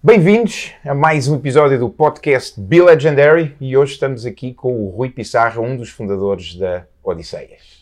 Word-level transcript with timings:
Bem-vindos 0.00 0.74
a 0.84 0.94
mais 0.94 1.26
um 1.26 1.34
episódio 1.34 1.76
do 1.76 1.90
podcast 1.90 2.58
Be 2.60 2.80
Legendary 2.80 3.56
e 3.60 3.76
hoje 3.76 3.94
estamos 3.94 4.24
aqui 4.24 4.54
com 4.54 4.86
o 4.86 4.90
Rui 4.90 5.10
Pissarra, 5.10 5.60
um 5.60 5.76
dos 5.76 5.90
fundadores 5.90 6.54
da 6.54 6.86
Odisseias. 7.02 7.77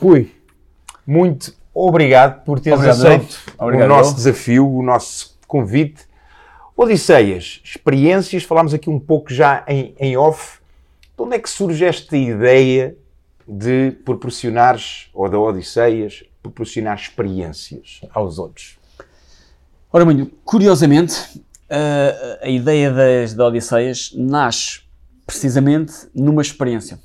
Rui, 0.00 0.32
muito 1.06 1.54
obrigado 1.74 2.42
por 2.42 2.58
teres 2.58 2.78
Obrigado, 2.78 3.06
aceito 3.06 3.38
Obrigado, 3.58 3.86
o 3.86 3.88
nosso 3.88 4.14
desafio, 4.14 4.66
o 4.66 4.82
nosso 4.82 5.38
convite. 5.46 6.08
Odisseias, 6.74 7.60
experiências, 7.62 8.44
falámos 8.44 8.72
aqui 8.72 8.88
um 8.88 8.98
pouco 8.98 9.30
já 9.30 9.62
em, 9.68 9.94
em 10.00 10.16
off. 10.16 10.58
De 11.14 11.22
onde 11.22 11.36
é 11.36 11.38
que 11.38 11.50
surge 11.50 11.84
esta 11.84 12.16
ideia 12.16 12.96
de 13.46 13.90
proporcionares, 14.02 15.10
ou 15.12 15.28
da 15.28 15.38
Odisseias, 15.38 16.24
proporcionar 16.42 16.96
experiências 16.96 18.00
aos 18.14 18.38
outros? 18.38 18.78
Ora, 19.92 20.06
muito 20.06 20.32
curiosamente, 20.44 21.42
a, 21.68 22.46
a 22.46 22.48
ideia 22.48 22.90
das, 22.90 23.34
da 23.34 23.46
Odisseias 23.46 24.12
nasce 24.16 24.80
precisamente 25.26 25.92
numa 26.14 26.40
experiência. 26.40 26.98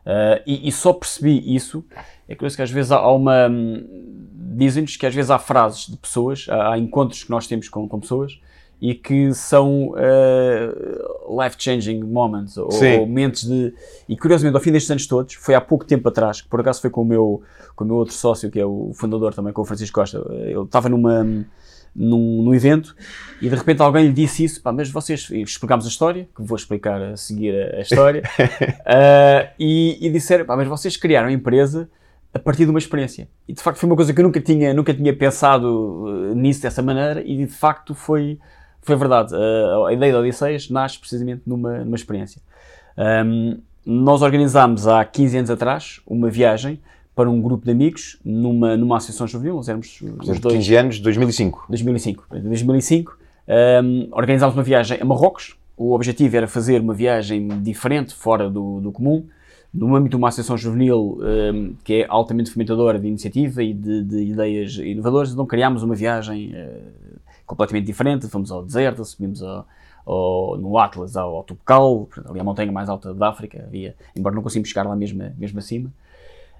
Uh, 0.00 0.40
e, 0.46 0.68
e 0.68 0.72
só 0.72 0.92
percebi 0.92 1.54
isso, 1.54 1.84
é 2.30 2.36
curioso 2.36 2.54
que 2.56 2.62
às 2.62 2.70
vezes 2.70 2.92
há, 2.92 3.10
uma. 3.10 3.48
hum, 3.48 3.84
Dizem-nos 4.52 4.96
que 4.96 5.04
às 5.04 5.14
vezes 5.14 5.30
há 5.30 5.38
frases 5.38 5.86
de 5.86 5.96
pessoas, 5.96 6.46
há, 6.48 6.72
há 6.72 6.78
encontros 6.78 7.24
que 7.24 7.30
nós 7.30 7.46
temos 7.46 7.68
com, 7.68 7.88
com 7.88 7.98
pessoas 7.98 8.38
e 8.80 8.94
que 8.94 9.34
são 9.34 9.88
uh, 9.90 11.42
life-changing 11.42 12.02
moments, 12.02 12.56
ou, 12.56 12.68
ou 12.72 13.06
momentos 13.06 13.42
de. 13.44 13.74
E 14.08 14.16
curiosamente, 14.16 14.54
ao 14.56 14.62
fim 14.62 14.70
destes 14.70 14.90
anos 14.90 15.06
todos, 15.06 15.34
foi 15.34 15.54
há 15.54 15.60
pouco 15.60 15.84
tempo 15.84 16.08
atrás, 16.08 16.40
que 16.40 16.48
por 16.48 16.60
acaso 16.60 16.80
foi 16.80 16.88
com 16.88 17.02
o 17.02 17.04
meu, 17.04 17.42
com 17.74 17.84
o 17.84 17.86
meu 17.86 17.96
outro 17.96 18.14
sócio, 18.14 18.48
que 18.48 18.60
é 18.60 18.64
o 18.64 18.92
fundador 18.94 19.34
também, 19.34 19.52
com 19.52 19.62
o 19.62 19.64
Francisco 19.64 19.98
Costa. 20.00 20.24
Ele 20.30 20.62
estava 20.62 20.88
numa. 20.88 21.26
Num, 21.92 22.44
num 22.44 22.54
evento 22.54 22.94
e 23.42 23.48
de 23.48 23.56
repente 23.56 23.82
alguém 23.82 24.06
lhe 24.06 24.12
disse 24.12 24.44
isso, 24.44 24.62
pá, 24.62 24.70
mas 24.70 24.88
vocês, 24.88 25.28
explicámos 25.28 25.84
a 25.84 25.88
história, 25.88 26.28
que 26.36 26.40
vou 26.40 26.56
explicar 26.56 27.02
a 27.02 27.16
seguir 27.16 27.52
a, 27.52 27.78
a 27.78 27.80
história, 27.80 28.22
ah, 28.86 29.50
e, 29.58 29.98
e 30.00 30.08
disseram, 30.08 30.44
pá, 30.44 30.56
mas 30.56 30.68
vocês 30.68 30.96
criaram 30.96 31.26
a 31.26 31.32
empresa 31.32 31.90
a 32.32 32.38
partir 32.38 32.64
de 32.64 32.70
uma 32.70 32.78
experiência. 32.78 33.28
E 33.48 33.52
de 33.52 33.62
facto 33.62 33.78
foi 33.78 33.88
uma 33.88 33.96
coisa 33.96 34.12
que 34.12 34.20
eu 34.20 34.24
nunca 34.24 34.40
tinha, 34.40 34.72
nunca 34.72 34.94
tinha 34.94 35.14
pensado 35.14 36.04
eh, 36.06 36.34
nisso 36.34 36.62
dessa 36.62 36.82
maneira 36.82 37.22
e 37.22 37.36
de 37.36 37.46
facto 37.46 37.94
foi, 37.94 38.38
foi 38.80 38.96
verdade. 38.96 39.34
Ah, 39.34 39.88
a 39.88 39.92
ideia 39.92 40.12
da 40.12 40.20
Odisseias 40.20 40.70
nasce 40.70 40.98
precisamente 40.98 41.42
numa, 41.46 41.78
numa 41.78 41.96
experiência. 41.96 42.40
Ahm, 42.96 43.58
nós 43.84 44.22
organizámos 44.22 44.86
há 44.86 45.04
15 45.04 45.38
anos 45.38 45.50
atrás 45.50 46.00
uma 46.06 46.30
viagem 46.30 46.80
para 47.14 47.28
um 47.28 47.40
grupo 47.40 47.64
de 47.64 47.72
amigos 47.72 48.18
numa, 48.24 48.76
numa 48.76 48.96
associação 48.96 49.26
juvenil, 49.26 49.56
nós 49.56 49.68
éramos 49.68 50.00
os 50.00 50.38
dois 50.38 50.54
15 50.54 50.74
anos, 50.76 51.00
2005. 51.00 51.66
2005. 51.68 52.26
Em 52.32 52.40
2005 52.42 53.18
um, 53.82 54.08
organizámos 54.12 54.54
uma 54.54 54.62
viagem 54.62 54.98
a 55.00 55.04
Marrocos. 55.04 55.56
O 55.76 55.92
objetivo 55.92 56.36
era 56.36 56.46
fazer 56.46 56.80
uma 56.80 56.94
viagem 56.94 57.48
diferente, 57.62 58.14
fora 58.14 58.48
do, 58.48 58.80
do 58.80 58.92
comum, 58.92 59.26
no 59.72 59.94
âmbito 59.94 60.10
de 60.10 60.16
uma 60.16 60.28
associação 60.28 60.56
juvenil 60.56 61.18
um, 61.20 61.74
que 61.84 62.02
é 62.02 62.06
altamente 62.08 62.50
fomentadora 62.50 62.98
de 62.98 63.06
iniciativa 63.06 63.62
e 63.62 63.72
de, 63.72 64.02
de 64.02 64.18
ideias 64.24 64.76
inovadoras. 64.76 65.32
Então 65.32 65.46
criámos 65.46 65.82
uma 65.82 65.94
viagem 65.94 66.52
uh, 66.52 67.18
completamente 67.46 67.86
diferente. 67.86 68.26
Fomos 68.28 68.50
ao 68.50 68.64
deserto, 68.64 69.04
subimos 69.04 69.42
ao, 69.42 69.66
ao- 70.04 70.56
no 70.58 70.76
Atlas 70.76 71.16
ao, 71.16 71.36
ao 71.36 72.08
ali 72.28 72.40
a 72.40 72.44
montanha 72.44 72.72
mais 72.72 72.88
alta 72.88 73.14
da 73.14 73.28
África. 73.28 73.62
Havia, 73.64 73.94
embora 74.16 74.34
não 74.34 74.42
conseguimos 74.42 74.68
chegar 74.68 74.86
lá 74.86 74.96
mesmo, 74.96 75.22
mesmo 75.38 75.58
acima. 75.60 75.88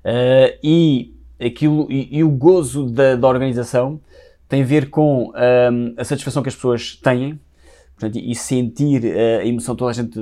Uh, 0.04 0.56
e, 0.62 1.12
aquilo, 1.40 1.90
e, 1.90 2.18
e 2.18 2.24
o 2.24 2.30
gozo 2.30 2.86
da, 2.86 3.16
da 3.16 3.26
organização 3.28 4.00
tem 4.48 4.62
a 4.62 4.64
ver 4.64 4.88
com 4.88 5.30
um, 5.30 5.94
a 5.96 6.04
satisfação 6.04 6.42
que 6.42 6.48
as 6.48 6.54
pessoas 6.54 6.96
têm 6.96 7.38
portanto, 8.00 8.16
e 8.16 8.34
sentir 8.34 9.04
uh, 9.04 9.40
a 9.40 9.44
emoção, 9.44 9.76
toda 9.76 9.90
a 9.90 9.94
gente, 9.94 10.18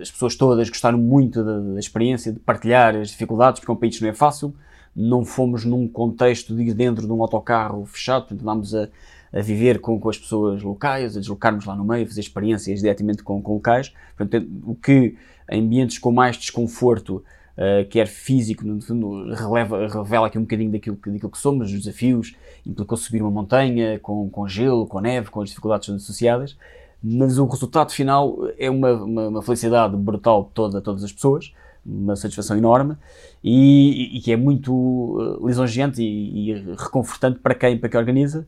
as 0.00 0.10
pessoas 0.10 0.36
todas 0.36 0.68
gostaram 0.68 0.98
muito 0.98 1.42
da, 1.42 1.58
da 1.58 1.80
experiência, 1.80 2.30
de 2.30 2.38
partilhar 2.38 2.94
as 2.94 3.08
dificuldades, 3.08 3.60
porque 3.60 3.72
um 3.72 3.76
país 3.76 3.98
não 4.00 4.08
é 4.08 4.12
fácil, 4.12 4.54
não 4.94 5.24
fomos 5.24 5.64
num 5.64 5.88
contexto 5.88 6.54
de 6.54 6.74
dentro 6.74 7.06
de 7.06 7.12
um 7.12 7.22
autocarro 7.22 7.86
fechado, 7.86 8.26
portanto 8.26 8.42
andámos 8.42 8.74
a, 8.74 8.88
a 9.32 9.40
viver 9.40 9.80
com, 9.80 9.98
com 9.98 10.10
as 10.10 10.18
pessoas 10.18 10.62
locais, 10.62 11.16
a 11.16 11.20
deslocarmos 11.20 11.64
lá 11.64 11.74
no 11.74 11.84
meio, 11.84 12.06
fazer 12.06 12.20
experiências 12.20 12.80
diretamente 12.80 13.22
com, 13.22 13.40
com 13.40 13.54
locais, 13.54 13.94
portanto, 14.16 14.46
o 14.64 14.74
que 14.74 15.16
em 15.50 15.62
ambientes 15.62 15.98
com 15.98 16.12
mais 16.12 16.36
desconforto 16.36 17.24
Uh, 17.52 17.86
quer 17.90 18.06
físico, 18.06 18.64
no 18.64 18.80
fundo, 18.80 19.30
releva, 19.34 19.86
revela 19.86 20.26
aqui 20.26 20.38
um 20.38 20.40
bocadinho 20.40 20.72
daquilo 20.72 20.96
que, 20.96 21.10
daquilo 21.10 21.30
que 21.30 21.36
somos, 21.36 21.70
os 21.70 21.80
desafios, 21.80 22.34
implicou 22.64 22.96
subir 22.96 23.20
uma 23.20 23.30
montanha 23.30 23.98
com, 23.98 24.30
com 24.30 24.48
gelo, 24.48 24.86
com 24.86 24.98
neve, 25.00 25.28
com 25.28 25.42
as 25.42 25.50
dificuldades 25.50 25.86
associadas, 25.90 26.56
mas 27.02 27.38
o 27.38 27.46
resultado 27.46 27.92
final 27.92 28.36
é 28.58 28.70
uma, 28.70 28.92
uma, 28.92 29.28
uma 29.28 29.42
felicidade 29.42 29.96
brutal 29.96 30.50
toda, 30.54 30.80
todas 30.80 31.02
as 31.02 31.12
pessoas, 31.12 31.52
uma 31.84 32.14
satisfação 32.14 32.56
enorme 32.56 32.96
e, 33.42 34.20
que 34.24 34.32
é 34.32 34.36
muito 34.36 34.72
uh, 34.72 35.46
lisonjeante 35.46 36.00
e, 36.00 36.50
e 36.50 36.74
reconfortante 36.76 37.40
para 37.40 37.54
quem, 37.54 37.76
para 37.76 37.88
quem 37.88 37.98
organiza. 37.98 38.46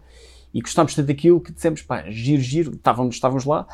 E 0.53 0.60
gostámos 0.60 0.94
tanto 0.94 1.09
daquilo 1.09 1.41
que 1.41 1.53
dissemos, 1.53 1.82
pá, 1.82 2.04
giro, 2.09 2.41
giro, 2.41 2.75
estávamos, 2.75 3.16
estávamos 3.16 3.44
lá, 3.44 3.66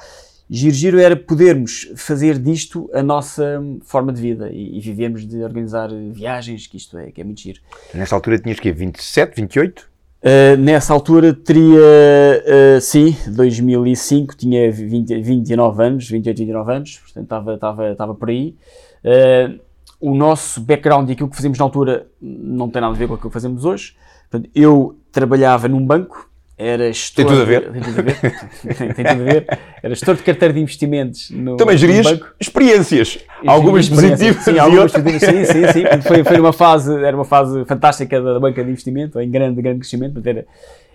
Giro 0.53 0.75
Giro 0.75 0.99
era 0.99 1.15
podermos 1.15 1.93
fazer 1.95 2.37
disto 2.37 2.91
a 2.93 3.05
nossa 3.05 3.63
forma 3.83 4.13
de 4.13 4.21
vida 4.21 4.51
e, 4.51 4.79
e 4.79 4.81
de 4.81 5.45
organizar 5.45 5.91
viagens, 6.11 6.67
que 6.67 6.77
isto 6.77 6.99
é, 6.99 7.13
que 7.13 7.21
é 7.21 7.25
muito 7.25 7.41
giro. 7.41 7.61
Nesta 7.95 8.17
altura 8.17 8.37
tinhas 8.37 8.59
que 8.59 8.73
27, 8.73 9.37
28? 9.37 9.89
Uh, 10.23 10.57
nessa 10.59 10.93
altura 10.93 11.33
teria, 11.33 11.81
uh, 11.81 12.81
sim, 12.81 13.17
2005, 13.27 14.37
tinha 14.37 14.71
20, 14.71 15.23
29 15.23 15.83
anos, 15.83 16.09
28, 16.11 16.37
29 16.37 16.73
anos, 16.73 16.99
portanto 16.99 17.25
estava, 17.25 17.55
estava, 17.55 17.91
estava 17.93 18.15
por 18.15 18.29
aí. 18.29 18.55
Uh, 19.03 19.59
o 19.99 20.15
nosso 20.15 20.61
background 20.61 21.09
e 21.09 21.13
aquilo 21.13 21.29
que 21.29 21.37
fazemos 21.37 21.59
na 21.59 21.65
altura 21.65 22.07
não 22.21 22.69
tem 22.71 22.81
nada 22.81 22.95
a 22.95 22.97
ver 22.97 23.09
com 23.09 23.15
aquilo 23.15 23.31
que 23.31 23.35
fazemos 23.35 23.65
hoje. 23.65 23.97
Portanto, 24.31 24.51
eu 24.55 24.97
trabalhava 25.11 25.69
num 25.69 25.85
banco, 25.85 26.30
era 26.61 26.93
gestor... 26.93 27.25
Tem 27.25 27.27
tudo 27.27 27.43
a 27.43 27.45
ver. 27.47 27.73
Tem 27.73 27.81
tudo 27.83 27.99
a 27.99 28.03
ver. 28.03 28.21
tem, 28.77 28.93
tem 28.93 29.05
tudo 29.07 29.23
a 29.23 29.25
ver. 29.25 29.59
Era 29.83 29.95
gestor 29.95 30.15
de 30.17 30.23
carteira 30.23 30.53
de 30.53 30.61
investimentos 30.61 31.31
no, 31.31 31.57
Também 31.57 31.77
gerias 31.79 32.07
banco. 32.07 32.27
experiências. 32.39 33.19
Algumas 33.47 33.89
positivas 33.89 34.45
Sim, 34.45 34.53
e 34.53 34.59
algumas 34.59 34.93
positivas, 34.93 35.21
sim, 35.23 35.45
sim, 35.47 35.73
sim. 35.73 36.03
Foi, 36.07 36.23
foi 36.23 36.39
uma 36.39 36.53
fase, 36.53 36.95
era 37.03 37.17
uma 37.17 37.25
fase 37.25 37.65
fantástica 37.65 38.21
da 38.21 38.39
banca 38.39 38.63
de 38.63 38.71
investimento, 38.71 39.19
em 39.19 39.31
grande, 39.31 39.61
grande 39.63 39.79
crescimento, 39.81 40.21
era, 40.23 40.47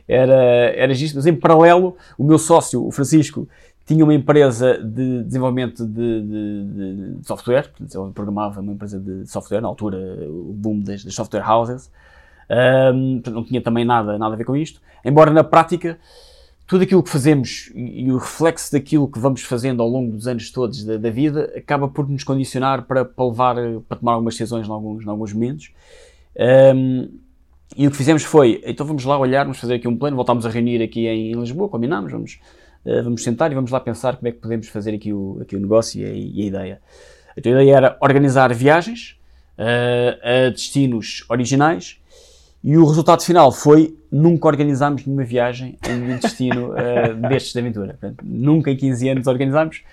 era, 0.08 0.34
era 0.76 0.94
gisto. 0.94 1.16
Mas 1.18 1.26
em 1.26 1.34
paralelo, 1.36 1.98
o 2.18 2.24
meu 2.24 2.38
sócio, 2.38 2.86
o 2.86 2.92
Francisco, 2.92 3.48
tinha 3.88 4.04
uma 4.04 4.14
empresa 4.14 4.80
de 4.84 5.24
desenvolvimento 5.24 5.86
de, 5.86 6.22
de- 6.22 7.16
de 7.20 7.28
software, 7.28 7.70
ele 7.80 8.12
programava 8.14 8.60
uma 8.62 8.74
empresa 8.74 9.00
de 9.00 9.28
software, 9.28 9.62
na 9.62 9.68
altura, 9.68 9.98
o 10.28 10.54
boom 10.56 10.80
das, 10.82 11.04
das 11.04 11.14
software 11.16 11.44
houses. 11.48 11.90
Portanto, 12.48 13.36
não 13.36 13.44
tinha 13.44 13.62
também 13.62 13.86
nada, 13.86 14.18
nada 14.18 14.34
a 14.34 14.38
ver 14.38 14.46
com 14.46 14.56
isto. 14.56 14.82
Embora 15.04 15.32
na 15.32 15.44
prática, 15.44 15.98
tudo 16.68 16.84
aquilo 16.84 17.04
que 17.04 17.10
fazemos 17.10 17.72
e, 17.76 18.12
o 18.12 18.18
reflexo 18.18 18.72
daquilo 18.72 19.08
que 19.08 19.20
vamos 19.20 19.42
fazendo 19.42 19.82
ao 19.84 19.90
longo 19.90 20.12
dos 20.12 20.28
anos 20.28 20.50
todos 20.52 20.84
da, 20.84 20.98
da 20.98 21.10
vida 21.10 21.54
acaba 21.56 21.88
por 21.88 22.10
nos 22.10 22.24
condicionar 22.24 22.84
para, 22.84 23.06
para 23.06 23.26
levar, 23.26 23.56
para 23.88 23.98
tomar 23.98 24.14
algumas 24.14 24.34
decisões 24.34 24.68
em 24.68 24.72
alguns, 24.72 25.06
em 25.06 25.10
alguns 25.10 25.34
momentos. 25.34 25.72
Ahm, 26.38 27.08
e 27.76 27.88
o 27.88 27.92
que 27.92 27.98
fizemos 27.98 28.24
foi, 28.24 28.62
então 28.66 28.86
vamos 28.86 29.04
lá 29.06 29.18
olhar, 29.18 29.44
vamos 29.44 29.60
fazer 29.60 29.76
aqui 29.76 29.88
um 29.88 29.98
plano, 29.98 30.16
voltámos 30.16 30.46
a 30.46 30.50
reunir 30.50 30.82
aqui 30.82 31.08
em 31.08 31.34
Lisboa, 31.34 31.68
combinámos, 31.68 32.12
vamos, 32.12 32.40
eh, 32.86 33.02
vamos 33.02 33.24
sentar 33.24 33.52
e 33.52 33.56
vamos 33.56 33.72
lá 33.72 33.80
pensar 33.80 34.16
como 34.16 34.28
é 34.28 34.32
que 34.32 34.38
podemos 34.40 34.68
fazer 34.68 34.94
aqui 34.94 35.12
o, 35.12 35.40
aqui 35.42 35.56
o 35.56 35.60
negócio 35.60 36.00
e 36.02 36.06
a, 36.06 36.10
e 36.10 36.42
a 36.42 36.46
ideia. 36.46 36.82
Então 37.36 37.52
a 37.52 37.56
ideia 37.56 37.76
era 37.76 37.98
organizar 38.02 38.54
viagens 38.54 39.20
eh, 39.58 40.48
a 40.48 40.50
destinos 40.52 41.26
originais 41.28 42.00
e 42.68 42.76
o 42.78 42.86
resultado 42.86 43.22
final 43.24 43.52
foi 43.52 43.96
nunca 44.12 44.48
organizámos 44.48 45.06
nenhuma 45.06 45.24
viagem 45.24 45.78
em 45.88 46.02
um 46.14 46.18
destino 46.18 46.74
eh, 46.80 47.14
destes 47.14 47.54
de 47.54 47.60
aventura. 47.60 47.90
Portanto, 48.00 48.24
nunca 48.26 48.72
em 48.72 48.76
15 48.76 49.10
anos 49.10 49.28
organizámos, 49.28 49.84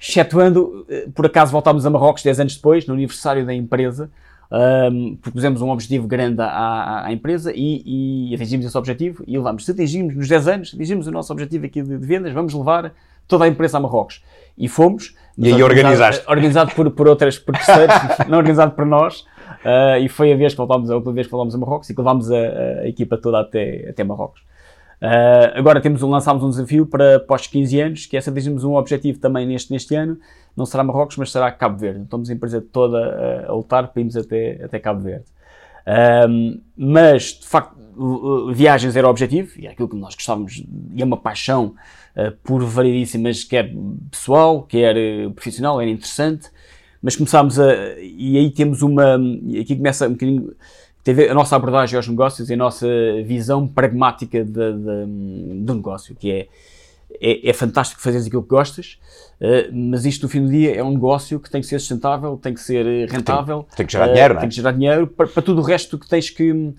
excetuando, 0.00 0.86
eh, 0.88 1.08
por 1.14 1.26
acaso 1.26 1.52
voltámos 1.52 1.84
a 1.84 1.90
Marrocos 1.90 2.22
10 2.22 2.40
anos 2.40 2.56
depois, 2.56 2.86
no 2.86 2.94
aniversário 2.94 3.44
da 3.44 3.52
empresa, 3.54 4.10
um, 4.50 5.16
propusemos 5.20 5.60
um 5.62 5.70
objetivo 5.70 6.06
grande 6.08 6.40
à, 6.40 6.46
à- 6.46 7.06
à 7.06 7.12
empresa 7.12 7.52
e, 7.54 8.30
e 8.30 8.34
atingimos 8.34 8.66
esse 8.66 8.76
objetivo 8.78 9.22
e 9.26 9.36
levamos. 9.36 9.64
Se 9.64 9.70
atingimos 9.72 10.14
nos 10.16 10.28
10 10.28 10.48
anos, 10.48 10.72
atingimos 10.74 11.06
o 11.06 11.10
nosso 11.10 11.32
objetivo 11.32 11.66
aqui 11.66 11.82
de, 11.82 11.98
de 11.98 12.06
vendas, 12.06 12.32
vamos 12.32 12.52
levar 12.54 12.92
toda 13.28 13.44
a 13.44 13.48
empresa 13.48 13.76
a 13.78 13.80
Marrocos. 13.80 14.22
E 14.58 14.68
fomos. 14.68 15.14
E 15.38 15.46
aí 15.46 15.62
organizado- 15.62 15.92
organizaste. 15.92 16.24
Organizado 16.30 16.74
por, 16.74 16.90
por 16.90 17.08
outras, 17.08 17.38
por 17.38 17.54
terceiros, 17.54 17.94
não 18.28 18.38
organizado 18.38 18.72
por 18.72 18.84
nós. 18.86 19.24
Uh, 19.64 20.02
e 20.02 20.08
foi 20.08 20.32
a 20.32 20.36
vez 20.36 20.52
que 20.52 20.58
voltámos, 20.58 20.90
a 20.90 20.96
última 20.96 21.12
vez 21.12 21.26
que 21.26 21.30
voltámos 21.30 21.54
a 21.54 21.58
Marrocos 21.58 21.90
e 21.90 21.94
que 21.94 22.00
levámos 22.00 22.30
a, 22.30 22.36
a 22.82 22.88
equipa 22.88 23.16
toda 23.16 23.40
até, 23.40 23.88
até 23.88 24.04
Marrocos. 24.04 24.40
Uh, 25.00 25.56
agora 25.56 25.80
temos, 25.80 26.02
lançámos 26.02 26.44
um 26.44 26.50
desafio 26.50 26.86
para 26.86 27.20
pós 27.20 27.46
15 27.46 27.80
anos, 27.80 28.06
que 28.06 28.16
é 28.16 28.18
estabelecemos 28.18 28.64
um 28.64 28.74
objetivo 28.74 29.18
também 29.18 29.46
neste, 29.46 29.72
neste 29.72 29.94
ano, 29.94 30.18
não 30.56 30.66
será 30.66 30.84
Marrocos, 30.84 31.16
mas 31.16 31.32
será 31.32 31.50
Cabo 31.50 31.78
Verde. 31.78 32.02
Estamos 32.02 32.28
a 32.28 32.34
empresa 32.34 32.60
toda 32.60 32.98
a, 32.98 33.50
a 33.50 33.54
lutar 33.54 33.88
para 33.88 34.00
irmos 34.00 34.16
até, 34.16 34.62
até 34.62 34.78
Cabo 34.78 35.00
Verde. 35.00 35.24
Um, 36.28 36.60
mas, 36.76 37.38
de 37.40 37.46
facto, 37.46 37.74
viagens 38.52 38.94
era 38.94 39.06
o 39.06 39.10
objetivo, 39.10 39.58
e 39.58 39.66
é 39.66 39.70
aquilo 39.70 39.88
que 39.88 39.96
nós 39.96 40.14
gostávamos, 40.14 40.62
e 40.92 41.00
é 41.00 41.04
uma 41.04 41.16
paixão 41.16 41.74
uh, 42.16 42.32
por 42.44 42.62
variedíssimas, 42.62 43.42
quer 43.42 43.72
pessoal, 44.10 44.62
quer 44.62 44.94
profissional, 45.34 45.80
era 45.80 45.90
interessante, 45.90 46.50
mas 47.02 47.16
começámos 47.16 47.58
a, 47.58 47.98
e 47.98 48.36
aí 48.36 48.50
temos 48.50 48.82
uma, 48.82 49.16
aqui 49.60 49.76
começa 49.76 50.06
um 50.06 50.12
bocadinho, 50.12 50.54
teve 51.02 51.28
a 51.28 51.34
nossa 51.34 51.56
abordagem 51.56 51.96
aos 51.96 52.06
negócios 52.08 52.50
e 52.50 52.54
a 52.54 52.56
nossa 52.56 52.86
visão 53.24 53.66
pragmática 53.66 54.44
de, 54.44 54.72
de, 54.72 55.62
do 55.64 55.74
negócio, 55.74 56.14
que 56.14 56.30
é, 56.30 56.48
é, 57.20 57.50
é 57.50 57.52
fantástico 57.52 58.00
fazeres 58.00 58.26
aquilo 58.26 58.42
que 58.42 58.48
gostas, 58.48 58.98
uh, 59.40 59.72
mas 59.72 60.04
isto 60.04 60.22
no 60.24 60.28
fim 60.28 60.44
do 60.44 60.50
dia 60.50 60.74
é 60.74 60.84
um 60.84 60.92
negócio 60.92 61.40
que 61.40 61.50
tem 61.50 61.60
que 61.60 61.66
ser 61.66 61.78
sustentável, 61.78 62.36
tem 62.36 62.54
que 62.54 62.60
ser 62.60 63.08
rentável. 63.08 63.62
Tem, 63.62 63.76
tem 63.78 63.86
que 63.86 63.92
gerar 63.92 64.08
dinheiro, 64.08 64.34
não 64.34 64.38
é? 64.38 64.40
Tem 64.40 64.48
que 64.48 64.56
gerar 64.56 64.72
dinheiro 64.72 65.06
para, 65.06 65.26
para 65.26 65.42
tudo 65.42 65.60
o 65.60 65.64
resto 65.64 65.98
que 65.98 66.08
tens 66.08 66.30
que 66.30 66.74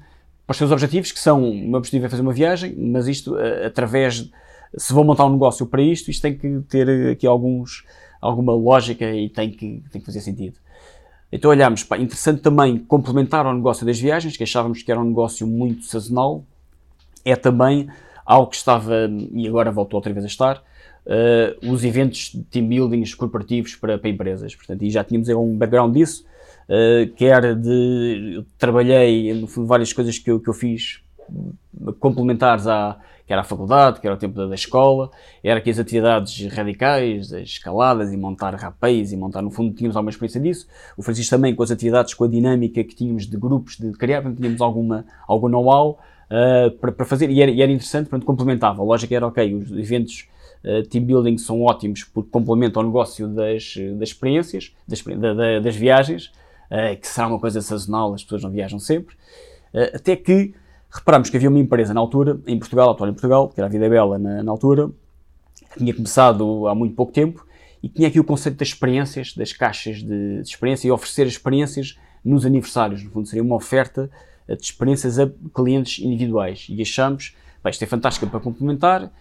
para 0.46 0.54
os 0.54 0.58
seus 0.58 0.72
objetivos, 0.72 1.12
que 1.12 1.20
são, 1.20 1.50
o 1.50 1.68
meu 1.70 1.78
objetivo 1.78 2.06
é 2.06 2.10
fazer 2.10 2.22
uma 2.22 2.34
viagem, 2.34 2.76
mas 2.76 3.08
isto 3.08 3.36
uh, 3.36 3.66
através, 3.66 4.30
se 4.78 4.94
vou 4.94 5.04
montar 5.04 5.26
um 5.26 5.32
negócio 5.32 5.66
para 5.66 5.82
isto, 5.82 6.12
isto 6.12 6.22
tem 6.22 6.38
que 6.38 6.60
ter 6.68 7.12
aqui 7.12 7.26
alguns, 7.26 7.86
alguma 8.22 8.54
lógica 8.54 9.12
e 9.14 9.28
tem 9.28 9.50
que, 9.50 9.84
tem 9.92 10.00
que 10.00 10.06
fazer 10.06 10.22
sentido. 10.22 10.58
Então 11.32 11.50
olhamos, 11.50 11.84
pá, 11.84 11.98
interessante 11.98 12.42
também 12.42 12.78
complementar 12.78 13.46
ao 13.46 13.54
negócio 13.54 13.86
das 13.86 14.00
viagens, 14.00 14.36
que 14.38 14.44
achávamos 14.44 14.84
que 14.84 14.92
era 14.92 15.00
um 15.00 15.06
negócio 15.06 15.48
muito 15.48 15.86
sazonal, 15.86 16.44
é 17.24 17.36
também 17.36 17.90
algo 18.26 18.50
que 18.50 18.58
estava, 18.58 19.10
e 19.32 19.48
agora 19.48 19.72
voltou 19.72 19.98
outra 19.98 20.12
vez 20.14 20.26
a 20.26 20.28
estar, 20.28 20.64
uh, 21.06 21.72
os 21.72 21.84
eventos 21.84 22.32
de 22.34 22.44
team 22.44 22.68
buildings 22.68 23.14
corporativos 23.16 23.76
para, 23.76 23.98
para 23.98 24.10
empresas. 24.10 24.56
Portanto, 24.56 24.84
e 24.84 24.90
já 24.90 25.04
tínhamos 25.04 25.30
um 25.30 25.58
background 25.58 25.94
disso, 25.94 26.26
uh, 26.68 27.12
quer 27.16 27.56
de. 27.56 28.34
Eu 28.36 28.46
trabalhei, 28.58 29.34
no 29.34 29.48
fundo, 29.48 29.68
várias 29.68 29.94
coisas 29.94 30.18
que 30.18 30.30
eu, 30.30 30.40
que 30.40 30.50
eu 30.50 30.54
fiz 30.54 31.02
complementares 32.00 32.68
à, 32.68 33.00
que 33.26 33.34
era 33.34 33.44
a 33.44 33.46
faculdade, 33.46 34.02
que 34.02 34.08
era 34.08 34.14
o 34.14 34.20
tempo 34.20 34.36
da, 34.36 34.46
da 34.46 34.56
escola, 34.56 35.10
era 35.42 35.60
aqui 35.60 35.70
as 35.70 35.80
atividades 35.80 36.54
radicais, 36.54 37.32
as 37.32 37.44
escaladas 37.44 38.12
e 38.12 38.18
montar 38.18 38.54
rapéis 38.56 39.14
e 39.14 39.16
montar, 39.16 39.42
no 39.42 39.50
fundo, 39.50 39.74
tínhamos 39.74 39.96
alguma 39.96 40.10
experiência 40.10 40.42
disso. 40.42 40.68
O 40.98 41.02
Francisco 41.02 41.34
também 41.34 41.56
com 41.56 41.64
as 41.64 41.72
atividades, 41.72 42.14
com 42.14 42.26
a 42.26 42.28
dinâmica 42.28 42.84
que 42.84 42.94
tínhamos 42.94 43.26
de 43.26 43.38
grupos, 43.38 43.78
de 43.78 43.92
criar, 43.94 44.22
tínhamos 44.36 44.60
alguma, 44.60 45.06
algum 45.26 45.48
know-how 45.48 45.98
uh, 46.32 46.72
para, 46.78 47.06
fazer 47.06 47.30
e 47.30 47.42
era, 47.42 47.50
e 47.50 47.62
era 47.62 47.72
interessante, 47.72 48.10
portanto, 48.10 48.26
complementava. 48.26 48.82
A 48.82 48.86
lógica 48.86 49.16
era, 49.16 49.26
ok, 49.26 49.56
os 49.56 49.72
eventos 49.72 50.28
uh, 50.66 50.84
team 50.90 51.06
building 51.06 51.38
são 51.38 51.62
ótimos 51.62 52.04
porque 52.04 52.30
complementam 52.30 52.84
o 52.84 52.86
negócio 52.86 53.30
das, 53.30 53.76
das 53.98 54.10
experiências, 54.10 54.76
das, 54.86 55.02
da, 55.02 55.60
das 55.62 55.76
viagens, 55.78 56.34
uh, 56.70 57.00
que 57.00 57.08
será 57.08 57.28
uma 57.28 57.40
coisa 57.40 57.62
sazonal, 57.62 58.14
as 58.14 58.24
pessoas 58.24 58.44
não 58.44 58.52
viajam 58.52 58.78
sempre, 58.78 59.16
até 59.94 60.18
que 60.18 60.54
reparamos 60.92 61.30
que 61.30 61.38
havia 61.38 61.50
uma 61.50 61.60
empresa 61.60 61.94
na 61.94 62.00
altura, 62.00 62.40
em 62.46 62.60
Portugal, 62.60 62.92
atual 62.92 63.10
em 63.10 63.14
Portugal, 63.14 63.50
que 63.50 63.60
era 63.60 63.68
a 63.68 63.70
Vida 63.70 63.90
Bela 63.90 64.20
na, 64.20 64.44
na 64.44 64.52
altura, 64.52 64.90
que 65.72 65.80
tinha 65.80 65.94
começado 65.94 66.68
há 66.68 66.76
muito 66.76 66.96
pouco 66.96 67.14
tempo 67.14 67.46
e 67.82 67.90
tinha 67.90 68.08
aqui 68.08 68.20
o 68.20 68.24
conceito 68.24 68.58
das 68.58 68.68
experiências, 68.70 69.34
das 69.34 69.54
caixas 69.54 69.98
de, 69.98 70.42
de 70.42 70.48
experiência 70.48 70.88
e 70.88 70.92
oferecer 70.92 71.26
experiências 71.26 71.98
nos 72.24 72.46
aniversários. 72.46 73.04
No 73.04 73.10
fundo, 73.10 73.28
seria 73.28 73.44
uma 73.44 73.56
oferta 73.56 74.10
de 74.48 74.64
experiências 74.64 75.18
a 75.18 75.30
clientes 75.54 76.04
individuais. 76.04 76.68
E 76.70 76.82
achamos, 76.82 77.36
bem, 77.64 77.72
isto 77.72 77.84
é 77.84 77.88
fantástico 77.88 78.28
para 78.28 78.40
complementar. 78.40 79.12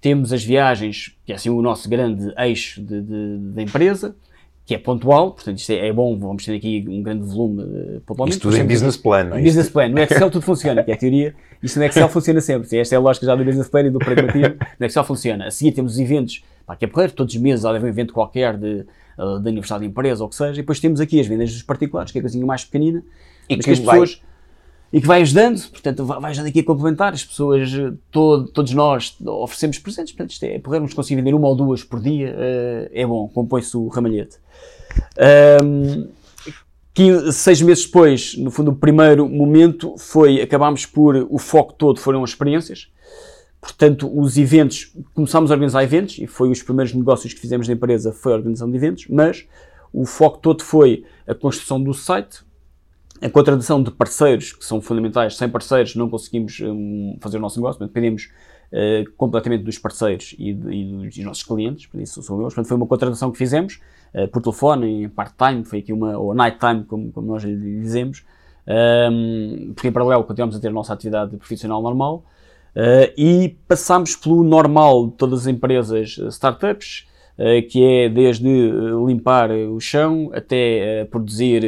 Temos 0.00 0.32
as 0.32 0.42
viagens, 0.42 1.16
que 1.24 1.32
é 1.32 1.36
assim 1.36 1.48
o 1.50 1.62
nosso 1.62 1.88
grande 1.88 2.32
eixo 2.38 2.82
da 2.82 3.62
empresa, 3.62 4.16
que 4.70 4.74
é 4.76 4.78
pontual, 4.78 5.32
portanto 5.32 5.58
isto 5.58 5.72
é, 5.72 5.88
é, 5.88 5.92
bom, 5.92 6.16
vamos 6.16 6.44
ter 6.44 6.54
aqui 6.54 6.86
um 6.88 7.02
grande 7.02 7.24
volume 7.24 7.60
uh, 7.60 8.00
pontualmente. 8.06 8.36
Isto 8.36 8.48
tudo 8.48 8.56
em 8.56 8.64
business 8.64 8.96
plan, 8.96 9.24
não 9.24 9.36
é? 9.36 9.42
Business 9.42 9.68
plan, 9.68 9.88
no 9.88 9.98
Excel 9.98 10.30
tudo 10.30 10.42
funciona, 10.42 10.84
que 10.84 10.92
é 10.92 10.94
a 10.94 10.96
teoria, 10.96 11.34
isto 11.60 11.80
no 11.80 11.84
Excel 11.86 12.08
funciona 12.08 12.40
sempre, 12.40 12.78
esta 12.78 12.94
é 12.94 12.96
a 12.96 13.00
lógica 13.00 13.26
já 13.26 13.34
do 13.34 13.44
business 13.44 13.68
plan 13.68 13.80
e 13.80 13.90
do 13.90 13.98
pragmatismo, 13.98 14.54
no 14.78 14.86
Excel 14.86 15.02
funciona. 15.02 15.48
A 15.48 15.50
seguir 15.50 15.72
temos 15.72 15.94
os 15.94 15.98
eventos, 15.98 16.44
pá, 16.64 16.76
que 16.76 16.84
é 16.84 16.88
porreiro, 16.88 17.12
todos 17.12 17.34
os 17.34 17.40
meses 17.40 17.64
há 17.64 17.72
de 17.72 17.78
haver 17.78 17.88
um 17.88 17.90
evento 17.90 18.14
qualquer 18.14 18.56
de, 18.56 18.86
uh, 19.18 19.40
de 19.40 19.48
aniversário 19.48 19.82
de 19.82 19.90
empresa 19.90 20.22
ou 20.22 20.28
o 20.28 20.30
que 20.30 20.36
seja, 20.36 20.52
e 20.52 20.62
depois 20.62 20.78
temos 20.78 21.00
aqui 21.00 21.18
as 21.18 21.26
vendas 21.26 21.52
dos 21.52 21.64
particulares, 21.64 22.12
que 22.12 22.18
é 22.18 22.20
a 22.20 22.22
coisinha 22.22 22.46
mais 22.46 22.64
pequenina, 22.64 23.02
e 23.48 23.56
que, 23.56 23.64
que 23.64 23.70
as 23.72 23.80
pessoas 23.80 24.22
e 24.92 25.00
que 25.00 25.06
vai 25.06 25.22
ajudando, 25.22 25.68
portanto, 25.70 26.04
vai 26.04 26.30
ajudando 26.30 26.48
aqui 26.48 26.60
a 26.60 26.64
complementar. 26.64 27.12
As 27.12 27.24
pessoas, 27.24 27.70
todo, 28.10 28.48
todos 28.48 28.72
nós 28.72 29.16
oferecemos 29.24 29.78
presentes, 29.78 30.12
portanto, 30.12 30.32
isto 30.32 30.44
é, 30.44 30.58
podermos 30.58 30.92
conseguir 30.92 31.16
vender 31.16 31.34
uma 31.34 31.48
ou 31.48 31.54
duas 31.54 31.84
por 31.84 32.00
dia, 32.00 32.34
uh, 32.34 32.90
é 32.92 33.06
bom, 33.06 33.28
compõe-se 33.28 33.76
o 33.76 33.88
ramalhete. 33.88 34.38
Um, 35.64 36.08
seis 37.32 37.62
meses 37.62 37.86
depois, 37.86 38.36
no 38.36 38.50
fundo, 38.50 38.72
o 38.72 38.74
primeiro 38.74 39.28
momento 39.28 39.94
foi, 39.96 40.40
acabámos 40.40 40.84
por, 40.86 41.16
o 41.30 41.38
foco 41.38 41.72
todo 41.72 42.00
foram 42.00 42.24
as 42.24 42.30
experiências. 42.30 42.88
Portanto, 43.60 44.10
os 44.12 44.36
eventos, 44.36 44.92
começámos 45.14 45.50
a 45.50 45.54
organizar 45.54 45.84
eventos, 45.84 46.18
e 46.18 46.26
foi 46.26 46.50
os 46.50 46.62
primeiros 46.62 46.92
negócios 46.94 47.32
que 47.32 47.40
fizemos 47.40 47.68
na 47.68 47.74
empresa, 47.74 48.12
foi 48.12 48.32
a 48.32 48.36
organização 48.36 48.70
de 48.70 48.76
eventos, 48.76 49.06
mas 49.08 49.46
o 49.92 50.04
foco 50.04 50.38
todo 50.38 50.62
foi 50.62 51.04
a 51.26 51.34
construção 51.34 51.80
do 51.82 51.92
site, 51.94 52.42
a 53.22 53.28
contratação 53.28 53.82
de 53.82 53.90
parceiros 53.90 54.52
que 54.52 54.64
são 54.64 54.80
fundamentais. 54.80 55.36
Sem 55.36 55.48
parceiros 55.48 55.94
não 55.94 56.08
conseguimos 56.08 56.60
um, 56.60 57.16
fazer 57.20 57.36
o 57.36 57.40
nosso 57.40 57.58
negócio, 57.58 57.80
dependemos 57.84 58.30
uh, 58.72 59.10
completamente 59.16 59.62
dos 59.62 59.78
parceiros 59.78 60.34
e, 60.38 60.54
de, 60.54 60.72
e, 60.72 61.08
dos, 61.08 61.18
nossos 61.18 61.42
clientes, 61.42 61.86
por 61.86 62.00
isso 62.00 62.22
sou 62.22 62.38
eu. 62.38 62.44
Portanto, 62.44 62.66
foi 62.66 62.76
uma 62.76 62.86
contratação 62.86 63.30
que 63.30 63.38
fizemos 63.38 63.80
uh, 64.14 64.28
por 64.28 64.40
telefone, 64.40 65.04
em 65.04 65.08
part-time, 65.08 65.64
foi 65.64 65.80
aqui 65.80 65.92
uma, 65.92 66.16
ou 66.16 66.34
night-time, 66.34 66.84
como, 66.84 67.12
como, 67.12 67.26
nós 67.26 67.44
lhe 67.44 67.80
dizemos, 67.80 68.24
um, 68.66 69.72
porque 69.74 69.88
em 69.88 69.92
paralelo 69.92 70.24
continuamos 70.24 70.56
a 70.56 70.60
ter 70.60 70.68
a 70.68 70.72
nossa 70.72 70.92
atividade 70.92 71.36
profissional 71.36 71.82
normal. 71.82 72.24
Uh, 72.70 73.10
e 73.18 73.58
passamos 73.66 74.14
pelo 74.14 74.44
normal 74.44 75.08
de 75.08 75.14
todas 75.14 75.40
as 75.40 75.46
empresas 75.48 76.16
startups, 76.30 77.04
que 77.70 77.82
é 77.82 78.08
desde 78.08 78.48
limpar 79.06 79.50
o 79.50 79.80
chão 79.80 80.30
até 80.34 81.06
produzir 81.10 81.62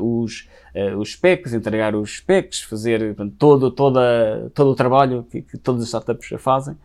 os 0.00 0.48
os 0.96 1.12
specs, 1.12 1.52
entregar 1.52 1.96
os 1.96 2.18
specs, 2.18 2.62
fazer 2.62 3.14
portanto, 3.14 3.34
todo, 3.36 3.70
toda, 3.72 4.50
todo 4.54 4.70
o 4.70 4.74
trabalho 4.74 5.26
que, 5.28 5.42
que 5.42 5.58
todas 5.58 5.82
as 5.82 5.88
startups 5.88 6.28
fazem. 6.38 6.76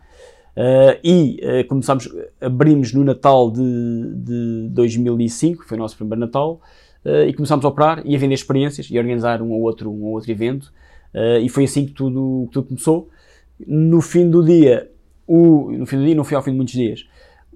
Uh, 0.56 0.96
e 1.04 1.38
uh, 1.42 1.68
começámos, 1.68 2.08
abrimos 2.40 2.90
no 2.94 3.04
Natal 3.04 3.50
de, 3.50 4.14
de 4.16 4.68
2005, 4.70 5.66
foi 5.66 5.76
o 5.76 5.80
nosso 5.80 5.98
primeiro 5.98 6.20
Natal, 6.20 6.62
uh, 7.04 7.28
e 7.28 7.34
começámos 7.34 7.62
a 7.62 7.68
operar 7.68 8.00
e 8.06 8.16
a 8.16 8.18
vender 8.18 8.36
experiências 8.36 8.88
e 8.90 8.96
a 8.96 9.00
organizar 9.00 9.42
um 9.42 9.52
ou 9.52 9.60
outro, 9.60 9.90
um 9.90 10.04
ou 10.04 10.14
outro 10.14 10.30
evento. 10.30 10.72
e 11.42 11.48
foi 11.50 11.64
assim 11.64 11.84
que 11.84 11.92
tudo, 11.92 12.46
que 12.46 12.54
tudo 12.54 12.68
começou. 12.68 13.10
No 13.66 14.00
fim 14.00 14.30
do 14.30 14.42
dia, 14.42 14.90
o, 15.26 15.70
no 15.72 15.84
fim 15.84 15.98
do 15.98 16.04
dia, 16.06 16.14
não 16.14 16.24
foi 16.24 16.36
ao 16.36 16.42
fim 16.42 16.52
de 16.52 16.56
muitos 16.56 16.74
dias, 16.74 17.06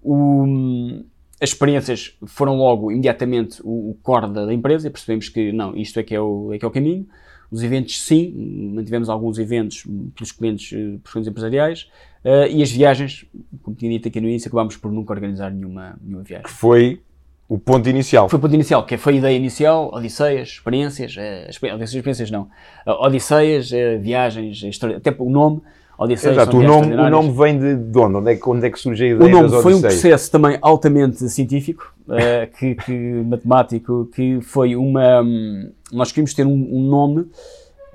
o, 0.02 1.04
as 1.40 1.50
experiências 1.50 2.14
foram 2.26 2.56
logo 2.56 2.92
imediatamente 2.92 3.60
o, 3.64 3.90
o 3.90 3.98
core 4.02 4.30
da, 4.30 4.44
da, 4.44 4.52
empresa 4.52 4.86
e 4.86 4.90
percebemos 4.90 5.28
que 5.28 5.50
não, 5.52 5.74
isto 5.74 5.98
é 5.98 6.02
que 6.02 6.14
é 6.14 6.20
o, 6.20 6.52
é 6.52 6.58
que 6.58 6.64
é 6.64 6.68
o 6.68 6.70
caminho. 6.70 7.06
Os 7.50 7.64
eventos, 7.64 8.00
sim, 8.02 8.70
mantivemos 8.74 9.08
alguns 9.08 9.38
eventos 9.38 9.84
pelos 10.14 10.30
clientes, 10.30 10.72
eh, 10.72 10.76
pelos 10.76 11.10
clientes 11.10 11.28
empresariais 11.28 11.90
uh, 12.24 12.46
e 12.48 12.62
as 12.62 12.70
viagens, 12.70 13.26
como 13.62 13.76
tinha 13.76 13.90
dito 13.90 14.06
aqui 14.06 14.20
no 14.20 14.28
início, 14.28 14.46
acabámos 14.46 14.76
por 14.76 14.92
nunca 14.92 15.12
organizar 15.12 15.50
nenhuma, 15.50 15.98
nenhuma 16.00 16.22
viagem. 16.22 16.46
Que 16.46 16.52
foi 16.52 17.00
o 17.48 17.58
ponto 17.58 17.88
inicial. 17.88 18.28
Foi 18.28 18.38
o 18.38 18.42
ponto 18.42 18.54
inicial, 18.54 18.86
que 18.86 18.96
foi 18.96 19.14
a 19.14 19.16
ideia 19.16 19.36
inicial, 19.36 19.90
odisseias, 19.92 20.50
experiências, 20.50 21.16
uh, 21.16 21.82
experiências 21.82 22.30
não, 22.30 22.42
uh, 22.86 23.04
odisseias, 23.04 23.72
viagens, 24.00 24.62
até 24.96 25.12
o 25.18 25.28
nome, 25.28 25.60
Odisseias 26.00 26.34
Exato, 26.34 26.56
o 26.56 26.62
nome, 26.62 26.94
o 26.94 27.10
nome 27.10 27.30
vem 27.30 27.58
de, 27.58 27.76
de 27.76 27.98
onde? 27.98 28.16
Onde 28.16 28.32
é, 28.32 28.36
que, 28.36 28.48
onde 28.48 28.66
é 28.66 28.70
que 28.70 28.78
surge 28.78 29.04
a 29.04 29.08
ideia 29.08 29.22
O 29.22 29.28
nome 29.28 29.62
foi 29.62 29.74
um 29.74 29.82
processo 29.82 30.30
também 30.30 30.56
altamente 30.62 31.28
científico, 31.28 31.94
uh, 32.08 32.50
que, 32.58 32.74
que, 32.74 32.92
matemático, 32.92 34.08
que 34.14 34.40
foi 34.40 34.74
uma... 34.74 35.20
Um, 35.20 35.70
nós 35.92 36.10
queríamos 36.10 36.32
ter 36.32 36.46
um, 36.46 36.52
um, 36.52 36.88
nome 36.88 37.26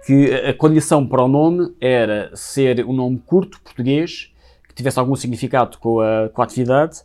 que 0.05 0.31
a 0.31 0.53
condição 0.53 1.07
para 1.07 1.24
o 1.24 1.27
nome 1.27 1.74
era 1.81 2.29
ser 2.35 2.85
um 2.85 2.93
nome 2.93 3.19
curto, 3.25 3.59
português, 3.63 4.31
que 4.69 4.75
tivesse 4.75 5.00
algum 5.00 5.15
significado 5.15 5.79
com 5.79 6.00
a, 6.00 6.29
com 6.31 6.43
a 6.43 6.45
atividade 6.45 7.00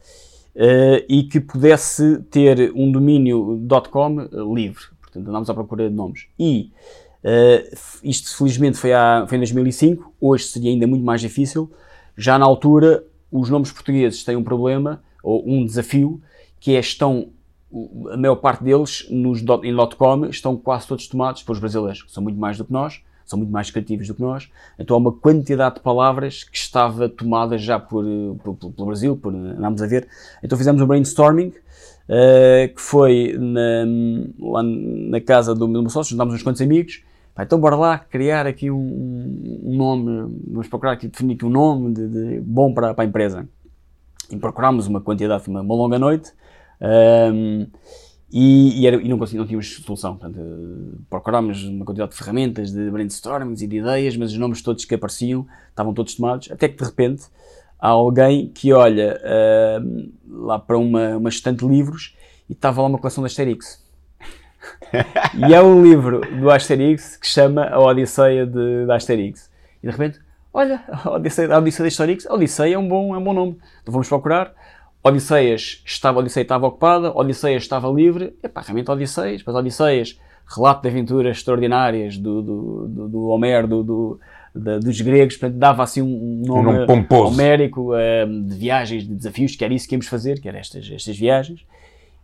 uh, 0.55 1.03
e 1.09 1.23
que 1.23 1.41
pudesse 1.41 2.19
ter 2.31 2.73
um 2.75 2.93
domínio 2.93 3.59
.com 3.91 4.29
livre. 4.55 4.85
Portanto, 5.01 5.27
andámos 5.27 5.49
à 5.49 5.55
procura 5.55 5.89
de 5.89 5.95
nomes. 5.95 6.27
E 6.39 6.71
Uh, 7.23 7.77
isto 8.03 8.37
felizmente 8.37 8.79
foi, 8.79 8.93
há, 8.93 9.27
foi 9.29 9.37
em 9.37 9.41
2005, 9.41 10.15
hoje 10.21 10.45
seria 10.45 10.71
ainda 10.71 10.87
muito 10.87 11.05
mais 11.05 11.21
difícil. 11.21 11.71
Já 12.17 12.39
na 12.39 12.47
altura, 12.47 13.05
os 13.31 13.51
nomes 13.51 13.71
portugueses 13.71 14.25
têm 14.25 14.37
um 14.37 14.45
problema, 14.45 15.03
ou 15.23 15.47
um 15.47 15.65
desafio, 15.65 16.21
que 16.59 16.75
é 16.75 16.81
estão 16.81 17.31
a 18.13 18.17
maior 18.17 18.37
parte 18.37 18.65
deles 18.65 19.07
nos, 19.11 19.41
em 19.41 19.77
.com 19.97 20.27
estão 20.27 20.57
quase 20.57 20.89
todos 20.89 21.07
tomados 21.07 21.43
pelos 21.43 21.61
brasileiros, 21.61 22.03
que 22.03 22.11
são 22.11 22.23
muito 22.23 22.39
mais 22.39 22.59
do 22.59 22.65
que 22.65 22.73
nós, 22.73 23.01
são 23.25 23.39
muito 23.39 23.53
mais 23.53 23.71
criativos 23.71 24.09
do 24.09 24.15
que 24.15 24.21
nós. 24.21 24.51
Então 24.77 24.97
há 24.97 24.99
uma 24.99 25.13
quantidade 25.13 25.77
de 25.77 25.81
palavras 25.81 26.43
que 26.43 26.57
estava 26.57 27.09
tomada 27.09 27.57
já 27.57 27.79
por, 27.79 28.05
por, 28.43 28.57
pelo 28.57 28.87
Brasil, 28.87 29.17
por, 29.17 29.33
andámos 29.33 29.81
a 29.83 29.87
ver. 29.87 30.09
Então 30.43 30.59
fizemos 30.59 30.83
um 30.83 30.87
brainstorming, 30.87 31.49
uh, 32.09 32.75
que 32.75 32.81
foi 32.81 33.37
na, 33.39 33.87
lá 34.41 34.63
na 34.65 35.21
casa 35.21 35.55
do 35.55 35.69
meu 35.69 35.89
sócio, 35.89 36.11
juntámos 36.11 36.35
uns 36.35 36.43
quantos 36.43 36.61
amigos, 36.61 37.05
então 37.39 37.59
bora 37.59 37.77
lá 37.77 37.99
criar 37.99 38.47
aqui 38.47 38.71
um, 38.71 39.61
um 39.65 39.77
nome, 39.77 40.43
vamos 40.49 40.69
procurar 40.69 40.93
aqui, 40.93 41.09
definir 41.09 41.35
aqui 41.35 41.45
um 41.45 41.51
nome 41.51 41.95
de, 41.95 42.09
de 42.09 42.41
bom 42.41 42.75
para, 42.75 42.93
para 42.95 43.05
a 43.05 43.07
empresa. 43.07 43.49
E 44.31 44.37
procurámos 44.37 44.87
uma 44.87 45.01
quantidade, 45.01 45.49
uma, 45.49 45.61
uma 45.61 45.75
longa 45.75 45.99
noite, 45.99 46.33
um, 47.33 47.67
e, 48.33 48.81
e, 48.81 48.87
era, 48.87 48.97
e, 48.97 49.09
não, 49.09 49.17
não 49.17 49.27
tínhamos 49.27 49.77
solução. 49.85 50.17
Portanto, 50.17 50.41
procurámos 51.09 51.65
uma 51.65 51.85
quantidade 51.85 52.13
de 52.13 52.17
ferramentas, 52.17 52.71
de 52.71 52.91
brainstormings 52.91 53.61
e 53.63 53.67
de 53.67 53.79
ideias, 53.79 54.17
mas 54.17 54.33
os 54.33 54.39
nomes 54.39 54.63
todos 54.63 54.85
que 54.85 54.95
apareciam 54.95 55.47
estavam 55.69 55.93
todos 55.93 56.15
tomados, 56.15 56.51
até 56.51 56.69
que 56.69 56.77
de 56.77 56.85
repente 56.85 57.25
há 57.79 57.89
alguém 57.89 58.49
que 58.49 58.73
olha 58.73 59.21
uh, 59.25 60.13
lá 60.29 60.59
para 60.59 60.79
uma, 60.79 61.17
uma 61.17 61.29
estante 61.29 61.65
de 61.65 61.69
livros 61.69 62.15
e 62.49 62.53
estava 62.53 62.83
lá 62.83 62.89
uma 62.89 62.99
coleção 62.99 63.23
da 63.23 63.27
Asterix. 63.27 63.83
e 65.49 65.55
é 65.55 65.63
um 65.63 65.83
livro 65.83 66.21
do 66.39 66.51
Asterix 66.51 67.17
que 67.17 67.27
chama 67.27 67.67
A 67.69 67.79
Odisseia 67.81 68.47
de, 68.47 68.87
de 68.87 68.93
Asterix. 68.93 69.51
E 69.83 69.87
de 69.87 69.93
repente, 69.93 70.21
olha, 70.53 70.83
a 70.89 71.11
Odisseia, 71.11 71.55
a 71.55 71.59
Odisseia 71.59 71.89
de 71.89 71.95
Asterix, 71.95 72.27
a 72.27 72.35
Odisseia 72.35 72.75
é 72.75 72.79
um 72.79 72.89
bom, 72.89 73.15
é 73.15 73.19
um 73.19 73.25
bom 73.25 73.33
nome. 73.33 73.59
Então 73.83 73.93
vamos 73.93 74.09
procurar. 74.09 74.53
Odisseias 75.03 75.83
estava, 75.87 76.19
Odisseia 76.21 76.43
estava 76.43 76.67
ocupada, 76.67 77.17
Odisseias 77.17 77.63
estava 77.63 77.89
livre, 77.89 78.37
epá, 78.43 78.61
realmente 78.61 78.91
Odisseias, 78.91 79.39
depois 79.39 79.57
Odisseias, 79.57 80.21
relato 80.47 80.83
de 80.83 80.89
aventuras 80.89 81.39
extraordinárias 81.39 82.19
do, 82.19 82.43
do, 82.43 82.89
do, 82.89 83.09
do 83.09 83.27
Homero, 83.29 83.67
do, 83.67 83.83
do 83.83 84.21
dos 84.55 85.01
gregos, 85.01 85.37
portanto, 85.37 85.59
dava 85.59 85.83
assim 85.83 86.03
um 86.03 86.43
nome, 86.45 86.81
um 86.81 86.87
pomposo. 86.87 87.33
homérico 87.33 87.93
uh, 87.93 88.43
de 88.49 88.55
viagens, 88.57 89.07
de 89.07 89.15
desafios, 89.15 89.55
que 89.55 89.65
era 89.65 89.73
isso 89.73 89.89
que 89.89 89.95
íamos 89.95 90.09
fazer, 90.09 90.41
que 90.41 90.49
eram 90.49 90.59
estas, 90.59 90.91
estas 90.91 91.17
viagens. 91.17 91.65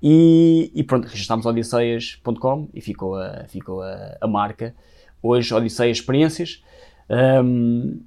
E, 0.02 0.70
e 0.74 0.82
pronto, 0.82 1.06
registámos 1.06 1.46
odisseias.com 1.46 2.68
e 2.74 2.80
ficou 2.80 3.16
a, 3.16 3.44
ficou 3.48 3.82
a, 3.82 4.16
a 4.20 4.26
marca. 4.26 4.74
Hoje, 5.22 5.52
Odisseias 5.54 5.98
Experiências. 5.98 6.62
Um, 7.08 8.00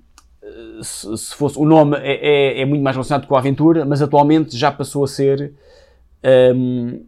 se, 0.82 1.18
se, 1.18 1.36
fosse 1.36 1.58
o 1.58 1.66
nome 1.66 1.98
é, 1.98 2.60
é, 2.60 2.62
é, 2.62 2.66
muito 2.66 2.84
mais 2.84 2.96
relacionado 2.96 3.28
com 3.28 3.36
a 3.36 3.40
aventura, 3.40 3.86
mas 3.86 4.02
atualmente 4.02 4.58
já 4.58 4.72
passou 4.72 5.04
a 5.04 5.08
ser 5.08 5.54
um, 6.56 7.06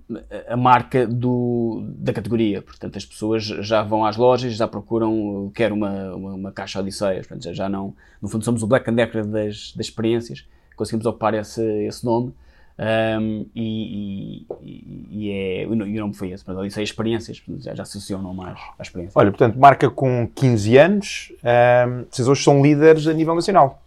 a 0.48 0.58
marca 0.58 1.06
do, 1.08 1.84
da 1.98 2.14
categoria. 2.14 2.62
Portanto, 2.62 2.98
as 2.98 3.06
pessoas 3.06 3.44
já 3.44 3.82
vão 3.84 4.06
às 4.06 4.18
lojas, 4.18 4.54
já 4.54 4.68
procuram, 4.68 5.52
quer 5.54 5.72
uma, 5.72 6.16
uma, 6.16 6.34
uma 6.34 6.52
caixa 6.52 6.80
Odisseias. 6.80 7.28
Portanto, 7.28 7.44
já, 7.44 7.54
já 7.54 7.70
não, 7.70 7.94
no 8.22 8.28
fundo, 8.28 8.44
somos 8.44 8.64
o 8.64 8.68
Black 8.68 8.90
and 8.90 8.96
Decker 8.96 9.26
das, 9.26 9.74
das 9.76 9.88
experiências. 9.88 10.46
Conseguimos 10.76 11.06
ocupar 11.06 11.34
esse, 11.34 11.64
esse 11.86 12.06
nome. 12.06 12.34
Um, 12.82 13.46
e, 13.56 14.44
e, 14.60 15.08
e, 15.12 15.32
é, 15.32 15.68
o 15.68 15.76
nome 15.76 16.16
foi 16.16 16.32
esse, 16.32 16.44
portanto, 16.44 16.64
Odisseia 16.64 16.84
Experiências, 16.84 17.40
já, 17.60 17.76
já 17.76 17.84
associam 17.84 18.20
mais 18.34 18.58
à 18.80 18.82
experiência. 18.82 19.12
Olha, 19.14 19.30
portanto, 19.30 19.60
marca 19.60 19.88
com 19.88 20.28
15 20.34 20.78
anos, 20.78 21.32
um, 21.44 22.06
vocês 22.10 22.28
hoje 22.28 22.44
são 22.44 22.60
líderes 22.60 23.06
a 23.06 23.14
nível 23.14 23.36
nacional. 23.36 23.84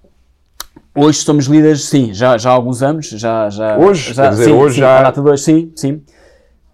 Hoje 0.94 1.18
somos 1.18 1.46
líderes, 1.46 1.86
sim, 1.86 2.14
já, 2.14 2.38
já 2.38 2.50
há 2.50 2.52
alguns 2.52 2.84
anos. 2.84 3.08
Já, 3.08 3.50
já, 3.50 3.76
hoje? 3.76 4.14
Já, 4.14 4.22
quer 4.22 4.30
dizer, 4.30 4.44
sim, 4.44 4.52
hoje 4.52 4.74
sim, 4.74 4.80
já... 4.80 4.98
A 5.00 5.02
data 5.02 5.20
de 5.20 5.28
hoje, 5.28 5.42
sim, 5.42 5.72
sim. 5.74 6.02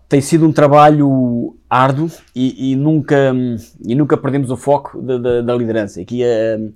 Tem 0.07 0.21
sido 0.21 0.47
um 0.47 0.53
trabalho 0.53 1.57
árduo 1.71 2.11
e, 2.37 2.73
e 2.73 2.77
nunca, 2.77 3.35
e 3.83 3.95
nunca 3.95 4.19
perdemos 4.19 4.51
o 4.51 4.59
foco 4.59 5.01
da, 5.01 5.17
da, 5.17 5.41
da 5.41 5.55
liderança. 5.55 6.03
Aqui, 6.03 6.23
uh, 6.23 6.73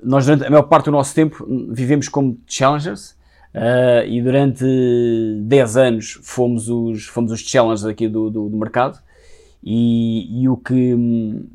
nós, 0.00 0.26
durante 0.26 0.44
a 0.44 0.50
maior 0.50 0.62
parte 0.62 0.84
do 0.84 0.92
nosso 0.92 1.12
tempo, 1.12 1.44
vivemos 1.72 2.08
como 2.08 2.38
challengers, 2.46 3.15
Uh, 3.56 4.06
e 4.06 4.20
durante 4.20 4.66
10 5.40 5.76
anos 5.78 6.20
fomos 6.22 6.68
os, 6.68 7.06
fomos 7.06 7.32
os 7.32 7.40
challengers 7.40 7.86
aqui 7.86 8.06
do, 8.06 8.28
do, 8.28 8.50
do 8.50 8.56
mercado. 8.56 8.98
E, 9.64 10.42
e, 10.42 10.48
o 10.48 10.56
que 10.58 10.94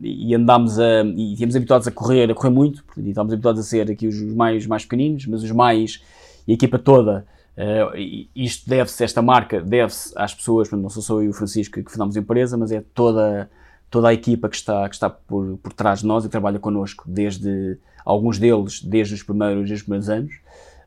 e 0.02 0.36
andámos 0.36 0.80
a 0.80 1.04
e 1.04 1.36
tínhamos 1.36 1.56
habituados 1.56 1.88
a 1.88 1.92
correr, 1.92 2.30
a 2.30 2.34
correr 2.34 2.50
muito, 2.50 2.84
e 2.98 3.10
estávamos 3.10 3.32
habituados 3.32 3.62
a 3.62 3.64
ser 3.64 3.90
aqui 3.90 4.08
os 4.08 4.20
mais, 4.34 4.66
mais 4.66 4.84
pequeninos, 4.84 5.28
mas 5.28 5.44
os 5.44 5.52
mais 5.52 6.04
e 6.46 6.52
a 6.52 6.56
equipa 6.56 6.78
toda 6.80 7.26
uh, 7.56 7.96
isto 8.36 8.68
deve-se, 8.68 9.02
esta 9.04 9.22
marca 9.22 9.62
deve-se 9.62 10.12
às 10.18 10.34
pessoas, 10.34 10.70
não 10.72 10.90
sou 10.90 11.04
só 11.04 11.16
eu 11.18 11.26
e 11.26 11.30
o 11.30 11.34
Francisco 11.34 11.76
que, 11.76 11.84
que 11.84 11.92
fundamos 11.92 12.18
a 12.18 12.20
empresa, 12.20 12.58
mas 12.58 12.72
é 12.72 12.84
toda, 12.94 13.50
toda 13.90 14.10
a 14.10 14.14
equipa 14.14 14.50
que 14.50 14.56
está, 14.56 14.90
que 14.90 14.96
está 14.96 15.10
por, 15.10 15.58
por 15.60 15.72
trás 15.72 16.00
de 16.00 16.08
nós 16.08 16.26
e 16.26 16.30
trabalha 16.30 16.60
connosco 16.60 17.06
desde 17.08 17.78
alguns 18.04 18.40
deles 18.40 18.82
desde 18.84 19.14
os 19.14 19.24
primeiros, 19.24 19.70
desde 19.70 19.76
os 19.76 19.82
primeiros 19.84 20.10
anos 20.10 20.34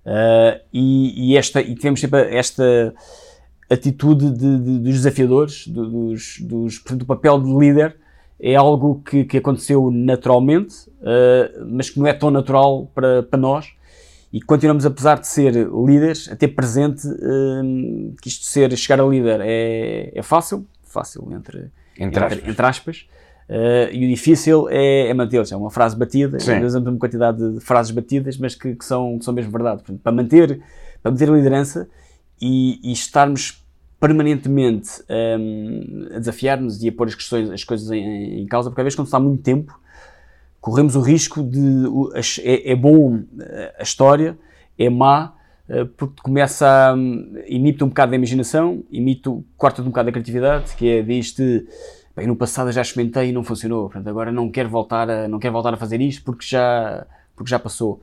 Uh, 0.04 0.60
e, 0.72 1.32
e, 1.32 1.36
esta, 1.36 1.60
e 1.62 1.74
tivemos 1.74 2.00
sempre 2.00 2.34
esta 2.36 2.94
atitude 3.70 4.30
de, 4.30 4.58
de, 4.58 4.78
dos 4.78 4.94
desafiadores, 4.94 5.66
de, 5.66 5.72
dos, 5.72 6.40
dos, 6.40 6.78
portanto, 6.78 7.02
o 7.02 7.06
papel 7.06 7.40
de 7.40 7.52
líder 7.54 7.96
é 8.38 8.54
algo 8.54 9.00
que, 9.02 9.24
que 9.24 9.38
aconteceu 9.38 9.90
naturalmente, 9.90 10.74
uh, 11.00 11.66
mas 11.66 11.88
que 11.88 11.98
não 11.98 12.06
é 12.06 12.12
tão 12.12 12.30
natural 12.30 12.90
para, 12.94 13.22
para 13.22 13.38
nós. 13.38 13.72
E 14.30 14.42
continuamos, 14.42 14.84
apesar 14.84 15.20
de 15.20 15.28
ser 15.28 15.54
líderes, 15.54 16.28
a 16.30 16.36
ter 16.36 16.48
presente 16.48 17.06
uh, 17.06 18.14
que 18.20 18.28
isto 18.28 18.44
ser, 18.44 18.76
chegar 18.76 19.00
a 19.00 19.06
líder 19.06 19.40
é, 19.40 20.12
é 20.14 20.22
fácil, 20.22 20.66
fácil 20.82 21.32
entre, 21.32 21.70
entre, 21.98 22.22
aspas. 22.22 22.38
entre, 22.38 22.50
entre 22.50 22.66
aspas 22.66 23.06
Uh, 23.48 23.92
e 23.92 24.06
o 24.06 24.08
difícil 24.08 24.68
é, 24.70 25.08
é 25.08 25.14
mantê-los. 25.14 25.52
É 25.52 25.56
uma 25.56 25.70
frase 25.70 25.96
batida, 25.96 26.38
Sim. 26.40 26.64
usamos 26.64 26.88
uma 26.88 26.98
quantidade 26.98 27.54
de 27.54 27.60
frases 27.60 27.92
batidas, 27.92 28.38
mas 28.38 28.54
que, 28.54 28.74
que 28.74 28.84
são, 28.84 29.18
que 29.18 29.24
são 29.24 29.34
mesmo 29.34 29.52
verdade. 29.52 29.82
Portanto, 29.82 30.00
para, 30.02 30.12
manter, 30.12 30.60
para 31.02 31.12
manter 31.12 31.30
a 31.30 31.32
liderança 31.32 31.88
e, 32.40 32.80
e 32.82 32.92
estarmos 32.92 33.62
permanentemente 34.00 34.90
um, 35.08 36.08
a 36.14 36.18
desafiar-nos 36.18 36.82
e 36.82 36.88
a 36.88 36.92
pôr 36.92 37.08
as, 37.08 37.14
questões, 37.14 37.50
as 37.50 37.64
coisas 37.64 37.90
em, 37.90 38.42
em, 38.42 38.46
causa, 38.46 38.68
porque 38.68 38.80
às 38.80 38.84
vezes 38.84 38.96
quando 38.96 39.06
está 39.06 39.18
muito 39.18 39.42
tempo, 39.42 39.78
corremos 40.60 40.96
o 40.96 41.00
risco 41.00 41.42
de. 41.42 41.60
É, 42.42 42.72
é 42.72 42.76
bom 42.76 43.22
a 43.78 43.82
história, 43.82 44.38
é 44.78 44.90
má, 44.90 45.34
eh, 45.68 45.86
porque 45.96 46.20
começa 46.22 46.66
a. 46.66 46.94
imita 47.46 47.84
um 47.84 47.88
bocado 47.88 48.10
da 48.10 48.16
imaginação, 48.16 48.82
imita, 48.90 49.30
corta 49.56 49.80
um 49.82 49.86
bocado 49.86 50.06
da 50.06 50.12
criatividade, 50.12 50.74
que 50.76 50.88
é 50.88 51.02
diz-te 51.02 51.66
bem, 52.16 52.26
no 52.26 52.36
passado 52.36 52.70
já 52.70 52.82
experimentei 52.82 53.30
e 53.30 53.32
não 53.32 53.42
funcionou, 53.42 53.84
portanto 53.84 54.08
agora 54.08 54.30
não 54.30 54.50
quero 54.50 54.68
voltar 54.68 55.10
a, 55.10 55.28
não 55.28 55.38
quero 55.38 55.52
voltar 55.52 55.74
a 55.74 55.76
fazer 55.76 56.00
isto 56.00 56.24
porque 56.24 56.44
já, 56.46 57.06
porque 57.36 57.50
já 57.50 57.58
passou. 57.58 58.00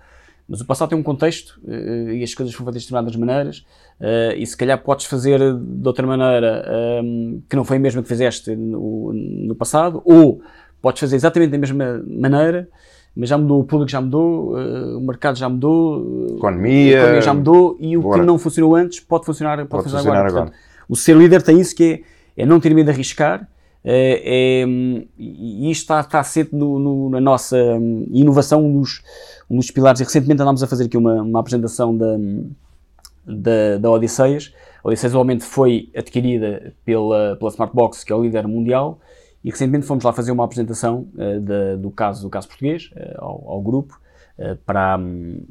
Mas 0.50 0.60
o 0.60 0.65
passado 0.65 0.89
tem 0.89 0.98
um 0.98 1.03
contexto 1.03 1.62
uh, 1.63 2.12
e 2.12 2.24
as 2.24 2.34
coisas 2.34 2.53
foram 2.53 2.65
feitas 2.65 2.82
de 2.82 2.88
determinadas 2.89 3.15
maneiras 3.15 3.58
uh, 4.01 4.36
e 4.36 4.46
se 4.46 4.58
calhar 4.58 4.77
podes 4.84 5.06
fazer 5.06 5.39
de 5.39 5.88
outra 5.88 6.06
maneira 6.06 6.65
um, 7.01 7.36
ehm, 7.36 7.41
que 7.50 7.56
não 7.56 7.63
foi 7.63 7.77
a 7.77 7.80
mesma 7.80 8.01
que 8.01 8.10
fizeste 8.10 8.53
no, 8.53 9.13
no, 9.13 9.56
passado 9.56 10.01
ou 10.03 10.41
podes 10.82 11.00
fazer 11.00 11.15
exatamente 11.15 11.51
da 11.51 11.58
mesma 11.58 12.03
maneira 12.06 12.68
mas 13.15 13.30
já 13.30 13.38
mudou, 13.38 13.60
o 13.60 13.63
público 13.63 13.91
já 13.91 14.01
mudou, 14.01 14.53
uh, 14.53 14.98
o 14.98 15.01
mercado 15.01 15.38
já 15.38 15.48
mudou, 15.48 16.36
economia, 16.38 16.98
a 16.98 17.00
economia 17.00 17.22
já 17.22 17.34
mudou 17.34 17.77
e 17.80 17.98
o 17.98 18.10
que 18.10 18.20
não 18.20 18.38
funcionou 18.38 18.75
antes 18.75 19.00
pode 19.01 19.25
funcionar, 19.25 19.58
pode, 19.58 19.70
pode 19.70 19.84
funcionar, 19.84 20.03
funcionar 20.03 20.20
agora. 20.20 20.30
agora. 20.30 20.51
Portanto, 20.51 20.72
o 20.88 20.96
ser 20.96 21.15
líder 21.15 21.41
tem 21.41 21.60
isso 21.60 21.75
que 21.75 22.06
é, 22.38 22.44
é 22.44 22.46
não 22.46 22.60
ter 22.60 22.74
medo 22.74 22.86
de 22.86 22.91
arriscar, 22.91 23.48
é, 23.84 24.64
e 25.18 25.72
isto 25.72 25.94
está, 25.94 26.02
está 26.02 26.24
no, 26.52 26.78
no, 26.78 27.10
na 27.10 27.20
nossa 27.20 27.58
hum, 27.58 28.06
inovação, 28.12 28.64
um 28.64 28.80
dos, 28.80 29.02
um 29.50 29.58
dos 29.58 29.72
pilares. 29.72 30.00
E 30.02 30.04
recentemente 30.04 30.42
andámos 30.42 30.62
a 30.62 30.68
fazer 30.68 30.86
aqui 30.86 30.98
uma, 30.98 31.22
uma 31.22 31.40
apresentação 31.40 31.96
da, 31.96 32.18
da, 33.26 33.78
da 33.80 33.92
Odisseias. 33.92 34.54
A 34.84 34.88
Odisseias, 34.88 35.16
obviamente, 35.16 35.44
foi 35.44 35.90
adquirida 35.96 36.74
pela, 36.86 37.36
pela 37.38 37.50
Smartbox, 37.50 38.04
que 38.04 38.12
é 38.12 38.16
o 38.16 38.24
líder 38.24 38.48
mundial, 38.48 39.00
e 39.44 39.50
recentemente 39.50 39.86
fomos 39.86 40.04
lá 40.04 40.14
fazer 40.14 40.32
uma 40.32 40.46
apresentação 40.46 41.08
uh, 41.16 41.78
do, 41.78 41.90
caso, 41.92 42.22
do 42.22 42.30
caso 42.30 42.48
português 42.48 42.92
uh, 42.96 43.16
ao, 43.18 43.50
ao, 43.50 43.62
grupo 43.62 44.00
uh, 44.38 44.56
para, 44.58 44.98
um, 44.98 45.44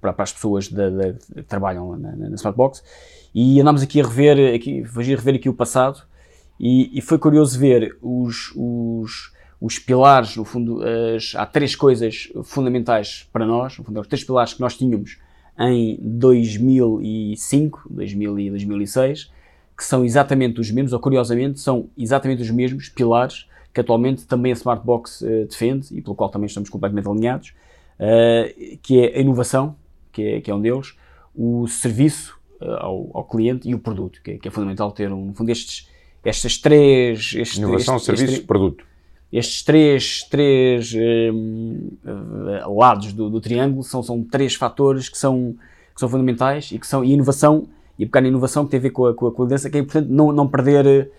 para, 0.00 0.14
para, 0.14 0.22
as 0.22 0.32
pessoas 0.32 0.68
que 0.68 1.42
trabalham 1.42 1.96
na, 1.98 2.16
na, 2.16 2.34
Smartbox 2.34 2.82
e 3.34 3.60
andámos 3.60 3.82
aqui 3.82 4.00
a 4.00 4.04
rever, 4.04 4.54
aqui, 4.54 4.82
a 4.82 5.00
rever 5.00 5.34
aqui 5.34 5.48
o 5.48 5.54
passado 5.54 6.02
e, 6.58 6.96
e 6.96 7.00
foi 7.00 7.18
curioso 7.18 7.58
ver 7.58 7.96
os, 8.00 8.52
os, 8.54 9.32
os 9.60 9.78
pilares, 9.78 10.36
no 10.36 10.44
fundo, 10.44 10.80
as, 10.82 11.34
há 11.34 11.46
três 11.46 11.74
coisas 11.74 12.32
fundamentais 12.44 13.28
para 13.32 13.46
nós, 13.46 13.76
no 13.78 13.84
fundo, 13.84 14.00
os 14.00 14.06
três 14.06 14.24
pilares 14.24 14.54
que 14.54 14.60
nós 14.60 14.76
tínhamos 14.76 15.18
em 15.58 15.98
2005, 16.00 17.88
2000 17.90 18.38
e 18.38 18.50
2006, 18.50 19.32
que 19.76 19.84
são 19.84 20.04
exatamente 20.04 20.60
os 20.60 20.70
mesmos, 20.70 20.92
ou 20.92 21.00
curiosamente, 21.00 21.60
são 21.60 21.88
exatamente 21.96 22.42
os 22.42 22.50
mesmos 22.50 22.88
pilares 22.88 23.46
que 23.72 23.80
atualmente 23.80 24.24
também 24.24 24.52
a 24.52 24.54
Smartbox 24.54 25.20
uh, 25.22 25.46
defende 25.48 25.88
e 25.90 26.00
pelo 26.00 26.14
qual 26.14 26.30
também 26.30 26.46
estamos 26.46 26.70
completamente 26.70 27.08
alinhados, 27.08 27.52
uh, 27.98 28.78
que 28.80 29.00
é 29.00 29.18
a 29.18 29.20
inovação, 29.20 29.74
que 30.12 30.22
é, 30.22 30.40
que 30.40 30.48
é 30.50 30.54
um 30.54 30.60
deles, 30.60 30.96
o 31.34 31.66
serviço 31.66 32.38
ao, 32.60 33.10
ao, 33.12 33.24
cliente 33.24 33.68
e 33.68 33.74
o 33.74 33.78
produto, 33.80 34.22
que 34.22 34.30
é, 34.30 34.38
que 34.38 34.46
é 34.46 34.50
fundamental 34.50 34.92
ter, 34.92 35.12
um, 35.12 35.26
no 35.26 35.34
fundo, 35.34 35.50
estes, 35.50 35.90
estas 36.24 36.58
três... 36.58 37.34
Este, 37.36 37.58
Inovação, 37.58 37.96
este, 37.96 38.06
serviços, 38.06 38.34
este, 38.36 38.46
produto. 38.46 38.84
Estes 39.32 39.62
três, 39.62 40.22
três 40.30 40.94
um, 41.32 41.90
lados 42.76 43.12
do, 43.12 43.28
do, 43.28 43.40
triângulo 43.40 43.82
são, 43.82 44.02
são 44.02 44.22
três 44.22 44.54
fatores 44.54 45.08
que 45.08 45.18
são, 45.18 45.56
que 45.92 46.00
são 46.00 46.08
fundamentais 46.08 46.70
e 46.70 46.78
que 46.78 46.86
são 46.86 47.04
e 47.04 47.12
inovação, 47.12 47.66
e 47.98 48.04
a 48.04 48.06
pequena 48.06 48.28
inovação 48.28 48.64
que 48.64 48.70
tem 48.70 48.78
a 48.78 48.82
ver 48.82 48.90
com 48.90 49.06
a, 49.06 49.14
com 49.14 49.26
a, 49.26 49.32
com 49.32 49.42
a 49.42 49.44
liderança, 49.44 49.68
que 49.68 49.76
é 49.76 49.80
importante 49.80 50.08
não, 50.08 50.30
não 50.30 50.46
perder 50.46 51.10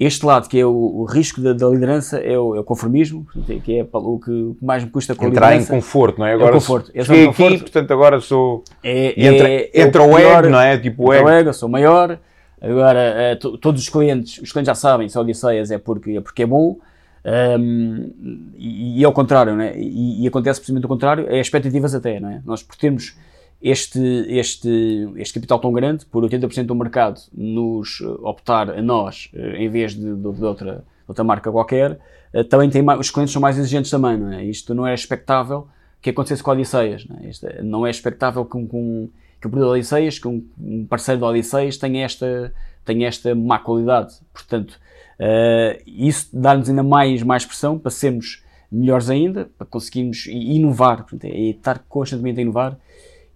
este 0.00 0.24
lado, 0.24 0.48
que 0.48 0.58
é 0.58 0.66
o, 0.66 0.70
o 0.70 1.04
risco 1.04 1.40
da, 1.40 1.52
da, 1.52 1.68
liderança, 1.68 2.18
é 2.18 2.38
o, 2.38 2.56
é 2.56 2.60
o 2.60 2.64
conformismo, 2.64 3.26
que 3.46 3.78
é 3.78 3.86
o 3.92 4.18
que 4.18 4.56
mais 4.60 4.82
me 4.82 4.90
custa 4.90 5.14
com 5.14 5.26
a 5.26 5.28
Entrar 5.28 5.50
liderança. 5.50 5.72
em 5.72 5.76
conforto, 5.76 6.18
não 6.18 6.26
é? 6.26 6.32
Agora, 6.32 6.48
é 6.48 6.50
o 6.50 6.54
conforto. 6.54 6.90
Cheguei 7.04 7.28
aqui, 7.28 7.58
portanto 7.58 7.90
agora 7.92 8.20
sou... 8.20 8.64
É, 8.82 9.10
entra 9.10 9.48
é, 9.48 9.70
entra 9.74 10.02
é 10.02 10.06
o, 10.06 10.18
ego, 10.18 10.48
não 10.48 10.60
é? 10.60 10.78
Tipo 10.78 11.08
o 11.08 11.12
ego. 11.12 11.28
o 11.28 11.30
ego, 11.30 11.52
sou 11.52 11.68
maior. 11.68 12.18
Agora, 12.62 13.00
eh, 13.00 13.34
todos 13.34 13.82
os 13.82 13.88
clientes, 13.88 14.40
os 14.40 14.52
clientes 14.52 14.68
já 14.68 14.74
sabem, 14.74 15.08
se 15.08 15.18
Odisseias 15.18 15.72
é 15.72 15.78
porque 15.78 16.12
é, 16.12 16.20
porque 16.20 16.44
é 16.44 16.46
bom. 16.46 16.78
Um, 17.24 18.52
e, 18.56 19.00
e 19.00 19.04
ao 19.04 19.12
contrário, 19.12 19.54
não 19.54 19.62
é? 19.62 19.76
E, 19.76 20.22
e, 20.22 20.26
acontece 20.28 20.60
precisamente 20.60 20.84
o 20.84 20.88
contrário, 20.88 21.26
é 21.28 21.40
expectativas 21.40 21.94
até, 21.94 22.20
não 22.20 22.30
é? 22.30 22.42
Nós 22.44 22.62
por 22.62 22.76
termos 22.76 23.16
este, 23.62 24.00
este, 24.28 25.08
este 25.16 25.34
capital 25.34 25.58
tão 25.60 25.72
grande, 25.72 26.04
por 26.06 26.24
80% 26.24 26.64
do 26.64 26.74
mercado 26.74 27.20
nos 27.32 28.00
optar 28.22 28.70
a 28.70 28.82
nós 28.82 29.30
eh, 29.34 29.62
em 29.62 29.68
vez 29.68 29.94
de, 29.94 30.14
de, 30.16 30.32
de 30.32 30.44
outra, 30.44 30.84
outra 31.06 31.22
marca 31.22 31.50
qualquer, 31.50 31.98
eh, 32.32 32.42
também 32.42 32.68
tem 32.70 32.82
mais, 32.82 32.98
os 32.98 33.10
clientes 33.10 33.32
são 33.32 33.40
mais 33.40 33.56
exigentes 33.58 33.90
também, 33.90 34.16
não 34.16 34.32
é? 34.32 34.44
Isto 34.44 34.74
não 34.74 34.86
é 34.86 34.94
expectável 34.94 35.68
que 36.00 36.10
acontecesse 36.10 36.42
com 36.42 36.50
Odisseias, 36.50 37.06
não 37.06 37.18
é? 37.18 37.28
Isto 37.28 37.46
não 37.62 37.86
é 37.86 37.90
expectável 37.90 38.44
que, 38.44 38.56
um, 38.56 39.08
que 39.42 39.48
o 39.48 39.50
produto 39.50 39.68
da 39.68 39.72
Odisseias, 39.74 40.18
que 40.18 40.28
um, 40.28 40.46
um, 40.58 40.86
parceiro 40.86 41.20
da 41.20 41.26
Odisseias 41.26 41.76
tenha 41.76 42.04
esta, 42.04 42.54
tenha 42.84 43.08
esta 43.08 43.34
má 43.34 43.58
qualidade. 43.58 44.14
Portanto, 44.32 44.78
uh, 45.18 45.82
isso 45.84 46.28
dá-nos 46.32 46.70
ainda 46.70 46.84
mais, 46.84 47.22
mais 47.22 47.44
pressão 47.44 47.76
para 47.78 47.90
sermos 47.90 48.44
melhores 48.70 49.10
ainda, 49.10 49.50
para 49.58 49.66
conseguirmos 49.66 50.26
inovar, 50.26 50.98
portanto, 50.98 51.24
é 51.24 51.50
estar 51.50 51.80
constantemente 51.88 52.38
a 52.38 52.42
inovar 52.42 52.78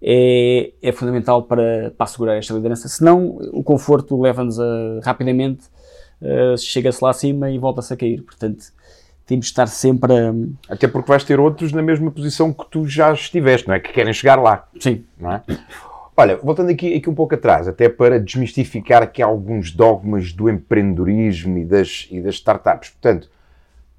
é, 0.00 0.72
é 0.82 0.92
fundamental 0.92 1.42
para, 1.42 1.92
para 1.96 2.04
assegurar 2.04 2.36
esta 2.36 2.54
liderança. 2.54 2.88
Senão, 2.88 3.38
o 3.52 3.62
conforto 3.62 4.20
leva-nos 4.20 4.60
a, 4.60 5.00
rapidamente, 5.02 5.66
uh, 6.22 6.56
chega-se 6.56 7.02
lá 7.02 7.10
acima 7.10 7.50
e 7.50 7.58
volta-se 7.58 7.92
a 7.92 7.96
cair. 7.96 8.22
Portanto, 8.22 8.64
temos 9.26 9.46
de 9.46 9.50
estar 9.50 9.66
sempre 9.66 10.12
a... 10.12 10.32
Até 10.68 10.86
porque 10.86 11.08
vais 11.08 11.24
ter 11.24 11.40
outros 11.40 11.72
na 11.72 11.82
mesma 11.82 12.10
posição 12.10 12.52
que 12.52 12.64
tu 12.70 12.86
já 12.86 13.12
estiveste, 13.12 13.66
não 13.66 13.74
é? 13.74 13.80
Que 13.80 13.92
querem 13.92 14.12
chegar 14.12 14.40
lá. 14.40 14.68
Sim. 14.78 15.04
Não 15.18 15.32
é? 15.32 15.42
Olha, 16.16 16.36
voltando 16.36 16.70
aqui, 16.70 16.94
aqui 16.94 17.10
um 17.10 17.14
pouco 17.14 17.34
atrás, 17.34 17.68
até 17.68 17.88
para 17.88 18.18
desmistificar 18.18 19.02
aqui 19.02 19.20
alguns 19.20 19.70
dogmas 19.70 20.32
do 20.32 20.48
empreendedorismo 20.48 21.58
e 21.58 21.64
das, 21.64 22.08
e 22.10 22.20
das 22.20 22.36
startups. 22.36 22.90
Portanto, 22.90 23.28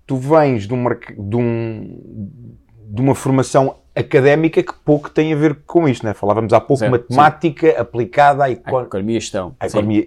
tu 0.06 0.18
vens 0.18 0.68
de, 0.68 0.74
um, 0.74 0.84
de, 1.16 1.36
um, 1.36 2.58
de 2.88 3.02
uma 3.02 3.14
formação 3.14 3.76
académica 3.96 4.64
que 4.64 4.74
pouco 4.74 5.10
tem 5.10 5.32
a 5.32 5.36
ver 5.36 5.60
com 5.66 5.88
isto, 5.88 6.06
né? 6.06 6.14
Falávamos 6.14 6.54
há 6.54 6.60
pouco, 6.60 6.78
certo, 6.80 6.92
matemática 6.92 7.72
sim. 7.72 7.78
aplicada 7.78 8.46
à 8.46 8.52
econ... 8.52 8.82
economia 8.82 9.18
e 9.18 9.20
gestão. 9.20 9.56
À 9.60 9.68
economia. 9.68 10.06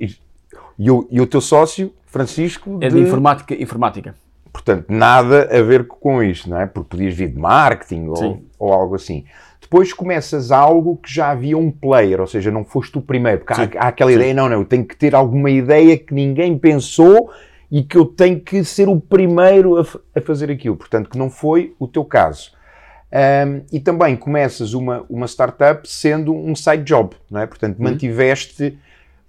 E, 0.79 0.91
o, 0.91 1.07
e 1.11 1.21
o 1.21 1.27
teu 1.27 1.41
sócio, 1.41 1.93
Francisco? 2.07 2.79
É 2.81 2.89
de, 2.89 2.97
de 2.97 3.03
informática, 3.03 3.55
informática. 3.55 4.15
Portanto, 4.53 4.87
nada 4.89 5.49
a 5.57 5.63
ver 5.63 5.87
com 5.87 6.23
isto, 6.23 6.51
não 6.51 6.61
é? 6.61 6.67
Porque 6.67 6.89
podias 6.89 7.15
vir 7.15 7.29
de 7.29 7.39
marketing 7.39 8.09
ou, 8.09 8.43
ou, 8.59 8.73
algo 8.73 8.95
assim. 8.97 9.25
Depois 9.71 9.93
começas 9.93 10.51
algo 10.51 10.97
que 10.97 11.15
já 11.15 11.31
havia 11.31 11.57
um 11.57 11.71
player, 11.71 12.21
ou 12.21 12.27
seja, 12.27 12.51
não 12.51 12.65
foste 12.65 12.99
o 12.99 13.01
primeiro, 13.01 13.39
porque 13.45 13.79
há, 13.79 13.85
há, 13.85 13.89
aquela 13.89 14.11
sim. 14.11 14.17
ideia, 14.17 14.35
não, 14.35 14.49
não, 14.49 14.59
eu 14.59 14.65
tenho 14.65 14.85
que 14.85 14.97
ter 14.97 15.15
alguma 15.15 15.49
ideia 15.49 15.97
que 15.97 16.13
ninguém 16.13 16.59
pensou 16.59 17.31
e 17.71 17.85
que 17.85 17.97
eu 17.97 18.05
tenho 18.05 18.41
que 18.41 18.65
ser 18.65 18.89
o 18.89 19.01
primeiro 19.01 19.79
a, 19.79 19.87
a 20.17 20.21
fazer 20.21 20.51
aquilo. 20.51 20.77
Portanto, 20.77 21.09
que 21.09 21.17
não 21.17 21.31
foi 21.31 21.73
o 21.79 21.87
teu 21.87 22.05
caso. 22.05 22.51
Um, 23.13 23.63
e 23.73 23.79
também 23.79 24.17
começas 24.17 24.75
uma, 24.75 25.07
uma 25.09 25.29
startup 25.29 25.89
sendo 25.89 26.35
um 26.35 26.57
side 26.57 26.83
job, 26.83 27.15
não 27.31 27.41
é? 27.41 27.47
Portanto, 27.47 27.79
uhum. 27.79 27.85
mantiveste 27.85 28.77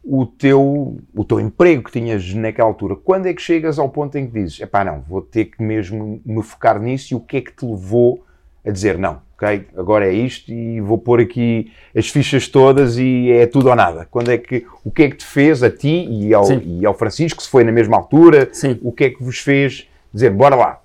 o 0.03 0.25
teu, 0.25 0.97
o 1.13 1.23
teu 1.23 1.39
emprego 1.39 1.83
que 1.83 1.91
tinhas 1.91 2.33
naquela 2.33 2.67
altura. 2.67 2.95
Quando 2.95 3.27
é 3.27 3.33
que 3.35 3.41
chegas 3.43 3.77
ao 3.77 3.89
ponto 3.89 4.17
em 4.17 4.25
que 4.25 4.33
dizes, 4.33 4.59
epá, 4.59 4.83
não, 4.83 5.01
vou 5.07 5.21
ter 5.21 5.45
que 5.45 5.61
mesmo 5.61 6.19
me 6.25 6.41
focar 6.41 6.81
nisso 6.81 7.13
e 7.13 7.15
o 7.15 7.19
que 7.19 7.37
é 7.37 7.41
que 7.41 7.51
te 7.51 7.63
levou 7.63 8.25
a 8.65 8.71
dizer, 8.71 8.97
não, 8.97 9.21
ok, 9.41 9.67
agora 9.75 10.07
é 10.07 10.13
isto 10.13 10.51
e 10.51 10.79
vou 10.79 10.99
pôr 10.99 11.19
aqui 11.19 11.71
as 11.95 12.07
fichas 12.07 12.47
todas 12.47 12.97
e 12.97 13.31
é 13.31 13.47
tudo 13.47 13.69
ou 13.69 13.75
nada. 13.75 14.07
Quando 14.11 14.29
é 14.29 14.37
que, 14.37 14.65
o 14.83 14.91
que 14.91 15.03
é 15.03 15.09
que 15.09 15.17
te 15.17 15.25
fez 15.25 15.63
a 15.63 15.71
ti 15.71 16.07
e 16.07 16.31
ao, 16.33 16.51
e 16.61 16.85
ao 16.85 16.93
Francisco, 16.93 17.41
se 17.41 17.49
foi 17.49 17.63
na 17.63 17.71
mesma 17.71 17.97
altura, 17.97 18.49
Sim. 18.53 18.79
o 18.83 18.91
que 18.91 19.05
é 19.05 19.09
que 19.09 19.23
vos 19.23 19.39
fez 19.39 19.87
dizer, 20.13 20.29
bora 20.29 20.55
lá, 20.55 20.81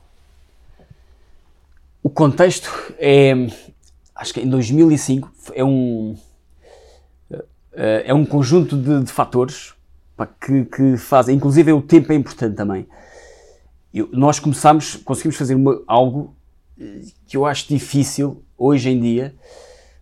o 2.02 2.08
contexto 2.08 2.94
é, 2.98 3.34
acho 4.14 4.32
que 4.32 4.40
em 4.40 4.48
2005 4.48 5.30
é 5.54 5.64
um 5.64 6.16
é 7.78 8.14
um 8.14 8.24
conjunto 8.24 8.74
de, 8.74 9.04
de 9.04 9.12
fatores 9.12 9.74
que, 10.40 10.64
que, 10.64 10.96
fazem, 10.96 11.36
inclusive 11.36 11.70
o 11.74 11.82
tempo 11.82 12.10
é 12.10 12.14
importante 12.16 12.56
também. 12.56 12.86
Eu, 13.92 14.08
nós 14.12 14.38
começamos, 14.38 14.96
conseguimos 14.96 15.36
fazer 15.36 15.54
uma, 15.54 15.82
algo 15.86 16.34
eh, 16.80 17.02
que 17.26 17.36
eu 17.36 17.44
acho 17.44 17.68
difícil 17.68 18.42
hoje 18.58 18.90
em 18.90 19.00
dia 19.00 19.34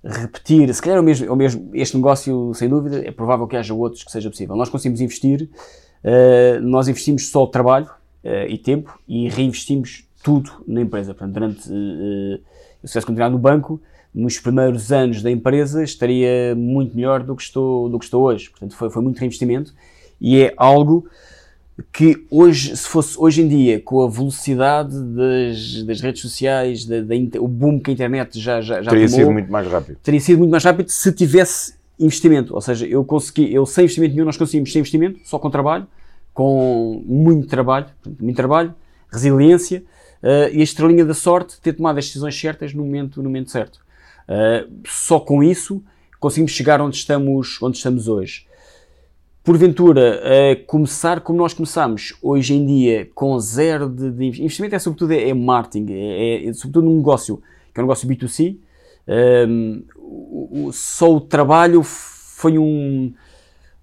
repetir, 0.04 0.72
se 0.74 0.82
calhar 0.82 0.98
é 0.98 1.00
o 1.00 1.04
mesmo, 1.04 1.26
é 1.26 1.30
o 1.30 1.36
mesmo, 1.36 1.70
este 1.72 1.96
negócio, 1.96 2.52
sem 2.54 2.68
dúvida, 2.68 3.02
é 3.06 3.10
provável 3.10 3.46
que 3.46 3.56
haja 3.56 3.72
outros 3.72 4.04
que 4.04 4.12
seja 4.12 4.28
possível. 4.28 4.54
Nós 4.54 4.68
conseguimos 4.68 5.00
investir, 5.00 5.48
uh, 6.04 6.60
nós 6.60 6.88
investimos 6.88 7.30
só 7.30 7.46
trabalho 7.46 7.86
uh, 8.22 8.46
e 8.48 8.58
tempo 8.58 8.98
e 9.08 9.28
reinvestimos 9.28 10.06
tudo 10.22 10.50
na 10.66 10.82
empresa. 10.82 11.14
Portanto, 11.14 11.32
durante, 11.32 11.60
uh, 11.68 12.38
se 12.82 12.88
tivesse 12.88 13.06
continuado 13.06 13.32
no 13.32 13.38
banco, 13.38 13.80
nos 14.14 14.38
primeiros 14.38 14.92
anos 14.92 15.22
da 15.22 15.30
empresa 15.30 15.82
estaria 15.82 16.54
muito 16.54 16.94
melhor 16.94 17.22
do 17.22 17.34
que 17.34 17.42
estou, 17.42 17.88
do 17.88 17.98
que 17.98 18.04
estou 18.04 18.22
hoje. 18.22 18.50
Portanto, 18.50 18.76
foi, 18.76 18.90
foi 18.90 19.02
muito 19.02 19.18
reinvestimento 19.18 19.74
e 20.20 20.42
é 20.42 20.54
algo 20.56 21.08
que 21.92 22.24
hoje, 22.30 22.76
se 22.76 22.86
fosse 22.86 23.18
hoje 23.18 23.42
em 23.42 23.48
dia, 23.48 23.80
com 23.80 24.04
a 24.04 24.08
velocidade 24.08 24.96
das, 24.96 25.82
das 25.82 26.00
redes 26.00 26.22
sociais, 26.22 26.84
da, 26.84 27.00
da, 27.00 27.14
o 27.40 27.48
boom 27.48 27.80
que 27.80 27.90
a 27.90 27.94
internet 27.94 28.38
já, 28.38 28.60
já, 28.60 28.80
já 28.80 28.90
teria 28.90 29.06
tomou, 29.06 29.20
sido 29.20 29.32
muito 29.32 29.50
mais 29.50 29.66
rápido. 29.66 29.98
Teria 30.02 30.20
sido 30.20 30.38
muito 30.38 30.50
mais 30.50 30.64
rápido 30.64 30.88
se 30.88 31.12
tivesse 31.12 31.74
investimento. 31.98 32.54
Ou 32.54 32.60
seja, 32.60 32.86
eu 32.86 33.04
consegui, 33.04 33.52
eu 33.52 33.66
sem 33.66 33.84
investimento 33.84 34.14
nenhum, 34.14 34.26
nós 34.26 34.36
conseguimos 34.36 34.72
sem 34.72 34.80
investimento, 34.80 35.20
só 35.24 35.38
com 35.38 35.50
trabalho, 35.50 35.86
com 36.32 37.02
muito 37.06 37.48
trabalho, 37.48 37.86
muito 38.20 38.36
trabalho, 38.36 38.74
resiliência, 39.10 39.82
uh, 40.22 40.52
e 40.52 40.60
a 40.60 40.64
estrelinha 40.64 41.04
da 41.04 41.14
sorte 41.14 41.60
ter 41.60 41.72
tomado 41.72 41.98
as 41.98 42.06
decisões 42.06 42.38
certas 42.38 42.72
no 42.72 42.84
momento, 42.84 43.18
no 43.18 43.28
momento 43.28 43.50
certo. 43.50 43.80
Uh, 44.28 44.70
só 44.86 45.18
com 45.18 45.42
isso 45.42 45.82
conseguimos 46.20 46.52
chegar 46.52 46.80
onde 46.80 46.96
estamos, 46.96 47.60
onde 47.60 47.76
estamos 47.76 48.08
hoje. 48.08 48.46
Porventura, 49.44 50.22
uh, 50.22 50.64
começar 50.64 51.20
como 51.20 51.38
nós 51.38 51.52
começamos 51.52 52.16
hoje 52.22 52.54
em 52.54 52.64
dia, 52.64 53.10
com 53.14 53.38
zero 53.38 53.90
de, 53.90 54.10
de 54.10 54.24
investimento, 54.24 54.74
é 54.74 54.78
sobretudo 54.78 55.12
é, 55.12 55.28
é 55.28 55.34
marketing, 55.34 55.92
é, 55.92 56.46
é, 56.46 56.52
sobretudo 56.54 56.86
num 56.86 56.96
negócio 56.96 57.42
que 57.74 57.78
é 57.78 57.82
um 57.82 57.84
negócio 57.84 58.08
B2C. 58.08 58.56
Um, 59.46 59.84
o, 59.98 60.68
o, 60.68 60.72
só 60.72 61.14
o 61.14 61.20
trabalho 61.20 61.82
foi 61.82 62.56
um, 62.56 63.12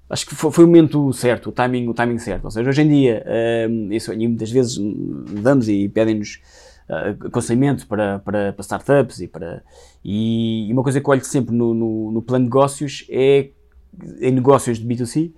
acho 0.09 0.25
que 0.25 0.33
foi, 0.33 0.49
foi, 0.49 0.63
o 0.63 0.67
momento 0.67 1.13
certo, 1.13 1.49
o 1.49 1.51
timing, 1.51 1.87
o 1.87 1.93
timing 1.93 2.17
certo. 2.17 2.45
Ou 2.45 2.51
seja, 2.51 2.67
hoje 2.67 2.81
em 2.81 2.89
dia, 2.89 3.23
um, 3.69 3.93
isso, 3.93 4.11
muitas 4.17 4.49
vezes 4.49 4.79
damos 5.43 5.69
e 5.69 5.87
pedem-nos 5.87 6.41
aconselhamento 7.23 7.85
para, 7.85 8.17
para, 8.17 8.51
para, 8.51 8.61
startups 8.63 9.19
e 9.19 9.27
para. 9.27 9.61
E, 10.03 10.69
e, 10.69 10.73
uma 10.73 10.81
coisa 10.81 10.99
que 10.99 11.05
eu 11.05 11.11
olho 11.11 11.23
sempre 11.23 11.55
no, 11.55 11.71
no, 11.75 12.11
no, 12.13 12.21
plano 12.23 12.45
de 12.45 12.49
negócios 12.49 13.05
é 13.11 13.51
em 14.19 14.31
negócios 14.31 14.79
de 14.79 14.85
B2C. 14.85 15.31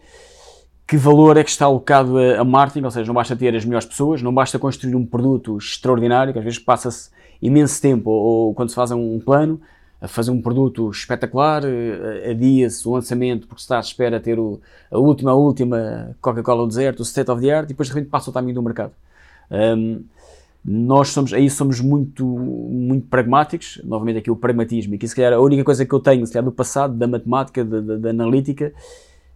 Que 0.85 0.97
valor 0.97 1.37
é 1.37 1.43
que 1.43 1.49
está 1.49 1.65
alocado 1.65 2.17
a, 2.17 2.41
a 2.41 2.43
marketing? 2.43 2.85
Ou 2.85 2.91
seja, 2.91 3.07
não 3.07 3.13
basta 3.13 3.35
ter 3.35 3.55
as 3.55 3.65
melhores 3.65 3.87
pessoas, 3.87 4.21
não 4.21 4.33
basta 4.33 4.59
construir 4.59 4.95
um 4.95 5.05
produto 5.05 5.57
extraordinário, 5.57 6.33
que 6.33 6.39
às 6.39 6.45
vezes 6.45 6.59
passa-se 6.59 7.09
imenso 7.41 7.81
tempo, 7.81 8.09
ou, 8.09 8.47
ou 8.47 8.53
quando 8.53 8.69
se 8.69 8.75
faz 8.75 8.91
um 8.91 9.19
plano, 9.19 9.59
a 10.03 10.07
fazer 10.07 10.31
um 10.31 10.41
produto 10.41 10.89
espetacular, 10.91 11.63
eh, 11.63 12.31
adia-se 12.31 12.85
o 12.85 12.91
lançamento 12.91 13.47
porque 13.47 13.61
se 13.61 13.65
está 13.65 13.77
à 13.77 13.79
espera 13.79 14.19
ter 14.19 14.37
o, 14.37 14.59
a 14.91 14.97
última, 14.97 15.31
a 15.31 15.33
última 15.33 16.13
Coca-Cola 16.19 16.63
do 16.63 16.67
deserto, 16.67 16.99
o 16.99 17.03
state 17.03 17.31
of 17.31 17.41
the 17.41 17.49
art, 17.49 17.65
e 17.65 17.67
depois 17.69 17.87
de 17.87 17.93
repente 17.93 18.09
passa 18.09 18.29
o 18.29 18.33
tamanho 18.33 18.53
do 18.53 18.61
mercado. 18.61 18.91
Um, 19.49 20.03
nós 20.65 21.09
somos, 21.09 21.33
aí 21.33 21.49
somos 21.49 21.81
muito, 21.81 22.25
muito 22.25 23.07
pragmáticos, 23.07 23.81
novamente 23.83 24.19
aqui 24.19 24.31
o 24.31 24.35
pragmatismo, 24.35 24.95
e 24.95 24.97
que 24.97 25.07
se 25.07 25.15
calhar 25.15 25.33
a 25.33 25.39
única 25.39 25.63
coisa 25.63 25.85
que 25.85 25.93
eu 25.93 25.99
tenho, 25.99 26.25
se 26.25 26.31
calhar 26.31 26.45
do 26.45 26.51
passado, 26.51 26.95
da 26.95 27.05
matemática, 27.05 27.65
da, 27.65 27.81
da, 27.81 27.97
da 27.97 28.09
analítica, 28.11 28.73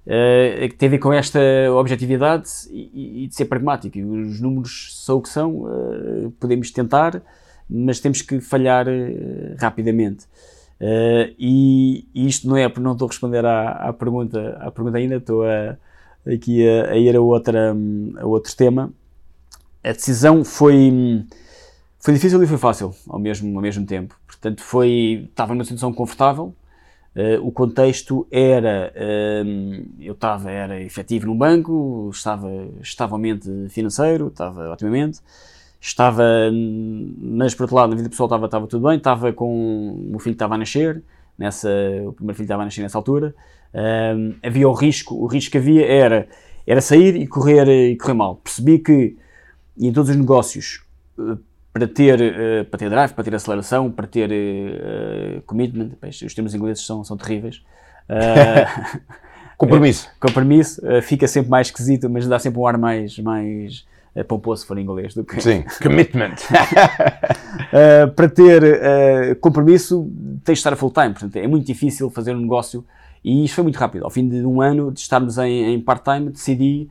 uh, 0.06 0.70
que 0.70 0.76
tem 0.76 0.88
a 0.88 0.92
ver 0.92 1.00
com 1.00 1.12
esta 1.12 1.40
objetividade 1.74 2.50
e, 2.72 3.24
e, 3.24 3.28
de 3.28 3.36
ser 3.36 3.46
pragmático. 3.46 4.00
Os 4.00 4.40
números 4.40 5.04
são 5.04 5.18
o 5.18 5.22
que 5.22 5.30
são, 5.30 5.64
uh, 5.64 6.32
podemos 6.40 6.72
tentar, 6.72 7.22
mas 7.70 8.00
temos 8.00 8.22
que 8.22 8.40
falhar 8.40 8.88
uh, 8.88 9.56
rapidamente. 9.60 10.26
Uh, 10.80 11.34
e, 11.38 12.08
e, 12.14 12.28
isto 12.28 12.48
não 12.48 12.56
é 12.56 12.70
porque 12.70 12.84
não 12.84 12.94
estou 12.94 13.08
a 13.08 13.10
responder 13.10 13.44
à, 13.46 13.72
à, 13.72 13.94
pergunta, 13.94 14.58
à 14.62 14.72
pergunta 14.72 14.98
ainda, 14.98 15.16
estou 15.16 15.44
a, 15.44 15.76
aqui 16.32 16.68
a, 16.68 16.92
a, 16.92 16.98
ir 16.98 17.16
a, 17.16 17.20
outra, 17.20 17.76
a 18.18 18.26
outro 18.26 18.56
tema. 18.56 18.94
A 19.84 19.92
decisão 19.92 20.44
foi, 20.44 21.26
foi 22.00 22.14
difícil 22.14 22.42
e 22.44 22.48
foi 22.48 22.58
fácil 22.58 22.94
ao 23.08 23.20
mesmo, 23.20 23.56
ao 23.56 23.62
mesmo 23.62 23.86
tempo. 23.86 24.20
Portanto, 24.26 24.62
foi, 24.62 25.28
estava 25.30 25.54
numa 25.54 25.64
situação 25.64 25.94
confortável. 25.94 26.54
Uh, 27.16 27.48
o 27.48 27.52
contexto 27.52 28.28
era, 28.30 28.94
uh, 28.96 29.86
eu 30.00 30.14
estava, 30.14 30.52
era 30.52 30.80
efetivo 30.82 31.26
no 31.26 31.36
banco, 31.36 32.12
estava 32.14 32.48
estavelmente 32.82 33.50
financeiro, 33.70 34.28
estava 34.28 34.72
otimamente 34.72 35.20
estava, 35.80 36.24
mas 37.18 37.54
por 37.54 37.64
outro 37.64 37.76
lado, 37.76 37.90
na 37.92 37.96
vida 37.96 38.10
pessoal 38.10 38.28
estava, 38.28 38.46
estava 38.46 38.68
tudo 38.68 38.88
bem, 38.88 38.98
estava 38.98 39.32
com, 39.32 39.92
o 39.92 40.10
meu 40.12 40.20
filho 40.20 40.34
estava 40.34 40.56
a 40.56 40.58
nascer, 40.58 41.02
nessa, 41.38 41.70
o 42.06 42.14
primeiro 42.14 42.36
filho 42.36 42.46
estava 42.46 42.62
a 42.64 42.66
nascer 42.66 42.82
nessa 42.82 42.98
altura, 42.98 43.34
um, 43.74 44.36
havia 44.44 44.68
o 44.68 44.74
risco, 44.74 45.16
o 45.16 45.28
risco 45.28 45.52
que 45.52 45.58
havia 45.58 45.86
era, 45.86 46.28
era 46.66 46.82
sair 46.82 47.16
e 47.16 47.28
correr, 47.28 47.68
e 47.68 47.96
correr 47.96 48.14
mal. 48.14 48.38
Percebi 48.38 48.80
que 48.80 49.18
em 49.80 49.94
todos 49.94 50.10
os 50.10 50.16
negócios, 50.16 50.82
eh, 51.20 51.38
para 51.72 51.88
ter, 51.88 52.20
uh, 52.20 52.66
para 52.66 52.80
ter 52.80 52.90
drive, 52.90 53.14
para 53.14 53.24
ter 53.24 53.36
aceleração, 53.36 53.92
para 53.92 54.08
ter 54.08 54.30
uh, 54.32 55.42
commitment, 55.44 55.92
os 56.04 56.34
termos 56.34 56.56
ingleses 56.56 56.84
são, 56.84 57.04
são 57.04 57.16
terríveis. 57.16 57.64
Uh, 58.10 59.00
compromisso. 59.58 60.10
compromisso, 60.20 60.82
fica 61.04 61.28
sempre 61.28 61.52
mais 61.52 61.68
esquisito, 61.68 62.10
mas 62.10 62.28
dá 62.28 62.40
sempre 62.40 62.60
um 62.60 62.66
ar 62.66 62.78
mais, 62.80 63.20
mais, 63.20 63.86
pomposo 64.28 64.62
se 64.62 64.68
for 64.68 64.78
em 64.80 64.82
inglês 64.82 65.14
do 65.14 65.24
que. 65.24 65.40
Sim, 65.40 65.64
commitment. 65.82 66.34
uh, 66.34 68.12
para 68.16 68.28
ter 68.28 69.36
compromisso, 69.40 70.10
tens 70.44 70.56
de 70.56 70.60
estar 70.60 70.74
a 70.74 70.76
full 70.76 70.90
time. 70.92 71.12
Portanto, 71.12 71.36
é 71.36 71.48
muito 71.48 71.68
difícil 71.68 72.10
fazer 72.10 72.36
um 72.36 72.42
negócio 72.42 72.84
e 73.24 73.46
isto 73.46 73.54
foi 73.54 73.64
muito 73.64 73.78
rápido. 73.78 74.04
Ao 74.04 74.10
fim 74.10 74.28
de 74.28 74.44
um 74.46 74.62
ano 74.62 74.92
de 74.92 75.00
estarmos 75.00 75.38
em, 75.38 75.74
em 75.74 75.80
part-time, 75.80 76.32
decidi, 76.32 76.90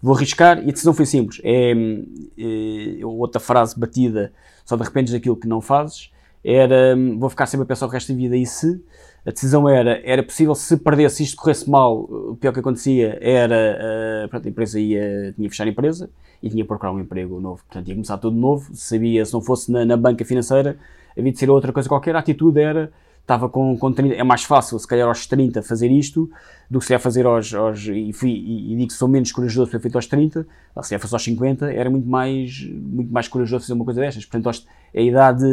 vou 0.00 0.14
arriscar 0.14 0.58
e 0.58 0.68
a 0.68 0.72
decisão 0.72 0.94
foi 0.94 1.06
simples. 1.06 1.40
É, 1.42 1.72
é, 1.72 3.04
outra 3.04 3.40
frase 3.40 3.78
batida, 3.78 4.32
só 4.64 4.76
de 4.76 4.82
repente 4.82 5.12
daquilo 5.12 5.36
que 5.36 5.48
não 5.48 5.60
fazes, 5.60 6.10
era 6.44 6.94
vou 7.18 7.28
ficar 7.28 7.46
sempre 7.46 7.64
a 7.64 7.66
pensar 7.66 7.86
o 7.86 7.88
resto 7.88 8.12
da 8.12 8.18
vida 8.18 8.36
e 8.36 8.46
se 8.46 8.80
a 9.26 9.32
decisão 9.32 9.68
era, 9.68 10.00
era 10.04 10.22
possível, 10.22 10.54
se 10.54 10.76
perdesse, 10.76 11.16
se 11.16 11.22
isto 11.24 11.36
corresse 11.36 11.68
mal, 11.68 12.02
o 12.02 12.36
pior 12.40 12.52
que 12.52 12.60
acontecia 12.60 13.18
era, 13.20 14.24
uh, 14.24 14.28
pronto, 14.28 14.46
a 14.46 14.48
empresa 14.48 14.78
ia, 14.78 15.32
tinha 15.36 15.50
fechar 15.50 15.64
a 15.64 15.70
empresa 15.70 16.08
e 16.40 16.48
tinha 16.48 16.64
procurar 16.64 16.92
um 16.92 17.00
emprego 17.00 17.40
novo. 17.40 17.60
Portanto, 17.64 17.88
ia 17.88 17.94
começar 17.94 18.18
tudo 18.18 18.36
novo, 18.36 18.70
sabia, 18.72 19.24
se 19.24 19.32
não 19.32 19.40
fosse 19.40 19.72
na, 19.72 19.84
na 19.84 19.96
banca 19.96 20.24
financeira, 20.24 20.78
havia 21.18 21.32
de 21.32 21.38
ser 21.40 21.50
outra 21.50 21.72
coisa 21.72 21.88
qualquer, 21.88 22.14
a 22.14 22.20
atitude 22.20 22.60
era, 22.60 22.92
estava 23.26 23.48
com, 23.48 23.76
com 23.76 23.92
30, 23.92 24.14
é 24.14 24.22
mais 24.22 24.44
fácil, 24.44 24.78
se 24.78 24.86
calhar 24.86 25.08
aos 25.08 25.26
30 25.26 25.60
fazer 25.60 25.90
isto, 25.90 26.30
do 26.70 26.78
que 26.78 26.84
se 26.84 26.90
calhar 26.90 27.00
fazer 27.00 27.26
aos, 27.26 27.52
aos 27.52 27.84
e, 27.88 28.12
fui, 28.12 28.30
e, 28.30 28.72
e 28.72 28.76
digo 28.76 28.86
que 28.86 28.94
sou 28.94 29.08
menos 29.08 29.32
corajoso 29.32 29.68
para 29.68 29.80
feito 29.80 29.96
aos 29.96 30.06
30, 30.06 30.46
se 30.80 30.88
calhar 30.88 31.00
fosse 31.00 31.14
aos 31.14 31.24
50, 31.24 31.72
era 31.72 31.90
muito 31.90 32.08
mais, 32.08 32.62
muito 32.70 33.12
mais 33.12 33.26
corajoso 33.26 33.64
fazer 33.64 33.72
uma 33.72 33.84
coisa 33.84 34.00
destas. 34.00 34.24
Portanto, 34.24 34.64
a 34.94 35.00
idade 35.00 35.44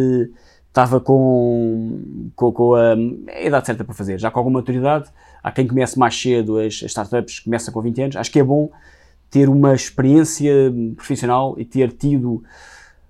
estava 0.68 1.00
com, 1.00 2.32
com, 2.36 2.52
com 2.52 2.76
a, 2.76 2.94
a, 2.94 3.42
idade 3.44 3.66
certa 3.66 3.84
para 3.84 3.96
fazer, 3.96 4.20
já 4.20 4.30
com 4.30 4.40
alguma 4.40 4.60
maturidade. 4.60 5.10
Há 5.42 5.52
quem 5.52 5.68
comece 5.68 5.98
mais 5.98 6.20
cedo, 6.20 6.60
as, 6.60 6.76
as 6.76 6.84
startups 6.84 7.40
começam 7.40 7.74
com 7.74 7.82
20 7.82 8.02
anos. 8.04 8.16
Acho 8.16 8.32
que 8.32 8.40
é 8.40 8.44
bom 8.44 8.70
ter 9.32 9.50
uma 9.50 9.74
experiência 9.74 10.52
profissional 10.96 11.56
e 11.58 11.66
ter 11.66 11.92
tido 11.92 12.44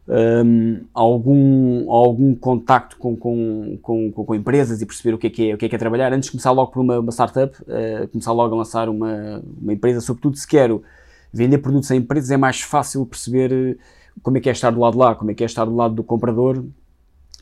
um, 0.07 0.81
algum, 0.93 1.91
algum 1.91 2.35
contacto 2.35 2.97
com, 2.97 3.15
com, 3.15 3.77
com, 3.81 4.11
com, 4.11 4.35
empresas 4.35 4.81
e 4.81 4.85
perceber 4.85 5.15
o 5.15 5.17
que 5.17 5.27
é 5.27 5.29
que 5.29 5.49
é, 5.49 5.53
o 5.55 5.57
que 5.57 5.65
é, 5.65 5.69
que 5.69 5.75
é 5.75 5.77
trabalhar, 5.77 6.11
antes 6.11 6.27
de 6.27 6.31
começar 6.31 6.51
logo 6.51 6.71
por 6.71 6.81
uma, 6.81 6.99
uma 6.99 7.11
startup, 7.11 7.55
uh, 7.61 8.07
começar 8.09 8.31
logo 8.33 8.53
a 8.53 8.57
lançar 8.57 8.89
uma, 8.89 9.41
uma 9.61 9.73
empresa, 9.73 10.01
sobretudo 10.01 10.35
se 10.35 10.47
quero 10.47 10.83
vender 11.31 11.57
produtos 11.59 11.89
a 11.89 11.95
empresas, 11.95 12.31
é 12.31 12.37
mais 12.37 12.61
fácil 12.61 13.05
perceber 13.05 13.77
como 14.21 14.37
é 14.37 14.39
que 14.39 14.49
é 14.49 14.51
estar 14.51 14.71
do 14.71 14.79
lado 14.79 14.93
de 14.93 14.99
lá, 14.99 15.15
como 15.15 15.31
é 15.31 15.33
que 15.33 15.43
é 15.43 15.45
estar 15.45 15.65
do 15.65 15.75
lado 15.75 15.95
do 15.95 16.03
comprador, 16.03 16.63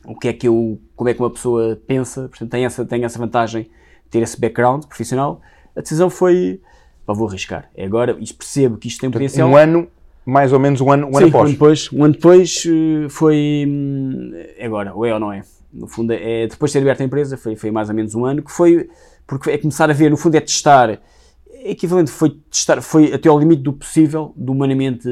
o 0.04 0.16
que 0.16 0.28
é 0.28 0.32
que 0.32 0.48
eu, 0.48 0.80
como 0.96 1.10
é 1.10 1.14
que 1.14 1.20
uma 1.20 1.30
pessoa 1.30 1.80
pensa, 1.86 2.28
portanto 2.28 2.50
tem 2.50 2.64
essa, 2.64 2.84
tem 2.84 3.04
essa 3.04 3.18
vantagem 3.18 3.64
de 3.64 3.70
ter 4.10 4.22
esse 4.22 4.40
background 4.40 4.84
profissional. 4.84 5.40
A 5.76 5.80
decisão 5.80 6.08
foi, 6.08 6.60
pá, 7.04 7.12
vou 7.12 7.28
arriscar. 7.28 7.70
É 7.74 7.84
agora, 7.84 8.16
e 8.18 8.32
percebo 8.32 8.78
que 8.78 8.88
isto 8.88 9.00
tem 9.00 9.10
potencial. 9.10 9.48
Um 9.48 9.56
ano, 9.56 9.88
mais 10.24 10.52
ou 10.52 10.58
menos 10.60 10.80
um 10.80 10.90
ano, 10.90 11.08
um 11.08 11.14
Sim, 11.14 11.24
ano 11.24 11.28
após. 11.28 11.34
Um 11.34 11.44
ano 11.44 11.52
depois, 11.52 11.92
um 11.92 12.04
ano 12.04 12.14
depois 12.14 12.64
eh, 12.66 13.08
foi, 13.08 13.64
hum, 13.68 14.32
é 14.56 14.66
agora, 14.66 14.94
ou 14.94 15.04
é 15.04 15.12
ou 15.12 15.20
não 15.20 15.32
é. 15.32 15.42
No 15.72 15.86
fundo, 15.86 16.12
é, 16.12 16.46
depois 16.46 16.70
de 16.70 16.78
ter 16.78 16.82
aberto 16.82 17.00
a 17.00 17.04
empresa, 17.04 17.36
foi, 17.36 17.56
foi 17.56 17.70
mais 17.70 17.88
ou 17.88 17.94
menos 17.94 18.14
um 18.14 18.24
ano, 18.24 18.42
que 18.42 18.50
foi, 18.50 18.88
porque 19.26 19.50
é 19.50 19.58
começar 19.58 19.88
a 19.88 19.94
ver, 19.94 20.10
no 20.10 20.16
fundo 20.16 20.34
é 20.34 20.40
testar, 20.40 20.90
é 20.90 21.00
equivalente 21.70 22.10
foi 22.10 22.38
testar, 22.50 22.82
foi 22.82 23.12
até 23.12 23.28
ao 23.28 23.38
limite 23.38 23.62
do 23.62 23.72
possível, 23.72 24.34
do 24.36 24.52
humanamente 24.52 25.08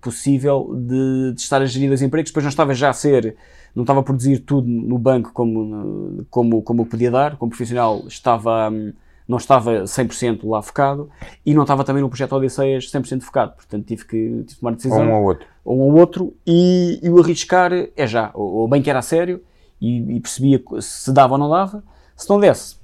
possível, 0.00 0.74
de, 0.76 1.32
de 1.34 1.40
estar 1.40 1.62
a 1.62 1.66
gerir 1.66 1.92
os 1.92 2.02
empregos, 2.02 2.30
depois 2.30 2.44
não 2.44 2.50
estava 2.50 2.74
já 2.74 2.90
a 2.90 2.92
ser 2.92 3.36
não 3.74 3.82
estava 3.82 4.00
a 4.00 4.02
produzir 4.02 4.38
tudo 4.38 4.68
no 4.68 4.98
banco 4.98 5.32
como, 5.32 6.24
como, 6.30 6.62
como 6.62 6.86
podia 6.86 7.10
dar, 7.10 7.36
como 7.36 7.50
profissional 7.50 8.04
estava, 8.06 8.70
hum, 8.70 8.92
não 9.26 9.38
estava 9.38 9.84
100% 9.84 10.40
lá 10.44 10.60
focado 10.62 11.08
e 11.44 11.54
não 11.54 11.62
estava 11.62 11.82
também 11.84 12.02
no 12.02 12.08
projeto 12.08 12.34
Odisseias 12.34 12.90
100% 12.90 13.22
focado, 13.22 13.52
portanto 13.54 13.86
tive 13.86 14.04
que, 14.04 14.16
tive 14.16 14.44
que 14.44 14.60
tomar 14.60 14.74
decisão. 14.74 14.98
Ou 14.98 15.04
um 15.04 15.14
ou 15.14 15.24
outro. 15.24 15.46
Ou 15.64 15.78
um 15.78 15.82
ou 15.82 15.98
outro 15.98 16.34
e, 16.46 17.00
e 17.02 17.08
o 17.08 17.18
arriscar 17.18 17.72
é 17.72 18.06
já, 18.06 18.30
ou, 18.34 18.52
ou 18.52 18.68
bem 18.68 18.82
que 18.82 18.90
era 18.90 18.98
a 18.98 19.02
sério 19.02 19.42
e, 19.80 20.16
e 20.16 20.20
percebia 20.20 20.62
se 20.80 21.12
dava 21.12 21.34
ou 21.34 21.38
não 21.38 21.48
dava, 21.48 21.82
se 22.16 22.28
não 22.28 22.38
desse, 22.38 22.76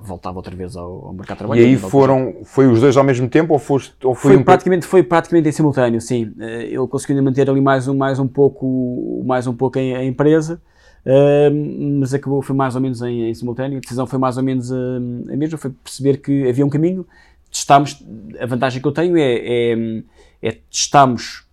voltava 0.00 0.36
outra 0.36 0.54
vez 0.54 0.76
ao, 0.76 1.06
ao 1.06 1.12
mercado 1.12 1.36
de 1.36 1.38
trabalho. 1.38 1.60
E 1.60 1.64
aí 1.64 1.76
foram, 1.76 2.36
foi 2.44 2.66
os 2.66 2.80
dois 2.80 2.96
ao 2.96 3.04
mesmo 3.04 3.28
tempo 3.28 3.52
ou, 3.52 3.58
foste, 3.58 3.94
ou 4.04 4.14
foi, 4.14 4.32
foi 4.32 4.40
um... 4.40 4.44
praticamente 4.44 4.86
Foi 4.86 5.02
praticamente 5.02 5.48
em 5.48 5.52
simultâneo, 5.52 6.00
sim. 6.00 6.32
Eh, 6.38 6.66
ele 6.66 6.86
conseguiu 6.86 7.20
manter 7.22 7.48
ali 7.50 7.60
mais 7.60 7.88
um, 7.88 7.96
mais 7.96 8.18
um 8.18 8.28
pouco, 8.28 9.22
mais 9.26 9.46
um 9.46 9.54
pouco 9.54 9.78
a, 9.78 9.82
a 9.82 10.04
empresa, 10.04 10.60
uh, 11.06 11.98
mas 11.98 12.14
acabou, 12.14 12.42
foi 12.42 12.54
mais 12.54 12.74
ou 12.74 12.80
menos 12.80 13.02
em, 13.02 13.28
em, 13.28 13.34
simultâneo. 13.34 13.78
A 13.78 13.80
decisão 13.80 14.06
foi 14.06 14.18
mais 14.18 14.36
ou 14.36 14.42
menos 14.42 14.72
a, 14.72 14.76
a 14.76 15.36
mesma, 15.36 15.58
foi 15.58 15.70
perceber 15.70 16.18
que 16.18 16.48
havia 16.48 16.64
um 16.64 16.70
caminho, 16.70 17.06
testámos, 17.50 18.02
a 18.40 18.46
vantagem 18.46 18.80
que 18.80 18.88
eu 18.88 18.92
tenho 18.92 19.16
é, 19.16 19.34
é, 19.34 20.02
é 20.42 20.52
testámos 20.70 21.44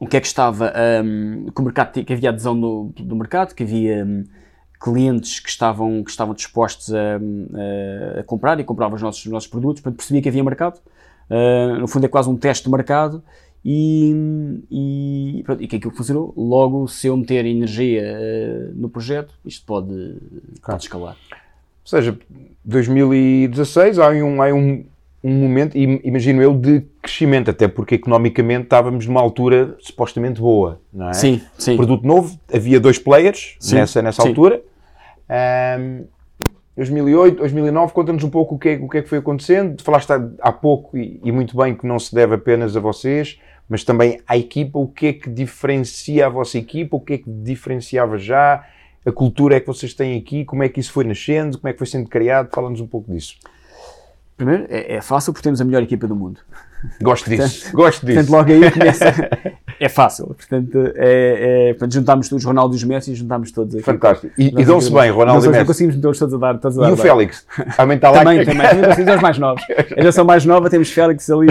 o 0.00 0.06
que 0.06 0.16
é 0.16 0.20
que 0.20 0.26
estava, 0.26 0.72
um, 1.04 1.46
que 1.46 1.60
o 1.60 1.64
mercado, 1.64 2.04
que 2.04 2.12
havia 2.12 2.28
adesão 2.28 2.58
do, 2.58 2.92
do 2.96 3.16
mercado, 3.16 3.54
que 3.54 3.62
havia... 3.62 4.06
Clientes 4.78 5.40
que 5.40 5.48
estavam, 5.48 6.04
que 6.04 6.10
estavam 6.10 6.34
dispostos 6.34 6.92
a, 6.92 7.16
a, 8.20 8.22
comprar 8.24 8.60
e 8.60 8.62
compravam 8.62 8.94
os 8.94 9.00
nossos, 9.00 9.24
os 9.24 9.32
nossos 9.32 9.48
produtos, 9.48 9.80
portanto 9.80 9.96
percebia 9.96 10.20
que 10.20 10.28
havia 10.28 10.44
mercado. 10.44 10.78
Uh, 11.30 11.80
no 11.80 11.88
fundo 11.88 12.04
é 12.04 12.08
quase 12.08 12.28
um 12.28 12.36
teste 12.36 12.64
de 12.64 12.70
mercado 12.70 13.24
e, 13.64 14.14
e, 14.70 15.42
pronto, 15.44 15.62
e 15.62 15.66
que 15.66 15.76
aquilo 15.76 15.94
funcionou. 15.94 16.32
Logo, 16.36 16.86
se 16.86 17.08
eu 17.08 17.16
meter 17.16 17.44
energia 17.44 18.02
uh, 18.02 18.72
no 18.74 18.88
projeto, 18.88 19.34
isto 19.44 19.64
pode, 19.66 19.88
claro. 20.60 20.62
pode 20.62 20.82
escalar. 20.82 21.16
Ou 21.32 21.88
seja, 21.88 22.18
2016 22.64 23.98
há 23.98 24.10
um, 24.10 24.42
há 24.42 24.52
um, 24.52 24.84
um 25.22 25.32
momento, 25.32 25.76
imagino 25.76 26.42
eu, 26.42 26.54
de 26.54 26.82
crescimento, 27.02 27.50
até 27.50 27.66
porque 27.66 27.96
economicamente 27.96 28.64
estávamos 28.64 29.06
numa 29.06 29.20
altura 29.20 29.76
supostamente 29.80 30.40
boa, 30.40 30.80
não 30.92 31.10
é? 31.10 31.12
Sim, 31.12 31.40
sim. 31.58 31.76
Produto 31.76 32.06
novo, 32.06 32.38
havia 32.52 32.78
dois 32.78 32.98
players 32.98 33.56
sim, 33.58 33.74
nessa, 33.74 34.02
nessa 34.02 34.22
sim. 34.22 34.28
altura. 34.28 34.62
Um, 35.80 36.04
2008, 36.76 37.38
2009, 37.38 37.92
conta-nos 37.94 38.22
um 38.22 38.28
pouco 38.28 38.56
o 38.56 38.58
que, 38.58 38.68
é, 38.68 38.74
o 38.76 38.88
que 38.88 38.98
é 38.98 39.02
que 39.02 39.08
foi 39.08 39.18
acontecendo. 39.18 39.82
Falaste 39.82 40.10
há, 40.40 40.52
pouco 40.52 40.96
e, 40.96 41.18
e, 41.24 41.32
muito 41.32 41.56
bem 41.56 41.74
que 41.74 41.86
não 41.86 41.98
se 41.98 42.14
deve 42.14 42.34
apenas 42.34 42.76
a 42.76 42.80
vocês, 42.80 43.40
mas 43.66 43.82
também 43.82 44.20
à 44.28 44.36
equipa. 44.36 44.78
O 44.78 44.86
que 44.86 45.06
é 45.06 45.12
que 45.14 45.30
diferencia 45.30 46.26
a 46.26 46.28
vossa 46.28 46.58
equipa? 46.58 46.96
O 46.96 47.00
que 47.00 47.14
é 47.14 47.18
que 47.18 47.30
diferenciava 47.30 48.18
já? 48.18 48.66
A 49.06 49.10
cultura 49.12 49.56
é 49.56 49.60
que 49.60 49.66
vocês 49.66 49.94
têm 49.94 50.18
aqui? 50.18 50.44
Como 50.44 50.62
é 50.62 50.68
que 50.68 50.78
isso 50.78 50.92
foi 50.92 51.04
nascendo? 51.04 51.58
Como 51.58 51.68
é 51.68 51.72
que 51.72 51.78
foi 51.78 51.86
sendo 51.86 52.08
criado? 52.10 52.50
Fala-nos 52.52 52.80
um 52.80 52.86
pouco 52.86 53.10
disso. 53.10 53.36
Primeiro, 54.36 54.66
é, 54.68 54.96
é, 54.96 55.00
fácil 55.00 55.32
porque 55.32 55.44
temos 55.44 55.62
a 55.62 55.64
melhor 55.64 55.82
equipa 55.82 56.06
do 56.06 56.14
mundo. 56.14 56.40
Gosto 57.00 57.30
disso. 57.30 57.72
Gosto 57.72 58.06
disso. 58.06 58.26
Portanto, 58.26 58.30
logo 58.30 58.52
aí 58.52 58.70
começa. 58.72 59.30
é 59.78 59.88
fácil. 59.88 60.26
Portanto, 60.26 60.92
é, 60.94 61.68
é, 61.68 61.74
portanto, 61.74 61.94
juntámos 61.94 62.32
os 62.32 62.44
Ronaldo 62.44 62.74
e 62.74 62.76
os 62.76 62.84
Messi 62.84 63.12
e 63.12 63.14
juntámos 63.14 63.50
todos 63.50 63.74
aqui. 63.74 63.84
Fantástico. 63.84 64.32
E, 64.38 64.48
e 64.48 64.64
dão-se 64.64 64.92
bem, 64.92 65.10
Ronaldo 65.10 65.44
e 65.44 65.48
Messi. 65.48 65.58
Não 65.58 65.66
conseguimos 65.66 65.96
meter 65.96 66.18
todos 66.18 66.34
a 66.34 66.38
dar. 66.38 66.58
Todos 66.58 66.78
a 66.78 66.82
dar 66.82 66.90
e 66.90 66.92
o 66.92 66.96
Félix? 66.96 67.46
Também 67.76 67.96
está 67.96 68.10
lá. 68.10 68.18
Também, 68.18 68.44
também. 68.44 68.68
Também 68.68 68.84
conseguimos 68.84 69.14
os 69.14 69.22
mais 69.22 69.38
novos. 69.38 69.62
A 69.96 70.00
geração 70.00 70.24
mais 70.24 70.44
nova, 70.44 70.68
temos 70.68 70.90
Félix 70.90 71.30
ali. 71.30 71.46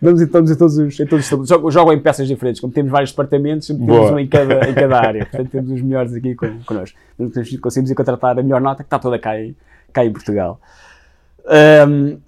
Vamos 0.00 0.20
então 0.20 0.42
em 0.42 0.54
todos 0.56 0.78
os. 0.78 1.00
Em 1.00 1.06
todos 1.06 1.30
os 1.32 1.48
jogo, 1.48 1.70
jogo 1.70 1.92
em 1.92 1.98
peças 1.98 2.28
diferentes. 2.28 2.60
Como 2.60 2.72
temos 2.72 2.90
vários 2.90 3.10
departamentos, 3.10 3.66
temos 3.66 3.84
Boa. 3.84 4.12
um 4.12 4.18
em 4.18 4.26
cada, 4.26 4.68
em 4.68 4.74
cada 4.74 4.98
área. 5.00 5.26
Portanto, 5.26 5.50
temos 5.50 5.70
os 5.70 5.82
melhores 5.82 6.14
aqui 6.14 6.34
connosco. 6.34 6.96
Conseguimos 7.60 7.90
ir 7.90 7.94
contratar 7.94 8.38
a 8.38 8.42
melhor 8.42 8.60
nota 8.60 8.82
que 8.82 8.86
está 8.86 8.98
toda 8.98 9.18
cá 9.18 9.38
em, 9.40 9.56
cá 9.92 10.04
em 10.04 10.12
Portugal. 10.12 10.60
Um, 11.48 12.18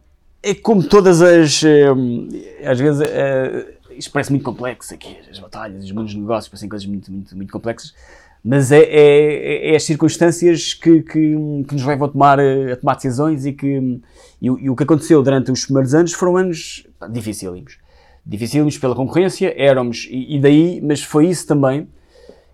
é 0.43 0.55
como 0.55 0.83
todas 0.83 1.21
as. 1.23 1.63
Hum, 1.63 2.29
às 2.65 2.79
vezes. 2.79 3.01
Uh, 3.01 3.81
isto 3.97 4.13
parece 4.13 4.31
muito 4.31 4.45
complexo 4.45 4.95
aqui, 4.95 5.19
as 5.31 5.39
batalhas, 5.39 5.85
os 5.85 5.93
mundos 5.93 6.13
de 6.13 6.19
negócios, 6.19 6.49
parecem 6.49 6.69
coisas 6.69 6.87
muito, 6.87 7.13
muito, 7.13 7.37
muito 7.37 7.53
complexas. 7.53 7.95
mas 8.43 8.73
é, 8.73 8.81
é, 8.81 9.73
é 9.73 9.77
as 9.77 9.83
circunstâncias 9.83 10.73
que, 10.73 11.03
que, 11.03 11.37
que, 11.69 11.75
nos 11.75 11.85
levam 11.85 12.09
a 12.09 12.11
tomar, 12.11 12.41
a 12.41 12.77
tomar 12.77 12.95
decisões 12.95 13.45
e 13.45 13.53
que 13.53 14.01
e, 14.41 14.47
e, 14.47 14.71
o 14.71 14.75
que 14.75 14.85
aconteceu 14.85 15.23
durante 15.23 15.53
os 15.53 15.67
primeiros 15.67 15.93
anos 15.93 16.15
foram 16.15 16.39
anos 16.39 16.87
dificílimos. 17.11 17.77
Dificílimos 18.25 18.79
pela 18.79 18.95
concorrência, 18.95 19.53
éramos, 19.55 20.09
e, 20.11 20.37
e, 20.37 20.41
daí, 20.41 20.81
mas 20.83 21.03
foi 21.03 21.27
isso 21.27 21.47
também, 21.47 21.87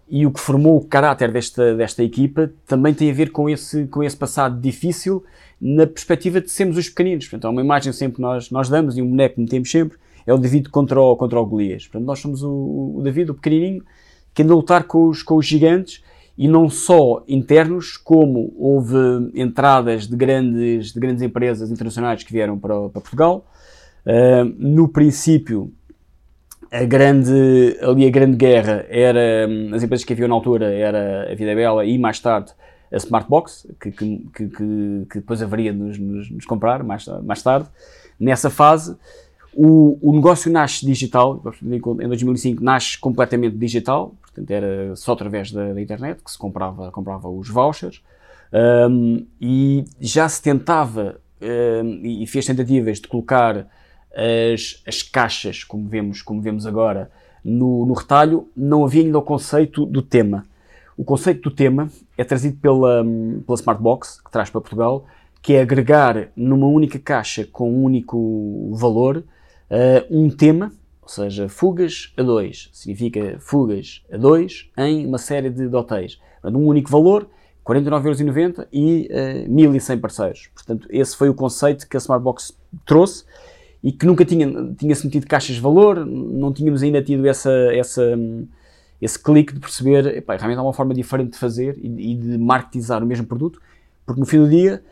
e 0.09 0.27
o 0.27 0.33
que 0.33 0.40
formou 0.40 0.77
o 0.77 0.85
caráter 0.85 1.31
desta, 1.31 1.77
desta 1.77 2.03
equipa 2.03 2.51
também 2.66 2.92
tem 2.92 3.11
a 3.11 3.14
ver 3.14 3.31
com 3.31 3.49
esse, 3.49 3.87
com 3.87 4.03
esse 4.03 4.16
passado 4.16 4.61
difícil 4.61 5.25
na 5.61 5.87
perspectiva 5.87 6.40
de 6.40 6.51
sermos 6.51 6.77
os 6.77 6.88
pequeninos. 6.88 7.27
Portanto, 7.27 7.47
há 7.47 7.51
uma 7.51 7.62
imagem 7.62 7.92
sempre 7.92 8.21
nós, 8.21 8.51
nós 8.51 8.69
damos 8.69 8.97
e 8.97 9.03
um 9.03 9.09
boneco 9.09 9.37
que 9.37 9.40
metemos 9.40 9.71
sempre, 9.71 9.99
é 10.27 10.35
o 10.35 10.38
David 10.38 10.69
contra 10.69 11.01
o, 11.01 11.16
contra 11.16 11.40
o 11.40 11.47
Golias. 11.47 11.87
Portanto, 11.87 12.07
nós 12.07 12.19
somos 12.19 12.42
o, 12.42 12.95
o 12.97 13.01
David, 13.03 13.31
o 13.31 13.35
pequenininho, 13.35 13.85
que 14.35 14.42
anda 14.42 14.53
a 14.53 14.57
lutar 14.57 14.85
com 14.85 15.09
os, 15.09 15.23
com 15.23 15.37
os 15.37 15.47
gigantes 15.47 16.03
e 16.37 16.47
não 16.47 16.69
só 16.69 17.25
internos, 17.27 17.97
como 17.97 18.53
houve 18.59 18.97
entradas 19.35 20.07
de 20.07 20.16
grandes, 20.16 20.92
de 20.92 21.01
grandes 21.01 21.23
empresas 21.23 21.71
internacionais 21.71 22.23
que 22.23 22.33
vieram 22.33 22.59
para, 22.59 22.75
para 22.90 23.01
Portugal. 23.01 23.47
Uh, 24.05 24.45
no 24.59 24.88
princípio, 24.88 25.73
a 26.71 26.85
grande, 26.85 27.79
ali 27.81 28.07
a 28.07 28.11
grande 28.11 28.37
guerra 28.37 28.85
era, 28.88 29.49
as 29.75 29.83
empresas 29.83 30.05
que 30.05 30.12
haviam 30.12 30.29
na 30.29 30.35
altura 30.35 30.73
era 30.73 31.33
a 31.33 31.35
Vida 31.35 31.55
Bela 31.55 31.85
e 31.85 31.97
mais 31.97 32.21
tarde 32.21 32.53
a 32.92 32.96
Smartbox, 32.96 33.66
que, 33.81 33.90
que, 33.90 34.18
que, 34.33 34.49
que 34.49 35.18
depois 35.18 35.42
haveria 35.42 35.72
de 35.72 35.79
nos, 35.79 35.99
nos, 35.99 36.31
nos, 36.31 36.46
comprar 36.46 36.83
mais, 36.83 37.07
mais 37.25 37.42
tarde. 37.42 37.68
Nessa 38.18 38.49
fase, 38.49 38.96
o, 39.55 39.99
o 40.01 40.14
negócio 40.14 40.51
nasce 40.51 40.85
digital, 40.85 41.42
em 41.62 42.09
2005 42.09 42.62
nasce 42.62 42.99
completamente 42.99 43.57
digital, 43.57 44.14
portanto 44.22 44.51
era 44.51 44.94
só 44.96 45.12
através 45.12 45.51
da, 45.51 45.72
da 45.72 45.81
internet 45.81 46.22
que 46.22 46.31
se 46.31 46.38
comprava, 46.38 46.90
comprava 46.90 47.29
os 47.29 47.49
vouchers 47.49 48.03
um, 48.53 49.27
e 49.40 49.85
já 50.01 50.29
se 50.29 50.42
tentava 50.42 51.20
um, 51.40 52.01
e 52.05 52.27
fez 52.27 52.46
tentativas 52.46 53.01
de 53.01 53.09
colocar 53.09 53.66
as, 54.14 54.83
as 54.87 55.03
caixas, 55.03 55.64
como 55.64 55.88
vemos, 55.88 56.22
como 56.22 56.40
vemos 56.40 56.66
agora, 56.66 57.11
no, 57.44 57.87
no 57.87 57.94
retalho, 57.94 58.49
não 58.57 58.85
havia 58.85 59.03
ainda 59.03 59.18
o 59.18 59.22
conceito 59.22 59.85
do 59.87 60.03
tema. 60.03 60.46
O 60.96 61.04
conceito 61.04 61.50
do 61.50 61.54
tema 61.54 61.90
é 62.16 62.24
trazido 62.24 62.56
pela, 62.59 63.04
pela 63.44 63.54
Smartbox, 63.54 64.20
que 64.22 64.30
traz 64.30 64.48
para 64.48 64.61
Portugal, 64.61 65.06
que 65.42 65.54
é 65.54 65.61
agregar 65.61 66.28
numa 66.35 66.66
única 66.66 66.98
caixa 66.98 67.46
com 67.46 67.70
um 67.70 67.85
único 67.85 68.72
valor 68.74 69.18
uh, 69.18 69.22
um 70.11 70.30
tema, 70.30 70.72
ou 71.02 71.09
seja, 71.09 71.48
fugas 71.48 72.12
a 72.16 72.22
2, 72.22 72.70
significa 72.72 73.37
fugas 73.38 74.02
a 74.11 74.16
2 74.16 74.70
em 74.78 75.06
uma 75.06 75.18
série 75.18 75.50
de, 75.50 75.66
hotéis. 75.66 76.18
Portanto, 76.40 76.61
um 76.61 76.66
único 76.66 76.90
valor, 76.90 77.28
49,90€ 77.64 78.66
e 78.72 79.09
uh, 79.46 79.52
1100 79.52 79.98
parceiros. 79.98 80.48
Portanto, 80.54 80.88
esse 80.90 81.14
foi 81.14 81.28
o 81.28 81.35
conceito 81.35 81.87
que 81.88 81.96
a 81.96 81.98
Smartbox 81.98 82.56
trouxe 82.85 83.24
e 83.85 83.92
que 83.92 84.06
nunca 84.06 84.24
tinha, 84.24 84.74
tinha 84.76 84.94
sentido 84.94 85.26
caixas 85.26 85.56
de 85.56 85.61
valor, 85.61 86.04
não 86.04 86.52
tínhamos 86.52 86.82
ainda 86.82 87.02
tido 87.02 87.26
essa, 87.26 87.52
essa, 87.72 88.18
esse 89.00 89.18
clique 89.18 89.52
de 89.52 89.61
perceber, 89.61 90.06
epá, 90.16 90.37
realmente 90.37 90.59
há 90.59 90.62
uma 90.62 90.72
forma 90.72 90.94
diferente 90.94 91.32
de 91.32 91.38
fazer 91.38 91.78
e, 91.78 92.12
e 92.12 92.14
de 92.14 92.38
marketizar 92.38 93.02
o 93.02 93.06
mesmo 93.06 93.26
produto, 93.26 93.61
porque 94.04 94.20
no 94.20 94.26
fim 94.26 94.38
do 94.38 94.48
dia 94.48 94.82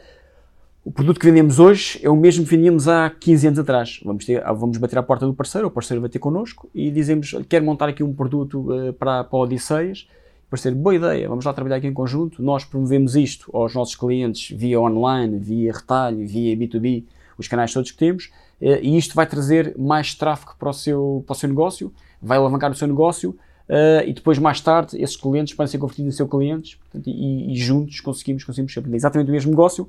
o 0.84 0.92
produto 0.92 1.18
que 1.18 1.24
vendemos 1.24 1.58
hoje 1.58 1.98
é 2.02 2.10
o 2.10 2.16
mesmo 2.16 2.44
que 2.44 2.50
vendíamos 2.50 2.86
há 2.86 3.08
15 3.08 3.46
anos 3.46 3.58
atrás. 3.58 4.00
Vamos, 4.04 4.26
ter, 4.26 4.44
vamos 4.44 4.76
bater 4.76 4.98
à 4.98 5.02
porta 5.02 5.24
do 5.24 5.32
parceiro, 5.32 5.68
o 5.68 5.70
parceiro 5.70 5.98
vai 6.02 6.10
ter 6.10 6.18
connosco 6.18 6.68
e 6.74 6.90
dizemos: 6.90 7.34
quero 7.48 7.64
montar 7.64 7.88
aqui 7.88 8.02
um 8.02 8.12
produto 8.12 8.70
uh, 8.70 8.92
para, 8.92 9.24
para 9.24 9.38
Odisseias. 9.38 10.06
O 10.46 10.50
parceiro, 10.50 10.76
boa 10.76 10.94
ideia, 10.94 11.26
vamos 11.26 11.46
lá 11.46 11.54
trabalhar 11.54 11.76
aqui 11.76 11.86
em 11.86 11.94
conjunto. 11.94 12.42
Nós 12.42 12.66
promovemos 12.66 13.16
isto 13.16 13.50
aos 13.56 13.74
nossos 13.74 13.96
clientes 13.96 14.54
via 14.54 14.78
online, 14.78 15.38
via 15.38 15.72
retalho, 15.72 16.18
via 16.28 16.54
B2B, 16.54 17.04
os 17.38 17.48
canais 17.48 17.72
todos 17.72 17.90
que 17.90 17.96
temos, 17.96 18.26
uh, 18.60 18.78
e 18.82 18.98
isto 18.98 19.14
vai 19.14 19.26
trazer 19.26 19.74
mais 19.78 20.14
tráfego 20.14 20.54
para 20.58 20.68
o 20.68 20.74
seu, 20.74 21.24
para 21.26 21.32
o 21.32 21.36
seu 21.36 21.48
negócio, 21.48 21.90
vai 22.20 22.36
alavancar 22.36 22.70
o 22.70 22.74
seu 22.74 22.86
negócio. 22.86 23.34
Uh, 23.68 24.06
e 24.06 24.12
depois, 24.12 24.38
mais 24.38 24.60
tarde, 24.60 25.00
esses 25.00 25.16
clientes 25.16 25.54
podem 25.54 25.70
ser 25.70 25.78
convertidos 25.78 26.14
em 26.14 26.16
seus 26.16 26.28
clientes 26.28 26.74
portanto, 26.74 27.06
e, 27.08 27.52
e, 27.52 27.56
juntos 27.56 27.98
conseguimos, 28.00 28.44
conseguimos 28.44 28.76
exatamente 28.92 29.28
o 29.28 29.32
mesmo 29.32 29.50
negócio. 29.50 29.88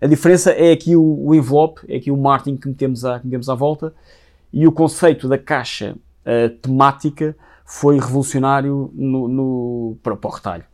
A 0.00 0.06
diferença 0.06 0.52
é 0.52 0.70
aqui 0.70 0.94
o, 0.94 1.02
o 1.02 1.34
envelope, 1.34 1.80
é 1.88 1.96
aqui 1.96 2.10
o 2.10 2.16
marketing 2.16 2.56
que 2.56 2.68
metemos, 2.68 3.04
à, 3.04 3.18
que 3.18 3.26
metemos 3.26 3.48
à 3.48 3.54
volta. 3.54 3.92
E 4.52 4.66
o 4.66 4.72
conceito 4.72 5.28
da 5.28 5.36
caixa 5.36 5.96
uh, 6.24 6.50
temática 6.58 7.36
foi 7.64 7.98
revolucionário 7.98 8.90
no, 8.94 9.26
no, 9.26 9.96
para, 10.02 10.16
para 10.16 10.30
o 10.30 10.32
retalho. 10.32 10.64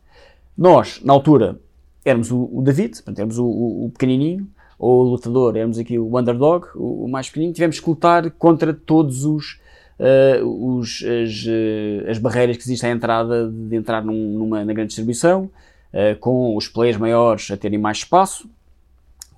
Nós, 0.55 1.01
na 1.03 1.11
altura, 1.11 1.59
éramos 2.05 2.31
o, 2.31 2.49
o 2.51 2.61
David, 2.61 2.93
portanto, 2.93 3.17
éramos 3.17 3.39
o, 3.39 3.45
o, 3.45 3.85
o, 3.85 3.89
pequenininho, 3.89 4.47
ou 4.77 5.01
o 5.01 5.09
lutador, 5.09 5.55
éramos 5.55 5.79
aqui 5.79 5.97
o 5.97 6.19
underdog, 6.19 6.67
o, 6.75 7.05
o 7.05 7.09
mais 7.09 7.27
pequenininho, 7.27 7.55
tivemos 7.55 7.79
que 7.79 7.89
lutar 7.89 8.29
contra 8.31 8.73
todos 8.73 9.25
os, 9.25 9.59
uh, 9.99 10.77
os 10.77 11.03
as, 11.03 11.45
uh, 11.45 12.09
as, 12.09 12.17
barreiras 12.17 12.57
que 12.57 12.63
existem 12.63 12.91
à 12.91 12.93
entrada 12.93 13.49
de 13.49 13.75
entrar 13.75 14.03
num, 14.03 14.37
numa 14.37 14.63
na 14.63 14.73
grande 14.73 14.87
distribuição, 14.87 15.49
uh, 15.93 16.17
com 16.19 16.55
os 16.55 16.67
players 16.67 16.97
maiores 16.97 17.49
a 17.51 17.57
terem 17.57 17.79
mais 17.79 17.97
espaço, 17.97 18.49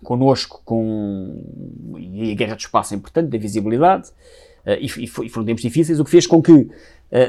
connosco 0.04 0.62
com 0.64 1.42
e 1.98 2.32
a 2.32 2.36
guerra 2.36 2.56
do 2.56 2.60
espaço 2.60 2.94
é 2.94 2.98
importante, 2.98 3.30
da 3.30 3.38
visibilidade, 3.38 4.10
e, 4.80 4.86
e, 4.86 5.08
foram 5.08 5.46
tempos 5.46 5.62
difíceis, 5.62 6.00
o 6.00 6.04
que 6.04 6.10
fez 6.10 6.26
com 6.26 6.42
que, 6.42 6.68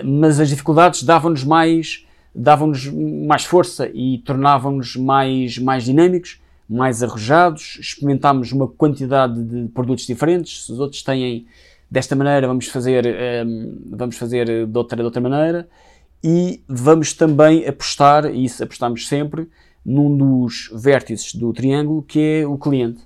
mas 0.03 0.41
as 0.41 0.49
dificuldades 0.49 1.03
davam-nos 1.03 1.45
mais, 1.45 2.07
davam-nos 2.35 2.87
mais 2.87 3.45
força 3.45 3.91
e 3.93 4.19
tornavam-nos 4.19 4.97
mais, 4.97 5.59
mais 5.59 5.85
dinâmicos, 5.85 6.41
mais 6.69 7.03
arrojados, 7.03 7.79
experimentámos 7.79 8.53
uma 8.53 8.67
quantidade 8.67 9.43
de 9.43 9.69
produtos 9.69 10.07
diferentes, 10.07 10.69
os 10.69 10.81
outros 10.81 11.03
têm 11.03 11.47
desta 11.91 12.17
maneira, 12.17 12.47
vamos 12.47 12.67
fazer, 12.69 13.07
um, 13.07 13.11
ehm, 13.11 13.79
vamos 13.91 14.17
fazer 14.17 14.67
de 14.67 14.79
outra, 14.79 14.97
de 14.97 15.03
outra 15.03 15.21
maneira, 15.21 15.69
e 16.23 16.63
vamos 16.69 17.13
também 17.13 17.67
apostar, 17.67 18.27
e 18.27 18.45
isso 18.45 18.63
apostamos 18.63 19.07
sempre, 19.07 19.49
num 19.85 20.17
dos 20.17 20.71
vértices 20.75 21.35
do 21.35 21.53
triângulo, 21.53 22.03
que 22.03 22.41
é 22.41 22.47
o 22.47 22.59
cliente. 22.59 23.03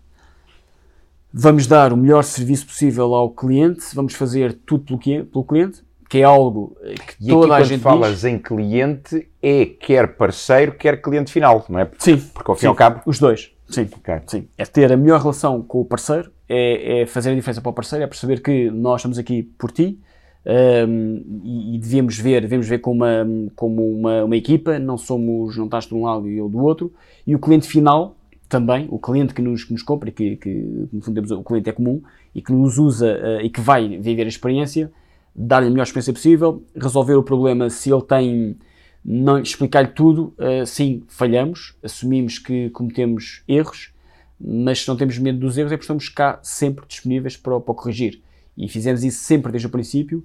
Vamos 1.32 1.66
dar 1.66 1.92
o 1.92 1.96
melhor 1.96 2.24
serviço 2.24 2.66
possível 2.66 3.14
ao 3.14 3.30
cliente, 3.30 3.84
vamos 3.94 4.14
fazer 4.14 4.54
tudo 4.66 4.98
pelo 4.98 5.44
cliente, 5.44 5.82
que 6.08 6.18
é 6.18 6.24
algo 6.24 6.76
que 7.06 7.24
e 7.24 7.28
toda 7.28 7.54
aqui, 7.54 7.62
a 7.62 7.66
gente 7.66 7.82
falas 7.82 8.14
diz. 8.16 8.24
em 8.24 8.38
cliente, 8.38 9.28
é 9.40 9.64
quer 9.64 10.16
parceiro, 10.16 10.72
quer 10.72 11.00
cliente 11.00 11.30
final, 11.30 11.64
não 11.68 11.78
é? 11.78 11.88
Sim. 11.98 12.16
Porque 12.16 12.50
ao 12.50 12.56
fim 12.56 12.66
e 12.66 12.68
ao 12.68 12.74
cabo... 12.74 13.00
Os 13.06 13.20
dois. 13.20 13.52
Sim. 13.70 13.82
Okay. 13.82 14.20
sim. 14.26 14.48
É 14.58 14.64
ter 14.64 14.92
a 14.92 14.96
melhor 14.96 15.20
relação 15.20 15.62
com 15.62 15.80
o 15.80 15.84
parceiro, 15.84 16.30
é, 16.48 17.02
é 17.02 17.06
fazer 17.06 17.30
a 17.30 17.34
diferença 17.34 17.60
para 17.60 17.70
o 17.70 17.72
parceiro, 17.72 18.04
é 18.04 18.06
perceber 18.06 18.40
que 18.42 18.70
nós 18.70 19.00
estamos 19.00 19.18
aqui 19.18 19.42
por 19.42 19.70
ti, 19.70 19.98
um, 20.46 21.40
e, 21.44 21.76
e, 21.76 21.78
devemos 21.78 22.18
ver, 22.18 22.40
devemos 22.40 22.66
ver 22.66 22.78
como 22.78 23.04
uma, 23.04 23.26
como 23.54 23.92
uma, 23.92 24.24
uma 24.24 24.36
equipa, 24.36 24.78
não 24.78 24.96
somos, 24.96 25.56
não 25.56 25.66
estás 25.66 25.86
de 25.86 25.94
um 25.94 26.02
lado 26.02 26.28
e 26.28 26.38
eu 26.38 26.48
do 26.48 26.58
outro, 26.58 26.92
e 27.26 27.34
o 27.34 27.38
cliente 27.38 27.66
final 27.66 28.16
também, 28.48 28.88
o 28.90 28.98
cliente 28.98 29.32
que 29.34 29.42
nos, 29.42 29.64
que 29.64 29.72
nos 29.72 29.82
compra, 29.82 30.10
que, 30.10 30.36
que 30.36 30.88
no 30.92 31.00
fundo 31.02 31.38
o 31.38 31.44
cliente 31.44 31.68
é 31.70 31.72
comum 31.72 32.02
e 32.34 32.42
que 32.42 32.52
nos 32.52 32.78
usa 32.78 33.20
uh, 33.22 33.44
e 33.44 33.50
que 33.50 33.60
vai 33.60 33.98
viver 33.98 34.24
a 34.24 34.28
experiência, 34.28 34.90
dar-lhe 35.34 35.68
a 35.68 35.70
melhor 35.70 35.84
experiência 35.84 36.12
possível, 36.12 36.64
resolver 36.74 37.14
o 37.14 37.22
problema 37.22 37.70
se 37.70 37.92
ele 37.92 38.02
tem, 38.02 38.56
não 39.04 39.38
explicar-lhe 39.38 39.88
tudo, 39.88 40.34
uh, 40.38 40.66
sim, 40.66 41.02
falhamos, 41.08 41.74
assumimos 41.82 42.38
que 42.38 42.70
cometemos 42.70 43.42
erros, 43.48 43.92
mas 44.38 44.82
se 44.82 44.88
não 44.88 44.96
temos 44.96 45.18
medo 45.18 45.38
dos 45.38 45.56
erros 45.56 45.72
é 45.72 45.76
porque 45.76 45.84
estamos 45.84 46.08
cá 46.08 46.38
sempre 46.42 46.84
disponíveis 46.86 47.36
para, 47.36 47.58
para 47.60 47.74
corrigir. 47.74 48.20
E 48.56 48.68
fizemos 48.68 49.02
isso 49.02 49.24
sempre 49.24 49.52
desde 49.52 49.66
o 49.66 49.70
princípio, 49.70 50.24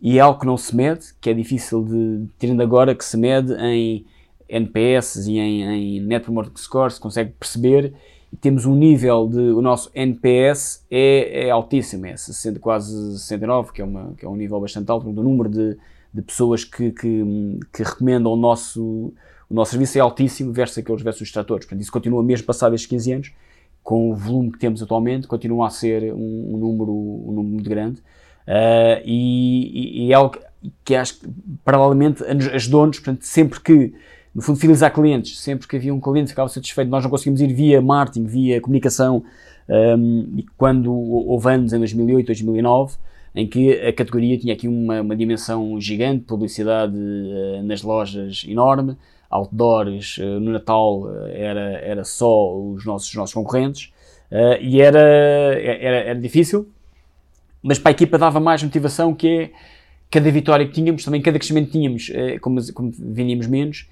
e 0.00 0.18
é 0.18 0.20
algo 0.20 0.40
que 0.40 0.46
não 0.46 0.56
se 0.56 0.74
mede, 0.74 1.06
que 1.20 1.30
é 1.30 1.34
difícil 1.34 1.84
de, 1.84 2.26
tendo 2.38 2.62
agora 2.62 2.94
que 2.94 3.04
se 3.04 3.16
mede 3.16 3.52
em 3.54 4.04
NPS 4.48 5.26
e 5.26 5.38
em, 5.38 5.62
em 5.62 6.00
Net 6.00 6.24
Promoter 6.24 6.52
Score, 6.56 6.92
se 6.92 7.00
consegue 7.00 7.32
perceber, 7.38 7.92
temos 8.40 8.64
um 8.64 8.74
nível 8.74 9.28
de, 9.28 9.38
o 9.38 9.62
nosso 9.62 9.90
NPS 9.94 10.84
é, 10.90 11.46
é 11.46 11.50
altíssimo, 11.50 12.06
é 12.06 12.16
60, 12.16 12.60
quase 12.60 13.18
69, 13.18 13.72
que 13.72 13.80
é, 13.80 13.84
uma, 13.84 14.14
que 14.16 14.24
é 14.24 14.28
um 14.28 14.36
nível 14.36 14.60
bastante 14.60 14.90
alto, 14.90 15.08
o 15.08 15.12
número 15.12 15.48
de, 15.48 15.76
de 16.18 16.22
pessoas 16.22 16.64
que, 16.64 16.90
que, 16.90 17.24
que, 17.72 17.82
recomendam 17.84 18.32
o 18.32 18.36
nosso, 18.36 19.12
o 19.48 19.54
nosso 19.54 19.70
serviço 19.70 19.98
é 19.98 20.00
altíssimo 20.00 20.52
versus 20.52 20.78
aqueles 20.78 21.00
versus 21.00 21.22
os 21.22 21.32
tratores, 21.32 21.64
portanto 21.64 21.82
isso 21.82 21.92
continua 21.92 22.22
mesmo 22.24 22.44
passado 22.44 22.74
estes 22.74 22.90
15 22.90 23.12
anos, 23.12 23.32
com 23.84 24.10
o 24.10 24.16
volume 24.16 24.50
que 24.50 24.58
temos 24.58 24.82
atualmente, 24.82 25.28
continua 25.28 25.68
a 25.68 25.70
ser 25.70 26.12
um, 26.12 26.54
um 26.54 26.58
número, 26.58 26.92
um 26.92 27.32
número 27.32 27.54
muito 27.54 27.70
grande. 27.70 28.00
Uh, 28.46 29.00
e, 29.04 30.06
e, 30.06 30.12
é 30.12 30.14
algo 30.14 30.36
que 30.84 30.94
acho 30.96 31.20
que, 31.20 31.28
paralelamente, 31.64 32.24
ajudou-nos, 32.24 32.98
portanto, 32.98 33.22
sempre 33.22 33.60
que, 33.60 33.94
no 34.34 34.42
fundo, 34.42 34.58
fidelizar 34.58 34.92
clientes, 34.92 35.38
sempre 35.38 35.68
que 35.68 35.76
havia 35.76 35.94
um 35.94 36.00
cliente 36.00 36.26
que 36.26 36.30
ficava 36.32 36.48
satisfeito, 36.48 36.90
nós 36.90 37.04
não 37.04 37.10
conseguimos 37.10 37.40
ir 37.40 37.52
via 37.52 37.80
marketing, 37.80 38.24
via 38.26 38.60
comunicação, 38.60 39.22
um, 39.68 40.34
e 40.36 40.44
quando 40.56 40.92
houve 40.92 41.48
anos, 41.48 41.72
em 41.72 41.78
2008, 41.78 42.26
2009, 42.26 42.96
em 43.38 43.46
que 43.46 43.72
a 43.72 43.92
categoria 43.92 44.36
tinha 44.36 44.52
aqui 44.52 44.66
uma, 44.66 45.00
uma 45.00 45.14
dimensão 45.14 45.80
gigante, 45.80 46.24
publicidade 46.24 46.96
uh, 46.96 47.62
nas 47.62 47.82
lojas 47.82 48.44
enorme, 48.48 48.96
outdoors, 49.30 50.16
no 50.18 50.50
Natal 50.52 51.02
era, 51.28 51.78
era 51.80 52.02
só 52.02 52.58
os 52.58 52.84
nossos, 52.86 53.10
os 53.10 53.14
nossos 53.14 53.34
concorrentes, 53.34 53.92
e 54.58 54.80
era, 54.80 54.98
era, 54.98 55.96
era 55.96 56.18
difícil, 56.18 56.66
mas 57.62 57.78
para 57.78 57.90
a 57.90 57.92
equipa 57.92 58.16
dava 58.16 58.40
mais 58.40 58.62
motivação 58.62 59.14
que 59.14 59.28
é 59.28 59.50
cada 60.10 60.30
vitória 60.30 60.66
que 60.66 60.72
tínhamos, 60.72 61.04
também 61.04 61.20
cada 61.20 61.38
crescimento 61.38 61.66
que 61.66 61.72
tínhamos, 61.72 62.10
como, 62.40 62.72
como 62.72 62.90
vendíamos 62.98 63.46
menos, 63.46 63.86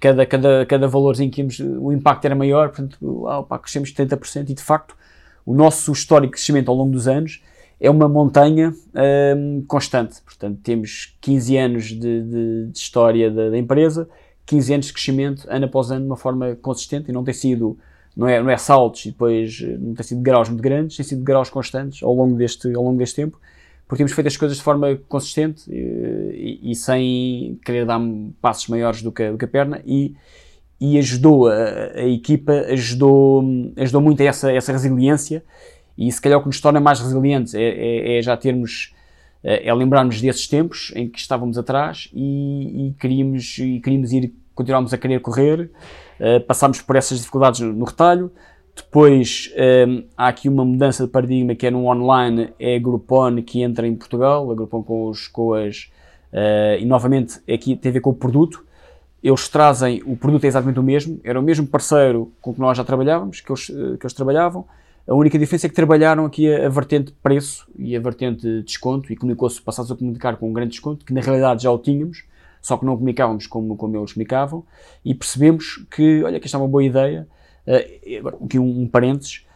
cada, 0.00 0.24
cada, 0.24 0.64
cada 0.64 0.88
valorzinho 0.88 1.30
que 1.30 1.34
tínhamos, 1.34 1.60
o 1.60 1.92
impacto 1.92 2.24
era 2.24 2.34
maior, 2.34 2.70
portanto, 2.70 2.96
opa, 3.26 3.58
crescemos 3.58 3.92
70% 3.92 4.48
e 4.48 4.54
de 4.54 4.62
facto 4.62 4.96
o 5.44 5.54
nosso 5.54 5.92
histórico 5.92 6.32
crescimento 6.32 6.70
ao 6.70 6.74
longo 6.74 6.92
dos 6.92 7.06
anos 7.06 7.42
é 7.80 7.90
uma 7.90 8.08
montanha 8.08 8.74
um, 9.36 9.64
constante. 9.66 10.20
Portanto, 10.22 10.58
temos 10.62 11.16
15 11.20 11.56
anos 11.56 11.84
de, 11.84 11.98
de, 11.98 12.66
de 12.70 12.78
história 12.78 13.30
da, 13.30 13.50
da, 13.50 13.58
empresa, 13.58 14.08
15 14.46 14.74
anos 14.74 14.86
de 14.86 14.92
crescimento, 14.92 15.46
ano 15.48 15.66
após 15.66 15.90
ano, 15.90 16.00
de 16.00 16.06
uma 16.06 16.16
forma 16.16 16.56
consistente, 16.56 17.10
e 17.10 17.12
não 17.12 17.22
tem 17.22 17.34
sido, 17.34 17.78
não 18.16 18.28
é, 18.28 18.42
não 18.42 18.50
é 18.50 18.56
saltos 18.56 19.06
e 19.06 19.10
depois 19.10 19.60
não 19.78 19.94
tem 19.94 20.04
sido 20.04 20.20
graus 20.20 20.48
muito 20.48 20.62
grandes, 20.62 20.96
tem 20.96 21.04
sido 21.04 21.22
graus 21.22 21.50
constantes 21.50 22.02
ao 22.02 22.12
longo 22.12 22.36
deste, 22.36 22.66
ao 22.74 22.82
longo 22.82 22.98
deste 22.98 23.16
tempo, 23.16 23.38
porque 23.86 23.98
temos 23.98 24.12
feito 24.12 24.26
as 24.26 24.36
coisas 24.36 24.58
de 24.58 24.62
forma 24.62 24.96
consistente 25.08 25.70
e, 25.72 26.60
e, 26.62 26.72
e 26.72 26.74
sem 26.74 27.58
querer 27.64 27.86
dar 27.86 28.00
passos 28.40 28.66
maiores 28.68 29.02
do 29.02 29.12
que, 29.12 29.30
do 29.30 29.38
que 29.38 29.44
a 29.44 29.48
perna, 29.48 29.80
e, 29.86 30.16
e 30.80 30.98
ajudou, 30.98 31.48
a, 31.48 31.54
a, 31.94 32.08
equipa 32.08 32.52
ajudou, 32.68 33.44
ajudou 33.76 34.00
muito 34.00 34.20
a 34.20 34.26
essa, 34.26 34.52
essa 34.52 34.72
resiliência 34.72 35.44
e 35.98 36.10
se 36.12 36.20
calhar 36.20 36.38
o 36.38 36.42
que 36.42 36.46
nos 36.46 36.60
torna 36.60 36.78
mais 36.78 37.00
resilientes 37.00 37.54
é, 37.54 37.60
é, 37.60 38.18
é 38.18 38.22
já 38.22 38.36
termos, 38.36 38.94
é, 39.42 39.68
é 39.68 39.74
lembrarmos 39.74 40.20
desses 40.20 40.46
tempos 40.46 40.92
em 40.94 41.08
que 41.08 41.18
estávamos 41.18 41.58
atrás 41.58 42.08
e, 42.14 42.88
e 42.88 42.94
queríamos, 43.00 43.58
e 43.58 43.80
queríamos 43.80 44.12
ir, 44.12 44.32
continuámos 44.54 44.94
a 44.94 44.98
querer 44.98 45.20
correr, 45.20 45.70
uh, 46.20 46.40
passámos 46.46 46.80
por 46.80 46.94
essas 46.94 47.18
dificuldades 47.18 47.60
no, 47.60 47.72
no 47.72 47.84
retalho, 47.84 48.30
depois 48.76 49.52
um, 49.56 49.98
eh, 49.98 50.04
há 50.16 50.28
aqui 50.28 50.48
uma 50.48 50.64
mudança 50.64 51.04
de 51.04 51.10
paradigma 51.10 51.52
que 51.52 51.66
é 51.66 51.70
no 51.70 51.86
online, 51.86 52.50
é 52.60 52.76
a 52.76 52.78
Groupon 52.78 53.42
que 53.42 53.60
entra 53.60 53.84
em 53.84 53.96
Portugal, 53.96 54.48
a 54.52 54.54
Groupon 54.54 54.84
com, 54.84 55.08
os, 55.08 55.26
com 55.26 55.52
as. 55.52 55.90
Uh, 56.32 56.78
e 56.78 56.84
novamente 56.84 57.40
aqui 57.52 57.74
tem 57.74 57.90
a 57.90 57.92
ver 57.92 58.00
com 58.00 58.10
o 58.10 58.14
produto. 58.14 58.64
Eles 59.20 59.48
trazem, 59.48 60.00
o 60.06 60.16
produto 60.16 60.44
é 60.44 60.46
exatamente 60.46 60.78
o 60.78 60.82
mesmo, 60.82 61.20
era 61.24 61.40
o 61.40 61.42
mesmo 61.42 61.66
parceiro 61.66 62.30
com 62.40 62.54
que 62.54 62.60
nós 62.60 62.78
já 62.78 62.84
trabalhávamos, 62.84 63.40
que 63.40 63.50
eles, 63.50 63.66
que 63.66 64.06
eles 64.06 64.12
trabalhavam, 64.12 64.64
a 65.08 65.14
única 65.14 65.38
diferença 65.38 65.66
é 65.66 65.70
que 65.70 65.74
trabalharam 65.74 66.26
aqui 66.26 66.52
a, 66.52 66.66
a 66.66 66.68
vertente 66.68 67.12
preço 67.22 67.66
e 67.78 67.96
a 67.96 68.00
vertente 68.00 68.62
desconto 68.62 69.10
e 69.10 69.16
comunicou-se, 69.16 69.60
passados 69.60 69.90
a 69.90 69.96
comunicar 69.96 70.36
com 70.36 70.50
um 70.50 70.52
grande 70.52 70.72
desconto, 70.72 71.04
que 71.04 71.14
na 71.14 71.22
realidade 71.22 71.62
já 71.62 71.70
o 71.70 71.78
tínhamos, 71.78 72.24
só 72.60 72.76
que 72.76 72.84
não 72.84 72.94
comunicávamos 72.94 73.46
como, 73.46 73.74
como 73.74 73.96
eles 73.96 74.12
comunicavam, 74.12 74.64
e 75.02 75.14
percebemos 75.14 75.82
que, 75.90 76.22
olha, 76.22 76.38
que 76.38 76.44
esta 76.44 76.58
é 76.58 76.60
uma 76.60 76.68
boa 76.68 76.84
ideia. 76.84 77.26
Uh, 77.66 78.44
aqui 78.44 78.58
um, 78.58 78.82
um 78.82 78.86
parênteses. 78.86 79.46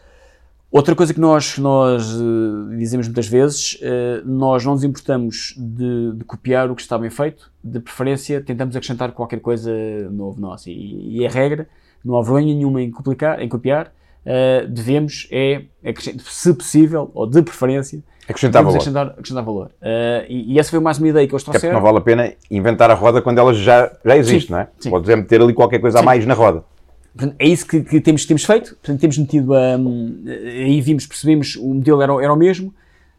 Outra 0.70 0.94
coisa 0.94 1.12
que 1.12 1.20
nós, 1.20 1.58
nós 1.58 2.14
uh, 2.14 2.76
dizemos 2.78 3.06
muitas 3.06 3.26
vezes, 3.26 3.74
uh, 3.74 4.26
nós 4.26 4.64
não 4.64 4.72
nos 4.72 4.84
importamos 4.84 5.54
de, 5.58 6.12
de, 6.14 6.24
copiar 6.24 6.70
o 6.70 6.74
que 6.74 6.80
está 6.80 6.96
bem 6.96 7.10
feito, 7.10 7.52
de 7.62 7.78
preferência 7.78 8.40
tentamos 8.40 8.74
acrescentar 8.74 9.12
qualquer 9.12 9.40
coisa 9.40 9.70
novo 10.10 10.40
nosso. 10.40 10.70
E, 10.70 11.18
e 11.18 11.24
é 11.26 11.28
regra, 11.28 11.68
não 12.02 12.16
há 12.16 12.22
vergonha 12.22 12.54
nenhuma 12.54 12.80
em, 12.80 12.90
em 13.40 13.48
copiar 13.48 13.92
uh, 14.26 14.68
devemos 14.68 15.28
é, 15.30 15.62
se 16.24 16.52
possível, 16.54 17.10
ou 17.14 17.26
de 17.26 17.42
preferência, 17.42 18.02
acrescentar 18.28 18.62
valor. 18.62 18.76
Acrescentar, 18.76 19.06
acrescentar 19.08 19.44
valor. 19.44 19.66
Uh, 19.80 20.26
e, 20.28 20.54
e, 20.54 20.58
essa 20.58 20.70
foi 20.70 20.80
mais 20.80 20.98
uma 20.98 21.08
ideia 21.08 21.26
que 21.26 21.34
eles 21.34 21.42
trouxeram. 21.42 21.72
É 21.72 21.74
não 21.74 21.82
vale 21.82 21.98
a 21.98 22.00
pena 22.00 22.32
inventar 22.50 22.90
a 22.90 22.94
roda 22.94 23.20
quando 23.20 23.38
ela 23.38 23.52
já, 23.54 23.90
já 24.04 24.16
existe, 24.16 24.46
sim, 24.46 24.52
não 24.52 24.60
é? 24.60 24.68
Sim. 24.78 24.90
Podes 24.90 25.08
é 25.08 25.16
meter 25.16 25.40
ali 25.40 25.52
qualquer 25.52 25.80
coisa 25.80 25.98
sim. 25.98 26.02
a 26.02 26.06
mais 26.06 26.24
na 26.26 26.34
roda. 26.34 26.64
É 27.38 27.46
isso 27.46 27.66
que, 27.66 27.82
que 27.82 28.00
temos, 28.00 28.24
temos 28.24 28.44
feito. 28.44 28.70
Portanto, 28.76 29.00
temos 29.00 29.18
metido 29.18 29.54
a. 29.54 29.76
Um, 29.76 30.24
aí 30.26 30.80
vimos, 30.80 31.06
percebemos, 31.06 31.56
o 31.56 31.74
modelo 31.74 32.00
era, 32.00 32.24
era 32.24 32.32
o 32.32 32.36
mesmo. 32.36 32.72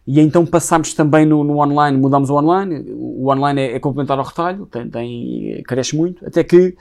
E 0.06 0.20
então 0.20 0.46
passámos 0.46 0.94
também 0.94 1.26
no, 1.26 1.44
no 1.44 1.60
online, 1.60 1.98
mudámos 1.98 2.30
o 2.30 2.36
online. 2.36 2.86
O 2.92 3.32
online 3.32 3.62
é, 3.62 3.76
é 3.76 3.80
complementar 3.80 4.18
ao 4.18 4.26
retalho, 4.26 4.66
tem, 4.66 4.90
tem, 4.90 5.64
cresce 5.66 5.96
muito. 5.96 6.26
Até 6.26 6.44
que 6.44 6.76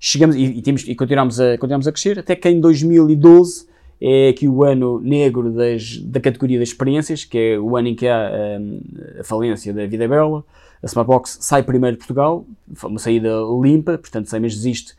chegamos 0.00 0.34
e, 0.34 0.44
e, 0.44 0.62
temos, 0.62 0.88
e 0.88 0.94
continuamos, 0.94 1.38
a, 1.38 1.58
continuamos 1.58 1.86
a 1.86 1.92
crescer, 1.92 2.18
até 2.18 2.34
que 2.34 2.48
em 2.48 2.58
2012 2.58 3.68
é 4.00 4.30
aqui 4.30 4.48
o 4.48 4.64
ano 4.64 4.98
negro 4.98 5.52
das, 5.52 5.98
da 5.98 6.18
categoria 6.18 6.58
das 6.58 6.70
experiências, 6.70 7.24
que 7.24 7.36
é 7.36 7.58
o 7.58 7.76
ano 7.76 7.88
em 7.88 7.94
que 7.94 8.08
há 8.08 8.58
um, 8.58 8.80
a 9.20 9.24
falência 9.24 9.74
da 9.74 9.86
Vida 9.86 10.08
Bela. 10.08 10.42
A 10.82 10.86
Smartbox 10.86 11.36
sai 11.42 11.62
primeiro 11.62 11.96
de 11.96 11.98
Portugal, 11.98 12.46
uma 12.82 12.98
saída 12.98 13.28
limpa, 13.62 13.98
portanto, 13.98 14.30
sem 14.30 14.40
mesmo 14.40 14.58
existe. 14.58 14.94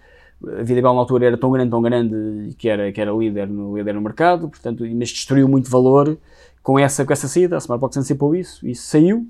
A 0.59 0.61
Vida 0.61 0.79
Bela 0.83 0.93
na 0.93 0.99
altura 0.99 1.25
era 1.25 1.37
tão 1.37 1.51
grande, 1.51 1.71
tão 1.71 1.81
grande, 1.81 2.55
que 2.55 2.69
era, 2.69 2.91
que 2.91 3.01
era 3.01 3.11
líder, 3.11 3.47
no, 3.47 3.75
líder 3.75 3.95
no 3.95 4.01
mercado, 4.01 4.47
portanto, 4.47 4.85
mas 4.93 5.09
destruiu 5.09 5.47
muito 5.47 5.67
valor 5.67 6.15
com 6.61 6.77
essa, 6.77 7.03
com 7.03 7.11
essa 7.11 7.27
saída. 7.27 7.55
A 7.55 7.57
Smartbox 7.57 7.97
antecipou 7.97 8.35
isso, 8.35 8.65
isso 8.67 8.83
saiu. 8.83 9.25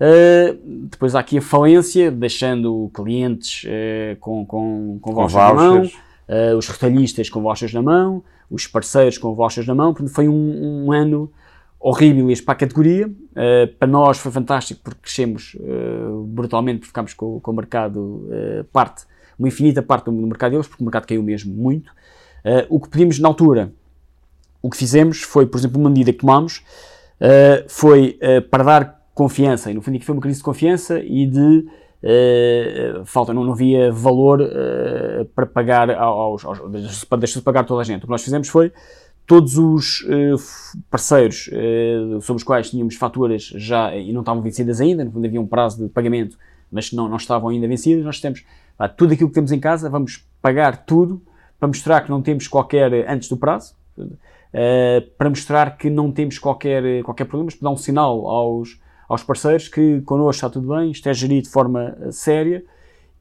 Uh, 0.00 0.58
depois 0.88 1.14
há 1.14 1.20
aqui 1.20 1.36
a 1.36 1.42
falência, 1.42 2.10
deixando 2.10 2.90
clientes 2.94 3.64
uh, 3.64 4.16
com, 4.18 4.46
com, 4.46 4.98
com, 4.98 5.12
com 5.12 5.28
vouchers, 5.28 5.34
na 5.34 5.52
mão, 5.52 5.82
uh, 5.82 6.56
os 6.56 6.66
retalhistas 6.68 7.28
com 7.28 7.42
vouchers 7.42 7.74
na 7.74 7.82
mão, 7.82 8.24
os 8.50 8.66
parceiros 8.66 9.18
com 9.18 9.34
vouchers 9.34 9.66
na 9.66 9.74
mão. 9.74 9.92
Portanto, 9.92 10.14
foi 10.14 10.26
um, 10.26 10.86
um 10.86 10.92
ano 10.92 11.30
horrível 11.78 12.26
para 12.44 12.52
a 12.52 12.56
categoria. 12.56 13.10
para 13.78 13.88
nós 13.88 14.18
foi 14.18 14.30
fantástico 14.30 14.80
porque 14.84 15.00
crescemos 15.00 15.56
brutalmente, 16.26 16.80
porque 16.80 16.88
ficámos 16.88 17.14
com, 17.14 17.40
com 17.40 17.50
o 17.52 17.54
mercado 17.54 18.28
parte, 18.70 19.06
uma 19.38 19.48
infinita 19.48 19.80
parte 19.80 20.04
do 20.04 20.12
mercado 20.12 20.50
deles, 20.50 20.68
porque 20.68 20.82
o 20.82 20.84
mercado 20.84 21.06
caiu 21.06 21.22
mesmo 21.22 21.54
muito. 21.54 21.90
o 22.68 22.78
que 22.78 22.88
pedimos 22.90 23.18
na 23.18 23.28
altura, 23.28 23.72
o 24.60 24.68
que 24.68 24.76
fizemos 24.76 25.22
foi, 25.22 25.46
por 25.46 25.56
exemplo, 25.56 25.80
uma 25.80 25.88
medida 25.88 26.12
que 26.12 26.18
tomámos, 26.18 26.62
foi 27.66 28.18
para 28.50 28.62
dar 28.62 28.99
confiança, 29.20 29.70
e 29.70 29.74
no 29.74 29.82
fundo 29.82 29.96
aqui 29.96 30.06
foi 30.06 30.14
uma 30.14 30.22
crise 30.22 30.38
de 30.38 30.44
confiança 30.44 30.98
e 30.98 31.26
de 31.26 31.66
uh, 32.02 33.04
falta, 33.04 33.34
não, 33.34 33.44
não 33.44 33.52
havia 33.52 33.92
valor 33.92 34.40
uh, 34.40 35.26
para 35.34 35.44
pagar 35.44 35.90
aos, 35.90 36.42
aos 36.42 37.04
para 37.04 37.18
deixar 37.18 37.40
de 37.40 37.44
pagar 37.44 37.64
toda 37.64 37.82
a 37.82 37.84
gente. 37.84 37.98
O 37.98 38.06
que 38.06 38.10
nós 38.10 38.24
fizemos 38.24 38.48
foi 38.48 38.72
todos 39.26 39.58
os 39.58 40.00
uh, 40.04 40.80
parceiros 40.90 41.50
sobre 42.22 42.40
os 42.40 42.42
quais 42.42 42.70
tínhamos 42.70 42.94
faturas 42.94 43.52
já 43.56 43.94
e 43.94 44.10
não 44.10 44.20
estavam 44.22 44.40
vencidas 44.40 44.80
ainda, 44.80 45.04
no 45.04 45.12
fundo 45.12 45.26
havia 45.26 45.40
um 45.40 45.46
prazo 45.46 45.84
de 45.84 45.90
pagamento, 45.90 46.38
mas 46.72 46.90
não, 46.90 47.06
não 47.06 47.18
estavam 47.18 47.50
ainda 47.50 47.68
vencidas, 47.68 48.02
nós 48.02 48.20
temos 48.20 48.42
ah, 48.78 48.88
tudo 48.88 49.12
aquilo 49.12 49.28
que 49.28 49.34
temos 49.34 49.52
em 49.52 49.60
casa, 49.60 49.90
vamos 49.90 50.26
pagar 50.40 50.86
tudo 50.86 51.20
para 51.58 51.68
mostrar 51.68 52.00
que 52.00 52.08
não 52.08 52.22
temos 52.22 52.48
qualquer, 52.48 53.06
antes 53.06 53.28
do 53.28 53.36
prazo, 53.36 53.74
para 55.18 55.28
mostrar 55.28 55.76
que 55.76 55.90
não 55.90 56.10
temos 56.10 56.38
qualquer, 56.38 57.02
qualquer 57.02 57.26
problema, 57.26 57.50
para 57.50 57.68
dar 57.68 57.70
um 57.70 57.76
sinal 57.76 58.26
aos, 58.26 58.80
aos 59.10 59.24
parceiros 59.24 59.66
que 59.66 60.00
connosco 60.02 60.36
está 60.36 60.48
tudo 60.48 60.68
bem, 60.68 60.92
isto 60.92 61.08
é 61.08 61.12
gerido 61.12 61.42
de 61.42 61.50
forma 61.50 61.96
eh, 62.00 62.12
séria 62.12 62.64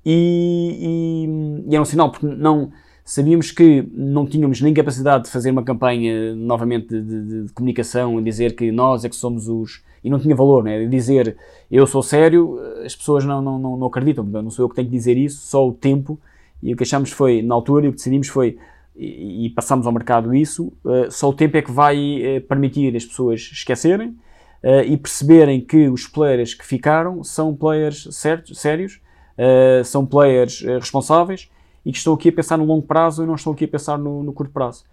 e, 0.05 1.65
e, 1.65 1.71
e 1.71 1.75
é 1.75 1.81
um 1.81 1.85
sinal 1.85 2.11
porque 2.11 2.27
não 2.27 2.71
sabíamos 3.03 3.49
que 3.49 3.83
não 3.91 4.23
tínhamos 4.27 4.61
nem 4.61 4.71
capacidade 4.71 5.23
de 5.23 5.31
fazer 5.31 5.49
uma 5.49 5.63
campanha 5.63 6.35
novamente 6.35 6.89
de, 6.89 7.01
de, 7.01 7.43
de 7.45 7.53
comunicação, 7.53 8.21
dizer 8.21 8.55
que 8.55 8.71
nós 8.71 9.03
é 9.03 9.09
que 9.09 9.15
somos 9.15 9.49
os. 9.49 9.83
E 10.03 10.11
não 10.11 10.19
tinha 10.19 10.35
valor, 10.35 10.63
né? 10.63 10.85
dizer 10.85 11.35
eu 11.71 11.87
sou 11.87 12.03
sério, 12.03 12.59
as 12.85 12.95
pessoas 12.95 13.25
não, 13.25 13.41
não, 13.41 13.57
não, 13.57 13.75
não 13.75 13.87
acreditam, 13.87 14.23
não 14.23 14.51
sou 14.51 14.65
eu 14.65 14.69
que 14.69 14.75
tenho 14.75 14.87
que 14.87 14.95
dizer 14.95 15.17
isso, 15.17 15.41
só 15.47 15.67
o 15.67 15.73
tempo. 15.73 16.19
E 16.61 16.71
o 16.71 16.77
que 16.77 16.83
achamos 16.83 17.11
foi, 17.11 17.41
na 17.41 17.55
altura, 17.55 17.87
e 17.87 17.89
o 17.89 17.91
que 17.91 17.97
decidimos 17.97 18.27
foi, 18.27 18.59
e, 18.95 19.47
e 19.47 19.49
passámos 19.49 19.87
ao 19.87 19.91
mercado 19.91 20.35
isso, 20.35 20.71
uh, 20.85 21.09
só 21.09 21.29
o 21.29 21.33
tempo 21.33 21.57
é 21.57 21.63
que 21.63 21.71
vai 21.71 22.41
permitir 22.47 22.95
as 22.95 23.05
pessoas 23.05 23.41
esquecerem 23.51 24.15
uh, 24.63 24.83
e 24.85 24.97
perceberem 24.97 25.61
que 25.61 25.87
os 25.87 26.07
players 26.07 26.53
que 26.53 26.65
ficaram 26.65 27.23
são 27.23 27.55
players 27.55 28.07
certos, 28.11 28.59
sérios, 28.59 29.01
uh, 29.37 29.83
são 29.83 30.05
players 30.05 30.61
uh, 30.61 30.79
responsáveis 30.79 31.49
e 31.85 31.91
que 31.91 31.97
estão 31.97 32.13
aqui 32.13 32.29
a 32.29 32.33
pensar 32.33 32.57
no 32.57 32.65
longo 32.65 32.85
prazo 32.85 33.23
e 33.23 33.25
não 33.25 33.35
estão 33.35 33.53
aqui 33.53 33.65
a 33.65 33.67
pensar 33.67 33.97
no, 33.97 34.23
no 34.23 34.33
curto 34.33 34.51
prazo. 34.51 34.83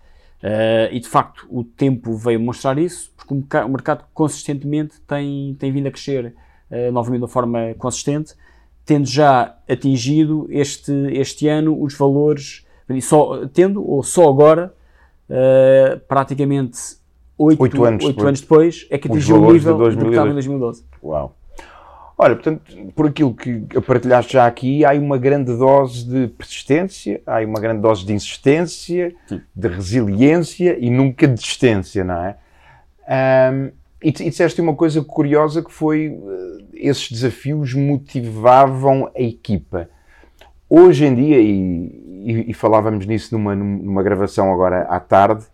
e 0.93 1.01
de 1.01 1.09
facto 1.09 1.47
o 1.51 1.65
tempo 1.65 2.15
veio 2.15 2.39
mostrar 2.39 2.79
isso, 2.79 3.13
porque 3.17 3.35
o 3.35 3.69
mercado 3.69 4.05
consistentemente 4.15 5.01
tem, 5.01 5.57
tem 5.59 5.73
vindo 5.73 5.89
a 5.89 5.91
crescer 5.91 6.33
novamente 6.93 7.27
de 7.27 7.31
forma 7.31 7.75
consistente, 7.77 8.35
tendo 8.85 9.07
já 9.07 9.59
atingido 9.69 10.47
este, 10.49 10.93
este 11.11 11.49
ano 11.49 11.83
os 11.83 11.93
valores, 11.95 12.65
só, 13.03 13.47
tendo 13.49 13.85
ou 13.85 14.05
só 14.05 14.29
agora, 14.29 14.73
praticamente 16.07 16.79
oito, 17.39 17.63
oito, 17.63 17.85
anos, 17.85 18.05
oito 18.05 18.17
depois, 18.17 18.29
anos 18.29 18.41
depois 18.41 18.87
é 18.91 18.99
que 18.99 19.09
atingiu 19.09 19.43
o 19.43 19.53
nível 19.53 19.77
do 19.77 19.97
que 19.97 20.09
estava 20.09 20.31
em 20.31 20.33
2012. 20.33 20.85
Uau. 21.03 21.37
Olha, 22.19 22.35
portanto, 22.35 22.63
por 22.95 23.07
aquilo 23.07 23.35
que 23.35 23.61
partilhaste 23.83 24.33
já 24.33 24.47
aqui, 24.47 24.87
há 24.87 24.95
uma 24.95 25.19
grande 25.19 25.55
dose 25.55 26.03
de 26.03 26.29
persistência, 26.29 27.21
há 27.27 27.41
uma 27.41 27.61
grande 27.61 27.83
dose 27.83 28.07
de 28.07 28.15
insistência, 28.15 29.15
Sim. 29.27 29.43
de 29.55 29.69
resiliência 29.69 30.79
e 30.81 30.89
nunca 30.89 31.29
de 31.29 31.35
desistência, 31.35 32.03
não 32.03 32.17
é? 32.25 32.37
Um, 33.53 33.71
e, 34.03 34.09
e 34.09 34.13
disseste 34.13 34.61
uma 34.63 34.75
coisa 34.75 35.05
curiosa 35.05 35.63
que 35.63 35.71
foi 35.71 36.09
uh, 36.09 36.67
esses 36.73 37.11
desafios 37.11 37.75
motivavam 37.75 39.11
a 39.15 39.21
equipa. 39.21 39.89
hoje 40.71 41.05
em 41.05 41.15
dia, 41.15 41.39
e, 41.39 41.45
e, 42.25 42.51
e 42.51 42.55
falávamos 42.55 43.05
nisso 43.05 43.37
numa, 43.37 43.55
numa 43.55 44.03
gravação 44.03 44.51
agora 44.51 44.83
à 44.85 44.99
tarde, 44.99 45.45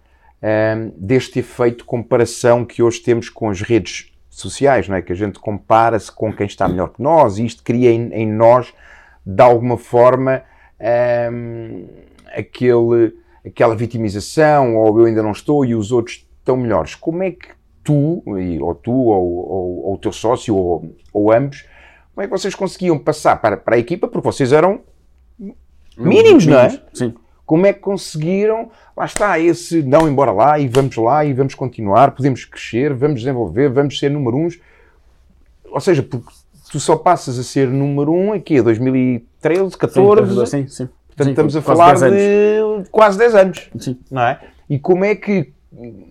um, 0.42 0.92
deste 0.96 1.38
efeito 1.38 1.78
de 1.78 1.84
comparação 1.84 2.64
que 2.64 2.82
hoje 2.82 3.00
temos 3.00 3.28
com 3.28 3.48
as 3.48 3.60
redes 3.60 4.12
sociais, 4.28 4.88
não 4.88 4.96
é? 4.96 5.02
Que 5.02 5.12
a 5.12 5.16
gente 5.16 5.38
compara-se 5.38 6.10
com 6.10 6.32
quem 6.32 6.46
está 6.46 6.68
melhor 6.68 6.88
que 6.88 7.02
nós 7.02 7.38
e 7.38 7.46
isto 7.46 7.62
cria 7.62 7.90
em, 7.90 8.12
em 8.12 8.26
nós, 8.26 8.72
de 9.24 9.42
alguma 9.42 9.76
forma, 9.76 10.42
um, 11.32 11.86
aquele, 12.34 13.14
aquela 13.46 13.76
vitimização, 13.76 14.76
ou 14.76 14.98
eu 15.00 15.06
ainda 15.06 15.22
não 15.22 15.32
estou 15.32 15.64
e 15.64 15.74
os 15.74 15.92
outros 15.92 16.26
estão 16.38 16.56
melhores. 16.56 16.94
Como 16.94 17.22
é 17.22 17.30
que 17.30 17.48
tu, 17.84 18.22
ou 18.60 18.74
tu, 18.74 18.92
ou, 18.92 19.48
ou, 19.48 19.84
ou 19.84 19.94
o 19.94 19.98
teu 19.98 20.12
sócio, 20.12 20.56
ou, 20.56 20.96
ou 21.12 21.32
ambos, 21.32 21.64
como 22.14 22.24
é 22.24 22.26
que 22.26 22.30
vocês 22.30 22.54
conseguiam 22.54 22.98
passar 22.98 23.40
para, 23.40 23.56
para 23.56 23.76
a 23.76 23.78
equipa? 23.78 24.08
Porque 24.08 24.24
vocês 24.24 24.52
eram 24.52 24.80
mínimos, 25.96 26.46
não 26.46 26.58
é? 26.58 26.82
Sim. 26.92 27.14
Como 27.44 27.66
é 27.66 27.72
que 27.72 27.80
conseguiram, 27.80 28.70
lá 28.96 29.04
está, 29.04 29.38
esse 29.38 29.82
não 29.82 30.08
embora 30.08 30.30
lá 30.30 30.58
e 30.58 30.68
vamos 30.68 30.96
lá 30.96 31.24
e 31.24 31.32
vamos 31.32 31.54
continuar, 31.54 32.12
podemos 32.12 32.44
crescer, 32.44 32.94
vamos 32.94 33.20
desenvolver, 33.20 33.68
vamos 33.68 33.98
ser 33.98 34.10
número 34.10 34.36
uns. 34.36 34.58
Ou 35.70 35.80
seja, 35.80 36.02
porque 36.02 36.26
tu 36.70 36.80
só 36.80 36.96
passas 36.96 37.38
a 37.38 37.42
ser 37.42 37.68
número 37.68 38.12
um 38.12 38.32
aqui 38.32 38.58
a 38.58 38.62
2013, 38.62 39.76
14. 39.76 40.46
Sim, 40.46 40.66
sim. 40.68 40.88
Portanto, 41.08 41.26
Sim, 41.26 41.30
estamos 41.30 41.56
a 41.56 41.62
falar 41.62 41.98
10 41.98 42.84
de 42.84 42.90
quase 42.90 43.18
10 43.18 43.34
anos. 43.34 43.70
Sim. 43.78 43.98
Não 44.10 44.22
é? 44.22 44.40
E 44.68 44.78
como 44.78 45.04
é 45.04 45.14
que 45.14 45.52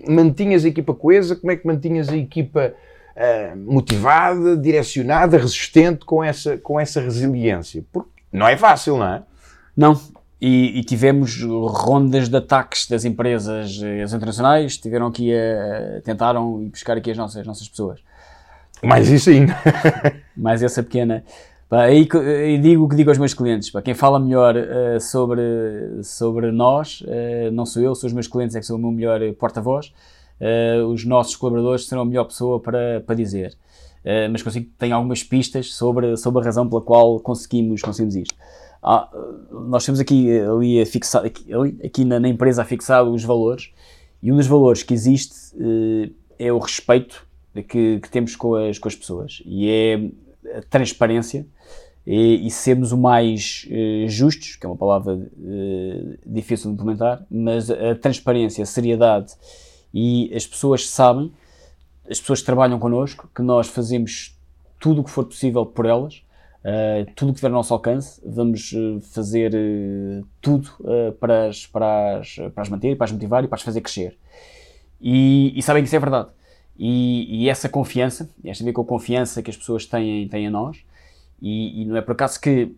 mantinhas 0.08 0.64
a 0.64 0.68
equipa 0.68 0.94
coesa? 0.94 1.36
Como 1.36 1.52
é 1.52 1.56
que 1.56 1.66
mantinhas 1.66 2.10
a 2.10 2.16
equipa 2.16 2.74
ah, 3.16 3.56
motivada, 3.56 4.56
direcionada, 4.56 5.38
resistente 5.38 6.06
com 6.06 6.24
essa, 6.24 6.58
com 6.58 6.80
essa 6.80 7.02
resiliência? 7.02 7.84
Porque 7.92 8.10
não 8.32 8.48
é 8.48 8.56
fácil, 8.56 8.98
não 8.98 9.08
é? 9.08 9.24
Não. 9.76 10.00
E, 10.42 10.80
e 10.80 10.84
tivemos 10.84 11.39
rondas 11.44 12.28
de 12.28 12.36
ataques 12.36 12.88
das 12.88 13.06
empresas 13.06 13.80
eh, 13.84 14.02
as 14.02 14.12
internacionais, 14.12 14.76
tiveram 14.76 15.06
aqui 15.08 15.32
a, 15.34 16.02
tentaram 16.04 16.68
buscar 16.70 16.98
aqui 16.98 17.12
as 17.12 17.18
nossas, 17.18 17.42
as 17.42 17.46
nossas 17.48 17.70
pessoas. 17.70 18.00
Mais 18.84 19.08
isso 19.10 19.30
ainda. 19.30 19.56
Mais 20.36 20.64
essa 20.64 20.82
pequena. 20.82 21.24
Pá, 21.70 21.84
aí 21.84 22.08
co- 22.08 22.18
aí 22.18 22.58
digo 22.58 22.86
o 22.86 22.89
que 22.89 22.96
digo 22.96 23.12
aos 23.12 23.20
meus 23.20 23.36
clientes. 23.36 23.70
Pá, 23.70 23.84
quem 23.84 23.94
fala 23.94 24.20
melhor 24.20 24.56
eh, 24.58 25.00
sobre, 25.00 25.42
sobre 26.04 26.52
nós, 26.52 27.04
eh, 27.08 27.52
não 27.52 27.64
sou 27.66 27.84
eu, 27.84 27.94
são 27.94 28.08
os 28.08 28.14
meus 28.14 28.28
clientes, 28.28 28.56
é 28.56 28.60
que 28.60 28.66
são 28.66 28.78
o 28.78 28.80
meu 28.80 28.92
melhor 28.92 29.20
porta-voz. 29.36 29.94
Eh, 30.39 30.82
os 30.88 31.06
nossos 31.06 31.36
colaboradores 31.36 31.86
serão 31.86 32.02
a 32.02 32.06
melhor 32.06 32.24
pessoa 32.26 32.60
para, 32.60 33.02
para 33.06 33.14
dizer. 33.16 33.54
Mas 34.32 34.42
consigo, 34.42 34.68
tenho 34.80 34.96
algumas 34.96 35.22
pistas 35.24 35.76
sobre, 35.76 36.18
sobre 36.18 36.42
a 36.42 36.46
razão 36.46 36.68
pela 36.68 36.82
qual 36.82 37.20
conseguimos, 37.20 37.84
conseguimos 37.84 38.16
isto. 38.16 38.34
Nós 39.52 39.86
temos 39.86 40.00
aqui, 40.00 40.40
ali, 40.40 40.82
a 40.82 40.86
fixar, 40.86 41.24
aqui, 41.26 41.46
aqui 41.84 42.04
na, 42.04 42.20
na 42.20 42.28
empresa 42.28 42.64
a 42.64 42.66
fixar 42.66 43.04
os 43.04 43.24
valores 43.24 43.72
e 44.24 44.32
um 44.32 44.36
dos 44.36 44.48
valores 44.48 44.84
que 44.84 44.94
existe 44.94 45.36
eh, 45.60 46.10
é 46.48 46.52
o 46.52 46.58
respeito 46.58 47.26
que, 47.54 48.00
que 48.00 48.10
temos 48.10 48.36
com 48.36 48.56
as, 48.56 48.80
com 48.80 48.88
as 48.88 48.96
pessoas. 48.96 49.42
E 49.46 49.70
é 49.70 50.58
a 50.58 50.62
transparência 50.64 51.46
e, 52.06 52.48
e 52.48 52.50
sermos 52.50 52.92
o 52.92 52.98
mais 52.98 53.68
eh, 53.70 54.06
justos, 54.08 54.56
que 54.56 54.66
é 54.66 54.70
uma 54.70 54.76
palavra 54.76 55.30
eh, 55.44 56.18
difícil 56.26 56.70
de 56.70 56.74
implementar, 56.74 57.26
mas 57.30 57.70
a 57.70 57.96
transparência, 57.96 58.64
a 58.64 58.66
seriedade 58.66 59.34
e 59.94 60.32
as 60.36 60.48
pessoas 60.48 60.88
sabem, 60.88 61.32
as 62.10 62.20
pessoas 62.20 62.40
que 62.40 62.46
trabalham 62.46 62.80
connosco, 62.80 63.30
que 63.36 63.42
nós 63.42 63.68
fazemos 63.68 64.36
tudo 64.80 65.02
o 65.02 65.04
que 65.04 65.12
for 65.12 65.26
possível 65.26 65.66
por 65.66 65.86
elas, 65.86 66.24
eh, 66.64 67.05
tudo 67.16 67.30
o 67.30 67.34
que 67.34 67.39
tiver 67.39 67.47
ao 67.49 67.53
nosso 67.53 67.74
alcance, 67.74 68.22
vamos 68.26 68.74
eh, 68.74 68.99
fazer 69.14 69.53
eh, 69.53 70.24
tudo 70.41 70.70
eh, 70.86 71.12
para, 71.20 71.47
as, 71.47 71.66
para, 71.66 72.20
as, 72.20 72.36
para 72.53 72.62
as 72.62 72.70
manter, 72.70 72.95
para 72.95 73.05
as 73.05 73.12
motivar 73.12 73.43
e 73.43 73.47
para 73.47 73.55
as 73.55 73.62
fazer 73.62 73.82
crescer. 73.82 74.18
E, 74.99 75.53
e 75.55 75.62
sabem 75.62 75.84
que 75.84 75.88
isso 75.88 75.95
é 75.95 75.99
verdade. 75.99 76.30
E, 76.78 77.43
e 77.43 77.49
essa 77.49 77.70
confiança, 77.70 78.30
esta 78.43 78.64
a 78.64 78.66
ver 78.66 78.74
com 78.74 78.82
a 78.82 78.86
confiança 78.86 79.41
que 79.41 79.49
as 79.49 79.57
pessoas 79.57 79.86
têm, 79.86 80.28
têm 80.28 80.45
em 80.45 80.49
nós, 80.49 80.78
e, 81.41 81.82
e 81.82 81.86
não 81.86 81.97
é 81.97 82.01
por 82.01 82.12
acaso 82.12 82.39
que 82.39 82.76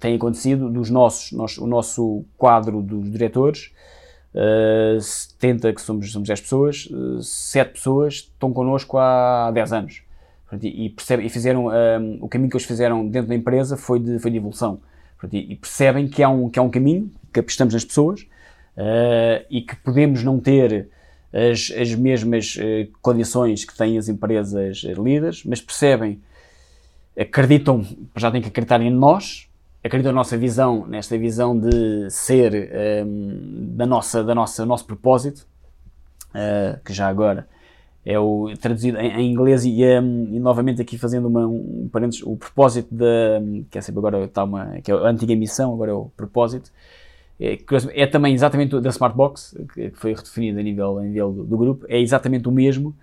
tem 0.00 0.14
acontecido 0.14 0.70
dos 0.70 0.88
nossos, 0.88 1.32
o 1.58 1.66
nosso 1.66 2.24
quadro 2.38 2.80
dos 2.80 3.10
diretores, 3.10 3.72
eh, 4.36 4.98
70 5.00 5.72
que 5.72 5.80
somos, 5.80 6.12
somos 6.12 6.28
10 6.28 6.40
pessoas, 6.42 6.88
eh, 6.92 7.22
7 7.22 7.72
pessoas 7.72 8.14
estão 8.14 8.52
connosco 8.52 8.98
há 8.98 9.50
10 9.50 9.72
anos. 9.72 10.02
E, 10.62 10.86
e 10.86 10.90
percebem, 10.90 11.26
e 11.26 11.28
fizeram, 11.28 11.72
eh, 11.72 11.98
o 12.20 12.28
caminho 12.28 12.50
que 12.50 12.56
eles 12.56 12.66
fizeram 12.66 13.06
dentro 13.06 13.28
da 13.28 13.34
empresa 13.34 13.76
foi 13.76 13.98
de, 13.98 14.18
foi 14.18 14.30
de 14.30 14.36
evolução. 14.36 14.80
E, 15.32 15.52
e 15.52 15.56
percebem 15.56 16.08
que 16.08 16.22
há, 16.22 16.28
um, 16.28 16.48
que 16.48 16.58
há 16.58 16.62
um 16.62 16.70
caminho, 16.70 17.10
que 17.32 17.40
apostamos 17.40 17.74
nas 17.74 17.84
pessoas 17.84 18.26
eh, 18.76 19.46
e 19.50 19.62
que 19.62 19.74
podemos 19.76 20.22
não 20.22 20.38
ter 20.38 20.90
as, 21.32 21.72
as 21.76 21.94
mesmas 21.94 22.56
eh, 22.58 22.88
condições 23.00 23.64
que 23.64 23.76
têm 23.76 23.96
as 23.96 24.08
empresas 24.08 24.82
eh, 24.84 24.92
líderes, 24.92 25.42
mas 25.44 25.60
percebem, 25.62 26.20
acreditam, 27.18 27.84
já 28.16 28.30
têm 28.30 28.42
que 28.42 28.48
acreditar 28.48 28.80
em 28.82 28.90
nós, 28.90 29.48
acreditam 29.82 30.12
na 30.12 30.20
nossa 30.20 30.36
visão, 30.36 30.86
nesta 30.86 31.16
visão 31.16 31.58
de 31.58 32.10
ser 32.10 32.52
ehm, 32.54 33.76
da 33.76 33.86
nossa, 33.86 34.22
da 34.22 34.34
nossa, 34.34 34.66
nosso 34.66 34.84
propósito, 34.84 35.46
que 36.84 36.92
já 36.92 37.08
agora 37.08 37.48
é 38.06 38.18
o 38.18 38.54
traduzido 38.60 38.98
em, 38.98 39.10
em 39.20 39.32
inglês 39.32 39.64
e, 39.64 39.82
ehm, 39.82 40.28
e 40.32 40.38
novamente 40.38 40.80
aqui 40.80 40.96
fazendo 40.96 41.26
uma, 41.26 41.46
um 41.46 41.88
parênteses, 41.92 42.22
o 42.22 42.36
propósito 42.36 42.94
da, 42.94 43.42
que 43.68 43.76
é 43.76 43.80
sempre 43.80 43.98
agora 43.98 44.24
está 44.24 44.44
uma, 44.44 44.80
que 44.80 44.92
é 44.92 44.94
a 44.94 45.08
antiga 45.08 45.34
missão, 45.34 45.74
agora 45.74 45.90
é 45.90 45.94
o 45.94 46.08
propósito, 46.16 46.70
é, 47.40 47.58
é 47.94 48.06
também 48.06 48.32
exatamente 48.32 48.80
da 48.80 48.88
Smartbox, 48.90 49.56
que 49.74 49.90
foi 49.94 50.14
redefinido 50.14 50.60
a 50.60 50.62
nível, 50.62 50.98
a 50.98 51.02
nível 51.02 51.32
do, 51.32 51.44
do 51.44 51.58
grupo, 51.58 51.84
é 51.88 52.00
exatamente 52.00 52.48
o 52.48 52.52
mesmo 52.52 52.94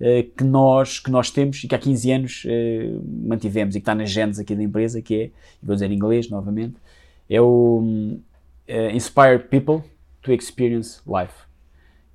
eh, 0.00 0.24
que, 0.36 0.44
nós, 0.44 0.98
que 0.98 1.10
nós 1.10 1.30
temos 1.30 1.62
e 1.62 1.68
que 1.68 1.74
há 1.74 1.78
15 1.78 2.12
anos 2.12 2.42
eh, 2.46 2.90
mantivemos 3.04 3.76
e 3.76 3.80
que 3.80 3.82
está 3.82 3.94
nas 3.94 4.10
genes 4.10 4.38
aqui 4.38 4.54
da 4.54 4.62
empresa, 4.62 5.02
que 5.02 5.14
é, 5.14 5.30
vou 5.62 5.74
dizer 5.74 5.90
em 5.90 5.94
inglês 5.94 6.28
novamente, 6.30 6.76
é 7.28 7.40
o 7.40 7.80
hum, 7.82 8.20
eh, 8.66 8.92
Inspire 8.92 9.38
People 9.38 9.82
to 10.22 10.32
Experience 10.32 11.00
Life, 11.06 11.34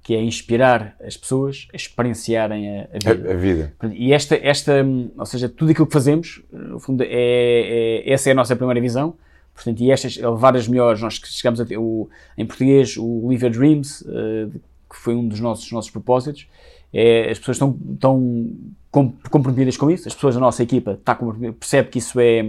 que 0.07 0.15
é 0.15 0.21
inspirar 0.21 0.95
as 1.05 1.17
pessoas 1.17 1.67
a 1.73 1.75
experienciarem 1.75 2.79
a, 2.79 2.81
a 2.83 2.85
A, 3.11 3.13
vida. 3.13 3.31
a 3.31 3.35
vida. 3.35 3.73
Portanto, 3.77 3.99
E 3.99 4.13
esta, 4.13 4.35
esta, 4.41 4.71
ou 5.17 5.25
seja, 5.25 5.49
tudo 5.49 5.71
aquilo 5.71 5.85
que 5.85 5.91
fazemos, 5.91 6.41
no 6.49 6.79
fundo, 6.79 7.03
é, 7.03 7.07
é- 7.09 8.09
essa 8.13 8.29
é 8.29 8.31
a 8.31 8.35
nossa 8.35 8.55
primeira 8.55 8.79
visão. 8.79 9.15
Portanto, 9.53 9.81
e 9.81 9.91
estas, 9.91 10.17
é 10.17 10.25
levar 10.29 10.55
as 10.55 10.65
melhores, 10.65 11.01
nós 11.01 11.15
chegamos 11.25 11.59
a 11.59 11.65
ter, 11.65 11.77
o, 11.77 12.07
em 12.37 12.45
português, 12.45 12.95
o 12.95 13.27
Live 13.27 13.43
Your 13.47 13.51
Dreams, 13.51 14.05
eh, 14.07 14.47
que 14.89 14.95
foi 14.95 15.13
um 15.13 15.27
dos 15.27 15.41
nossos, 15.41 15.69
nossos 15.73 15.91
propósitos. 15.91 16.47
É, 16.93 17.29
as 17.29 17.37
pessoas 17.37 17.57
estão, 17.57 17.77
estão 17.93 18.49
com- 18.89 19.11
comprometidas 19.29 19.75
com 19.75 19.91
isso, 19.91 20.07
as 20.07 20.13
pessoas 20.15 20.35
da 20.35 20.39
nossa 20.39 20.63
equipa 20.63 20.93
está 20.93 21.19
percebe 21.59 21.89
que 21.89 21.97
isso, 21.99 22.17
é, 22.17 22.41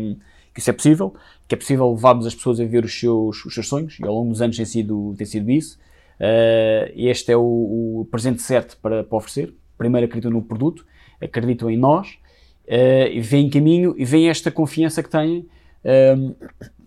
que 0.54 0.60
isso 0.60 0.70
é 0.70 0.72
possível, 0.72 1.12
que 1.48 1.56
é 1.56 1.58
possível 1.58 1.90
levarmos 1.90 2.24
as 2.24 2.36
pessoas 2.36 2.60
a 2.60 2.64
ver 2.64 2.84
os 2.84 3.00
seus, 3.00 3.44
os 3.44 3.52
seus 3.52 3.66
sonhos, 3.66 3.98
e 3.98 4.04
ao 4.06 4.14
longo 4.14 4.30
dos 4.30 4.40
anos 4.40 4.56
tem 4.56 4.64
sido, 4.64 5.12
tem 5.18 5.26
sido 5.26 5.50
isso. 5.50 5.76
Eh, 6.20 6.92
este 6.96 7.32
é 7.32 7.36
o, 7.36 8.00
o 8.00 8.08
presente 8.10 8.42
certo 8.42 8.76
para, 8.82 9.04
para 9.04 9.18
oferecer. 9.18 9.54
Primeiro 9.76 10.06
acreditam 10.06 10.30
no 10.30 10.42
produto, 10.42 10.84
acreditam 11.20 11.70
em 11.70 11.76
nós, 11.76 12.18
eh, 12.66 13.12
e 13.12 13.20
veem 13.20 13.48
caminho 13.48 13.94
e 13.96 14.04
veem 14.04 14.28
esta 14.28 14.50
confiança 14.50 15.02
que 15.02 15.08
têm 15.08 15.46
um, 15.84 16.34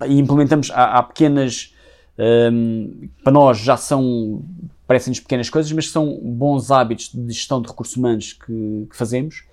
e 0.08 0.20
implementamos, 0.20 0.70
há, 0.72 0.98
há 0.98 1.04
pequenas, 1.04 1.74
um, 2.52 3.10
para 3.24 3.32
nós 3.32 3.58
já 3.60 3.78
são, 3.78 4.44
parecem-nos 4.86 5.20
pequenas 5.20 5.50
coisas, 5.50 5.72
mas 5.72 5.90
são 5.90 6.20
bons 6.22 6.72
hábitos 6.72 7.12
de 7.14 7.34
gestão 7.34 7.62
de 7.62 7.70
recursos 7.70 7.96
humanos 7.96 8.34
que, 8.34 8.88
que 8.90 8.96
fazemos 8.96 9.44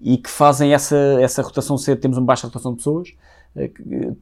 e 0.00 0.16
que 0.16 0.30
fazem 0.30 0.72
essa, 0.72 0.96
essa 1.20 1.42
rotação 1.42 1.76
ser, 1.76 1.96
temos 1.96 2.16
uma 2.16 2.26
baixa 2.26 2.46
rotação 2.46 2.72
de 2.72 2.78
pessoas, 2.78 3.08
eh, 3.08 3.14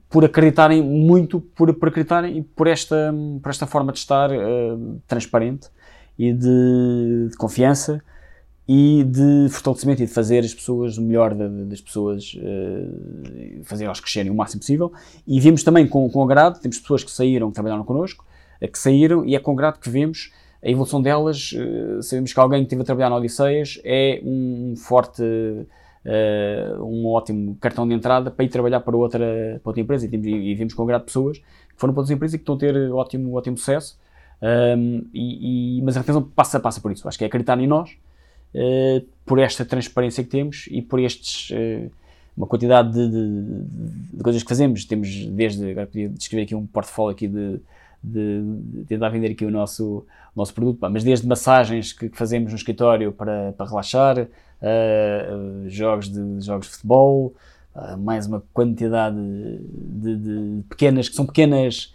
por 0.09 0.25
acreditarem 0.25 0.83
muito, 0.83 1.41
por, 1.41 1.73
por 1.75 1.89
acreditarem 1.89 2.43
por 2.43 2.67
esta, 2.67 3.15
por 3.43 3.51
esta 3.51 3.67
forma 3.67 3.93
de 3.93 3.99
estar 3.99 4.31
eh, 4.33 4.39
transparente 5.07 5.69
e 6.19 6.33
de, 6.33 7.29
de 7.31 7.37
confiança 7.37 8.03
e 8.67 9.05
de 9.05 9.49
fortalecimento 9.51 10.03
e 10.03 10.07
de 10.07 10.13
fazer 10.13 10.41
as 10.41 10.53
pessoas 10.53 10.99
o 10.99 11.03
melhor 11.03 11.35
da- 11.35 11.49
da- 11.49 11.65
das 11.65 11.81
pessoas, 11.81 12.37
eh, 12.39 13.61
fazer 13.65 13.85
elas 13.85 14.01
crescerem 14.01 14.31
o 14.31 14.35
máximo 14.35 14.61
possível. 14.61 14.93
E 15.27 15.41
vimos 15.41 15.63
também 15.63 15.87
com, 15.87 16.09
com 16.11 16.23
agrado, 16.23 16.61
temos 16.61 16.79
pessoas 16.79 17.03
que 17.05 17.11
saíram, 17.11 17.49
que 17.49 17.55
trabalharam 17.55 17.85
connosco, 17.85 18.27
eh, 18.61 18.67
que 18.69 18.79
saíram, 18.79 19.25
e 19.25 19.35
é 19.35 19.39
com 19.39 19.53
agrado 19.53 19.79
que 19.79 19.89
vemos 19.89 20.33
a 20.63 20.69
evolução 20.69 21.01
delas. 21.01 21.55
eh, 21.57 22.03
sabemos 22.03 22.33
que 22.33 22.41
alguém 22.41 22.61
que 22.61 22.67
esteve 22.67 22.83
a 22.83 22.85
trabalhar 22.85 23.09
na 23.11 23.17
Odisseias 23.17 23.81
é 23.85 24.21
um 24.25 24.75
forte, 24.77 25.23
eh, 26.11 26.75
um 26.81 27.07
ótimo 27.07 27.55
cartão 27.61 27.87
de 27.87 27.95
entrada 27.95 28.31
para 28.31 28.43
ir 28.43 28.49
trabalhar 28.49 28.81
para 28.81 28.97
outra, 28.97 29.61
para 29.63 29.71
outra 29.71 29.83
empresa. 29.83 30.07
E, 30.07 30.09
temos, 30.09 30.27
e 30.27 30.55
vimos 30.55 30.73
com 30.73 30.83
agrado 30.83 31.05
pessoas 31.05 31.37
que 31.39 31.75
foram 31.77 31.93
para 31.93 32.01
outras 32.01 32.17
empresas 32.17 32.35
e 32.35 32.39
que 32.39 32.43
estão 32.43 32.55
a 32.55 32.59
ter 32.59 32.91
ótimo, 32.91 33.35
ótimo 33.35 33.59
sucesso. 33.59 33.99
Um, 34.41 35.05
e, 35.13 35.79
e- 35.79 35.83
mas 35.83 35.97
a 35.97 36.01
retenção 36.01 36.23
passa, 36.23 36.59
passa 36.59 36.81
por 36.81 36.91
isso. 36.91 37.07
Acho 37.07 37.19
que 37.19 37.25
é 37.25 37.27
acreditar 37.27 37.59
em 37.61 37.67
nós, 37.67 37.91
eh, 38.55 39.03
por 39.27 39.39
esta 39.39 39.65
transparência 39.65 40.25
que 40.25 40.31
temos 40.31 40.67
e 40.71 40.81
por 40.81 40.99
estes 40.99 41.51
eh, 41.53 41.89
uma 42.37 42.47
quantidade 42.47 42.93
de, 42.93 43.09
de, 43.11 44.17
de, 44.17 44.23
coisas 44.23 44.43
que 44.43 44.49
fazemos. 44.49 44.85
Temos 44.87 45.27
desde, 45.27 45.71
agora 45.71 45.87
podia 45.87 46.09
descrever 46.09 46.45
aqui 46.45 46.55
um 46.55 46.67
portfólio 46.67 47.13
aqui 47.13 47.29
de, 47.29 47.61
de, 48.03 48.43
de 48.43 48.85
tentar 48.85 49.09
vender 49.09 49.33
aqui 49.33 49.45
o 49.45 49.51
nosso, 49.51 50.07
o 50.35 50.39
nosso 50.39 50.55
produto, 50.55 50.79
mas 50.91 51.05
desde 51.05 51.27
massagens 51.27 51.93
que, 51.93 52.09
que, 52.09 52.17
fazemos 52.17 52.53
no 52.53 52.57
escritório 52.57 53.13
para, 53.13 53.53
para 53.53 53.67
relaxar, 53.67 54.19
uh, 54.21 55.69
jogos, 55.69 56.09
de, 56.09 56.41
jogos 56.41 56.67
de 56.67 56.73
futebol, 56.75 57.35
uh, 57.75 57.99
mais 57.99 58.27
uma 58.27 58.43
quantidade 58.53 59.17
de, 59.17 60.17
de, 60.17 60.63
pequenas, 60.69 61.09
que 61.09 61.15
são 61.17 61.27
pequenas 61.27 61.93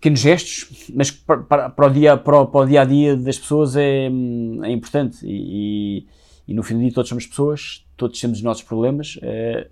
pequenos 0.00 0.20
gestos, 0.20 0.90
mas 0.94 1.10
para, 1.10 1.38
para, 1.38 1.70
para, 1.70 1.86
o 1.86 1.90
dia, 1.90 2.16
para, 2.16 2.46
para, 2.46 2.60
o 2.60 2.66
dia 2.66 2.82
a 2.82 2.84
dia 2.84 3.16
das 3.16 3.36
pessoas 3.36 3.74
é, 3.74 4.04
é 4.06 4.70
importante 4.70 5.18
e, 5.24 6.06
e, 6.46 6.54
no 6.54 6.62
fim 6.62 6.74
do 6.74 6.80
dia 6.80 6.92
todos 6.92 7.08
somos 7.08 7.26
pessoas, 7.26 7.84
todos 7.96 8.20
temos 8.20 8.38
os 8.38 8.44
nossos 8.44 8.62
problemas. 8.62 9.18
É, 9.22 9.66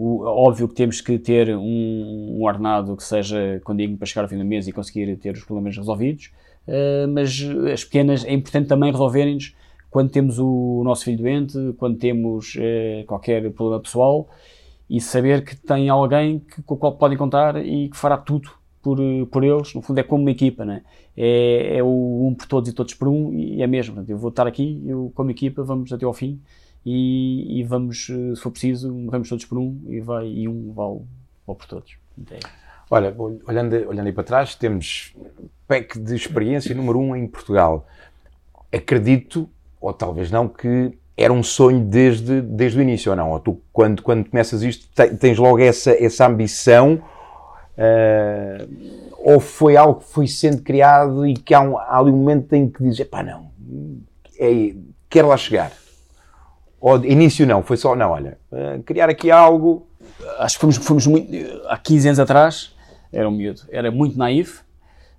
o, 0.00 0.24
óbvio 0.24 0.68
que 0.68 0.74
temos 0.74 1.00
que 1.00 1.18
ter 1.18 1.56
um, 1.56 2.36
um 2.38 2.44
ordenado 2.44 2.96
que 2.96 3.02
seja 3.02 3.60
condigno 3.64 3.96
para 3.96 4.06
chegar 4.06 4.22
ao 4.22 4.28
fim 4.28 4.38
do 4.38 4.44
mês 4.44 4.68
e 4.68 4.72
conseguir 4.72 5.16
ter 5.16 5.34
os 5.34 5.44
problemas 5.44 5.76
resolvidos, 5.76 6.30
é, 6.68 7.06
mas 7.08 7.40
as 7.72 7.82
pequenas 7.82 8.24
é 8.24 8.32
importante 8.32 8.68
também 8.68 8.92
resolverem-nos 8.92 9.56
quando 9.90 10.10
temos 10.10 10.38
o 10.38 10.82
nosso 10.84 11.04
filho 11.04 11.18
doente, 11.18 11.58
quando 11.78 11.98
temos 11.98 12.54
é, 12.58 13.02
qualquer 13.08 13.50
problema 13.50 13.82
pessoal 13.82 14.28
e 14.88 15.00
saber 15.00 15.44
que 15.44 15.56
tem 15.56 15.88
alguém 15.88 16.38
que, 16.38 16.62
com 16.62 16.74
o 16.74 16.78
qual 16.78 16.96
podem 16.96 17.18
contar 17.18 17.56
e 17.56 17.88
que 17.88 17.96
fará 17.96 18.16
tudo 18.16 18.50
por, 18.80 18.98
por 19.30 19.42
eles, 19.42 19.74
no 19.74 19.82
fundo 19.82 19.98
é 19.98 20.02
como 20.04 20.22
uma 20.22 20.30
equipa, 20.30 20.64
né? 20.64 20.82
é, 21.20 21.78
é 21.78 21.82
o 21.82 22.28
um 22.28 22.34
por 22.34 22.46
todos 22.46 22.70
e 22.70 22.72
todos 22.72 22.94
por 22.94 23.08
um, 23.08 23.34
e 23.34 23.60
é 23.60 23.66
mesmo. 23.66 24.04
Eu 24.06 24.16
vou 24.16 24.30
estar 24.30 24.46
aqui, 24.46 24.80
eu 24.86 25.10
como 25.16 25.32
equipa, 25.32 25.64
vamos 25.64 25.92
até 25.92 26.04
ao 26.04 26.14
fim 26.14 26.40
e, 26.84 27.60
e 27.60 27.64
vamos, 27.64 28.06
se 28.06 28.36
for 28.36 28.50
preciso, 28.50 28.92
vamos 29.10 29.28
todos 29.28 29.44
por 29.44 29.58
um 29.58 29.78
e, 29.88 30.00
vai, 30.00 30.26
e 30.26 30.48
um 30.48 30.72
vale, 30.72 31.00
vale 31.46 31.58
por 31.58 31.66
todos. 31.66 31.96
Olha, 32.90 33.14
olhando, 33.46 33.88
olhando 33.88 34.06
aí 34.06 34.12
para 34.12 34.24
trás, 34.24 34.54
temos 34.54 35.14
PEC 35.66 35.98
de 35.98 36.14
experiência 36.14 36.74
número 36.74 36.98
um 36.98 37.14
em 37.14 37.26
Portugal. 37.26 37.86
Acredito, 38.72 39.48
ou 39.80 39.92
talvez 39.92 40.30
não, 40.30 40.48
que 40.48 40.92
era 41.16 41.32
um 41.32 41.42
sonho 41.42 41.84
desde, 41.84 42.40
desde 42.40 42.78
o 42.78 42.82
início, 42.82 43.10
ou 43.10 43.16
não? 43.16 43.30
Ou 43.30 43.40
tu, 43.40 43.60
quando, 43.72 44.02
quando 44.02 44.28
começas 44.28 44.62
isto, 44.62 44.88
tens 45.18 45.38
logo 45.38 45.58
essa, 45.58 45.90
essa 45.92 46.26
ambição 46.26 47.02
Uh, 47.78 49.08
ou 49.18 49.38
foi 49.38 49.76
algo 49.76 50.00
que 50.00 50.06
foi 50.06 50.26
sendo 50.26 50.62
criado 50.62 51.24
e 51.24 51.34
que 51.34 51.54
há, 51.54 51.60
um, 51.60 51.78
há 51.78 51.98
ali 51.98 52.10
um 52.10 52.16
momento 52.16 52.52
em 52.52 52.68
que 52.68 52.82
dizes, 52.82 53.06
pá, 53.06 53.22
não, 53.22 53.52
é, 54.36 54.74
quero 55.08 55.28
lá 55.28 55.36
chegar. 55.36 55.72
Ou 56.80 57.04
início 57.04 57.46
não, 57.46 57.62
foi 57.62 57.76
só, 57.76 57.96
não, 57.96 58.10
olha, 58.10 58.38
uh, 58.52 58.82
criar 58.82 59.08
aqui 59.08 59.30
algo. 59.30 59.86
Acho 60.38 60.56
que 60.56 60.60
fomos, 60.60 60.76
fomos 60.76 61.06
muito, 61.06 61.30
há 61.66 61.76
15 61.76 62.08
anos 62.08 62.20
atrás, 62.20 62.74
era 63.12 63.28
um 63.28 63.32
miúdo, 63.32 63.62
era 63.70 63.90
muito 63.90 64.16
naif. 64.16 64.60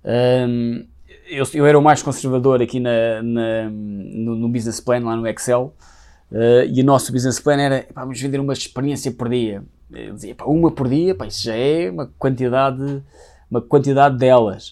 Um, 0.04 0.86
eu, 1.28 1.44
eu, 1.54 1.66
era 1.66 1.78
o 1.78 1.82
mais 1.82 2.02
conservador 2.02 2.62
aqui 2.62 2.80
na, 2.80 3.22
na 3.22 3.70
no, 3.70 4.34
no, 4.36 4.48
business 4.48 4.80
plan, 4.80 5.00
lá 5.00 5.14
no 5.14 5.26
Excel, 5.26 5.74
uh, 6.32 6.64
e 6.68 6.80
o 6.80 6.84
nosso 6.84 7.12
business 7.12 7.38
plan 7.38 7.60
era, 7.60 7.86
pá, 7.94 8.02
vamos 8.02 8.20
vender 8.20 8.40
uma 8.40 8.52
experiência 8.52 9.12
por 9.12 9.28
dia 9.28 9.62
eu 9.92 10.14
dizia, 10.14 10.34
pá, 10.34 10.44
uma 10.44 10.70
por 10.70 10.88
dia, 10.88 11.14
pá, 11.14 11.26
isso 11.26 11.42
já 11.42 11.54
é 11.54 11.90
uma 11.90 12.06
quantidade, 12.18 13.02
uma 13.50 13.60
quantidade 13.60 14.16
delas. 14.16 14.70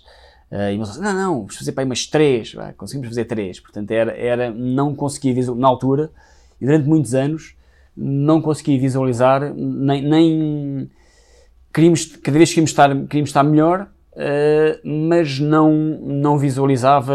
Uh, 0.51 0.71
e 0.71 0.75
eles 0.75 0.97
não, 0.97 1.13
não, 1.13 1.37
vamos 1.41 1.57
fazer 1.57 1.73
para 1.73 1.85
umas 1.85 2.07
três, 2.07 2.55
pá, 2.55 2.73
conseguimos 2.73 3.09
fazer 3.09 3.25
três. 3.25 3.61
Portanto, 3.61 3.91
era, 3.91 4.17
era 4.17 4.51
não 4.51 4.95
conseguia 4.95 5.35
visualizar, 5.35 5.61
na 5.61 5.69
altura, 5.69 6.11
e 6.61 6.67
durante 6.67 6.89
muitos 6.89 7.15
anos, 7.15 7.55
não 7.97 8.41
conseguia 8.41 8.79
visualizar, 8.79 9.53
nem, 9.55 10.03
nem 10.03 10.91
queríamos, 11.73 12.07
cada 12.17 12.39
vez 12.39 12.51
queríamos 12.51 12.71
estar, 12.71 12.89
queríamos 13.07 13.31
estar 13.31 13.43
melhor, 13.43 13.89
uh, 14.13 15.09
mas 15.09 15.39
não, 15.41 15.73
não 15.73 16.39
visualizava, 16.39 17.15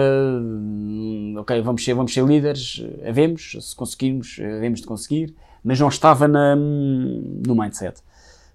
ok, 1.38 1.62
vamos 1.62 1.84
ser, 1.84 1.94
vamos 1.94 2.14
ser 2.14 2.26
líderes, 2.26 2.86
havemos, 3.08 3.58
se 3.60 3.76
conseguirmos, 3.76 4.40
havemos 4.40 4.82
de 4.82 4.88
conseguir, 4.88 5.36
mas 5.64 5.80
não 5.80 5.88
estava 5.88 6.28
na, 6.28 6.56
no 6.56 7.56
mindset. 7.56 8.02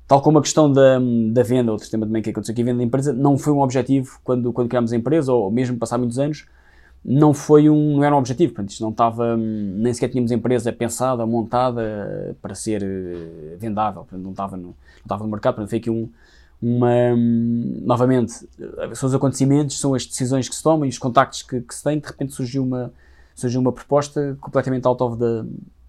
Tal 0.07 0.23
como 0.23 0.39
a 0.39 0.43
questão 0.43 0.73
da, 0.73 0.99
da 1.33 1.43
venda, 1.43 1.71
outro 1.71 1.89
tema 1.91 2.07
também 2.07 2.23
que 2.23 2.31
aconteceu 2.31 2.53
aqui, 2.53 2.63
a 2.63 2.65
venda 2.65 2.79
da 2.79 2.85
empresa, 2.85 3.13
não 3.13 3.37
foi 3.37 3.53
um 3.53 3.61
objetivo 3.61 4.19
quando, 4.25 4.53
quando 4.53 4.69
criámos 4.69 4.93
a 4.93 4.97
empresa, 4.97 5.33
ou 5.33 5.51
mesmo 5.51 5.77
passar 5.77 5.99
muitos 5.99 6.19
anos, 6.19 6.47
não 7.05 7.33
foi 7.33 7.71
um, 7.71 7.97
não 7.97 8.05
era 8.05 8.15
um 8.15 8.19
objetivo, 8.19 8.55
portanto, 8.55 8.71
isto 8.71 8.83
não 8.83 8.91
estava, 8.91 9.37
nem 9.37 9.93
sequer 9.95 10.09
tínhamos 10.09 10.31
empresa 10.31 10.73
pensada, 10.73 11.25
montada 11.25 12.37
para 12.43 12.55
ser 12.55 12.83
eh, 12.83 13.57
vendável, 13.59 14.03
portanto, 14.03 14.23
não 14.23 14.33
estava 14.33 14.57
no, 14.57 14.63
não 14.63 14.75
estava 15.03 15.25
no 15.25 15.31
mercado, 15.31 15.55
portanto, 15.55 15.71
foi 15.71 15.79
aqui 15.79 15.91
um, 15.91 16.09
uma, 16.61 17.17
novamente, 17.83 18.33
são 18.95 19.09
os 19.09 19.15
acontecimentos, 19.15 19.79
são 19.79 19.95
as 19.95 20.05
decisões 20.05 20.49
que 20.49 20.57
se 20.57 20.63
tomam 20.63 20.85
e 20.85 20.89
os 20.89 20.99
contactos 20.99 21.43
que, 21.43 21.61
que 21.61 21.75
se 21.75 21.83
têm, 21.83 21.99
de 21.99 22.07
repente 22.07 22.35
surgiu 22.35 22.63
uma, 22.65 22.93
surgiu 23.35 23.61
uma 23.61 23.73
proposta 23.73 24.37
completamente 24.41 24.87
out 24.87 25.03
of 25.03 25.19
the, 25.19 25.45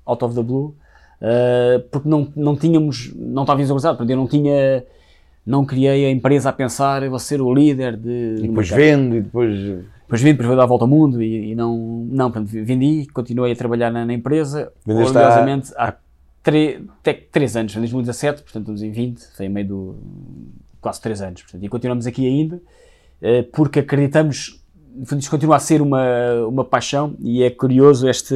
out 0.06 0.24
of 0.24 0.36
the 0.36 0.44
blue, 0.44 0.76
uh, 1.22 1.80
porque 1.92 2.08
não, 2.08 2.32
não 2.36 2.56
tínhamos, 2.56 3.12
não 3.16 3.44
estava 3.44 3.58
visualizado, 3.58 3.98
portanto, 3.98 4.12
eu 4.12 4.18
não 4.18 4.28
tinha, 4.28 4.86
não 5.46 5.66
criei 5.66 6.06
a 6.06 6.12
empresa 6.12 6.50
a 6.50 6.54
pensar, 6.54 7.02
eu 7.02 7.10
vou 7.10 7.20
ser 7.20 7.42
o 7.42 7.52
líder 7.52 7.98
de... 7.98 8.36
E 8.38 8.48
depois 8.48 8.70
vendo, 8.70 9.16
e 9.16 9.22
depois... 9.22 9.80
Depois 10.10 10.24
vendo, 10.24 10.38
depois 10.38 10.48
vou 10.48 10.58
dar 10.58 10.64
a 10.64 10.66
volta 10.66 10.86
ao 10.86 10.88
mundo 10.88 11.22
e, 11.22 11.52
e 11.52 11.56
não, 11.56 11.78
não, 12.10 12.32
portanto, 12.32 12.50
vendi, 12.50 13.06
continuei 13.14 13.52
a 13.52 13.56
trabalhar 13.56 13.92
na, 13.92 14.04
na 14.04 14.12
empresa, 14.12 14.74
Vendeste 14.84 15.16
orgulhosamente, 15.16 15.72
há 15.78 15.94
3 16.42 17.56
anos, 17.56 17.76
em 17.76 17.80
2017, 17.80 18.42
portanto, 18.42 18.64
estamos 18.64 18.82
em 18.82 18.90
20, 18.90 19.22
foi 19.38 19.46
em 19.46 19.50
meio 19.50 19.68
do 19.68 19.96
quase 20.82 21.00
3 21.00 21.22
anos, 21.22 21.44
portanto, 21.44 21.64
e 21.64 21.70
continuamos 21.70 22.08
aqui 22.08 22.26
ainda, 22.26 22.56
uh, 22.56 23.44
porque 23.54 23.82
acreditamos, 23.82 24.60
isto 25.16 25.30
continua 25.30 25.58
a 25.58 25.60
ser 25.60 25.80
uma, 25.80 26.02
uma 26.48 26.66
paixão 26.66 27.16
e 27.20 27.44
é 27.44 27.52
curioso 27.52 28.10
este, 28.10 28.36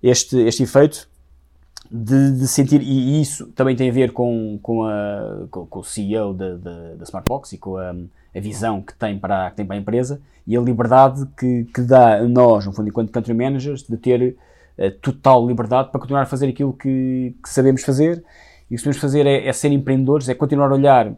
este, 0.00 0.38
este 0.38 0.62
efeito, 0.62 1.08
de, 1.90 2.30
de, 2.38 2.46
sentir, 2.46 2.80
e 2.80 3.20
isso 3.20 3.48
também 3.56 3.74
tem 3.74 3.90
a 3.90 3.92
ver 3.92 4.12
com, 4.12 4.56
com, 4.62 4.84
a, 4.84 5.48
com, 5.50 5.66
com 5.66 5.80
o 5.80 5.84
CEO 5.84 6.32
da, 6.32 6.54
da, 6.54 6.94
da, 6.94 7.02
Smartbox 7.02 7.54
e 7.54 7.58
com 7.58 7.76
a, 7.76 7.92
a 8.34 8.40
visão 8.40 8.80
que 8.82 8.94
tem, 8.94 9.18
para, 9.18 9.50
que 9.50 9.56
tem 9.56 9.66
para 9.66 9.76
a 9.76 9.78
empresa 9.78 10.20
e 10.46 10.56
a 10.56 10.60
liberdade 10.60 11.26
que, 11.38 11.64
que 11.74 11.82
dá 11.82 12.18
a 12.18 12.22
nós, 12.22 12.66
no 12.66 12.72
fundo, 12.72 12.88
enquanto 12.88 13.10
country 13.10 13.34
managers, 13.34 13.82
de 13.82 13.96
ter 13.96 14.36
uh, 14.78 14.90
total 15.00 15.46
liberdade 15.46 15.90
para 15.90 16.00
continuar 16.00 16.22
a 16.22 16.26
fazer 16.26 16.48
aquilo 16.48 16.72
que, 16.72 17.34
que 17.42 17.48
sabemos 17.48 17.82
fazer. 17.82 18.24
E 18.70 18.74
o 18.74 18.76
que 18.76 18.82
sabemos 18.82 19.00
fazer 19.00 19.26
é, 19.26 19.46
é, 19.46 19.52
ser 19.52 19.70
empreendedores, 19.72 20.28
é 20.28 20.34
continuar 20.34 20.70
a 20.70 20.74
olhar. 20.74 21.12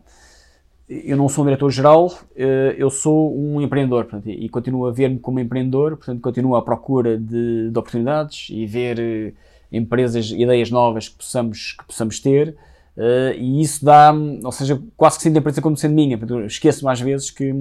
Eu 0.88 1.16
não 1.16 1.28
sou 1.28 1.44
um 1.44 1.46
diretor-geral, 1.46 2.06
uh, 2.06 2.40
eu 2.76 2.90
sou 2.90 3.38
um 3.38 3.60
empreendedor 3.60 4.04
portanto, 4.04 4.28
e 4.28 4.48
continuo 4.48 4.86
a 4.86 4.92
ver-me 4.92 5.18
como 5.18 5.38
empreendedor, 5.38 5.96
portanto, 5.96 6.20
continuo 6.20 6.56
à 6.56 6.62
procura 6.62 7.16
de, 7.16 7.70
de 7.70 7.78
oportunidades 7.78 8.48
e 8.50 8.66
ver. 8.66 8.98
Uh, 8.98 9.52
empresas, 9.72 10.30
ideias 10.30 10.70
novas 10.70 11.08
que 11.08 11.16
possamos, 11.16 11.72
que 11.72 11.84
possamos 11.86 12.20
ter, 12.20 12.54
uh, 12.96 13.34
e 13.36 13.60
isso 13.62 13.84
dá, 13.84 14.12
ou 14.44 14.52
seja, 14.52 14.80
quase 14.96 15.16
que 15.16 15.22
sinto 15.22 15.36
a 15.36 15.40
empresa 15.40 15.60
como 15.60 15.76
sendo 15.76 15.94
minha. 15.94 16.18
Esqueço-me 16.46 16.90
às 16.90 17.00
vezes 17.00 17.30
que, 17.30 17.52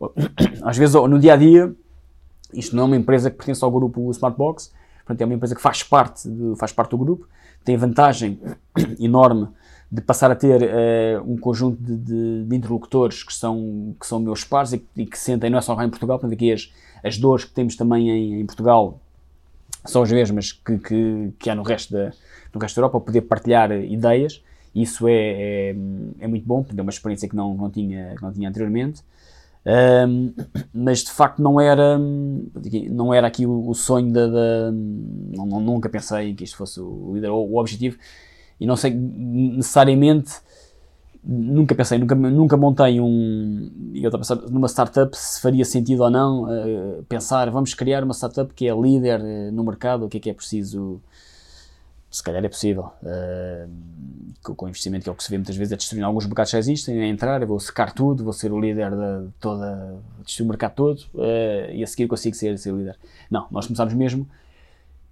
às 0.62 0.76
vezes 0.76 0.94
no 0.94 1.18
dia 1.18 1.34
a 1.34 1.36
dia, 1.36 1.74
isto 2.52 2.76
não 2.76 2.84
é 2.84 2.86
uma 2.86 2.96
empresa 2.96 3.30
que 3.30 3.36
pertence 3.36 3.64
ao 3.64 3.70
grupo 3.70 4.10
Smartbox, 4.10 4.72
portanto 4.98 5.20
é 5.20 5.24
uma 5.24 5.34
empresa 5.34 5.54
que 5.54 5.62
faz 5.62 5.82
parte, 5.82 6.28
de, 6.28 6.56
faz 6.56 6.72
parte 6.72 6.90
do 6.90 6.98
grupo, 6.98 7.26
tem 7.64 7.76
vantagem 7.76 8.40
enorme 8.98 9.48
de 9.90 10.00
passar 10.00 10.30
a 10.30 10.34
ter 10.34 10.62
uh, 10.62 11.22
um 11.30 11.36
conjunto 11.36 11.82
de, 11.82 11.96
de, 11.96 12.44
de, 12.44 12.56
interlocutores 12.56 13.22
que 13.22 13.34
são, 13.34 13.94
que 14.00 14.06
são 14.06 14.18
meus 14.18 14.42
pares 14.42 14.72
e, 14.72 14.82
e, 14.96 15.04
que 15.04 15.18
sentem, 15.18 15.50
não 15.50 15.58
é 15.58 15.60
só 15.60 15.74
em 15.82 15.90
Portugal, 15.90 16.18
portanto 16.18 16.34
aqui 16.34 16.50
as, 16.50 16.72
as 17.04 17.18
dores 17.18 17.44
que 17.44 17.52
temos 17.52 17.76
também 17.76 18.08
em, 18.08 18.40
em 18.40 18.46
Portugal 18.46 18.98
são 19.84 20.02
as 20.02 20.10
mesmas 20.10 20.52
que, 20.52 20.78
que, 20.78 21.32
que 21.38 21.50
há 21.50 21.54
no 21.54 21.62
resto, 21.62 21.92
da, 21.92 22.12
no 22.54 22.60
resto 22.60 22.76
da 22.76 22.82
Europa, 22.82 23.00
poder 23.00 23.22
partilhar 23.22 23.72
ideias. 23.72 24.42
Isso 24.74 25.06
é, 25.06 25.12
é, 25.12 25.76
é 26.20 26.26
muito 26.26 26.46
bom, 26.46 26.62
porque 26.62 26.78
é 26.78 26.82
uma 26.82 26.90
experiência 26.90 27.28
que 27.28 27.36
não, 27.36 27.54
não, 27.54 27.70
tinha, 27.70 28.14
que 28.16 28.22
não 28.22 28.32
tinha 28.32 28.48
anteriormente. 28.48 29.02
Um, 29.64 30.32
mas 30.74 31.04
de 31.04 31.12
facto 31.12 31.40
não 31.40 31.60
era 31.60 31.96
não 32.90 33.14
era 33.14 33.28
aqui 33.28 33.46
o, 33.46 33.68
o 33.68 33.74
sonho 33.76 34.12
da, 34.12 34.26
da 34.26 34.72
não, 34.72 35.46
não, 35.46 35.60
nunca 35.60 35.88
pensei 35.88 36.34
que 36.34 36.42
isto 36.42 36.56
fosse 36.56 36.80
o 36.80 37.12
líder 37.14 37.28
ou 37.28 37.48
o 37.48 37.60
objetivo 37.60 37.96
e 38.58 38.66
não 38.66 38.74
sei 38.74 38.92
necessariamente 38.92 40.40
nunca 41.24 41.74
pensei, 41.74 41.98
nunca, 41.98 42.14
nunca 42.14 42.56
montei 42.56 43.00
um. 43.00 43.70
Eu 43.94 44.06
estava 44.06 44.18
pensando 44.18 44.50
numa 44.50 44.68
startup 44.68 45.16
se 45.16 45.40
faria 45.40 45.64
sentido 45.64 46.02
ou 46.02 46.10
não 46.10 46.44
uh, 46.44 47.02
pensar, 47.08 47.48
vamos 47.50 47.74
criar 47.74 48.02
uma 48.02 48.14
startup 48.14 48.52
que 48.52 48.68
é 48.68 48.74
líder 48.74 49.20
uh, 49.20 49.52
no 49.52 49.62
mercado, 49.64 50.06
o 50.06 50.08
que 50.08 50.16
é 50.16 50.20
que 50.20 50.30
é 50.30 50.34
preciso. 50.34 51.00
Se 52.12 52.22
calhar 52.22 52.44
é 52.44 52.48
possível. 52.48 52.92
Uh, 53.02 53.68
com, 54.40 54.54
com 54.54 54.68
investimento, 54.68 55.02
que 55.02 55.08
é 55.08 55.12
o 55.12 55.16
que 55.16 55.24
se 55.24 55.30
vê 55.30 55.36
muitas 55.36 55.56
vezes, 55.56 55.72
é 55.72 55.76
destruir 55.76 56.04
alguns 56.04 56.26
mercados 56.26 56.52
já 56.52 56.58
existem, 56.58 57.00
é 57.00 57.06
entrar, 57.06 57.42
eu 57.42 57.48
vou 57.48 57.58
secar 57.58 57.92
tudo, 57.92 58.22
vou 58.22 58.32
ser 58.32 58.52
o 58.52 58.60
líder 58.60 58.90
de 58.90 59.30
toda. 59.40 59.98
destruir 60.24 60.46
o 60.46 60.48
mercado 60.48 60.74
todo 60.74 61.02
e 61.72 61.82
a 61.82 61.86
seguir 61.86 62.06
consigo 62.06 62.36
ser, 62.36 62.56
ser 62.58 62.72
líder. 62.72 62.96
Não, 63.30 63.46
nós 63.50 63.66
começámos 63.66 63.94
mesmo 63.94 64.28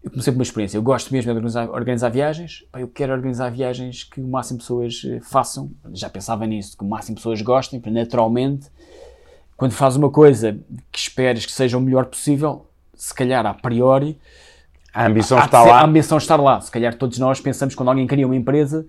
eu 0.03 0.11
comecei 0.11 0.33
por 0.33 0.39
uma 0.39 0.43
experiência. 0.43 0.79
Eu 0.79 0.83
gosto 0.83 1.13
mesmo 1.13 1.31
de 1.31 1.37
organizar, 1.37 1.71
organizar 1.71 2.09
viagens. 2.09 2.65
Eu 2.73 2.89
quero 2.89 3.13
organizar 3.13 3.51
viagens 3.51 4.05
que 4.05 4.21
o 4.21 4.27
máximo 4.27 4.59
de 4.59 4.65
pessoas 4.65 5.03
eh, 5.05 5.21
façam. 5.21 5.71
Já 5.93 6.09
pensava 6.09 6.47
nisso, 6.47 6.77
que 6.77 6.85
o 6.85 6.89
máximo 6.89 7.17
de 7.17 7.21
pessoas 7.21 7.43
gostem, 7.43 7.83
naturalmente, 7.87 8.69
quando 9.57 9.73
fazes 9.73 9.99
uma 9.99 10.11
coisa 10.11 10.59
que 10.91 10.99
esperes 10.99 11.45
que 11.45 11.53
seja 11.53 11.77
o 11.77 11.81
melhor 11.81 12.07
possível, 12.07 12.67
se 12.95 13.15
calhar 13.15 13.45
a 13.45 13.53
priori. 13.53 14.19
A 14.93 15.07
ambição 15.07 15.39
está 15.39 15.63
lá. 15.63 15.81
A 15.81 15.85
ambição 15.85 16.19
está 16.19 16.37
lá. 16.37 16.61
Se 16.61 16.71
calhar 16.71 16.95
todos 16.95 17.19
nós 17.19 17.41
pensamos 17.41 17.75
que 17.75 17.79
quando 17.79 17.89
alguém 17.89 18.07
cria 18.07 18.27
uma 18.27 18.37
empresa 18.37 18.87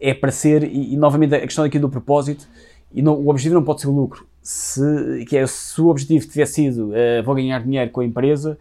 é 0.00 0.12
para 0.12 0.30
ser, 0.30 0.64
e, 0.64 0.94
e 0.94 0.96
novamente 0.96 1.34
a 1.34 1.40
questão 1.40 1.64
aqui 1.64 1.78
do 1.78 1.88
propósito, 1.88 2.46
e 2.92 3.02
não, 3.02 3.14
o 3.14 3.28
objetivo 3.28 3.54
não 3.54 3.64
pode 3.64 3.80
ser 3.80 3.88
o 3.88 3.92
lucro. 3.92 4.26
Se, 4.42 5.24
que 5.28 5.36
é, 5.36 5.46
se 5.46 5.80
o 5.80 5.88
objetivo 5.88 6.26
tivesse 6.26 6.54
sido 6.54 6.90
uh, 6.90 7.22
vou 7.24 7.34
ganhar 7.34 7.62
dinheiro 7.62 7.90
com 7.90 8.00
a 8.00 8.04
empresa, 8.04 8.58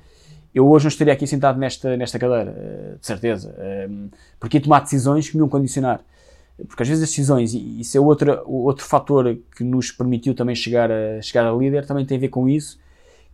eu 0.53 0.67
hoje 0.67 0.86
não 0.86 0.89
estaria 0.89 1.13
aqui 1.13 1.27
sentado 1.27 1.59
nesta, 1.59 1.95
nesta 1.97 2.17
cadeira, 2.17 2.51
uh, 2.51 2.99
de 2.99 3.05
certeza. 3.05 3.55
Uh, 3.57 4.09
porque 4.39 4.57
ia 4.57 4.63
tomar 4.63 4.81
decisões 4.81 5.29
que 5.29 5.36
me 5.36 5.41
iam 5.41 5.49
condicionar. 5.49 6.01
Porque 6.67 6.83
às 6.83 6.89
vezes 6.89 7.03
as 7.03 7.09
decisões, 7.09 7.53
e 7.53 7.81
isso 7.81 7.97
é 7.97 7.99
outro, 7.99 8.41
outro 8.45 8.86
fator 8.86 9.38
que 9.55 9.63
nos 9.63 9.91
permitiu 9.91 10.33
também 10.33 10.55
chegar 10.55 10.89
a, 10.89 11.21
chegar 11.21 11.45
a 11.45 11.53
líder, 11.53 11.86
também 11.86 12.05
tem 12.05 12.17
a 12.17 12.21
ver 12.21 12.29
com 12.29 12.47
isso, 12.47 12.79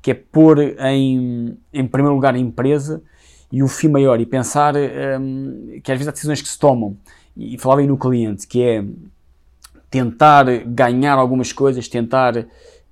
que 0.01 0.09
é 0.09 0.13
pôr 0.15 0.59
em, 0.59 1.55
em 1.71 1.85
primeiro 1.85 2.15
lugar 2.15 2.33
a 2.33 2.39
empresa 2.39 3.03
e 3.51 3.61
o 3.61 3.67
fim 3.67 3.89
maior, 3.89 4.19
e 4.19 4.25
pensar 4.25 4.75
um, 4.75 5.79
que 5.83 5.91
às 5.91 5.97
vezes 5.97 6.07
há 6.07 6.11
decisões 6.11 6.41
que 6.41 6.47
se 6.47 6.57
tomam, 6.57 6.97
e 7.35 7.57
falava 7.57 7.81
aí 7.81 7.87
no 7.87 7.97
cliente, 7.97 8.47
que 8.47 8.61
é 8.61 8.83
tentar 9.89 10.45
ganhar 10.65 11.17
algumas 11.17 11.51
coisas, 11.51 11.87
tentar 11.87 12.45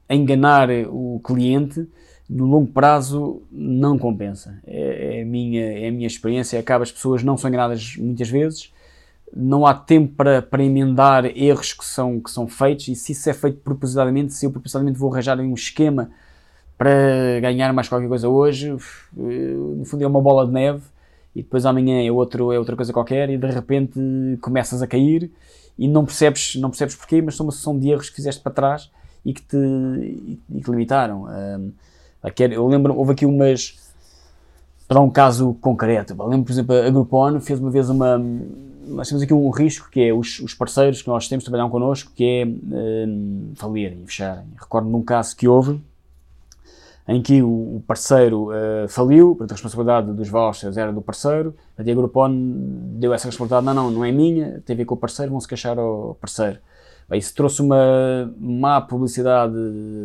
enganar 0.09 0.69
o 0.89 1.21
cliente, 1.23 1.87
no 2.29 2.45
longo 2.45 2.71
prazo 2.71 3.41
não 3.51 3.97
compensa. 3.97 4.59
É, 4.67 5.17
é, 5.17 5.21
a, 5.21 5.25
minha, 5.25 5.65
é 5.65 5.87
a 5.87 5.91
minha 5.91 6.05
experiência. 6.05 6.59
Acaba 6.59 6.83
as 6.83 6.91
pessoas 6.91 7.23
não 7.23 7.35
são 7.37 7.49
enganadas 7.49 7.95
muitas 7.97 8.29
vezes, 8.29 8.71
não 9.35 9.65
há 9.65 9.73
tempo 9.73 10.13
para, 10.15 10.41
para 10.41 10.63
emendar 10.63 11.25
erros 11.25 11.73
que 11.73 11.85
são, 11.85 12.19
que 12.19 12.29
são 12.29 12.47
feitos, 12.47 12.87
e 12.87 12.95
se 12.95 13.13
isso 13.13 13.29
é 13.29 13.33
feito 13.33 13.59
propositadamente, 13.59 14.33
se 14.33 14.45
eu 14.45 14.51
propositadamente 14.51 14.99
vou 14.99 15.11
arranjar 15.11 15.39
um 15.39 15.53
esquema 15.53 16.11
para 16.79 17.41
ganhar 17.41 17.73
mais 17.73 17.89
qualquer 17.89 18.07
coisa 18.07 18.29
hoje, 18.29 18.73
no 19.13 19.83
fundo 19.83 20.01
é 20.01 20.07
uma 20.07 20.21
bola 20.21 20.47
de 20.47 20.53
neve, 20.53 20.81
e 21.35 21.43
depois 21.43 21.65
amanhã 21.65 22.01
é, 22.01 22.09
outro, 22.09 22.53
é 22.53 22.57
outra 22.57 22.73
coisa 22.73 22.93
qualquer, 22.93 23.29
e 23.29 23.37
de 23.37 23.47
repente 23.47 23.99
começas 24.39 24.81
a 24.81 24.87
cair 24.87 25.29
e 25.77 25.89
não 25.89 26.05
percebes, 26.05 26.55
não 26.55 26.69
percebes 26.69 26.95
porquê, 26.95 27.21
mas 27.21 27.35
são 27.35 27.45
uma 27.45 27.51
sucessão 27.51 27.77
de 27.77 27.89
erros 27.89 28.09
que 28.09 28.15
fizeste 28.15 28.41
para 28.41 28.53
trás 28.53 28.89
e 29.25 29.33
que 29.33 29.41
te, 29.41 29.57
e, 29.57 30.39
que 30.61 30.71
limitaram. 30.71 31.25
Um, 31.25 31.71
eu 32.49 32.65
lembro, 32.65 32.97
houve 32.97 33.11
aqui 33.11 33.25
umas. 33.25 33.77
Para 34.87 35.01
um 35.01 35.09
caso 35.09 35.53
concreto, 35.61 36.15
eu 36.17 36.27
lembro, 36.27 36.45
por 36.45 36.51
exemplo, 36.51 36.75
a 36.75 36.89
Groupon 36.89 37.41
fez 37.41 37.59
uma 37.59 37.69
vez 37.69 37.89
uma. 37.89 38.17
Nós 38.87 39.07
temos 39.09 39.21
aqui 39.21 39.33
um 39.33 39.49
risco 39.49 39.89
que 39.91 40.01
é 40.01 40.13
os, 40.13 40.39
os 40.39 40.53
parceiros 40.53 41.01
que 41.01 41.09
nós 41.09 41.27
temos 41.27 41.43
trabalham 41.43 41.69
connosco, 41.69 42.11
que 42.15 42.23
é 42.23 42.45
um, 42.45 43.51
falirem 43.55 44.01
e 44.01 44.05
fecharem. 44.05 44.45
Recordo 44.57 44.89
num 44.89 45.03
caso 45.03 45.35
que 45.35 45.45
houve 45.45 45.79
em 47.09 47.23
que 47.23 47.41
o 47.41 47.81
parceiro 47.87 48.49
uh, 48.51 48.87
faliu, 48.87 49.29
portanto 49.29 49.51
a 49.51 49.55
responsabilidade 49.55 50.13
dos 50.13 50.29
vouchers 50.29 50.77
era 50.77 50.93
do 50.93 51.01
parceiro, 51.01 51.55
a 51.75 51.81
Diego 51.81 52.01
Groupon 52.01 52.29
deu 52.99 53.11
essa 53.15 53.27
responsabilidade, 53.27 53.65
não, 53.65 53.85
não, 53.85 53.91
não 53.91 54.05
é 54.05 54.11
minha, 54.11 54.61
tem 54.63 54.75
a 54.75 54.77
ver 54.77 54.85
com 54.85 54.93
o 54.93 54.97
parceiro, 54.97 55.31
vão-se 55.31 55.47
queixar 55.47 55.79
ao 55.79 56.15
parceiro. 56.21 56.59
Bem, 57.09 57.17
isso 57.17 57.33
trouxe 57.33 57.63
uma 57.63 58.31
má 58.39 58.79
publicidade 58.79 59.55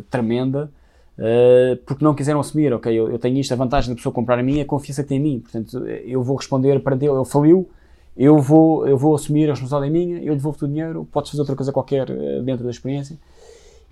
tremenda, 0.08 0.72
uh, 1.18 1.76
porque 1.84 2.02
não 2.02 2.14
quiseram 2.14 2.40
assumir, 2.40 2.72
ok, 2.72 2.90
eu, 2.90 3.10
eu, 3.12 3.18
tenho 3.18 3.38
isto, 3.38 3.52
a 3.52 3.56
vantagem 3.56 3.90
da 3.90 3.96
pessoa 3.96 4.10
comprar 4.10 4.38
a 4.38 4.42
mim 4.42 4.60
é 4.60 4.62
a 4.62 4.66
confiança 4.66 5.02
que 5.02 5.10
tem 5.10 5.18
em 5.18 5.22
mim, 5.22 5.40
portanto 5.40 5.86
eu 5.86 6.22
vou 6.22 6.36
responder 6.36 6.80
para 6.80 6.96
ele, 6.96 7.06
ele 7.06 7.24
faliu, 7.26 7.68
eu 8.16 8.38
vou, 8.38 8.88
eu 8.88 8.96
vou 8.96 9.14
assumir 9.14 9.50
a 9.50 9.52
responsabilidade 9.52 9.94
é 9.94 10.06
minha, 10.06 10.22
eu 10.22 10.34
devolvo 10.34 10.64
o 10.64 10.68
dinheiro, 10.68 11.06
podes 11.12 11.30
fazer 11.30 11.42
outra 11.42 11.54
coisa 11.54 11.70
qualquer 11.70 12.08
uh, 12.08 12.42
dentro 12.42 12.64
da 12.64 12.70
experiência. 12.70 13.18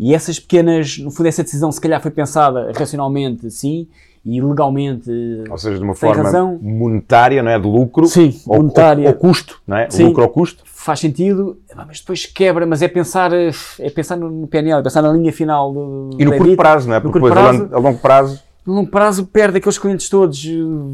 E 0.03 0.12
essas 0.16 0.40
pequenas, 0.40 0.98
no 0.98 1.12
fundo, 1.12 1.28
essa 1.28 1.44
decisão 1.44 1.70
se 1.70 1.80
calhar 1.80 2.03
foi 2.03 2.11
pensada 2.11 2.72
racionalmente, 2.74 3.48
sim, 3.53 3.86
e 4.24 4.40
legalmente. 4.40 5.09
Ou 5.48 5.57
seja, 5.57 5.78
de 5.78 5.84
uma 5.84 5.94
forma 5.94 6.24
razão. 6.24 6.59
monetária, 6.61 7.40
não 7.40 7.53
é? 7.53 7.57
De 7.57 7.68
lucro. 7.68 8.07
Sim, 8.09 8.36
ou, 8.44 8.57
monetária. 8.57 9.09
Ou, 9.09 9.14
custo, 9.14 9.62
não 9.64 9.76
é? 9.76 9.88
Sim, 9.88 10.07
lucro 10.07 10.24
ao 10.24 10.28
custo. 10.28 10.64
Faz 10.66 10.98
sentido, 10.98 11.57
mas 11.86 12.00
depois 12.00 12.26
quebra, 12.26 12.66
mas 12.66 12.82
é 12.82 12.88
pensar, 12.88 13.30
é 13.32 13.90
pensar 13.94 14.16
no 14.16 14.44
PNL, 14.48 14.80
é 14.80 14.82
pensar 14.82 15.03
na 15.03 15.12
linha 15.12 15.32
final 15.32 15.72
do. 15.72 16.11
E 16.18 16.24
no 16.24 16.36
curto 16.36 16.57
prazo, 16.57 16.88
não 16.88 16.96
é? 16.96 17.00
Porque 17.00 17.20
depois 17.20 17.32
prazo, 17.32 17.68
a 17.70 17.78
longo 17.78 17.98
prazo. 18.00 18.42
No 18.66 18.74
longo 18.74 18.90
prazo 18.90 19.24
perde 19.24 19.59
aqueles 19.59 19.78
clientes 19.78 20.09
todos, 20.09 20.44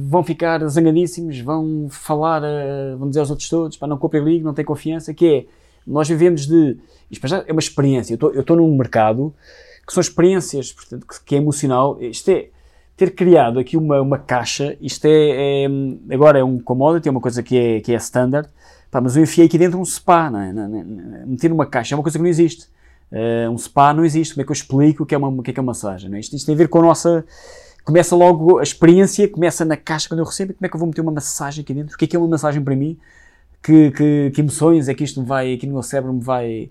vão 0.06 0.22
ficar 0.22 0.62
zangadíssimos, 0.68 1.40
vão 1.40 1.86
falar, 1.88 2.42
eh, 2.44 2.94
vão 2.98 3.08
dizer 3.08 3.20
aos 3.20 3.30
outros 3.30 3.48
todos, 3.48 3.78
para 3.78 3.88
não 3.88 3.96
comprem 3.96 4.22
ligo, 4.22 4.44
não 4.44 4.52
tem 4.52 4.66
confiança, 4.66 5.14
que 5.14 5.26
é, 5.26 5.44
nós 5.88 6.08
vivemos 6.08 6.46
de 6.46 6.76
isto 7.10 7.26
é 7.34 7.52
uma 7.52 7.60
experiência. 7.60 8.18
Eu 8.20 8.40
estou 8.40 8.56
num 8.56 8.76
mercado 8.76 9.34
que 9.86 9.92
são 9.92 10.00
experiências, 10.00 10.72
portanto, 10.72 11.06
que, 11.06 11.24
que, 11.24 11.34
é 11.34 11.38
emocional. 11.38 11.96
Isto 12.00 12.30
é 12.30 12.48
ter 12.96 13.14
criado 13.14 13.58
aqui 13.58 13.76
uma, 13.76 14.00
uma 14.00 14.18
caixa. 14.18 14.76
Isto 14.80 15.06
é, 15.06 15.64
é, 15.64 15.66
agora 16.14 16.38
é 16.38 16.44
um 16.44 16.58
commodity, 16.58 17.08
é 17.08 17.10
uma 17.10 17.20
coisa 17.20 17.42
que 17.42 17.56
é, 17.56 17.80
que 17.80 17.92
é 17.92 17.96
standard. 17.96 18.48
Pá, 18.90 19.00
mas 19.00 19.16
eu 19.16 19.22
enfiei 19.22 19.46
aqui 19.46 19.56
dentro 19.56 19.78
um 19.78 19.84
spa, 19.84 20.30
não 20.30 20.40
é? 20.40 20.52
Meter 21.26 21.48
numa 21.48 21.66
caixa 21.66 21.94
é 21.94 21.96
uma 21.96 22.02
coisa 22.02 22.18
que 22.18 22.22
não 22.22 22.28
existe. 22.28 22.66
Uh, 23.10 23.50
um 23.50 23.56
spa 23.56 23.94
não 23.94 24.04
existe. 24.04 24.34
Como 24.34 24.42
é 24.42 24.44
que 24.44 24.50
eu 24.50 24.54
explico 24.54 25.02
o 25.02 25.06
que 25.06 25.14
é 25.14 25.18
uma, 25.18 25.28
o 25.28 25.42
que 25.42 25.50
é, 25.50 25.54
que 25.54 25.60
é 25.60 25.62
uma 25.62 25.68
massagem? 25.68 26.10
Não 26.10 26.16
é? 26.16 26.20
isto, 26.20 26.36
isto 26.36 26.44
tem 26.44 26.54
a 26.54 26.58
ver 26.58 26.68
com 26.68 26.78
a 26.80 26.82
nossa. 26.82 27.24
Começa 27.84 28.14
logo 28.14 28.58
a 28.58 28.62
experiência, 28.62 29.26
começa 29.28 29.64
na 29.64 29.76
caixa 29.76 30.08
quando 30.08 30.20
eu 30.20 30.26
recebo. 30.26 30.52
Como 30.52 30.66
é 30.66 30.68
que 30.68 30.76
eu 30.76 30.78
vou 30.78 30.86
meter 30.88 31.00
uma 31.00 31.12
massagem 31.12 31.62
aqui 31.62 31.72
dentro? 31.72 31.94
O 31.94 31.98
que 31.98 32.04
é 32.04 32.08
que 32.08 32.16
é 32.16 32.18
uma 32.18 32.28
massagem 32.28 32.62
para 32.62 32.76
mim? 32.76 32.98
Que, 33.62 33.90
que, 33.90 34.30
que 34.34 34.40
emoções 34.40 34.88
é 34.88 34.94
que 34.94 35.04
isto 35.04 35.20
me 35.20 35.26
vai, 35.26 35.52
aqui 35.52 35.66
no 35.66 35.74
meu 35.74 35.82
cérebro 35.82 36.12
me 36.12 36.22
vai, 36.22 36.70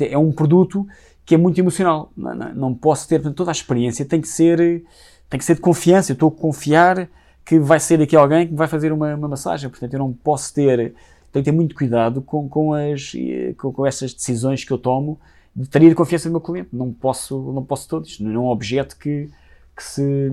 é 0.00 0.18
um 0.18 0.30
produto 0.30 0.86
que 1.24 1.34
é 1.34 1.38
muito 1.38 1.58
emocional. 1.58 2.12
Não, 2.16 2.34
não, 2.34 2.54
não 2.54 2.74
posso 2.74 3.08
ter, 3.08 3.16
portanto, 3.16 3.36
toda 3.36 3.50
a 3.50 3.52
experiência 3.52 4.04
tem 4.04 4.20
que 4.20 4.28
ser, 4.28 4.84
tem 5.28 5.38
que 5.38 5.44
ser 5.44 5.54
de 5.54 5.60
confiança. 5.60 6.12
Eu 6.12 6.14
estou 6.14 6.28
a 6.28 6.32
confiar 6.32 7.08
que 7.44 7.58
vai 7.58 7.80
ser 7.80 8.00
aqui 8.00 8.14
alguém 8.14 8.46
que 8.46 8.54
vai 8.54 8.68
fazer 8.68 8.92
uma, 8.92 9.14
uma 9.14 9.28
massagem. 9.28 9.68
Portanto, 9.68 9.92
eu 9.92 9.98
não 9.98 10.12
posso 10.12 10.54
ter, 10.54 10.94
tenho 11.32 11.44
que 11.44 11.50
ter 11.50 11.52
muito 11.52 11.74
cuidado 11.74 12.22
com, 12.22 12.48
com, 12.48 12.72
as, 12.72 13.12
com, 13.56 13.72
com 13.72 13.86
essas 13.86 14.14
decisões 14.14 14.64
que 14.64 14.72
eu 14.72 14.78
tomo 14.78 15.18
de 15.54 15.68
ter 15.68 15.94
confiança 15.94 16.28
no 16.28 16.34
meu 16.34 16.40
cliente. 16.40 16.68
Não 16.72 16.92
posso, 16.92 17.52
não 17.52 17.64
posso 17.64 17.88
todos. 17.88 18.20
Não 18.20 18.32
é 18.32 18.38
um 18.38 18.48
objeto 18.48 18.96
que, 18.96 19.28
que 19.74 19.82
se 19.82 20.30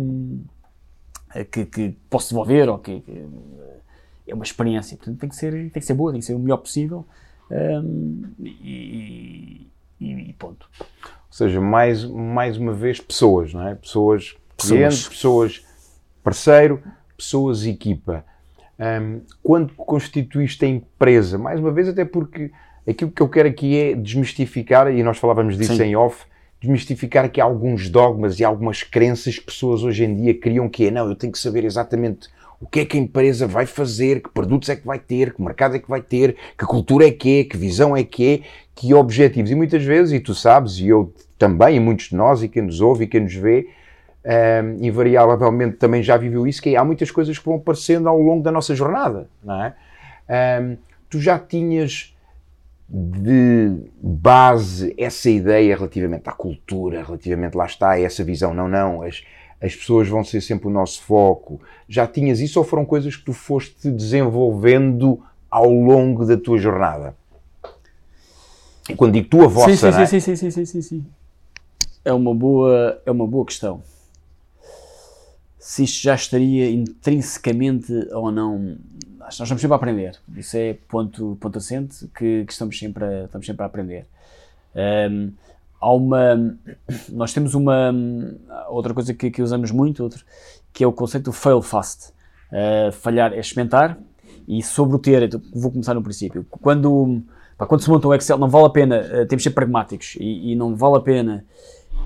que, 1.51 1.65
que 1.65 1.97
posso 2.09 2.29
devolver 2.29 2.69
ou 2.69 2.77
que, 2.77 3.01
que, 3.01 3.25
é 4.27 4.33
uma 4.33 4.43
experiência. 4.43 4.97
Portanto, 4.97 5.19
tem 5.19 5.29
que 5.29 5.35
ser, 5.35 5.51
tem 5.51 5.69
que 5.69 5.85
ser 5.85 5.93
boa, 5.93 6.11
tem 6.11 6.19
que 6.19 6.25
ser 6.25 6.33
o 6.33 6.39
melhor 6.39 6.57
possível. 6.57 7.05
Um, 7.51 8.23
e, 8.39 9.67
e, 9.99 10.33
ponto. 10.39 10.67
Ou 10.79 10.87
seja, 11.29 11.59
mais, 11.61 12.03
mais 12.05 12.57
uma 12.57 12.73
vez, 12.73 12.99
pessoas, 12.99 13.53
não 13.53 13.67
é? 13.67 13.75
Pessoas 13.75 14.35
clientes, 14.57 15.07
pessoas, 15.07 15.65
parceiro, 16.23 16.81
pessoas 17.17 17.65
equipa. 17.65 18.25
Um, 18.79 19.21
quando 19.41 19.73
constituíste 19.75 20.65
a 20.65 20.67
empresa, 20.67 21.37
mais 21.37 21.59
uma 21.59 21.71
vez, 21.71 21.87
até 21.87 22.05
porque 22.05 22.51
aquilo 22.87 23.11
que 23.11 23.21
eu 23.21 23.29
quero 23.29 23.49
aqui 23.49 23.77
é 23.77 23.95
desmistificar, 23.95 24.91
e 24.91 25.03
nós 25.03 25.17
falávamos 25.17 25.57
disso 25.57 25.75
Sim. 25.75 25.83
em 25.83 25.95
off, 25.95 26.25
desmistificar 26.59 27.25
aqui 27.25 27.41
alguns 27.41 27.89
dogmas 27.89 28.39
e 28.39 28.43
algumas 28.43 28.83
crenças 28.83 29.37
que 29.37 29.45
pessoas 29.45 29.83
hoje 29.83 30.05
em 30.05 30.15
dia 30.15 30.33
criam 30.39 30.69
que 30.69 30.87
é, 30.87 30.91
não, 30.91 31.09
eu 31.09 31.15
tenho 31.15 31.31
que 31.31 31.39
saber 31.39 31.65
exatamente 31.65 32.29
o 32.63 32.67
que 32.67 32.79
é 32.79 32.85
que 32.85 32.97
a 32.97 32.99
empresa 32.99 33.45
vai 33.45 33.65
fazer, 33.65 34.21
que 34.21 34.29
produtos 34.29 34.69
é 34.69 34.75
que 34.77 34.87
vai 34.87 34.97
ter, 34.97 35.33
que 35.33 35.41
mercado 35.41 35.75
é 35.75 35.79
que 35.79 35.89
vai 35.89 36.01
ter, 36.01 36.37
que 36.57 36.65
cultura 36.65 37.05
é 37.05 37.11
que 37.11 37.41
é, 37.41 37.43
que 37.43 37.57
visão 37.57 37.95
é 37.95 38.05
que 38.05 38.35
é, 38.35 38.39
que 38.73 38.93
objetivos. 38.93 39.51
E 39.51 39.55
muitas 39.55 39.83
vezes, 39.83 40.13
e 40.13 40.19
tu 40.21 40.33
sabes, 40.33 40.79
e 40.79 40.87
eu 40.87 41.13
também, 41.37 41.75
e 41.75 41.79
muitos 41.81 42.07
de 42.07 42.15
nós, 42.15 42.41
e 42.41 42.47
quem 42.47 42.61
nos 42.61 42.79
ouve 42.79 43.03
e 43.03 43.07
quem 43.07 43.19
nos 43.19 43.33
vê, 43.33 43.67
um, 44.25 44.85
invariavelmente 44.85 45.75
também 45.75 46.01
já 46.01 46.15
viveu 46.15 46.47
isso, 46.47 46.61
que 46.61 46.73
é, 46.73 46.77
há 46.77 46.85
muitas 46.85 47.11
coisas 47.11 47.37
que 47.37 47.43
vão 47.43 47.55
aparecendo 47.55 48.07
ao 48.07 48.17
longo 48.17 48.41
da 48.41 48.51
nossa 48.51 48.73
jornada, 48.73 49.27
não 49.43 49.61
é? 49.61 49.75
Um, 50.61 50.77
tu 51.09 51.19
já 51.19 51.37
tinhas 51.37 52.15
de 52.87 53.75
base 54.01 54.95
essa 54.97 55.29
ideia 55.29 55.75
relativamente 55.75 56.29
à 56.29 56.31
cultura, 56.31 57.03
relativamente, 57.03 57.55
lá 57.55 57.65
está, 57.65 57.99
essa 57.99 58.23
visão, 58.23 58.53
não, 58.53 58.69
não, 58.69 59.01
as, 59.01 59.21
as 59.63 59.73
pessoas 59.73 60.09
vão 60.09 60.25
ser 60.25 60.41
sempre 60.41 60.67
o 60.67 60.69
nosso 60.69 61.01
foco. 61.01 61.61
Já 61.87 62.05
tinhas 62.05 62.41
isso 62.41 62.59
ou 62.59 62.65
foram 62.65 62.85
coisas 62.85 63.15
que 63.15 63.23
tu 63.23 63.31
foste 63.31 63.89
desenvolvendo 63.89 65.23
ao 65.49 65.71
longo 65.71 66.25
da 66.25 66.35
tua 66.35 66.57
jornada? 66.57 67.15
Quando 68.97 69.13
digo 69.13 69.29
tua 69.29 69.47
vossa, 69.47 69.71
sim, 69.71 69.77
sim, 69.77 70.01
é? 70.01 70.05
sim, 70.05 70.19
sim, 70.19 70.35
sim, 70.35 70.51
sim, 70.51 70.65
sim, 70.65 70.81
sim. 70.81 71.05
É 72.03 72.11
uma 72.11 72.35
boa, 72.35 73.01
é 73.05 73.11
uma 73.11 73.25
boa 73.25 73.45
questão. 73.45 73.81
Se 75.57 75.85
isto 75.85 76.03
já 76.03 76.13
estaria 76.13 76.69
intrinsecamente 76.69 77.93
ou 78.11 78.29
não, 78.29 78.75
nós 79.17 79.35
estamos 79.35 79.61
sempre 79.61 79.73
a 79.73 79.77
aprender. 79.77 80.19
Isso 80.35 80.57
é 80.57 80.73
ponto, 80.89 81.37
ponto 81.39 81.57
assente 81.57 82.05
que, 82.13 82.43
que 82.43 82.51
estamos, 82.51 82.77
sempre 82.77 83.05
a, 83.05 83.23
estamos 83.23 83.47
sempre 83.47 83.63
a 83.63 83.65
aprender. 83.65 84.05
Um, 84.75 85.31
há 85.83 85.93
uma. 85.93 86.57
Nós 87.09 87.33
temos 87.33 87.53
uma. 87.53 87.93
Outra 88.69 88.93
coisa 88.93 89.13
que, 89.13 89.29
que 89.29 89.41
usamos 89.41 89.71
muito, 89.71 90.01
outro, 90.01 90.23
que 90.71 90.83
é 90.83 90.87
o 90.87 90.93
conceito 90.93 91.25
do 91.25 91.33
fail 91.33 91.61
fast. 91.61 92.13
Uh, 92.51 92.91
falhar 92.91 93.33
é 93.33 93.39
experimentar 93.39 93.97
e 94.47 94.61
sobre 94.61 94.95
o 94.95 94.99
ter, 94.99 95.23
então, 95.23 95.41
vou 95.53 95.71
começar 95.71 95.93
no 95.93 96.03
princípio. 96.03 96.45
Quando, 96.49 97.23
pá, 97.57 97.65
quando 97.65 97.81
se 97.81 97.89
monta 97.89 98.07
um 98.07 98.13
Excel, 98.13 98.37
não 98.37 98.49
vale 98.49 98.67
a 98.67 98.69
pena, 98.69 98.99
uh, 98.99 99.27
temos 99.27 99.41
de 99.41 99.49
ser 99.49 99.51
pragmáticos 99.51 100.15
e, 100.19 100.51
e, 100.51 100.55
não 100.55 100.75
vale 100.75 100.97
a 100.97 100.99
pena, 100.99 101.45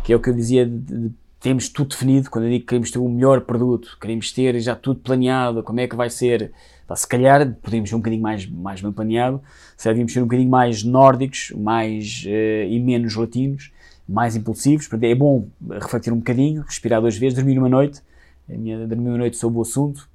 que 0.04 0.14
é 0.14 0.16
o 0.16 0.20
que 0.22 0.30
eu 0.30 0.34
dizia, 0.34 0.66
de, 0.66 0.80
de, 0.80 1.12
temos 1.40 1.68
tudo 1.70 1.90
definido. 1.90 2.30
Quando 2.30 2.46
eu 2.46 2.52
digo 2.52 2.62
que 2.62 2.68
queremos 2.68 2.92
ter 2.92 3.00
o 3.00 3.10
melhor 3.10 3.42
produto, 3.42 3.98
queremos 4.00 4.32
ter 4.32 4.60
já 4.62 4.76
tudo 4.76 5.02
planeado, 5.02 5.64
como 5.64 5.80
é 5.80 5.88
que 5.88 5.96
vai 5.96 6.10
ser. 6.10 6.52
Pá, 6.88 6.96
se 6.96 7.06
calhar 7.06 7.54
podemos 7.62 7.90
ser 7.90 7.96
um 7.96 8.00
bocadinho 8.00 8.22
mais, 8.22 8.48
mais 8.50 8.82
bem 8.82 8.92
planeado, 8.92 9.42
se 9.76 9.90
devíamos 9.90 10.14
ser 10.14 10.22
um 10.22 10.24
bocadinho 10.24 10.50
mais 10.50 10.84
nórdicos 10.84 11.52
mais, 11.58 12.24
uh, 12.26 12.68
e 12.70 12.80
menos 12.80 13.14
latinos, 13.16 13.72
mais 14.08 14.36
impulsivos. 14.36 14.90
É 15.02 15.14
bom 15.14 15.50
refletir 15.70 16.14
um 16.14 16.18
bocadinho, 16.18 16.62
respirar 16.62 17.02
duas 17.02 17.18
vezes, 17.18 17.36
dormir 17.36 17.60
uma 17.60 17.70
noite. 17.70 18.02
A 18.50 18.58
minha, 18.58 18.88
dormir 18.88 19.10
uma 19.10 19.18
noite 19.18 19.36
sobre 19.36 19.60
o 19.60 19.62
assunto, 19.62 20.08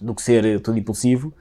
do 0.00 0.14
que 0.14 0.22
ser 0.22 0.44
eh, 0.44 0.58
todo 0.58 0.78
impulsivo, 0.78 1.34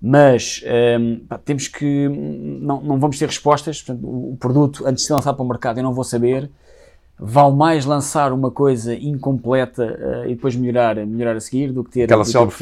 mas 0.00 0.62
um, 0.64 0.68
ehm, 0.68 1.16
pá, 1.28 1.38
temos 1.38 1.68
que. 1.68 2.08
Não, 2.08 2.80
não 2.80 2.98
vamos 2.98 3.18
ter 3.18 3.26
respostas. 3.26 3.82
Portanto, 3.82 4.06
o, 4.06 4.36
produto, 4.38 4.86
antes 4.86 5.02
de 5.02 5.08
ser 5.08 5.14
lançado 5.14 5.36
para 5.36 5.44
o 5.44 5.48
mercado, 5.48 5.78
eu 5.78 5.82
não 5.82 5.92
vou 5.92 6.04
saber. 6.04 6.50
Vale 7.20 7.54
mais 7.54 7.84
lançar 7.84 8.32
uma 8.32 8.50
coisa 8.50 8.94
incompleta 8.94 9.82
uh, 9.82 10.24
e 10.26 10.34
depois 10.34 10.54
melhorar, 10.54 10.94
melhorar 11.04 11.36
a 11.36 11.40
seguir 11.40 11.72
do 11.72 11.82
que 11.82 11.90
ter. 11.90 12.04
Aquela 12.04 12.24
célebre 12.24 12.54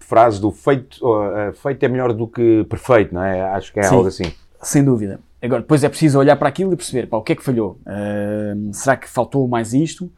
frase 0.00 0.40
do 0.40 0.50
feito, 0.50 1.06
uh, 1.06 1.52
feito 1.54 1.84
é 1.84 1.88
melhor 1.88 2.12
do 2.12 2.26
que 2.26 2.64
perfeito, 2.64 3.14
não 3.14 3.22
é? 3.22 3.42
Acho 3.42 3.72
que 3.72 3.78
é 3.78 3.84
Sim, 3.84 3.94
algo 3.94 4.08
assim. 4.08 4.32
Sem 4.60 4.82
dúvida. 4.82 5.20
Agora, 5.40 5.60
depois 5.60 5.84
é 5.84 5.88
preciso 5.88 6.18
olhar 6.18 6.36
para 6.36 6.48
aquilo 6.48 6.72
e 6.72 6.76
perceber 6.76 7.06
pá, 7.06 7.16
o 7.16 7.22
que 7.22 7.32
é 7.32 7.36
que 7.36 7.42
falhou. 7.42 7.78
Uh, 7.86 8.72
será 8.72 8.96
que 8.96 9.08
faltou 9.08 9.46
mais 9.46 9.72
isto? 9.72 10.10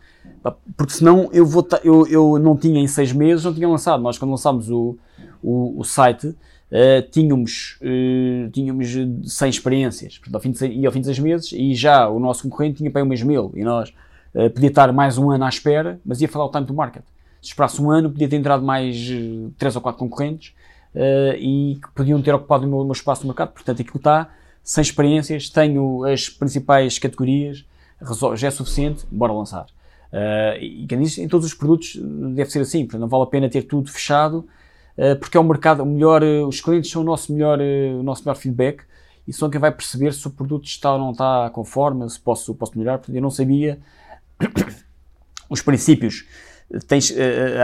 Porque 0.76 0.92
senão 0.92 1.30
eu, 1.32 1.46
vou 1.46 1.66
eu, 1.82 2.06
eu 2.06 2.38
não 2.38 2.56
tinha 2.56 2.80
em 2.80 2.86
seis 2.86 3.12
meses, 3.12 3.44
não 3.44 3.54
tinha 3.54 3.68
lançado. 3.68 4.02
Nós, 4.02 4.18
quando 4.18 4.30
lançámos 4.30 4.70
o, 4.70 4.96
o, 5.42 5.80
o 5.80 5.84
site, 5.84 6.34
uh, 6.74 7.10
tínhamos, 7.10 7.78
uh, 7.80 8.50
tínhamos 8.50 8.88
100 9.32 9.48
experiências. 9.48 10.18
Portanto, 10.18 10.34
ao 10.34 10.40
fim 10.40 10.50
de 10.50 10.58
seis, 10.58 10.74
e 10.76 10.84
ao 10.84 10.92
fim 10.92 11.00
de 11.00 11.06
seis 11.06 11.18
meses, 11.20 11.52
e 11.52 11.74
já 11.74 12.08
o 12.08 12.18
nosso 12.18 12.42
concorrente 12.42 12.78
tinha 12.78 12.90
para 12.90 13.04
umas 13.04 13.22
mil. 13.22 13.52
E 13.54 13.62
nós 13.62 13.90
uh, 14.34 14.50
podia 14.50 14.68
estar 14.68 14.92
mais 14.92 15.16
um 15.16 15.30
ano 15.30 15.44
à 15.44 15.48
espera, 15.48 16.00
mas 16.04 16.20
ia 16.20 16.28
falar 16.28 16.46
o 16.46 16.50
time 16.50 16.66
to 16.66 16.74
market. 16.74 17.04
Se 17.40 17.50
esperasse 17.50 17.80
um 17.80 17.90
ano, 17.90 18.10
podia 18.10 18.28
ter 18.28 18.36
entrado 18.36 18.64
mais 18.64 18.96
uh, 19.10 19.52
três 19.56 19.76
ou 19.76 19.82
quatro 19.82 19.98
concorrentes 19.98 20.52
e 21.40 21.76
que 21.82 21.90
podiam 21.92 22.22
ter 22.22 22.32
ocupado 22.32 22.64
o 22.64 22.68
meu, 22.68 22.78
o 22.78 22.84
meu 22.84 22.92
espaço 22.92 23.22
no 23.22 23.26
mercado. 23.26 23.50
Portanto, 23.50 23.82
aquilo 23.82 23.96
está 23.96 24.30
sem 24.62 24.80
experiências, 24.80 25.50
tenho 25.50 26.04
as 26.04 26.28
principais 26.28 27.00
categorias, 27.00 27.64
já 28.36 28.46
é 28.46 28.50
suficiente, 28.52 29.04
bora 29.10 29.32
lançar. 29.32 29.66
Uh, 30.12 30.56
e 30.60 30.86
em 31.18 31.26
todos 31.26 31.44
os 31.44 31.52
produtos 31.52 31.96
deve 32.32 32.48
ser 32.48 32.60
assim, 32.60 32.84
portanto, 32.84 33.00
não 33.00 33.08
vale 33.08 33.24
a 33.24 33.26
pena 33.26 33.48
ter 33.48 33.62
tudo 33.62 33.90
fechado, 33.90 34.38
uh, 34.38 34.46
porque 35.20 35.36
é 35.36 35.40
o 35.40 35.44
mercado, 35.44 35.82
o 35.82 35.86
melhor, 35.86 36.22
uh, 36.22 36.46
os 36.46 36.60
clientes 36.60 36.90
são 36.90 37.02
o 37.02 37.04
nosso 37.04 37.32
melhor, 37.32 37.58
o 37.60 38.02
nosso 38.02 38.22
melhor 38.22 38.36
feedback 38.36 38.82
e 39.26 39.32
são 39.32 39.50
quem 39.50 39.60
vai 39.60 39.72
perceber 39.72 40.12
se 40.12 40.26
o 40.26 40.30
produto 40.30 40.66
está 40.66 40.92
ou 40.92 40.98
não 40.98 41.10
está 41.12 41.50
conforme, 41.50 42.08
se 42.08 42.20
posso, 42.20 42.54
posso 42.54 42.78
melhorar. 42.78 43.00
Eu 43.08 43.22
não 43.22 43.30
sabia 43.30 43.78
os 45.48 45.62
princípios. 45.62 46.26
Tens, 46.88 47.12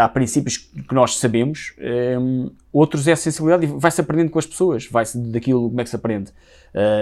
há 0.01 0.09
princípios 0.09 0.57
que 0.59 0.95
nós 0.95 1.18
sabemos, 1.18 1.74
um, 2.20 2.51
outros 2.72 3.09
é 3.09 3.12
a 3.12 3.16
sensibilidade 3.16 3.64
e 3.64 3.78
vai-se 3.78 4.01
aprendendo 4.01 4.31
com 4.31 4.39
as 4.39 4.47
pessoas, 4.47 4.87
vai-se 4.87 5.18
daquilo, 5.18 5.68
como 5.68 5.81
é 5.81 5.85
que 5.85 5.91
se 5.91 5.97
aprende? 5.97 6.33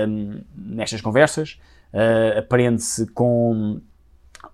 Um, 0.08 0.40
nestas 0.56 1.00
conversas, 1.00 1.58
aprende-se 2.38 3.06
com 3.08 3.80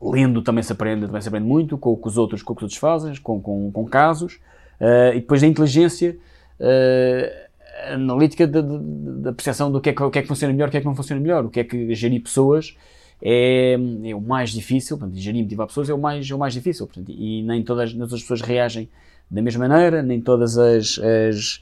lendo 0.01 0.43
também 0.43 0.62
se 0.62 0.72
aprende, 0.72 1.07
também 1.07 1.20
se 1.20 1.29
aprende 1.29 1.47
muito, 1.47 1.79
com 1.79 1.93
o 1.93 1.97
que 1.97 2.09
os 2.09 2.16
outros, 2.16 2.43
com 2.43 2.55
que 2.55 2.61
os 2.61 2.62
outros 2.64 2.79
fazem, 2.79 3.14
com, 3.16 3.41
com, 3.41 3.70
com 3.70 3.85
casos, 3.85 4.39
uh, 4.81 5.14
e 5.14 5.20
depois 5.20 5.43
a 5.43 5.47
inteligência 5.47 6.16
uh, 6.61 7.45
analítica 7.93 8.47
da 8.47 9.33
percepção 9.33 9.70
do 9.70 9.81
que 9.81 9.91
é 9.91 9.93
que, 9.93 10.03
o 10.03 10.11
que 10.11 10.18
é 10.18 10.22
que 10.22 10.29
funciona 10.29 10.53
melhor, 10.53 10.68
o 10.68 10.70
que 10.70 10.77
é 10.77 10.81
que 10.81 10.87
não 10.87 10.95
funciona 10.95 11.20
melhor, 11.20 11.45
o 11.45 11.51
que 11.51 11.61
é 11.61 11.64
que 11.64 11.95
gerir 11.95 12.22
pessoas 12.22 12.77
é, 13.22 13.75
é 14.05 14.14
o 14.14 14.20
mais 14.20 14.51
difícil, 14.51 14.99
portanto, 14.99 15.18
gerir 15.18 15.41
e 15.41 15.43
motivar 15.43 15.66
pessoas 15.66 15.89
é 15.89 15.95
o 15.95 15.99
mais, 15.99 16.31
é 16.31 16.35
o 16.35 16.39
mais 16.39 16.53
difícil, 16.53 16.87
portanto, 16.87 17.11
e 17.11 17.43
nem 17.43 17.62
todas, 17.62 17.93
todas 17.93 18.12
as 18.12 18.20
pessoas 18.20 18.41
reagem 18.43 18.89
da 19.31 19.43
mesma 19.43 19.66
maneira, 19.66 20.03
nem 20.03 20.20
todas 20.20 20.59
as, 20.59 20.99
as, 20.99 21.61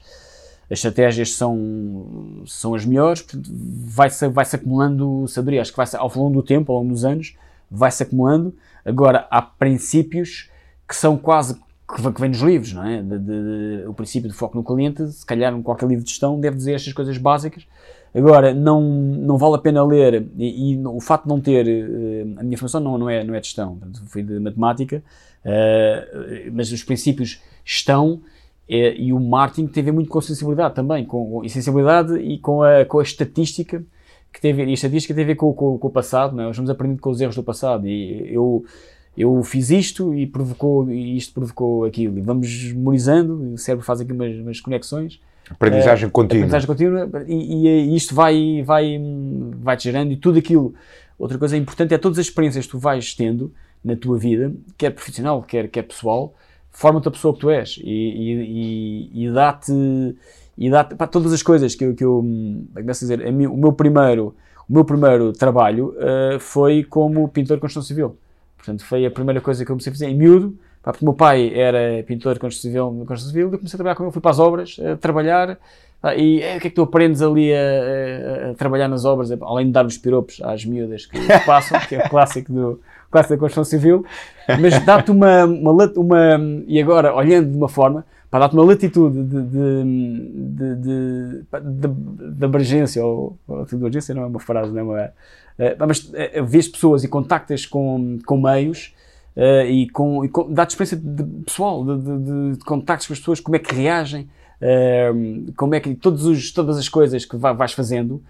as 0.69 0.71
estratégias 0.71 1.33
são, 1.33 2.43
são 2.45 2.75
as 2.75 2.85
melhores, 2.85 3.21
portanto, 3.21 3.49
vai-se 3.53 4.27
vai 4.27 4.45
-se 4.45 4.55
acumulando 4.55 5.27
sabedoria, 5.27 5.61
acho 5.61 5.71
que 5.71 5.77
vai 5.77 5.87
ao 5.93 6.11
longo 6.15 6.41
do 6.41 6.43
tempo, 6.43 6.71
ao 6.71 6.79
longo 6.79 6.93
dos 6.93 7.05
anos, 7.05 7.35
vai-se 7.69 8.03
acumulando. 8.03 8.53
Agora, 8.85 9.27
há 9.31 9.41
princípios 9.41 10.49
que 10.87 10.95
são 10.95 11.17
quase 11.17 11.59
que 11.87 12.21
vem 12.21 12.29
nos 12.29 12.39
livros, 12.39 12.73
não 12.73 12.85
é? 12.85 13.01
De, 13.01 13.19
de, 13.19 13.81
de, 13.81 13.87
o 13.87 13.93
princípio 13.93 14.29
do 14.29 14.35
foco 14.35 14.57
no 14.57 14.63
cliente, 14.63 15.05
se 15.07 15.25
calhar 15.25 15.53
qualquer 15.61 15.87
livro 15.87 16.03
de 16.03 16.09
gestão 16.09 16.39
deve 16.39 16.55
dizer 16.55 16.73
estas 16.73 16.93
coisas 16.93 17.17
básicas. 17.17 17.67
Agora, 18.15 18.53
não, 18.53 18.81
não 18.81 19.37
vale 19.37 19.55
a 19.55 19.57
pena 19.57 19.83
ler, 19.83 20.27
e, 20.37 20.73
e 20.73 20.85
o 20.85 20.99
facto 20.99 21.23
de 21.23 21.29
não 21.29 21.41
ter, 21.41 21.65
uh, 21.65 22.39
a 22.39 22.43
minha 22.43 22.57
formação 22.57 22.79
não, 22.79 22.97
não, 22.97 23.09
é, 23.09 23.23
não 23.23 23.33
é 23.33 23.39
de 23.39 23.47
gestão, 23.47 23.79
fui 24.05 24.21
de 24.21 24.39
matemática, 24.39 25.03
uh, 25.43 26.51
mas 26.53 26.71
os 26.71 26.83
princípios 26.83 27.41
estão, 27.65 28.13
uh, 28.13 28.21
e 28.69 29.11
o 29.11 29.19
marketing 29.19 29.65
tem 29.65 29.81
a 29.81 29.85
ver 29.85 29.91
muito 29.91 30.09
com 30.09 30.19
a 30.19 30.21
sensibilidade 30.21 30.75
também, 30.75 31.05
com, 31.05 31.41
a 31.43 31.49
sensibilidade 31.49 32.15
e 32.19 32.37
com 32.37 32.61
a, 32.61 32.85
com 32.85 32.99
a 32.99 33.03
estatística 33.03 33.83
que 34.31 34.39
tem 34.39 34.51
a 34.51 34.55
ver, 34.55 34.67
e 34.67 34.71
a 34.71 34.73
estatística 34.73 35.13
tem 35.13 35.23
a 35.23 35.27
ver 35.27 35.35
com, 35.35 35.51
com, 35.51 35.77
com 35.79 35.87
o 35.87 35.91
passado, 35.91 36.35
não 36.35 36.43
é? 36.43 36.47
nós 36.47 36.55
vamos 36.55 36.69
aprendendo 36.69 36.99
com 36.99 37.09
os 37.09 37.19
erros 37.19 37.35
do 37.35 37.43
passado 37.43 37.87
e 37.87 38.31
eu, 38.31 38.63
eu 39.17 39.41
fiz 39.43 39.69
isto 39.69 40.13
e 40.13 40.25
provocou, 40.25 40.89
e 40.89 41.17
isto 41.17 41.33
provocou 41.33 41.85
aquilo, 41.85 42.17
e 42.17 42.21
vamos 42.21 42.73
memorizando, 42.73 43.53
o 43.53 43.57
cérebro 43.57 43.85
faz 43.85 44.01
aqui 44.01 44.11
umas, 44.11 44.35
umas 44.35 44.59
conexões. 44.59 45.19
Aprendizagem 45.49 46.07
uh, 46.07 46.11
contínua. 46.11 46.45
Aprendizagem 46.45 46.67
contínua 46.67 47.09
e, 47.27 47.67
e, 47.67 47.95
isto 47.95 48.15
vai, 48.15 48.63
vai, 48.65 48.99
vai 49.61 49.77
te 49.77 49.83
gerando 49.83 50.11
e 50.11 50.17
tudo 50.17 50.39
aquilo. 50.39 50.73
Outra 51.19 51.37
coisa 51.37 51.55
importante 51.55 51.93
é 51.93 51.97
todas 51.97 52.17
as 52.17 52.25
experiências 52.25 52.65
que 52.65 52.71
tu 52.71 52.79
vais 52.79 53.13
tendo 53.13 53.53
na 53.83 53.95
tua 53.95 54.17
vida, 54.17 54.53
quer 54.77 54.91
profissional, 54.91 55.43
quer, 55.43 55.67
quer 55.67 55.83
pessoal, 55.83 56.33
forma-te 56.71 57.07
a 57.07 57.11
pessoa 57.11 57.33
que 57.33 57.41
tu 57.41 57.49
és 57.49 57.77
e, 57.83 59.11
e, 59.11 59.25
e 59.25 59.31
dá-te 59.31 59.73
e 60.57 60.69
dá 60.69 60.83
para 60.83 61.07
todas 61.07 61.33
as 61.33 61.41
coisas 61.41 61.75
que 61.75 61.83
eu, 61.83 61.95
que 61.95 62.03
eu 62.03 62.23
começo 62.73 63.05
é 63.05 63.13
a 63.13 63.17
dizer, 63.17 63.47
o 63.47 63.57
meu 63.57 63.73
primeiro, 63.73 64.35
o 64.69 64.73
meu 64.73 64.85
primeiro 64.85 65.33
trabalho 65.33 65.95
uh, 65.97 66.39
foi 66.39 66.83
como 66.83 67.27
pintor 67.27 67.57
de 67.57 67.61
construção 67.61 67.83
civil. 67.83 68.17
Portanto, 68.63 68.85
foi 68.85 69.05
a 69.05 69.11
primeira 69.11 69.41
coisa 69.41 69.65
que 69.65 69.69
eu 69.69 69.75
comecei 69.75 69.91
a 69.91 69.93
fazer 69.93 70.07
em 70.07 70.15
miúdo, 70.15 70.57
pá, 70.81 70.93
porque 70.93 71.03
o 71.03 71.09
meu 71.09 71.13
pai 71.13 71.51
era 71.53 72.01
pintor 72.03 72.33
de 72.33 72.39
construção 72.39 72.71
civil, 72.71 73.05
construção 73.05 73.27
civil, 73.27 73.51
eu 73.51 73.57
comecei 73.57 73.75
a 73.75 73.77
trabalhar 73.77 73.95
com 73.95 74.03
ele, 74.03 74.11
fui 74.13 74.21
para 74.21 74.31
as 74.31 74.39
obras, 74.39 74.77
a 74.79 74.95
trabalhar, 74.95 75.57
pá, 76.01 76.15
e 76.15 76.41
é, 76.41 76.55
o 76.55 76.61
que 76.61 76.67
é 76.67 76.69
que 76.69 76.75
tu 76.75 76.81
aprendes 76.81 77.21
ali 77.21 77.53
a, 77.53 77.57
a, 77.57 78.51
a, 78.51 78.53
trabalhar 78.53 78.87
nas 78.87 79.03
obras, 79.03 79.29
além 79.41 79.65
de 79.65 79.73
dar 79.73 79.85
os 79.85 79.97
piropos 79.97 80.41
às 80.41 80.63
miúdas 80.63 81.05
que 81.05 81.19
passam, 81.45 81.77
que 81.81 81.95
é 81.95 82.05
o 82.05 82.09
clássico 82.09 82.53
do 82.53 82.79
clássico 83.11 83.33
da 83.33 83.39
construção 83.39 83.65
civil, 83.65 84.05
mas 84.61 84.79
dá-te 84.85 85.11
uma, 85.11 85.43
uma, 85.43 85.93
uma, 85.97 86.63
e 86.65 86.81
agora, 86.81 87.13
olhando 87.13 87.51
de 87.51 87.57
uma 87.57 87.67
forma, 87.67 88.05
para 88.31 88.39
dar-te 88.39 88.55
uma 88.55 88.63
latitude 88.65 89.23
de, 89.23 89.41
de, 89.43 89.83
de, 90.55 91.45
de, 91.61 92.31
de 92.31 92.45
abrangência, 92.45 93.05
ou, 93.05 93.37
ou 93.45 93.65
de 93.65 93.75
abrangência 93.75 94.15
não 94.15 94.23
é 94.23 94.25
uma 94.25 94.39
frase, 94.39 94.71
não 94.71 94.79
é 94.79 94.83
uma, 94.83 95.11
uh, 95.59 95.87
mas 95.87 95.99
uh, 95.99 96.45
vês 96.45 96.67
pessoas 96.67 97.03
e 97.03 97.07
contactas 97.07 97.65
com, 97.65 98.19
com 98.25 98.37
meios 98.39 98.93
uh, 99.35 99.65
e, 99.67 99.89
com, 99.89 100.25
e 100.25 100.29
com, 100.29 100.51
dá-te 100.51 100.71
experiência 100.71 100.97
de, 100.97 101.23
pessoal, 101.43 101.83
de, 101.83 102.57
de, 102.57 102.65
contactos 102.65 103.07
com 103.07 103.13
as 103.13 103.19
pessoas, 103.19 103.39
como 103.39 103.55
é 103.55 103.59
que 103.59 103.73
reagem, 103.73 104.29
uh, 104.61 105.53
como 105.55 105.75
é 105.75 105.79
que 105.79 105.93
todos 105.95 106.25
os, 106.25 106.51
todas 106.51 106.77
as 106.77 106.89
coisas 106.89 107.25
que 107.25 107.37
vais 107.37 107.73
fazendo, 107.73 108.23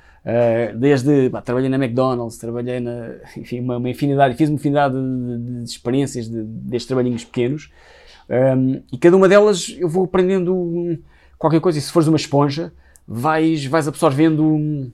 desde 0.80 1.28
bah, 1.28 1.42
trabalhei 1.42 1.70
na 1.70 1.76
McDonald's, 1.76 2.38
trabalhei 2.38 2.80
na, 2.80 3.16
enfim, 3.36 3.60
uma, 3.60 3.78
uma 3.78 3.90
infinidade, 3.90 4.36
fiz 4.36 4.50
uma 4.50 4.56
infinidade 4.56 4.96
de, 4.96 5.64
experiências 5.64 6.28
destes 6.30 6.86
trabalhinhos 6.88 7.26
pequenos, 7.26 7.70
um, 8.30 8.82
e 8.92 8.98
cada 8.98 9.18
uma 9.18 9.28
delas 9.28 9.76
eu 9.78 9.90
vou 9.90 10.06
aprendendo 10.06 10.98
qualquer 11.38 11.60
coisa. 11.60 11.78
E 11.78 11.82
se 11.82 11.92
fores 11.92 12.08
uma 12.08 12.18
esponja, 12.18 12.72
vais, 13.08 13.66
vais 13.66 13.88
absorvendo 13.88 14.92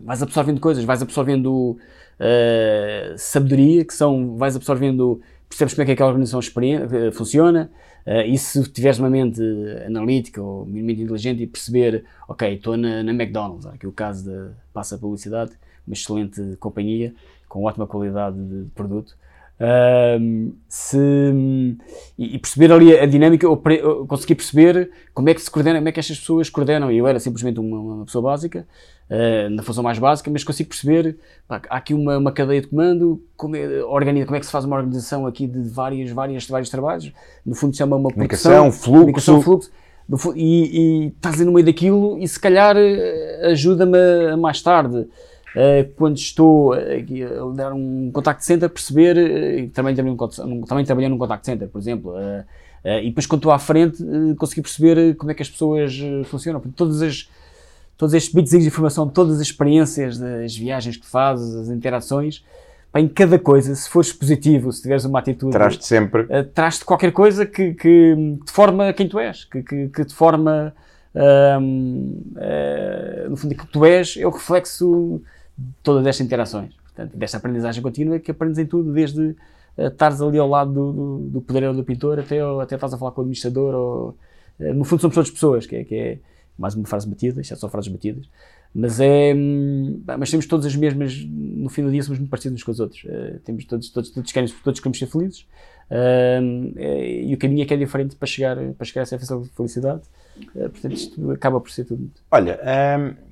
vais 0.00 0.22
absorvendo 0.22 0.60
coisas, 0.60 0.84
vais 0.84 1.02
absorvendo 1.02 1.76
uh, 2.18 3.16
sabedoria, 3.16 3.84
que 3.84 3.94
são, 3.94 4.36
vais 4.36 4.56
absorvendo, 4.56 5.20
percebes 5.48 5.74
como 5.74 5.82
é 5.82 5.86
que 5.86 5.92
aquela 5.92 6.08
organização 6.08 6.40
uh, 6.40 7.12
funciona, 7.12 7.70
uh, 8.06 8.20
e 8.26 8.36
se 8.38 8.62
tiveres 8.70 8.98
uma 8.98 9.10
mente 9.10 9.40
analítica 9.86 10.42
ou 10.42 10.64
minimamente 10.64 11.02
inteligente 11.02 11.42
e 11.42 11.46
perceber, 11.46 12.04
ok, 12.28 12.54
estou 12.54 12.76
na, 12.76 13.02
na 13.02 13.12
McDonald's, 13.12 13.66
aqui 13.66 13.86
o 13.86 13.92
caso 13.92 14.30
de 14.30 14.50
passa 14.72 14.96
publicidade, 14.98 15.52
uma 15.86 15.94
excelente 15.94 16.56
companhia, 16.58 17.14
com 17.48 17.64
ótima 17.64 17.86
qualidade 17.86 18.36
de 18.36 18.70
produto, 18.74 19.16
Uh, 19.62 20.52
se, 20.68 20.98
e, 22.18 22.36
perceber 22.36 22.72
ali 22.72 22.98
a, 22.98 23.06
dinâmica, 23.06 23.46
pre, 23.56 23.80
ou 23.80 24.04
conseguir 24.08 24.34
perceber 24.34 24.90
como 25.14 25.28
é 25.28 25.34
que 25.34 25.40
se 25.40 25.48
coordenam, 25.48 25.78
como 25.78 25.88
é 25.88 25.92
que 25.92 26.00
estas 26.00 26.18
pessoas 26.18 26.50
coordenam. 26.50 26.90
Eu 26.90 27.06
era 27.06 27.20
simplesmente 27.20 27.60
uma, 27.60 27.78
uma 27.78 28.04
pessoa 28.04 28.22
básica, 28.22 28.66
uh, 29.08 29.50
na 29.50 29.62
função 29.62 29.84
mais 29.84 30.00
básica, 30.00 30.28
mas 30.32 30.42
consigo 30.42 30.68
perceber, 30.68 31.16
pá, 31.46 31.62
há 31.70 31.76
aqui 31.76 31.94
uma, 31.94 32.18
uma, 32.18 32.32
cadeia 32.32 32.60
de 32.60 32.66
comando, 32.66 33.22
como 33.36 33.54
é, 33.54 33.84
organiza, 33.84 34.26
como 34.26 34.36
é 34.36 34.40
que 34.40 34.46
se 34.46 34.52
faz 34.52 34.64
uma 34.64 34.74
organização 34.74 35.28
aqui 35.28 35.46
de 35.46 35.60
várias, 35.60 36.10
várias, 36.10 36.48
vários 36.48 36.68
trabalhos, 36.68 37.12
no 37.46 37.54
fundo 37.54 37.76
chama 37.76 37.94
uma 37.94 38.10
comunicação, 38.10 38.72
fluxo. 38.72 38.90
Comunicação, 38.90 39.40
fluxo 39.40 39.70
e, 40.34 41.06
e 41.06 41.06
estás 41.08 41.38
no 41.40 41.52
meio 41.52 41.64
daquilo 41.64 42.18
e 42.18 42.26
se 42.26 42.38
calhar 42.38 42.76
eh, 42.76 43.50
ajuda-me 43.52 44.36
mais 44.36 44.60
tarde 44.60 45.06
quando 45.96 46.16
estou 46.16 46.74
uh, 46.74 47.50
a 47.50 47.54
dar 47.54 47.72
um 47.72 48.10
contact 48.12 48.44
center, 48.44 48.68
perceber, 48.70 49.16
uh, 49.16 49.68
também, 49.70 49.94
também, 49.94 50.16
também 50.66 50.84
trabalhei 50.84 51.08
num 51.08 51.18
contact 51.18 51.44
center, 51.44 51.68
por 51.68 51.78
exemplo, 51.78 52.14
e 52.84 53.08
depois 53.08 53.26
quando 53.26 53.40
estou 53.40 53.52
à 53.52 53.58
frente, 53.58 54.02
conseguir 54.38 54.62
perceber 54.62 55.14
como 55.16 55.30
é 55.30 55.34
que 55.34 55.42
as 55.42 55.50
pessoas 55.50 55.96
funcionam. 56.24 56.60
Porque 56.60 56.74
todas 56.76 57.00
as, 57.00 57.28
todos 57.96 58.12
estes 58.14 58.34
bits 58.34 58.50
de 58.50 58.66
informação, 58.66 59.08
todas 59.08 59.36
as 59.36 59.42
experiências, 59.42 60.18
das 60.18 60.56
viagens 60.56 60.96
que 60.96 61.06
fazes, 61.06 61.54
as 61.54 61.68
interações, 61.68 62.44
em 62.94 63.06
cada 63.08 63.38
coisa, 63.38 63.74
se 63.74 63.88
fores 63.88 64.12
positivo, 64.12 64.72
se 64.72 64.82
tiveres 64.82 65.04
uma 65.04 65.18
atitude. 65.20 65.52
Traz-te 65.52 65.86
sempre. 65.86 66.26
Traz-te 66.54 66.84
qualquer 66.84 67.12
coisa 67.12 67.46
que, 67.46 67.72
que, 67.74 68.16
te 68.44 68.52
forma 68.52 68.92
quem 68.92 69.08
tu 69.08 69.18
és, 69.18 69.44
que, 69.44 69.62
que, 69.62 69.88
que 69.88 70.04
te 70.04 70.14
forma. 70.14 70.74
no 73.28 73.36
fundo, 73.36 73.54
que 73.54 73.66
tu 73.68 73.84
és 73.84 74.16
é 74.16 74.26
o 74.26 74.30
reflexo 74.30 75.22
todas 75.82 76.06
estas 76.06 76.26
interações. 76.26 76.74
Portanto, 76.74 77.16
desta 77.16 77.38
aprendizagem 77.38 77.82
contínua 77.82 78.18
que 78.18 78.30
aprendes 78.30 78.58
em 78.58 78.66
tudo, 78.66 78.92
desde 78.92 79.20
uh, 79.20 79.36
estares 79.86 80.20
ali 80.20 80.38
ao 80.38 80.48
lado 80.48 80.72
do, 80.72 80.92
do, 80.92 81.18
do 81.30 81.40
pedreiro 81.40 81.74
do 81.74 81.84
pintor 81.84 82.18
até, 82.18 82.40
até 82.40 82.74
estás 82.74 82.92
a 82.92 82.98
falar 82.98 83.12
com 83.12 83.20
o 83.20 83.24
administrador. 83.24 83.74
Ou, 83.74 84.16
uh, 84.60 84.74
no 84.74 84.84
fundo, 84.84 85.00
somos 85.00 85.14
todas 85.14 85.30
pessoas, 85.30 85.66
que 85.66 85.76
é, 85.76 85.84
que 85.84 85.94
é 85.94 86.18
mais 86.58 86.74
uma 86.74 86.86
frase 86.86 87.08
batida, 87.08 87.40
isto 87.40 87.54
é 87.54 87.56
só 87.56 87.68
frases 87.68 87.90
batidas. 87.90 88.28
Mas, 88.74 89.00
é, 89.00 89.34
hum, 89.34 90.02
mas 90.06 90.30
temos 90.30 90.46
todas 90.46 90.64
as 90.64 90.74
mesmas, 90.74 91.14
no 91.26 91.68
fim 91.68 91.82
do 91.82 91.90
dia 91.90 92.02
somos 92.02 92.18
muito 92.18 92.30
parecidos 92.30 92.60
uns 92.60 92.64
com 92.64 92.70
os 92.70 92.80
outros. 92.80 93.04
Uh, 93.04 93.38
temos 93.44 93.64
todos, 93.66 93.90
todos, 93.90 94.10
todos, 94.10 94.32
queremos, 94.32 94.52
todos 94.62 94.80
queremos 94.80 94.98
ser 94.98 95.06
felizes 95.06 95.40
uh, 95.90 96.78
e 96.78 97.34
o 97.34 97.38
caminho 97.38 97.62
é 97.62 97.66
que 97.66 97.74
é 97.74 97.76
diferente 97.76 98.16
para 98.16 98.26
chegar, 98.26 98.56
para 98.56 98.86
chegar 98.86 99.02
a 99.02 99.02
essa 99.02 99.40
felicidade. 99.54 100.02
Uh, 100.54 100.70
portanto, 100.70 100.94
isto 100.94 101.30
acaba 101.32 101.60
por 101.60 101.70
ser 101.70 101.84
tudo. 101.84 102.10
Olha, 102.30 102.58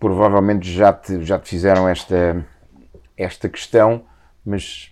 provavelmente 0.00 0.68
já 0.68 0.92
te, 0.92 1.22
já 1.22 1.38
te 1.38 1.48
fizeram 1.48 1.86
esta, 1.86 2.44
esta 3.16 3.48
questão, 3.48 4.02
mas 4.44 4.90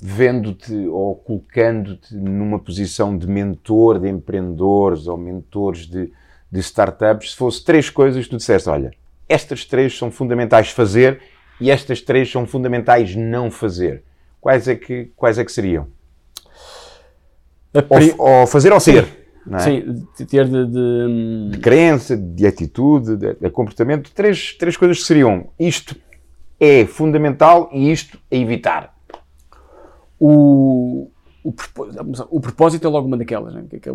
vendo-te 0.00 0.74
ou 0.88 1.14
colocando-te 1.14 2.14
numa 2.14 2.58
posição 2.58 3.16
de 3.16 3.28
mentor 3.28 4.00
de 4.00 4.08
empreendedores 4.08 5.06
ou 5.06 5.16
mentores 5.16 5.86
de, 5.86 6.12
de 6.50 6.60
startups, 6.60 7.30
se 7.30 7.36
fosse 7.36 7.64
três 7.64 7.88
coisas 7.88 8.24
que 8.24 8.30
tu 8.30 8.36
disseste, 8.36 8.68
olha, 8.68 8.90
estas 9.28 9.64
três 9.64 9.96
são 9.96 10.10
fundamentais 10.10 10.70
fazer 10.70 11.20
e 11.60 11.70
estas 11.70 12.00
três 12.00 12.30
são 12.30 12.44
fundamentais 12.44 13.14
não 13.14 13.50
fazer. 13.50 14.02
Quais 14.40 14.66
é 14.66 14.74
que, 14.74 15.12
quais 15.16 15.38
é 15.38 15.44
que 15.44 15.52
seriam? 15.52 15.86
Ou, 18.18 18.40
ou 18.40 18.46
fazer 18.46 18.72
ou 18.72 18.80
ser? 18.80 19.17
É? 19.52 19.58
Sim, 19.58 20.06
ter 20.26 20.46
de, 20.46 20.66
de... 20.66 21.50
de, 21.52 21.58
crença, 21.58 22.16
de 22.16 22.46
atitude, 22.46 23.16
de, 23.16 23.34
de, 23.34 23.50
comportamento. 23.50 24.10
Três, 24.12 24.52
três 24.54 24.76
coisas 24.76 24.98
que 24.98 25.04
seriam 25.04 25.48
isto 25.58 25.96
é 26.60 26.84
fundamental 26.84 27.70
e 27.72 27.90
isto 27.90 28.18
é 28.30 28.38
evitar. 28.38 28.94
O, 30.18 31.10
o, 31.44 31.54
o 32.30 32.40
propósito 32.40 32.86
é 32.86 32.90
logo 32.90 33.06
uma 33.06 33.16
daquelas. 33.16 33.54
Né? 33.54 33.64
É 33.72 33.90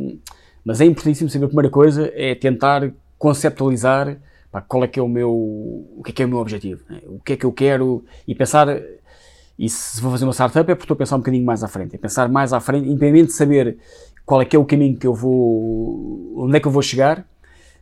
mas 0.63 0.79
é 0.79 0.85
importantíssimo 0.85 1.29
saber 1.29 1.45
a 1.45 1.47
primeira 1.49 1.69
coisa 1.69 2.11
é 2.15 2.33
tentar 2.33 2.91
conceptualizar 3.17 4.17
pá, 4.51 4.61
qual 4.61 4.83
é 4.83 4.87
que 4.87 4.99
é 4.99 5.03
o 5.03 5.09
meu 5.09 5.31
o 5.31 6.01
que 6.03 6.11
é 6.11 6.13
que 6.13 6.23
é 6.23 6.25
o 6.25 6.29
meu 6.29 6.39
objetivo, 6.39 6.83
né? 6.89 7.01
o 7.05 7.19
que 7.19 7.33
é 7.33 7.37
que 7.37 7.45
eu 7.45 7.51
quero 7.51 8.03
e 8.27 8.33
pensar 8.33 8.67
e 9.57 9.69
se 9.69 10.01
vou 10.01 10.11
fazer 10.11 10.25
uma 10.25 10.33
startup 10.33 10.69
é 10.71 10.73
porque 10.73 10.85
estou 10.85 10.95
a 10.95 10.97
pensar 10.97 11.15
um 11.15 11.19
bocadinho 11.19 11.45
mais 11.45 11.63
à 11.63 11.67
frente, 11.67 11.95
é 11.95 11.97
pensar 11.97 12.27
mais 12.27 12.53
à 12.53 12.59
frente, 12.59 12.87
independente 12.87 13.27
de 13.27 13.33
saber 13.33 13.77
qual 14.25 14.41
é 14.41 14.45
que 14.45 14.55
é 14.55 14.59
o 14.59 14.65
caminho 14.65 14.97
que 14.97 15.07
eu 15.07 15.13
vou, 15.13 16.33
onde 16.37 16.57
é 16.57 16.59
que 16.59 16.67
eu 16.67 16.71
vou 16.71 16.81
chegar, 16.81 17.25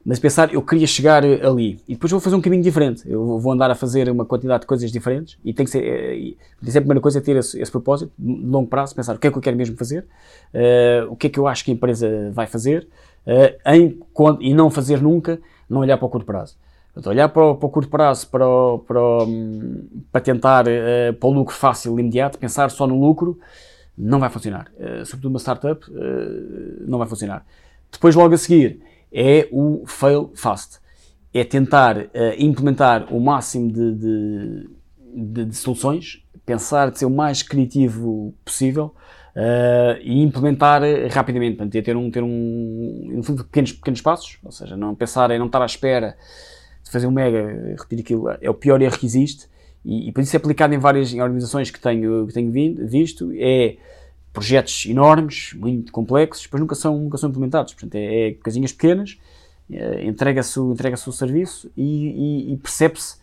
mas 0.03 0.17
pensar, 0.19 0.51
eu 0.51 0.61
queria 0.63 0.87
chegar 0.87 1.23
ali 1.23 1.79
e 1.87 1.93
depois 1.93 2.11
vou 2.11 2.19
fazer 2.19 2.35
um 2.35 2.41
caminho 2.41 2.63
diferente. 2.63 3.03
Eu 3.05 3.39
vou 3.39 3.51
andar 3.51 3.69
a 3.69 3.75
fazer 3.75 4.09
uma 4.09 4.25
quantidade 4.25 4.61
de 4.61 4.67
coisas 4.67 4.91
diferentes 4.91 5.37
e 5.45 5.53
tem 5.53 5.63
que 5.63 5.71
ser, 5.71 5.83
é, 5.83 6.33
a 6.67 6.71
primeira 6.81 6.99
coisa 6.99 7.19
é 7.19 7.21
ter 7.21 7.35
esse, 7.35 7.61
esse, 7.61 7.71
propósito 7.71 8.11
de 8.17 8.45
longo 8.45 8.67
prazo, 8.67 8.95
pensar 8.95 9.15
o 9.15 9.19
que 9.19 9.27
é 9.27 9.31
que 9.31 9.37
eu 9.37 9.41
quero 9.41 9.55
mesmo 9.55 9.77
fazer, 9.77 10.05
uh, 10.53 11.11
o 11.11 11.15
que 11.15 11.27
é 11.27 11.29
que 11.29 11.39
eu 11.39 11.47
acho 11.47 11.63
que 11.63 11.71
a 11.71 11.73
empresa 11.73 12.31
vai 12.33 12.47
fazer 12.47 12.87
uh, 13.27 13.71
em, 13.71 13.99
e 14.39 14.53
não 14.53 14.71
fazer 14.71 14.99
nunca, 15.01 15.39
não 15.69 15.81
olhar 15.81 15.97
para 15.97 16.05
o 16.05 16.09
curto 16.09 16.25
prazo. 16.25 16.57
Então, 16.97 17.11
olhar 17.11 17.29
para 17.29 17.43
o, 17.43 17.55
para 17.55 17.67
o, 17.67 17.69
curto 17.69 17.89
prazo, 17.89 18.27
para, 18.27 18.45
o, 18.45 18.79
para, 18.79 19.01
o, 19.01 19.27
para 20.11 20.21
tentar 20.21 20.65
uh, 20.67 21.13
para 21.13 21.29
o 21.29 21.31
lucro 21.31 21.55
fácil 21.55 21.97
e 21.97 22.01
imediato, 22.01 22.39
pensar 22.39 22.71
só 22.71 22.87
no 22.87 22.99
lucro, 22.99 23.39
não 23.97 24.19
vai 24.19 24.29
funcionar. 24.29 24.71
Uh, 24.77 25.05
sobretudo 25.05 25.29
uma 25.29 25.39
startup, 25.39 25.89
uh, 25.89 26.85
não 26.87 26.97
vai 26.97 27.07
funcionar. 27.07 27.45
Depois, 27.91 28.15
logo 28.15 28.33
a 28.33 28.37
seguir, 28.37 28.81
é 29.11 29.47
o 29.51 29.83
fail 29.85 30.31
fast. 30.35 30.79
É 31.33 31.43
tentar 31.43 31.97
uh, 31.97 32.09
implementar 32.37 33.13
o 33.13 33.19
máximo 33.19 33.71
de, 33.71 33.95
de, 33.95 34.69
de, 35.13 35.45
de, 35.45 35.55
soluções, 35.55 36.25
pensar 36.45 36.91
de 36.91 36.99
ser 36.99 37.05
o 37.05 37.09
mais 37.09 37.43
criativo 37.43 38.33
possível 38.43 38.93
e 40.03 40.21
implementar 40.21 40.81
rapidamente. 41.09 41.55
Portanto, 41.55 41.75
é 41.75 41.81
ter 41.81 41.95
um, 41.95 42.11
ter 42.11 42.21
um, 42.21 43.21
fundo, 43.23 43.45
pequenos, 43.45 43.71
pequenos 43.71 44.01
passos, 44.01 44.37
ou 44.43 44.51
seja, 44.51 44.75
não 44.75 44.93
pensar 44.93 45.31
em 45.31 45.39
não 45.39 45.45
estar 45.45 45.61
à 45.61 45.65
espera 45.65 46.17
de 46.83 46.91
fazer 46.91 47.07
um 47.07 47.11
mega, 47.11 47.77
repetir 47.79 48.01
aquilo, 48.01 48.29
é 48.41 48.49
o 48.49 48.53
pior 48.53 48.81
erro 48.81 48.97
que 48.97 49.05
existe 49.05 49.47
e, 49.83 50.09
e 50.09 50.11
por 50.11 50.21
isso 50.21 50.35
é 50.35 50.37
aplicado 50.37 50.73
em 50.73 50.77
várias 50.77 51.13
organizações 51.13 51.71
que 51.71 51.79
tenho, 51.79 52.27
que 52.27 52.33
tenho 52.33 52.51
visto, 52.87 53.31
é 53.35 53.77
projetos 54.31 54.85
enormes, 54.85 55.53
muito 55.55 55.91
complexos, 55.91 56.43
depois 56.43 56.61
nunca 56.61 56.75
são, 56.75 56.97
nunca 56.97 57.17
são 57.17 57.29
implementados. 57.29 57.73
Portanto, 57.73 57.95
é, 57.95 58.29
é 58.29 58.31
coisinhas 58.33 58.71
pequenas, 58.71 59.17
é, 59.71 60.05
entrega-se 60.05 60.59
entrega 60.59 60.95
o 60.95 61.11
serviço 61.11 61.71
e, 61.75 61.83
e, 61.83 62.53
e 62.53 62.57
percebe-se 62.57 63.17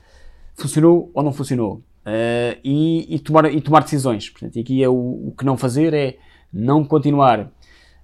funcionou 0.54 1.10
ou 1.14 1.22
não 1.22 1.32
funcionou. 1.32 1.82
Uh, 2.06 2.56
e, 2.64 3.16
e, 3.16 3.18
tomar, 3.18 3.52
e 3.52 3.60
tomar 3.60 3.82
decisões. 3.82 4.30
Portanto, 4.30 4.58
aqui 4.58 4.82
é 4.82 4.88
o, 4.88 4.94
o, 4.94 5.34
que 5.36 5.44
não 5.44 5.58
fazer 5.58 5.92
é 5.92 6.16
não 6.50 6.82
continuar. 6.82 7.50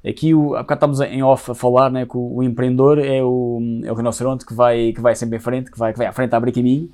Aqui, 0.06 0.34
o, 0.34 0.54
há 0.54 0.62
bocado 0.62 0.92
estamos 0.92 1.00
em 1.00 1.22
off 1.22 1.50
a 1.50 1.54
falar 1.54 1.90
né, 1.90 2.04
que 2.04 2.14
o, 2.14 2.36
o 2.36 2.42
empreendedor 2.42 2.98
é 2.98 3.22
o, 3.22 3.58
é 3.82 3.90
o 3.90 3.94
rinoceronte 3.94 4.44
que 4.44 4.52
vai, 4.52 4.92
que 4.92 5.00
vai 5.00 5.14
sempre 5.14 5.38
em 5.38 5.40
frente, 5.40 5.70
que 5.70 5.78
vai, 5.78 5.92
que 5.92 5.98
vai 5.98 6.06
à 6.06 6.12
frente 6.12 6.34
a 6.34 6.36
abrir 6.36 6.52
caminho 6.52 6.90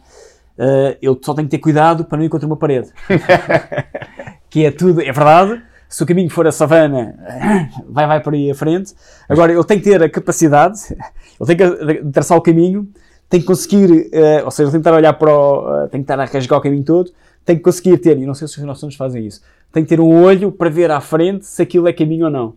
uh, 0.61 0.96
eu 1.00 1.18
só 1.22 1.32
tenho 1.32 1.48
que 1.48 1.56
ter 1.56 1.58
cuidado 1.58 2.04
para 2.04 2.18
não 2.18 2.24
ir 2.24 2.28
contra 2.28 2.46
uma 2.46 2.56
parede. 2.56 2.90
que 4.50 4.64
é 4.66 4.70
tudo, 4.70 5.00
é 5.00 5.12
verdade. 5.12 5.62
Se 5.88 6.02
o 6.04 6.06
caminho 6.06 6.30
for 6.30 6.46
a 6.46 6.52
savana, 6.52 7.16
vai, 7.88 8.06
vai 8.06 8.20
por 8.20 8.34
aí 8.34 8.50
à 8.50 8.54
frente. 8.54 8.94
Agora, 9.28 9.52
eu 9.52 9.64
tenho 9.64 9.80
que 9.80 9.90
ter 9.90 10.00
a 10.02 10.08
capacidade, 10.08 10.78
eu 11.38 11.46
tenho 11.46 11.58
que 11.58 12.04
traçar 12.12 12.38
o 12.38 12.40
caminho, 12.40 12.88
tenho 13.28 13.42
que 13.42 13.46
conseguir, 13.46 13.90
uh, 13.90 14.44
ou 14.44 14.50
seja, 14.50 14.68
eu 14.68 14.72
tenho 14.72 14.82
que 14.82 14.88
estar 14.88 14.92
a 14.92 14.96
olhar 14.96 15.12
para 15.14 15.32
o, 15.32 15.84
uh, 15.84 15.88
tenho 15.88 16.04
que 16.04 16.12
estar 16.12 16.20
a 16.20 16.24
rasgar 16.24 16.58
o 16.58 16.62
caminho 16.62 16.84
todo, 16.84 17.11
tenho 17.44 17.58
que 17.58 17.64
conseguir 17.64 17.96
ter, 17.98 18.18
e 18.18 18.26
não 18.26 18.34
sei 18.34 18.46
se 18.46 18.58
os 18.58 18.64
nossos 18.64 18.94
fazem 18.94 19.26
isso, 19.26 19.40
tenho 19.72 19.86
que 19.86 19.90
ter 19.90 20.00
um 20.00 20.22
olho 20.22 20.52
para 20.52 20.68
ver 20.68 20.90
à 20.90 21.00
frente 21.00 21.46
se 21.46 21.62
aquilo 21.62 21.88
é 21.88 21.92
caminho 21.92 22.26
ou 22.26 22.30
não. 22.30 22.48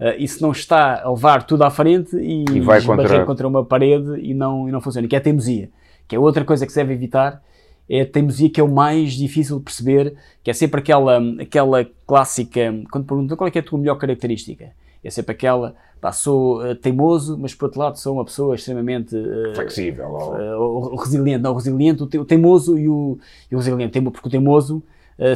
Uh, 0.00 0.16
e 0.18 0.26
se 0.26 0.40
não 0.40 0.50
está 0.50 1.02
a 1.02 1.10
levar 1.10 1.42
tudo 1.42 1.62
à 1.62 1.70
frente 1.70 2.16
e, 2.16 2.44
e 2.54 2.60
vai 2.60 2.80
contra... 2.80 3.24
contra 3.26 3.46
uma 3.46 3.64
parede 3.64 4.18
e 4.20 4.32
não, 4.32 4.68
e 4.68 4.72
não 4.72 4.80
funciona, 4.80 5.06
que 5.06 5.14
é 5.14 5.18
a 5.18 5.20
teimosia, 5.20 5.68
que 6.08 6.16
é 6.16 6.18
outra 6.18 6.44
coisa 6.44 6.64
que 6.64 6.72
se 6.72 6.78
deve 6.78 6.94
evitar, 6.94 7.42
é 7.90 8.02
a 8.02 8.06
teimosia 8.06 8.48
que 8.48 8.60
é 8.60 8.62
o 8.62 8.68
mais 8.68 9.14
difícil 9.14 9.58
de 9.58 9.64
perceber, 9.64 10.14
que 10.44 10.50
é 10.50 10.54
sempre 10.54 10.80
aquela, 10.80 11.18
aquela 11.40 11.84
clássica, 12.06 12.72
quando 12.90 13.04
perguntam 13.04 13.36
qual 13.36 13.48
é, 13.48 13.52
é 13.52 13.58
a 13.58 13.62
tua 13.62 13.78
melhor 13.80 13.96
característica, 13.96 14.70
é 15.02 15.10
sempre 15.10 15.32
aquela, 15.32 15.74
pá, 16.00 16.12
sou 16.12 16.62
uh, 16.62 16.74
teimoso, 16.76 17.36
mas 17.36 17.52
por 17.52 17.64
outro 17.64 17.80
lado 17.80 17.98
sou 17.98 18.14
uma 18.14 18.24
pessoa 18.24 18.54
extremamente 18.54 19.16
uh, 19.16 19.54
flexível, 19.56 20.08
ou... 20.08 20.94
uh, 20.94 20.96
resiliente, 20.96 21.42
não, 21.42 21.52
resiliente, 21.52 22.02
o, 22.04 22.06
te, 22.06 22.16
o 22.16 22.24
teimoso 22.24 22.78
e 22.78 22.88
o, 22.88 23.18
e 23.50 23.56
o 23.56 23.58
resiliente, 23.58 24.00
porque 24.00 24.28
o 24.28 24.30
teimoso 24.30 24.82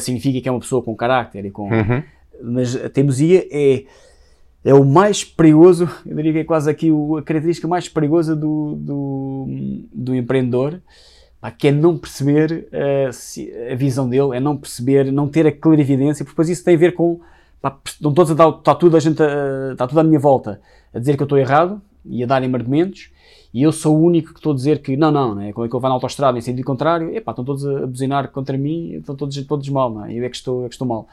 significa 0.01 0.41
que 0.41 0.49
é 0.49 0.51
uma 0.51 0.61
pessoa 0.61 0.83
com 0.83 0.97
carácter 0.97 1.45
e 1.45 1.51
com, 1.51 1.65
uhum. 1.65 2.03
mas 2.43 2.75
a 2.75 2.89
teimosia 2.89 3.47
é 3.51 3.85
é 4.65 4.73
o 4.73 4.83
mais 4.83 5.23
perigoso, 5.23 5.87
eu 6.07 6.17
diria 6.17 6.33
que 6.33 6.39
é 6.39 6.45
quase 6.45 6.71
aqui 6.71 6.89
a 6.89 7.23
característica 7.23 7.69
mais 7.69 7.87
perigosa 7.87 8.35
do, 8.35 8.75
do, 8.77 9.47
do 9.93 10.15
empreendedor, 10.15 10.81
que 11.51 11.69
é 11.69 11.73
não 11.73 11.99
perceber 11.99 12.69
uh, 12.73 13.13
se, 13.13 13.53
a 13.71 13.75
visão 13.75 14.09
dele, 14.09 14.37
é 14.37 14.41
não 14.41 14.57
perceber, 14.57 15.13
não 15.13 15.29
ter 15.29 15.47
a 15.47 15.53
clarividência, 15.53 16.25
porque 16.25 16.33
depois 16.35 16.49
isso 16.49 16.65
tem 16.65 16.75
a 16.75 16.79
ver 16.79 16.95
com, 16.95 17.21
pá, 17.61 17.79
não 18.01 18.15
todos 18.15 18.33
a 18.33 18.35
dar, 18.35 18.49
está 18.49 18.75
tudo 18.75 18.97
a 18.97 19.01
gente, 19.01 19.23
uh, 19.23 19.73
está 19.73 19.87
tudo 19.87 20.01
à 20.01 20.03
minha 20.03 20.19
volta 20.19 20.61
a 20.93 20.99
dizer 20.99 21.17
que 21.17 21.23
eu 21.23 21.27
estou 21.27 21.39
errado 21.39 21.83
e 22.05 22.23
a 22.23 22.27
darem-me 22.27 22.55
argumentos, 22.55 23.11
e 23.53 23.63
eu 23.63 23.73
sou 23.73 23.97
o 23.97 24.03
único 24.03 24.33
que 24.33 24.39
estou 24.39 24.53
a 24.53 24.55
dizer 24.55 24.81
que 24.81 24.97
não, 24.97 25.11
não, 25.11 25.35
não 25.35 25.43
é? 25.43 25.53
como 25.53 25.67
é 25.67 25.69
que 25.69 25.77
eu 25.77 25.81
vou 25.81 25.89
na 25.89 25.95
autostrada 25.95 26.37
em 26.37 26.41
sentido 26.41 26.65
contrário, 26.65 27.15
epá, 27.15 27.33
estão 27.33 27.45
todos 27.45 27.67
a 27.67 27.87
buzinar 27.87 28.31
contra 28.31 28.57
mim, 28.59 28.95
estão 28.95 29.15
todos, 29.15 29.41
todos 29.47 29.69
mal, 29.69 29.93
não 29.93 30.07
é? 30.07 30.13
eu 30.13 30.25
é 30.25 30.29
que 30.29 30.37
estou, 30.37 30.65
é 30.65 30.69
que 30.69 30.75
estou 30.75 30.89
mal. 30.89 31.07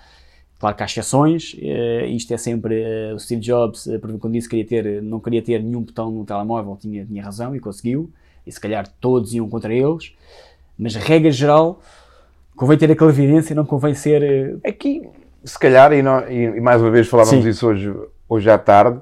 Claro 0.58 0.76
que 0.76 0.84
há 0.84 0.86
exceções, 0.86 1.54
uh, 1.56 2.06
isto 2.06 2.32
é 2.34 2.38
sempre 2.38 2.84
uh, 3.12 3.16
o 3.16 3.20
Steve 3.20 3.42
Jobs, 3.42 3.88
uh, 3.88 4.00
quando 4.20 4.34
disse 4.34 4.48
que 4.48 4.64
queria 4.64 4.84
ter, 4.84 5.02
não 5.02 5.20
queria 5.20 5.42
ter 5.42 5.62
nenhum 5.62 5.82
botão 5.82 6.12
no 6.12 6.24
telemóvel, 6.24 6.78
tinha, 6.80 7.06
tinha 7.06 7.24
razão 7.24 7.56
e 7.56 7.60
conseguiu, 7.60 8.12
e 8.46 8.52
se 8.52 8.60
calhar 8.60 8.88
todos 9.00 9.34
iam 9.34 9.48
contra 9.50 9.74
eles, 9.74 10.14
mas 10.78 10.96
regra 10.96 11.32
geral, 11.32 11.82
convém 12.56 12.78
ter 12.78 12.92
aquela 12.92 13.12
evidência, 13.12 13.56
não 13.56 13.66
convém 13.66 13.94
ser. 13.94 14.60
Aqui, 14.66 15.08
se 15.44 15.58
calhar, 15.58 15.92
e, 15.94 16.02
não, 16.02 16.28
e, 16.30 16.58
e 16.58 16.62
mais 16.62 16.82
uma 16.82 16.92
vez 16.92 17.08
falávamos 17.08 17.46
isso 17.46 17.68
hoje, 17.68 17.94
hoje 18.28 18.50
à 18.50 18.58
tarde, 18.58 19.00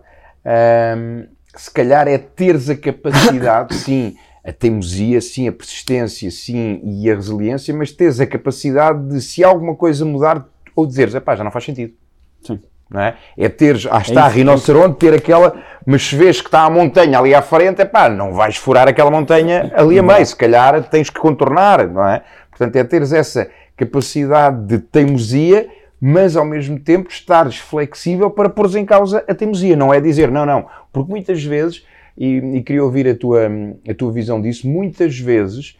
um, 0.97 1.25
se 1.55 1.71
calhar 1.71 2.07
é 2.07 2.17
teres 2.17 2.69
a 2.69 2.77
capacidade, 2.77 3.75
sim, 3.79 4.15
a 4.43 4.51
teimosia, 4.51 5.19
sim, 5.19 5.47
a 5.47 5.51
persistência, 5.51 6.31
sim, 6.31 6.81
e 6.83 7.11
a 7.11 7.15
resiliência, 7.15 7.73
mas 7.73 7.91
teres 7.91 8.19
a 8.19 8.25
capacidade 8.25 9.09
de, 9.09 9.21
se 9.21 9.43
alguma 9.43 9.75
coisa 9.75 10.05
mudar, 10.05 10.47
ou 10.75 10.85
dizeres, 10.85 11.17
pá, 11.19 11.35
já 11.35 11.43
não 11.43 11.51
faz 11.51 11.65
sentido. 11.65 11.93
Sim. 12.41 12.59
Não 12.89 12.99
é? 13.01 13.15
é 13.37 13.47
teres, 13.47 13.87
ah, 13.89 13.99
está 13.99 14.21
é 14.21 14.23
a 14.23 14.27
rinoceronte, 14.27 14.97
ter 14.97 15.13
aquela, 15.13 15.55
mas 15.85 16.01
se 16.01 16.15
vês 16.15 16.41
que 16.41 16.47
está 16.47 16.63
a 16.63 16.69
montanha 16.69 17.19
ali 17.19 17.35
à 17.35 17.41
frente, 17.41 17.81
é 17.81 17.85
pá, 17.85 18.09
não 18.09 18.33
vais 18.33 18.55
furar 18.55 18.87
aquela 18.87 19.11
montanha 19.11 19.71
ali 19.75 19.99
a 19.99 20.03
meio, 20.03 20.25
se 20.25 20.35
calhar 20.35 20.81
tens 20.89 21.09
que 21.09 21.19
contornar, 21.19 21.87
não 21.87 22.07
é? 22.07 22.23
Portanto, 22.49 22.75
é 22.75 22.83
teres 22.83 23.13
essa 23.13 23.49
capacidade 23.77 24.65
de 24.65 24.79
teimosia, 24.79 25.69
mas 26.01 26.35
ao 26.35 26.43
mesmo 26.43 26.79
tempo 26.79 27.09
estares 27.09 27.57
flexível 27.57 28.31
para 28.31 28.49
pôr 28.49 28.75
em 28.75 28.85
causa 28.85 29.23
a 29.27 29.35
teimosia, 29.35 29.75
não 29.75 29.93
é 29.93 30.01
dizer 30.01 30.31
não, 30.31 30.45
não, 30.45 30.65
porque 30.91 31.11
muitas 31.11 31.43
vezes, 31.43 31.85
e, 32.17 32.37
e 32.37 32.63
queria 32.63 32.83
ouvir 32.83 33.07
a 33.07 33.15
tua, 33.15 33.49
a 33.87 33.93
tua 33.93 34.11
visão 34.11 34.41
disso, 34.41 34.67
muitas 34.67 35.17
vezes, 35.19 35.77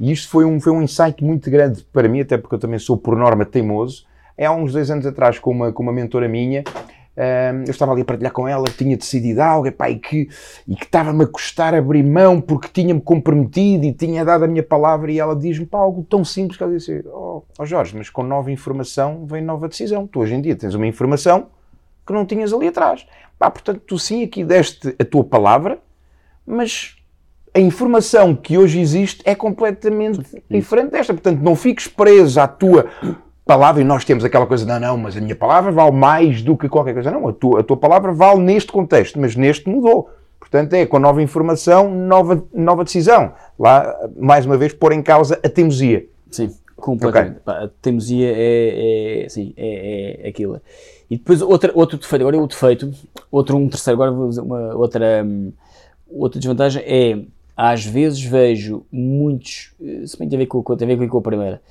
e 0.00 0.10
isto 0.10 0.28
foi 0.28 0.44
um, 0.44 0.60
foi 0.60 0.72
um 0.72 0.82
insight 0.82 1.22
muito 1.22 1.50
grande 1.50 1.84
para 1.92 2.08
mim, 2.08 2.20
até 2.20 2.36
porque 2.36 2.56
eu 2.56 2.58
também 2.58 2.78
sou 2.78 2.96
por 2.96 3.16
norma 3.16 3.44
teimoso, 3.44 4.07
é 4.38 4.46
há 4.46 4.52
uns 4.52 4.72
dois 4.72 4.90
anos 4.90 5.04
atrás 5.04 5.38
com 5.38 5.50
uma, 5.50 5.72
com 5.72 5.82
uma 5.82 5.92
mentora 5.92 6.28
minha, 6.28 6.64
um, 7.18 7.64
eu 7.64 7.70
estava 7.72 7.90
ali 7.90 8.02
a 8.02 8.04
partilhar 8.04 8.32
com 8.32 8.46
ela, 8.46 8.64
tinha 8.66 8.96
decidido 8.96 9.42
algo 9.42 9.66
epá, 9.66 9.90
e 9.90 9.98
que 9.98 10.28
e 10.68 10.76
que 10.76 10.84
estava-me 10.84 11.24
a 11.24 11.26
custar 11.26 11.74
abrir 11.74 12.04
mão 12.04 12.40
porque 12.40 12.68
tinha-me 12.68 13.00
comprometido 13.00 13.84
e 13.84 13.92
tinha 13.92 14.24
dado 14.24 14.44
a 14.44 14.46
minha 14.46 14.62
palavra 14.62 15.10
e 15.10 15.18
ela 15.18 15.34
diz-me 15.34 15.66
pá, 15.66 15.78
algo 15.78 16.06
tão 16.08 16.24
simples 16.24 16.56
que 16.56 16.62
ela 16.62 16.72
disse, 16.72 17.04
oh, 17.06 17.42
oh 17.58 17.66
Jorge, 17.66 17.96
mas 17.96 18.08
com 18.08 18.22
nova 18.22 18.52
informação 18.52 19.26
vem 19.26 19.42
nova 19.42 19.68
decisão. 19.68 20.06
Tu 20.06 20.20
hoje 20.20 20.34
em 20.34 20.40
dia 20.40 20.54
tens 20.54 20.74
uma 20.74 20.86
informação 20.86 21.48
que 22.06 22.12
não 22.12 22.24
tinhas 22.24 22.52
ali 22.52 22.68
atrás. 22.68 23.04
Pá, 23.36 23.50
portanto, 23.50 23.82
tu 23.84 23.98
sim 23.98 24.22
aqui 24.22 24.44
deste 24.44 24.94
a 24.96 25.04
tua 25.04 25.24
palavra, 25.24 25.80
mas 26.46 26.96
a 27.52 27.58
informação 27.58 28.36
que 28.36 28.56
hoje 28.56 28.78
existe 28.78 29.22
é 29.24 29.34
completamente 29.34 30.40
diferente 30.48 30.92
desta. 30.92 31.12
Portanto, 31.12 31.40
não 31.40 31.56
fiques 31.56 31.88
preso 31.88 32.40
à 32.40 32.46
tua 32.46 32.86
palavra, 33.48 33.80
e 33.80 33.84
nós 33.84 34.04
temos 34.04 34.24
aquela 34.24 34.46
coisa, 34.46 34.66
não, 34.66 34.78
não, 34.78 34.98
mas 34.98 35.16
a 35.16 35.22
minha 35.22 35.34
palavra 35.34 35.72
vale 35.72 35.92
mais 35.92 36.42
do 36.42 36.54
que 36.54 36.68
qualquer 36.68 36.92
coisa. 36.92 37.10
Não, 37.10 37.26
a 37.26 37.32
tua, 37.32 37.60
a 37.60 37.62
tua 37.62 37.78
palavra 37.78 38.12
vale 38.12 38.42
neste 38.42 38.70
contexto, 38.70 39.18
mas 39.18 39.34
neste 39.34 39.70
mudou. 39.70 40.10
Portanto, 40.38 40.74
é 40.74 40.84
com 40.84 40.98
nova 40.98 41.22
informação, 41.22 41.90
nova, 41.90 42.44
nova 42.52 42.84
decisão. 42.84 43.32
Lá, 43.58 43.96
mais 44.18 44.44
uma 44.44 44.58
vez, 44.58 44.74
pôr 44.74 44.92
em 44.92 45.02
causa 45.02 45.40
a 45.42 45.48
teimosia. 45.48 46.04
Sim, 46.30 46.54
completamente. 46.76 47.38
Okay. 47.40 47.54
A 47.54 47.70
teimosia 47.80 48.34
é, 48.36 49.24
é, 49.24 49.28
sim, 49.30 49.54
é, 49.56 50.26
é 50.26 50.28
aquilo. 50.28 50.60
E 51.10 51.16
depois 51.16 51.40
outra, 51.40 51.72
outro 51.74 51.96
defeito, 51.96 52.20
agora 52.20 52.36
é 52.36 52.40
o 52.40 52.46
defeito, 52.46 52.92
outro, 53.30 53.56
um 53.56 53.66
terceiro, 53.66 53.94
agora 53.94 54.14
vou 54.14 54.28
dizer 54.28 54.42
uma 54.42 54.74
outra, 54.76 55.24
um, 55.24 55.52
outra 56.10 56.38
desvantagem 56.38 56.82
é, 56.84 57.18
às 57.56 57.82
vezes 57.82 58.22
vejo 58.22 58.84
muitos, 58.92 59.72
eh, 59.82 60.06
se 60.06 60.18
bem 60.18 60.28
tem 60.28 60.36
a 60.36 60.40
ver 60.40 60.46
com, 60.46 60.62
tem 60.76 60.92
a 60.92 60.96
ver 60.96 61.08
com 61.08 61.16
a 61.16 61.22
primeira, 61.22 61.62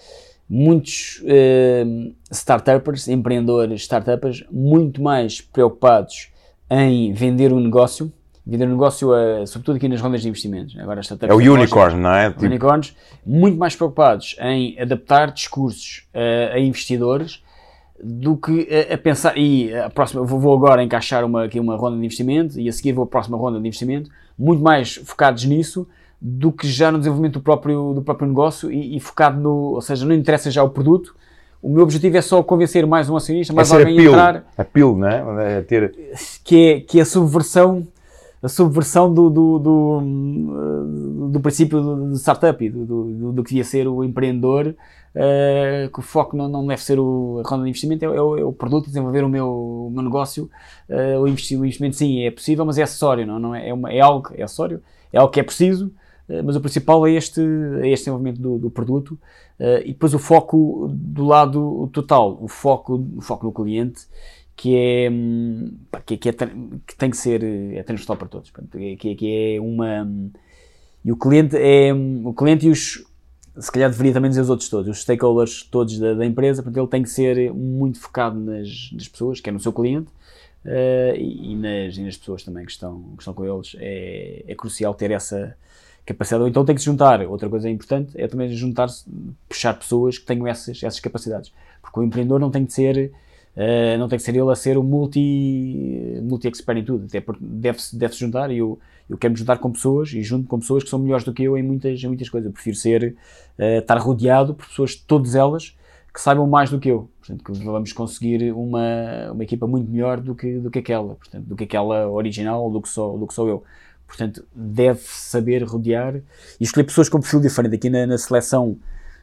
muitos 0.49 1.21
uh, 1.23 2.15
startuppers, 2.31 3.07
empreendedores, 3.07 3.81
startuppers, 3.81 4.43
muito 4.51 5.01
mais 5.01 5.41
preocupados 5.41 6.29
em 6.69 7.11
vender 7.11 7.51
um 7.51 7.59
negócio, 7.59 8.11
vender 8.45 8.65
um 8.65 8.71
negócio, 8.71 9.09
uh, 9.11 9.45
sobretudo 9.45 9.75
aqui 9.75 9.87
nas 9.87 9.99
rondas 9.99 10.21
de 10.21 10.29
investimentos. 10.29 10.77
Agora, 10.79 11.01
startups 11.01 11.29
é 11.29 11.33
o 11.33 11.53
unicorn, 11.53 11.99
não 11.99 12.13
é? 12.13 12.29
Tipo... 12.29 12.45
Unicorns, 12.45 12.95
muito 13.25 13.57
mais 13.57 13.75
preocupados 13.75 14.35
em 14.39 14.79
adaptar 14.79 15.31
discursos 15.31 16.07
uh, 16.13 16.55
a 16.55 16.59
investidores 16.59 17.43
do 18.01 18.37
que 18.37 18.67
a, 18.89 18.93
a, 18.93 18.97
pensar, 18.97 19.37
e 19.37 19.75
a 19.75 19.89
próxima, 19.89 20.23
vou 20.23 20.55
agora 20.55 20.83
encaixar 20.83 21.25
uma, 21.25 21.45
aqui 21.45 21.59
uma 21.59 21.75
ronda 21.75 21.97
de 21.97 22.05
investimento 22.05 22.59
e 22.59 22.69
a 22.69 22.71
seguir 22.71 22.93
vou 22.93 23.03
à 23.03 23.07
próxima 23.07 23.37
ronda 23.37 23.59
de 23.59 23.67
investimento, 23.67 24.09
muito 24.37 24.61
mais 24.61 24.95
focados 24.95 25.43
nisso 25.45 25.87
do 26.19 26.51
que 26.51 26.67
já 26.67 26.91
no 26.91 26.97
desenvolvimento 26.97 27.33
do 27.33 27.41
próprio, 27.41 27.93
do 27.93 28.01
próprio 28.01 28.27
negócio 28.27 28.71
e, 28.71 28.97
e, 28.97 28.99
focado 28.99 29.39
no, 29.39 29.75
ou 29.75 29.81
seja, 29.81 30.05
não 30.05 30.15
interessa 30.15 30.49
já 30.49 30.63
o 30.63 30.69
produto. 30.69 31.15
O 31.61 31.69
meu 31.69 31.83
objetivo 31.83 32.17
é 32.17 32.21
só 32.21 32.41
convencer 32.43 32.85
mais 32.85 33.09
um 33.09 33.15
acionista, 33.15 33.53
mais 33.53 33.71
é 33.71 33.75
alguém 33.75 33.99
a 33.99 34.03
entrar. 34.03 34.45
A 34.57 34.63
pill, 34.63 34.95
não 34.97 35.07
é? 35.07 35.57
é 35.57 35.61
ter... 35.61 35.93
que, 36.43 36.69
é, 36.69 36.79
que 36.79 36.99
é 36.99 37.01
a 37.01 37.05
subversão, 37.05 37.87
a 38.41 38.47
subversão 38.47 39.11
do, 39.13 39.29
do, 39.29 39.59
do, 39.59 41.29
do 41.31 41.39
princípio 41.39 41.81
do, 41.81 42.15
startup, 42.15 42.69
do, 42.69 42.85
do, 42.85 43.31
do, 43.33 43.43
que 43.43 43.49
devia 43.49 43.63
ser 43.63 43.87
o 43.87 44.03
empreendedor, 44.03 44.75
uh, 45.15 45.91
que 45.91 45.99
o 45.99 46.03
foco 46.03 46.37
não, 46.37 46.47
não 46.47 46.65
deve 46.65 46.81
ser 46.81 46.99
o, 46.99 47.41
a 47.43 47.49
ronda 47.49 47.63
de 47.63 47.69
investimento, 47.69 48.05
é, 48.05 48.07
é, 48.07 48.21
o, 48.21 48.37
é 48.37 48.43
o, 48.43 48.53
produto, 48.53 48.87
desenvolver 48.87 49.23
o 49.23 49.29
meu, 49.29 49.47
o 49.49 49.91
meu 49.91 50.03
negócio. 50.03 50.49
Uh, 50.87 51.19
o, 51.19 51.27
investimento, 51.27 51.95
sim, 51.95 52.23
é 52.23 52.31
possível, 52.31 52.65
mas 52.65 52.77
é 52.77 52.83
acessório, 52.83 53.25
não, 53.25 53.39
não 53.39 53.55
é, 53.55 53.69
é, 53.69 53.73
uma, 53.73 53.91
é 53.91 53.99
algo, 53.99 54.29
é 54.35 54.43
acessório, 54.43 54.81
é 55.11 55.17
algo 55.17 55.31
que 55.31 55.39
é 55.39 55.43
preciso, 55.43 55.91
mas 56.43 56.55
o 56.55 56.61
principal 56.61 57.07
é 57.07 57.11
este, 57.11 57.41
é 57.81 57.89
este 57.89 58.05
desenvolvimento 58.05 58.41
do, 58.41 58.57
do 58.57 58.69
produto 58.69 59.11
uh, 59.59 59.81
e 59.83 59.93
depois 59.93 60.13
o 60.13 60.19
foco 60.19 60.89
do 60.91 61.25
lado 61.25 61.89
total, 61.93 62.37
o 62.41 62.47
foco, 62.47 63.05
o 63.15 63.21
foco 63.21 63.45
no 63.45 63.53
cliente, 63.53 64.01
que 64.55 64.75
é, 64.75 65.09
hum, 65.09 65.77
que, 66.05 66.17
que, 66.17 66.29
é, 66.29 66.33
que 66.33 66.95
tem 66.97 67.09
que 67.09 67.17
ser 67.17 67.43
é 67.43 67.83
transversal 67.83 68.17
para 68.17 68.27
todos, 68.27 68.51
que, 68.97 69.15
que 69.15 69.55
é 69.55 69.61
uma 69.61 70.07
e 71.05 71.11
o 71.11 71.15
cliente 71.15 71.55
é 71.55 71.93
o 71.93 72.33
cliente 72.33 72.67
e 72.67 72.69
os 72.69 73.05
se 73.59 73.71
calhar 73.71 73.89
deveria 73.89 74.13
também 74.13 74.29
dizer 74.29 74.41
os 74.41 74.49
outros 74.49 74.69
todos, 74.69 74.89
os 74.89 75.01
stakeholders 75.01 75.63
todos 75.63 75.97
da, 75.97 76.13
da 76.13 76.25
empresa, 76.25 76.61
portanto 76.61 76.83
ele 76.83 76.89
tem 76.89 77.03
que 77.03 77.09
ser 77.09 77.51
muito 77.53 77.99
focado 77.99 78.39
nas, 78.39 78.91
nas 78.93 79.07
pessoas, 79.07 79.39
que 79.39 79.49
é 79.49 79.53
no 79.53 79.59
seu 79.59 79.73
cliente, 79.73 80.11
uh, 80.65 81.15
e, 81.15 81.53
e, 81.53 81.55
nas, 81.55 81.97
e 81.97 82.03
nas 82.03 82.17
pessoas 82.17 82.43
também 82.43 82.65
que 82.65 82.71
estão, 82.71 83.01
que 83.15 83.21
estão 83.21 83.33
com 83.33 83.45
eles. 83.45 83.75
É, 83.79 84.43
é 84.47 84.55
crucial 84.55 84.93
ter 84.93 85.09
essa, 85.11 85.55
capacidade, 86.07 86.41
ou 86.41 86.47
então 86.47 86.63
tem 86.63 86.73
que 86.73 86.81
se 86.81 86.85
juntar. 86.85 87.21
Outra 87.27 87.49
coisa 87.49 87.69
importante 87.69 88.19
é 88.19 88.27
também 88.27 88.49
juntar-se, 88.49 89.05
puxar 89.47 89.73
pessoas 89.73 90.17
que 90.17 90.25
tenham 90.25 90.47
essas, 90.47 90.81
essas 90.81 90.99
capacidades. 90.99 91.51
Porque 91.81 91.99
o 91.99 92.03
empreendedor 92.03 92.39
não 92.39 92.49
tem 92.49 92.65
que 92.65 92.71
ser, 92.71 93.11
uh, 93.55 93.97
não 93.99 94.07
tem 94.07 94.17
que 94.17 94.23
ser 94.23 94.35
ele 94.35 94.49
a 94.49 94.55
ser 94.55 94.77
o 94.77 94.83
multi, 94.83 96.19
multi-expert 96.23 96.79
em 96.79 96.85
tudo. 96.85 97.05
Até 97.05 97.19
porque 97.19 97.43
deve-se 97.43 97.97
deve 97.97 98.15
juntar 98.15 98.49
e 98.51 98.59
eu, 98.59 98.79
eu 99.09 99.17
quero 99.17 99.33
me 99.33 99.37
juntar 99.37 99.57
com 99.57 99.69
pessoas 99.69 100.13
e 100.13 100.23
junto 100.23 100.47
com 100.47 100.57
pessoas 100.59 100.83
que 100.83 100.89
são 100.89 100.97
melhores 100.97 101.25
do 101.25 101.33
que 101.33 101.43
eu 101.43 101.57
em 101.57 101.63
muitas, 101.63 102.01
em 102.01 102.07
muitas 102.07 102.29
coisas. 102.29 102.47
Eu 102.47 102.53
prefiro 102.53 102.77
ser, 102.77 103.15
uh, 103.59 103.79
estar 103.79 103.97
rodeado 103.97 104.53
por 104.55 104.65
pessoas, 104.65 104.95
todas 104.95 105.35
elas, 105.35 105.75
que 106.13 106.21
saibam 106.21 106.47
mais 106.47 106.69
do 106.69 106.79
que 106.79 106.89
eu. 106.89 107.09
Portanto, 107.19 107.43
que 107.43 107.65
vamos 107.65 107.91
conseguir 107.91 108.53
uma, 108.53 109.31
uma 109.33 109.43
equipa 109.43 109.67
muito 109.67 109.91
melhor 109.91 110.21
do 110.21 110.33
que, 110.33 110.57
do 110.57 110.71
que 110.71 110.79
aquela. 110.79 111.15
Portanto, 111.15 111.43
do 111.43 111.55
que 111.55 111.65
aquela 111.65 112.09
original, 112.09 112.71
do 112.71 112.81
que 112.81 112.87
sou, 112.87 113.19
do 113.19 113.27
que 113.27 113.33
sou 113.33 113.49
eu. 113.49 113.63
Portanto, 114.07 114.45
deve 114.55 115.01
saber 115.03 115.63
rodear 115.63 116.15
e 116.15 116.63
escolher 116.63 116.85
pessoas 116.85 117.09
com 117.09 117.19
perfil 117.19 117.41
diferente. 117.41 117.75
Aqui 117.75 117.89
na, 117.89 118.07
na 118.07 118.17
seleção 118.17 118.77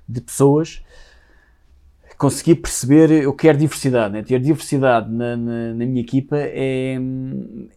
de 0.06 0.20
pessoas, 0.20 0.82
conseguir 2.16 2.56
perceber, 2.56 3.10
eu 3.10 3.32
quero 3.32 3.58
diversidade, 3.58 4.12
né? 4.12 4.22
ter 4.22 4.38
diversidade 4.38 5.10
na, 5.10 5.36
na, 5.36 5.74
na 5.74 5.86
minha 5.86 6.00
equipa 6.00 6.36
é, 6.36 6.96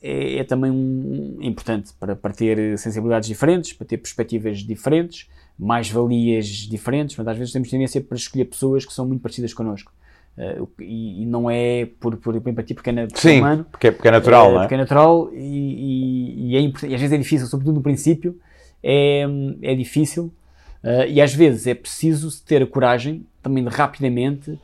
é, 0.02 0.38
é 0.38 0.44
também 0.44 0.70
um, 0.70 1.38
importante 1.42 1.94
para, 2.00 2.16
para 2.16 2.34
ter 2.34 2.78
sensibilidades 2.78 3.28
diferentes, 3.28 3.74
para 3.74 3.88
ter 3.88 3.98
perspectivas 3.98 4.60
diferentes, 4.60 5.28
mais-valias 5.58 6.46
diferentes, 6.48 7.16
mas 7.18 7.28
às 7.28 7.38
vezes 7.38 7.54
temos 7.54 7.70
tendência 7.70 8.00
para 8.00 8.16
escolher 8.16 8.46
pessoas 8.46 8.86
que 8.86 8.94
são 8.94 9.08
muito 9.08 9.22
parecidas 9.22 9.54
connosco. 9.54 9.92
Uh, 10.38 10.70
e, 10.80 11.24
e, 11.24 11.26
não 11.26 11.50
é 11.50 11.88
por, 12.00 12.16
por, 12.18 12.36
empatia, 12.36 12.76
porque 12.76 12.92
é, 12.92 12.94
na, 12.94 13.08
Sim, 13.16 13.40
humano, 13.40 13.66
porque, 13.72 13.88
é, 13.88 13.92
porque 13.92 14.08
é 14.08 14.12
natural, 14.12 14.50
uh, 14.50 14.54
não 14.54 14.60
é? 14.60 14.64
Porque 14.66 14.76
é 14.76 14.78
natural 14.78 15.30
e, 15.34 15.38
e, 15.38 16.52
e, 16.52 16.58
é, 16.58 16.62
e 16.62 16.94
às 16.94 17.02
vezes 17.02 17.12
é 17.12 17.18
difícil, 17.18 17.48
sobretudo 17.48 17.74
no 17.74 17.82
princípio, 17.82 18.38
é, 18.84 19.26
é 19.64 19.74
difícil 19.74 20.26
uh, 20.84 21.10
e 21.10 21.20
às 21.20 21.34
vezes 21.34 21.66
é 21.66 21.74
preciso 21.74 22.30
ter 22.46 22.62
a 22.62 22.68
coragem 22.68 23.26
também 23.42 23.64
de 23.64 23.70
rapidamente 23.72 24.60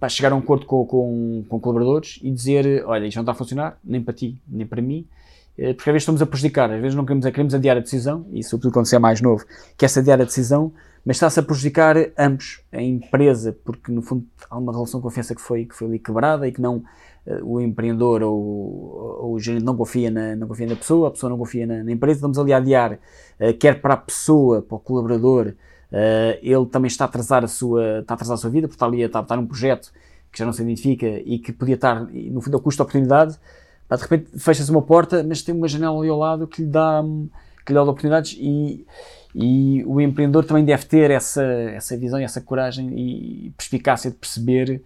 para 0.00 0.08
chegar 0.08 0.32
a 0.32 0.34
um 0.34 0.38
acordo 0.38 0.66
com, 0.66 0.84
com, 0.84 1.44
com, 1.48 1.60
colaboradores 1.60 2.18
e 2.22 2.30
dizer: 2.30 2.84
Olha, 2.86 3.06
isto 3.06 3.16
não 3.18 3.22
está 3.22 3.32
a 3.32 3.36
funcionar, 3.36 3.78
nem 3.84 4.02
para 4.02 4.12
ti, 4.12 4.36
nem 4.48 4.66
para 4.66 4.82
mim. 4.82 5.06
Porque 5.54 5.88
às 5.88 5.92
vezes 5.92 6.02
estamos 6.02 6.20
a 6.20 6.26
prejudicar, 6.26 6.68
às 6.72 6.80
vezes 6.80 6.96
não 6.96 7.04
queremos, 7.04 7.24
queremos 7.26 7.54
adiar 7.54 7.76
a 7.76 7.80
decisão, 7.80 8.26
e 8.32 8.42
sobretudo 8.42 8.72
quando 8.72 8.86
você 8.86 8.96
é 8.96 8.98
mais 8.98 9.20
novo, 9.20 9.44
que 9.78 9.84
essa 9.84 10.00
adiar 10.00 10.20
a 10.20 10.24
decisão, 10.24 10.72
mas 11.06 11.16
está-se 11.16 11.38
a 11.38 11.42
prejudicar 11.44 11.96
ambos, 12.18 12.60
a 12.72 12.82
empresa, 12.82 13.56
porque 13.64 13.92
no 13.92 14.02
fundo 14.02 14.26
há 14.50 14.58
uma 14.58 14.72
relação 14.72 14.98
de 14.98 15.04
confiança 15.04 15.36
que 15.36 15.40
foi, 15.40 15.64
que 15.64 15.72
foi 15.72 15.86
ali 15.86 15.98
quebrada 16.00 16.48
e 16.48 16.50
que 16.50 16.60
não, 16.60 16.78
uh, 17.24 17.44
o 17.44 17.60
empreendedor 17.60 18.24
ou, 18.24 19.20
ou, 19.22 19.32
o 19.34 19.38
gerente 19.38 19.64
não 19.64 19.76
confia, 19.76 20.10
na, 20.10 20.34
não 20.34 20.48
confia 20.48 20.66
na 20.66 20.74
pessoa, 20.74 21.06
a 21.06 21.10
pessoa 21.12 21.30
não 21.30 21.38
confia 21.38 21.64
na, 21.64 21.84
na 21.84 21.92
empresa, 21.92 22.16
estamos 22.16 22.36
ali 22.40 22.52
a 22.52 22.56
adiar, 22.56 22.94
uh, 22.94 23.56
quer 23.56 23.80
para 23.80 23.94
a 23.94 23.96
pessoa, 23.96 24.60
para 24.62 24.74
o 24.74 24.80
colaborador, 24.80 25.54
uh, 25.92 26.38
ele 26.42 26.66
também 26.66 26.88
está 26.88 27.04
a 27.04 27.06
atrasar 27.06 27.44
a 27.44 27.48
sua, 27.48 28.00
está 28.00 28.14
a 28.14 28.16
atrasar 28.16 28.34
a 28.34 28.38
sua 28.38 28.50
vida, 28.50 28.66
porque 28.66 28.74
está 28.74 28.86
ali 28.86 29.04
a 29.04 29.06
está 29.06 29.36
num 29.36 29.46
projeto 29.46 29.92
que 30.32 30.40
já 30.40 30.44
não 30.44 30.52
se 30.52 30.60
identifica 30.60 31.06
e 31.06 31.38
que 31.38 31.52
podia 31.52 31.76
estar, 31.76 32.04
no 32.04 32.40
fundo, 32.40 32.56
ao 32.56 32.60
custo 32.60 32.78
de 32.78 32.82
oportunidade, 32.82 33.38
de 33.88 34.02
repente 34.02 34.40
fecha-se 34.40 34.72
uma 34.72 34.82
porta, 34.82 35.22
mas 35.22 35.40
tem 35.40 35.54
uma 35.54 35.68
janela 35.68 35.96
ali 35.96 36.08
ao 36.08 36.18
lado 36.18 36.48
que 36.48 36.62
lhe 36.62 36.68
dá, 36.68 37.00
que 37.66 37.72
lhe 37.72 37.74
dá 37.74 37.82
oportunidades 37.82 38.36
e, 38.38 38.86
e 39.34 39.84
o 39.84 40.00
empreendedor 40.00 40.44
também 40.44 40.64
deve 40.64 40.86
ter 40.86 41.10
essa, 41.10 41.42
essa 41.42 41.96
visão 41.96 42.18
essa 42.18 42.40
coragem 42.40 42.98
e 42.98 43.50
perspicácia 43.56 44.10
de 44.10 44.16
perceber 44.16 44.82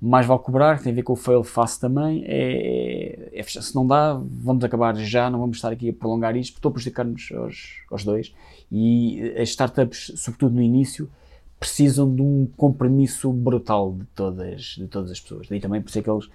mais 0.00 0.26
vale 0.26 0.40
cobrar, 0.40 0.80
tem 0.80 0.92
a 0.92 0.94
ver 0.94 1.02
com 1.02 1.12
o 1.12 1.16
fail 1.16 1.44
fast 1.44 1.78
também. 1.78 2.24
É, 2.26 3.30
é, 3.34 3.42
se 3.42 3.74
não 3.74 3.86
dá, 3.86 4.14
vamos 4.14 4.64
acabar 4.64 4.96
já, 4.96 5.28
não 5.28 5.38
vamos 5.38 5.58
estar 5.58 5.70
aqui 5.70 5.90
a 5.90 5.92
prolongar 5.92 6.34
isto, 6.36 6.52
porque 6.52 6.58
estou 6.60 6.70
a 6.70 6.72
prejudicar-nos 6.72 7.30
aos, 7.32 7.84
aos 7.90 8.04
dois. 8.04 8.34
E 8.72 9.34
as 9.36 9.50
startups, 9.50 10.12
sobretudo 10.16 10.54
no 10.54 10.62
início, 10.62 11.10
precisam 11.58 12.12
de 12.14 12.22
um 12.22 12.48
compromisso 12.56 13.30
brutal 13.30 13.92
de 13.92 14.06
todas, 14.14 14.62
de 14.78 14.86
todas 14.86 15.10
as 15.10 15.20
pessoas. 15.20 15.48
Daí 15.48 15.60
também 15.60 15.82
por 15.82 15.90
é 15.94 16.00
que 16.00 16.10
eles 16.10 16.30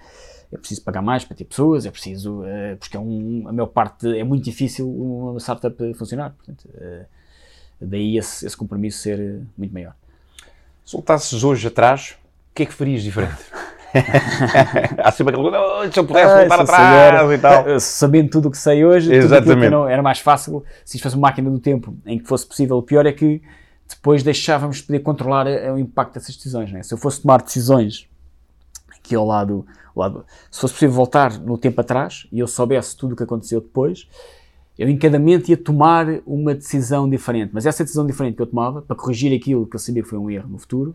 é 0.52 0.56
preciso 0.56 0.82
pagar 0.82 1.02
mais 1.02 1.24
para 1.24 1.36
ter 1.36 1.44
pessoas, 1.44 1.86
é 1.86 1.90
preciso, 1.90 2.42
uh, 2.42 2.76
porque 2.78 2.96
é 2.96 3.00
um, 3.00 3.44
a 3.46 3.52
maior 3.52 3.66
parte, 3.66 4.06
é 4.16 4.24
muito 4.24 4.44
difícil 4.44 4.88
uma 4.88 5.38
startup 5.40 5.94
funcionar. 5.94 6.30
Portanto, 6.30 6.68
uh, 6.74 7.04
daí 7.80 8.16
esse, 8.16 8.46
esse 8.46 8.56
compromisso 8.56 8.98
ser 8.98 9.42
muito 9.56 9.72
maior. 9.72 9.94
Soltasses 10.84 11.42
hoje 11.42 11.66
atrás, 11.66 12.16
o 12.50 12.54
que 12.54 12.62
é 12.62 12.66
que 12.66 12.72
farias 12.72 13.02
diferente? 13.02 13.44
Há 15.02 15.10
sempre 15.10 15.34
aquele 15.34 15.56
oh, 15.56 15.90
se 15.90 15.98
eu 15.98 16.04
pudesse 16.04 16.30
ah, 16.30 16.40
voltar 16.40 16.60
atrás 16.60 17.30
e 17.32 17.38
tal. 17.38 17.68
Eh, 17.68 17.78
sabendo 17.80 18.30
tudo 18.30 18.48
o 18.48 18.50
que 18.50 18.58
sei 18.58 18.84
hoje, 18.84 19.12
Exatamente. 19.12 19.70
Não, 19.70 19.88
era 19.88 20.02
mais 20.02 20.18
fácil 20.18 20.64
se 20.84 20.96
isto 20.96 21.02
fosse 21.02 21.16
uma 21.16 21.28
máquina 21.28 21.50
do 21.50 21.58
tempo 21.58 21.96
em 22.04 22.18
que 22.18 22.28
fosse 22.28 22.46
possível. 22.46 22.76
O 22.76 22.82
pior 22.82 23.06
é 23.06 23.12
que 23.12 23.40
depois 23.88 24.22
deixávamos 24.22 24.78
de 24.78 24.82
poder 24.82 25.00
controlar 25.00 25.46
o 25.46 25.78
impacto 25.78 26.14
dessas 26.14 26.36
decisões. 26.36 26.70
Né? 26.72 26.82
Se 26.82 26.92
eu 26.92 26.98
fosse 26.98 27.22
tomar 27.22 27.42
decisões 27.42 28.08
aqui 29.06 29.14
ao 29.14 29.24
lado, 29.24 29.64
ao 29.94 30.02
lado, 30.02 30.26
se 30.50 30.60
fosse 30.60 30.74
possível 30.74 30.94
voltar 30.94 31.38
no 31.38 31.56
tempo 31.56 31.80
atrás 31.80 32.26
e 32.32 32.40
eu 32.40 32.46
soubesse 32.46 32.96
tudo 32.96 33.12
o 33.12 33.16
que 33.16 33.22
aconteceu 33.22 33.60
depois, 33.60 34.08
eu 34.78 34.88
em 34.88 34.98
cada 34.98 35.18
momento 35.18 35.48
ia 35.48 35.56
tomar 35.56 36.06
uma 36.26 36.54
decisão 36.54 37.08
diferente. 37.08 37.50
Mas 37.54 37.64
essa 37.64 37.82
decisão 37.82 38.06
diferente 38.06 38.36
que 38.36 38.42
eu 38.42 38.46
tomava, 38.46 38.82
para 38.82 38.94
corrigir 38.94 39.34
aquilo 39.34 39.66
que 39.66 39.76
eu 39.76 39.80
sabia 39.80 40.02
que 40.02 40.08
foi 40.08 40.18
um 40.18 40.30
erro 40.30 40.48
no 40.48 40.58
futuro, 40.58 40.94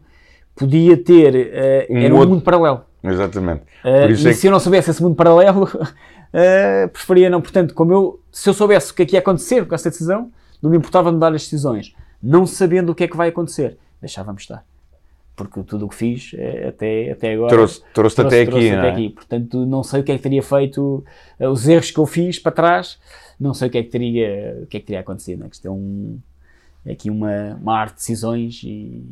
podia 0.56 0.96
ter. 0.96 1.88
Uh, 1.90 1.94
um 1.94 1.98
era 1.98 2.14
outro... 2.14 2.28
um 2.28 2.34
mundo 2.34 2.44
paralelo. 2.44 2.82
Exatamente. 3.04 3.62
Uh, 3.84 4.10
e 4.10 4.14
é 4.14 4.30
que... 4.30 4.34
se 4.36 4.46
eu 4.46 4.52
não 4.52 4.60
soubesse 4.60 4.92
esse 4.92 5.02
mundo 5.02 5.16
paralelo, 5.16 5.64
uh, 5.64 6.90
preferia 6.94 7.30
não. 7.30 7.42
Portanto, 7.42 7.74
como 7.74 7.92
eu, 7.92 8.20
se 8.32 8.48
eu 8.48 8.54
soubesse 8.54 8.92
o 8.92 8.96
que 8.96 9.02
é 9.02 9.06
que 9.06 9.16
ia 9.16 9.20
acontecer 9.20 9.66
com 9.66 9.74
essa 9.74 9.90
decisão, 9.90 10.32
não 10.62 10.70
me 10.70 10.78
importava 10.78 11.12
mudar 11.12 11.34
as 11.34 11.42
decisões. 11.42 11.96
Não 12.22 12.46
sabendo 12.46 12.92
o 12.92 12.96
que 12.96 13.06
é 13.06 13.08
que 13.08 13.18
vai 13.18 13.30
acontecer, 13.30 13.80
deixava-me 14.00 14.38
estar. 14.38 14.64
Porque 15.48 15.70
tudo 15.70 15.86
o 15.86 15.90
que 15.90 15.96
fiz 15.96 16.32
é, 16.36 16.68
até, 16.68 17.12
até 17.12 17.34
agora. 17.34 17.50
Trouxe-te 17.50 17.86
trouxe 17.94 18.22
até, 18.22 18.42
aqui, 18.42 18.52
trouxe 18.52 18.70
até 18.72 18.88
é? 18.88 18.92
aqui. 18.92 19.10
Portanto, 19.10 19.66
não 19.66 19.84
sei 19.84 20.02
o 20.02 20.04
que 20.04 20.12
é 20.12 20.18
que 20.18 20.24
teria 20.24 20.44
feito, 20.44 21.04
os 21.40 21.68
erros 21.68 21.92
que 21.92 22.00
eu 22.00 22.06
fiz 22.06 22.40
para 22.40 22.52
trás, 22.52 23.00
não 23.40 23.54
sei 23.54 23.68
o 23.68 23.72
que 23.72 23.78
é 23.78 23.84
que 23.84 23.90
teria, 23.90 24.60
o 24.64 24.68
que 24.68 24.78
é 24.78 24.80
que 24.80 24.86
teria 24.86 25.02
acontecido. 25.02 25.40
Né? 25.40 25.50
Isto 25.52 25.68
é 25.68 25.72
um 25.72 26.20
aqui 26.90 27.10
uma, 27.10 27.58
uma 27.62 27.78
arte 27.78 27.94
de 27.94 28.00
decisões 28.00 28.62
e, 28.64 29.06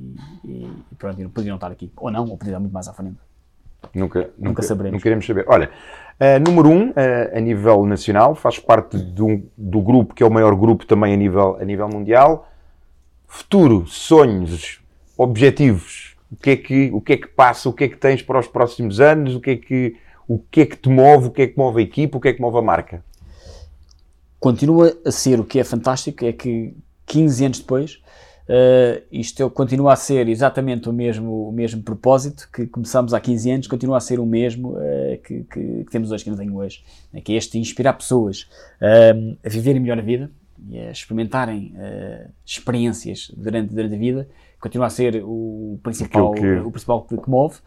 e, 0.44 0.68
pronto, 0.98 1.22
não 1.22 1.30
poderiam 1.30 1.56
estar 1.56 1.72
aqui. 1.72 1.92
Ou 1.98 2.12
não, 2.12 2.22
ou 2.22 2.38
poderiam 2.38 2.54
estar 2.54 2.60
muito 2.60 2.74
mais 2.74 2.88
à 2.88 2.94
frente. 2.94 3.18
Nunca, 3.94 4.20
nunca, 4.20 4.34
nunca 4.38 4.62
saberemos. 4.62 4.94
Não 4.94 5.02
queremos 5.02 5.26
saber. 5.26 5.46
Olha, 5.48 5.70
uh, 6.20 6.40
número 6.46 6.70
um, 6.70 6.90
uh, 6.90 6.94
a 7.34 7.40
nível 7.40 7.86
nacional, 7.86 8.36
faz 8.36 8.60
parte 8.60 8.98
do, 8.98 9.44
do 9.58 9.82
grupo 9.82 10.14
que 10.14 10.24
é 10.24 10.26
o 10.26 10.32
maior 10.32 10.56
grupo 10.56 10.86
também 10.86 11.14
a 11.14 11.18
nível, 11.18 11.58
a 11.60 11.66
nível 11.66 11.88
mundial. 11.88 12.48
Futuro, 13.28 13.86
sonhos, 13.88 14.82
objetivos. 15.18 16.09
O 16.32 16.36
que, 16.36 16.50
é 16.52 16.56
que, 16.56 16.92
o 16.94 17.02
que 17.02 17.14
é 17.14 17.18
que 17.18 17.28
passa? 17.28 17.70
O 17.70 17.74
que 17.74 17.86
é 17.86 17.88
que 17.88 17.98
tens 17.98 18.22
para 18.22 18.40
os 18.40 18.48
próximos 18.48 19.00
anos? 19.00 19.36
O 19.36 19.40
que 19.40 19.52
é 19.52 19.56
que, 19.56 19.96
o 20.28 20.38
que, 20.38 20.62
é 20.62 20.66
que 20.66 20.78
te 20.78 20.90
move? 20.90 21.28
O 21.28 21.32
que 21.32 21.42
é 21.42 21.48
que 21.48 21.58
move 21.58 21.80
a 21.80 21.84
equipa? 21.84 22.18
O 22.18 22.22
que 22.22 22.28
é 22.28 22.34
que 22.34 22.42
move 22.42 22.58
a 22.58 22.62
marca? 22.62 23.04
Continua 24.40 24.96
a 25.06 25.12
ser 25.12 25.40
o 25.40 25.44
que 25.44 25.60
é 25.60 25.64
fantástico, 25.64 26.24
é 26.24 26.32
que 26.32 26.74
15 27.10 27.46
anos 27.46 27.60
depois, 27.60 28.00
uh, 28.48 29.04
isto 29.12 29.50
continua 29.50 29.94
a 29.94 29.96
ser 29.96 30.30
exatamente 30.30 30.88
o 30.88 30.94
mesmo, 30.94 31.50
o 31.50 31.52
mesmo 31.52 31.82
propósito 31.82 32.48
que 32.54 32.68
começamos 32.68 33.14
há 33.14 33.20
15 33.20 33.52
anos, 33.52 33.68
continua 33.68 33.98
a 33.98 34.00
ser 34.00 34.20
o 34.20 34.26
mesmo 34.26 34.78
uh, 34.78 35.18
que, 35.24 35.44
que, 35.44 35.84
que, 35.84 35.92
temos 35.92 36.12
hoje, 36.12 36.24
que 36.24 36.30
não 36.30 36.38
tenho 36.38 36.56
hoje, 36.56 36.84
né, 37.12 37.20
que 37.20 37.34
é 37.34 37.36
este 37.36 37.58
inspirar 37.58 37.94
pessoas 37.94 38.44
uh, 38.80 39.38
a 39.44 39.50
viverem 39.50 39.82
melhor 39.82 39.98
a 39.98 40.04
vida 40.04 40.32
e 40.70 40.78
a 40.78 40.92
experimentarem 40.92 41.74
experiências 42.46 43.32
durante, 43.36 43.74
durante 43.74 43.96
a 43.96 43.98
vida, 43.98 44.28
continua 44.60 44.88
a 44.88 44.90
ser 44.90 45.22
o 45.24 45.80
principal, 45.82 46.32
que... 46.32 46.52
o 46.60 46.72
principal 46.72 47.02
que, 47.04 47.18
que 47.18 47.30
move. 47.30 47.58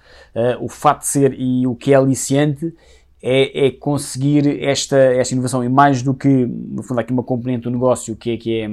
o 0.60 0.68
fato 0.68 1.00
de 1.00 1.06
ser 1.06 1.34
e 1.38 1.66
o 1.66 1.74
que 1.74 1.92
é 1.92 1.96
aliciante 1.96 2.74
é, 3.22 3.66
é, 3.66 3.70
conseguir 3.70 4.62
esta, 4.62 4.96
esta 4.96 5.32
inovação. 5.32 5.62
E 5.62 5.68
mais 5.68 6.02
do 6.02 6.12
que, 6.12 6.28
no 6.28 6.82
fundo, 6.82 6.98
há 6.98 7.02
aqui 7.02 7.12
uma 7.12 7.22
componente 7.22 7.62
do 7.62 7.70
negócio 7.70 8.16
que 8.16 8.30
é, 8.32 8.36
que 8.36 8.60
é 8.60 8.68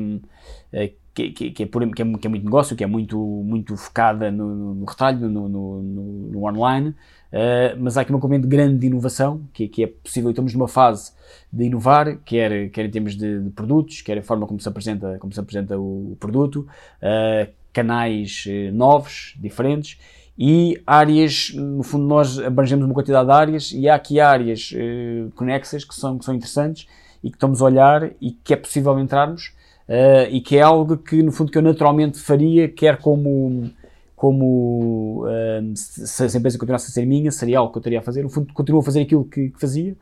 eh, 0.73 0.93
que, 1.13 1.31
que, 1.31 1.51
que, 1.51 1.63
é 1.63 1.65
por, 1.65 1.81
que, 1.93 2.01
é, 2.01 2.17
que, 2.17 2.27
é, 2.27 2.29
muito 2.29 2.43
negócio, 2.43 2.75
que 2.75 2.83
é 2.83 2.87
muito, 2.87 3.17
muito 3.17 3.75
focada 3.75 4.31
no, 4.31 4.73
no 4.75 4.85
retalho, 4.85 5.29
no, 5.29 5.49
no, 5.49 5.81
no 5.81 6.45
online, 6.45 6.89
uh, 6.89 7.77
mas 7.77 7.97
há 7.97 8.01
aqui 8.01 8.11
uma 8.11 8.19
componente 8.19 8.47
grande 8.47 8.77
de 8.77 8.87
inovação, 8.87 9.41
que, 9.53 9.67
que 9.67 9.83
é 9.83 9.87
possível, 9.87 10.29
estamos 10.29 10.53
numa 10.53 10.67
fase 10.67 11.11
de 11.51 11.65
inovar, 11.65 12.17
quer, 12.23 12.69
quer 12.69 12.85
em 12.85 12.91
termos 12.91 13.17
de, 13.17 13.41
de, 13.41 13.49
produtos, 13.49 14.01
quer 14.01 14.19
a 14.19 14.23
forma 14.23 14.47
como 14.47 14.59
se 14.59 14.69
apresenta, 14.69 15.17
como 15.19 15.33
se 15.33 15.39
apresenta 15.39 15.77
o, 15.77 16.15
produto, 16.19 16.67
uh, 17.01 17.51
canais 17.73 18.45
novos, 18.73 19.35
diferentes, 19.39 19.97
e 20.41 20.81
áreas, 20.87 21.51
no 21.53 21.83
fundo 21.83 22.05
nós 22.05 22.39
abrangemos 22.39 22.85
uma 22.85 22.93
quantidade 22.93 23.25
de 23.25 23.33
áreas 23.33 23.71
e 23.73 23.89
há 23.89 23.95
aqui 23.95 24.21
áreas 24.21 24.71
uh, 24.71 25.29
conexas 25.35 25.83
que 25.83 25.93
são, 25.93 26.17
que 26.17 26.23
são 26.23 26.33
interessantes 26.33 26.87
e 27.21 27.29
que 27.29 27.35
estamos 27.35 27.61
a 27.61 27.65
olhar 27.65 28.11
e 28.21 28.31
que 28.31 28.53
é 28.53 28.55
possível 28.55 28.97
entrarmos 28.97 29.47
uh, 29.89 30.31
e 30.31 30.39
que 30.39 30.55
é 30.55 30.61
algo 30.61 30.95
que, 30.95 31.21
no 31.21 31.33
fundo, 31.33 31.51
que 31.51 31.57
eu 31.57 31.61
naturalmente 31.61 32.19
faria, 32.19 32.69
quer 32.69 32.99
como, 32.99 33.69
como 34.15 35.25
uh, 35.25 35.75
se, 35.75 36.23
a 36.23 36.39
empresa 36.39 36.57
continuasse 36.57 36.89
a 36.89 36.93
ser 36.93 37.05
minha, 37.05 37.31
seria 37.31 37.59
algo 37.59 37.73
que 37.73 37.79
eu 37.79 37.83
teria 37.83 37.99
a 37.99 38.01
fazer. 38.01 38.23
No 38.23 38.29
fundo, 38.29 38.53
continuo 38.53 38.79
a 38.79 38.83
fazer 38.83 39.01
aquilo 39.01 39.25
que, 39.25 39.49
que 39.49 39.59
fazia, 39.59 39.93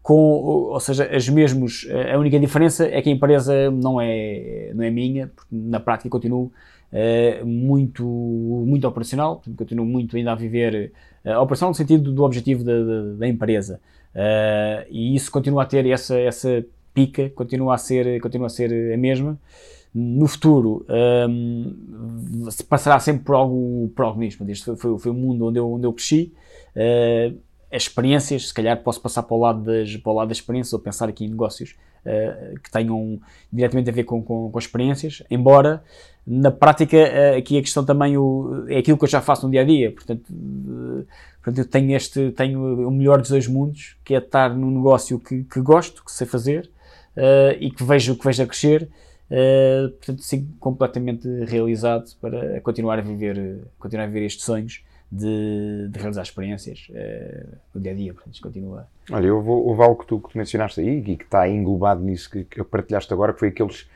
com, 0.00 0.14
ou 0.14 0.78
seja, 0.78 1.10
as 1.12 1.28
mesmos, 1.28 1.88
a 2.12 2.16
única 2.16 2.38
diferença 2.38 2.86
é 2.86 3.02
que 3.02 3.08
a 3.08 3.12
empresa 3.12 3.68
não 3.68 4.00
é, 4.00 4.70
não 4.76 4.84
é 4.84 4.90
minha, 4.90 5.26
porque 5.34 5.48
na 5.50 5.80
prática 5.80 6.08
continuo 6.08 6.52
uh, 6.92 7.46
muito, 7.46 8.04
muito 8.04 8.86
operacional, 8.86 9.42
continuo 9.56 9.86
muito 9.86 10.16
ainda 10.16 10.32
a 10.32 10.34
viver 10.34 10.92
uh, 11.24 11.38
operacional 11.38 11.70
no 11.70 11.74
sentido 11.74 12.12
do 12.12 12.22
objetivo 12.22 12.62
da, 12.62 12.82
da, 12.82 13.02
da 13.18 13.28
empresa. 13.28 13.80
Uh, 14.14 14.86
e 14.90 15.16
isso 15.16 15.30
continua 15.30 15.62
a 15.62 15.66
ter 15.66 15.86
essa, 15.86 16.18
essa 16.18 16.64
pica 16.92 17.30
continua 17.30 17.74
a 17.74 17.78
ser, 17.78 18.20
continua 18.20 18.46
a, 18.46 18.50
ser 18.50 18.92
a 18.92 18.96
mesma. 18.96 19.38
No 19.94 20.26
futuro, 20.26 20.86
um, 21.28 22.48
passará 22.66 22.98
sempre 22.98 23.24
por 23.24 23.34
algo, 23.34 23.92
por 23.94 24.06
algo 24.06 24.20
nisto. 24.20 24.42
Este 24.48 24.64
foi, 24.64 24.76
foi, 24.76 24.98
foi, 24.98 25.12
o 25.12 25.14
mundo 25.14 25.46
onde 25.46 25.58
eu, 25.58 25.70
onde 25.70 25.86
eu 25.86 25.92
cresci. 25.92 26.32
Uh, 26.74 27.36
as 27.72 27.84
experiências, 27.84 28.48
se 28.48 28.54
calhar 28.54 28.82
posso 28.82 29.00
passar 29.00 29.22
para 29.22 29.34
o 29.34 29.40
lado 29.40 29.62
das, 29.62 29.96
para 29.96 30.12
o 30.12 30.14
lado 30.14 30.28
das 30.28 30.36
experiências 30.36 30.74
ou 30.74 30.78
pensar 30.78 31.08
aqui 31.08 31.24
em 31.24 31.28
negócios 31.28 31.74
uh, 32.04 32.60
que 32.60 32.70
tenham 32.70 33.18
diretamente 33.50 33.88
a 33.88 33.92
ver 33.92 34.04
com, 34.04 34.22
com, 34.22 34.50
com 34.50 34.58
experiências, 34.58 35.22
embora 35.30 35.82
na 36.26 36.50
prática 36.50 36.96
uh, 36.96 37.38
aqui 37.38 37.56
a 37.56 37.62
questão 37.62 37.82
também 37.82 38.16
o, 38.18 38.66
é 38.68 38.78
aquilo 38.78 38.98
que 38.98 39.04
eu 39.04 39.08
já 39.08 39.22
faço 39.22 39.46
no 39.46 39.50
dia 39.50 39.62
a 39.62 39.64
dia, 39.64 39.90
portanto, 39.90 40.28
uh, 40.28 41.06
portanto 41.42 41.58
eu 41.58 41.64
tenho 41.64 41.96
este, 41.96 42.30
tenho 42.32 42.86
o 42.86 42.90
melhor 42.90 43.18
dos 43.20 43.30
dois 43.30 43.46
mundos, 43.48 43.96
que 44.04 44.14
é 44.14 44.18
estar 44.18 44.54
num 44.54 44.70
negócio 44.70 45.18
que, 45.18 45.42
que 45.44 45.60
gosto, 45.62 46.04
que 46.04 46.12
sei 46.12 46.26
fazer, 46.26 46.70
e 47.60 47.70
que 47.70 47.84
vejo 47.84 48.16
que 48.16 48.24
vejo 48.24 48.42
a 48.42 48.46
crescer. 48.46 48.88
Portanto, 49.98 50.22
sigo 50.22 50.46
completamente 50.58 51.28
realizado 51.44 52.04
para 52.22 52.58
continuar 52.62 52.98
a 52.98 53.02
viver, 53.02 53.60
continuar 53.78 54.04
a 54.04 54.06
viver 54.06 54.24
estes 54.24 54.46
sonhos 54.46 54.82
de, 55.12 55.88
de 55.90 55.98
realizar 55.98 56.22
experiências 56.22 56.88
uh, 56.88 57.56
no 57.74 57.80
dia 57.82 57.92
a 57.92 57.94
dia. 57.94 58.14
Portanto, 58.14 58.40
continua. 58.40 58.88
Olha, 59.10 59.26
eu 59.26 59.42
vou, 59.42 59.66
houve 59.66 59.82
algo 59.82 60.00
que 60.00 60.06
tu, 60.06 60.18
que 60.18 60.30
tu 60.30 60.38
mencionaste 60.38 60.80
aí 60.80 61.00
e 61.00 61.16
que 61.16 61.24
está 61.24 61.46
englobado 61.46 62.02
nisso 62.02 62.30
que, 62.30 62.44
que 62.44 62.64
partilhaste 62.64 63.12
agora, 63.12 63.34
que 63.34 63.38
foi 63.38 63.48
aqueles 63.48 63.86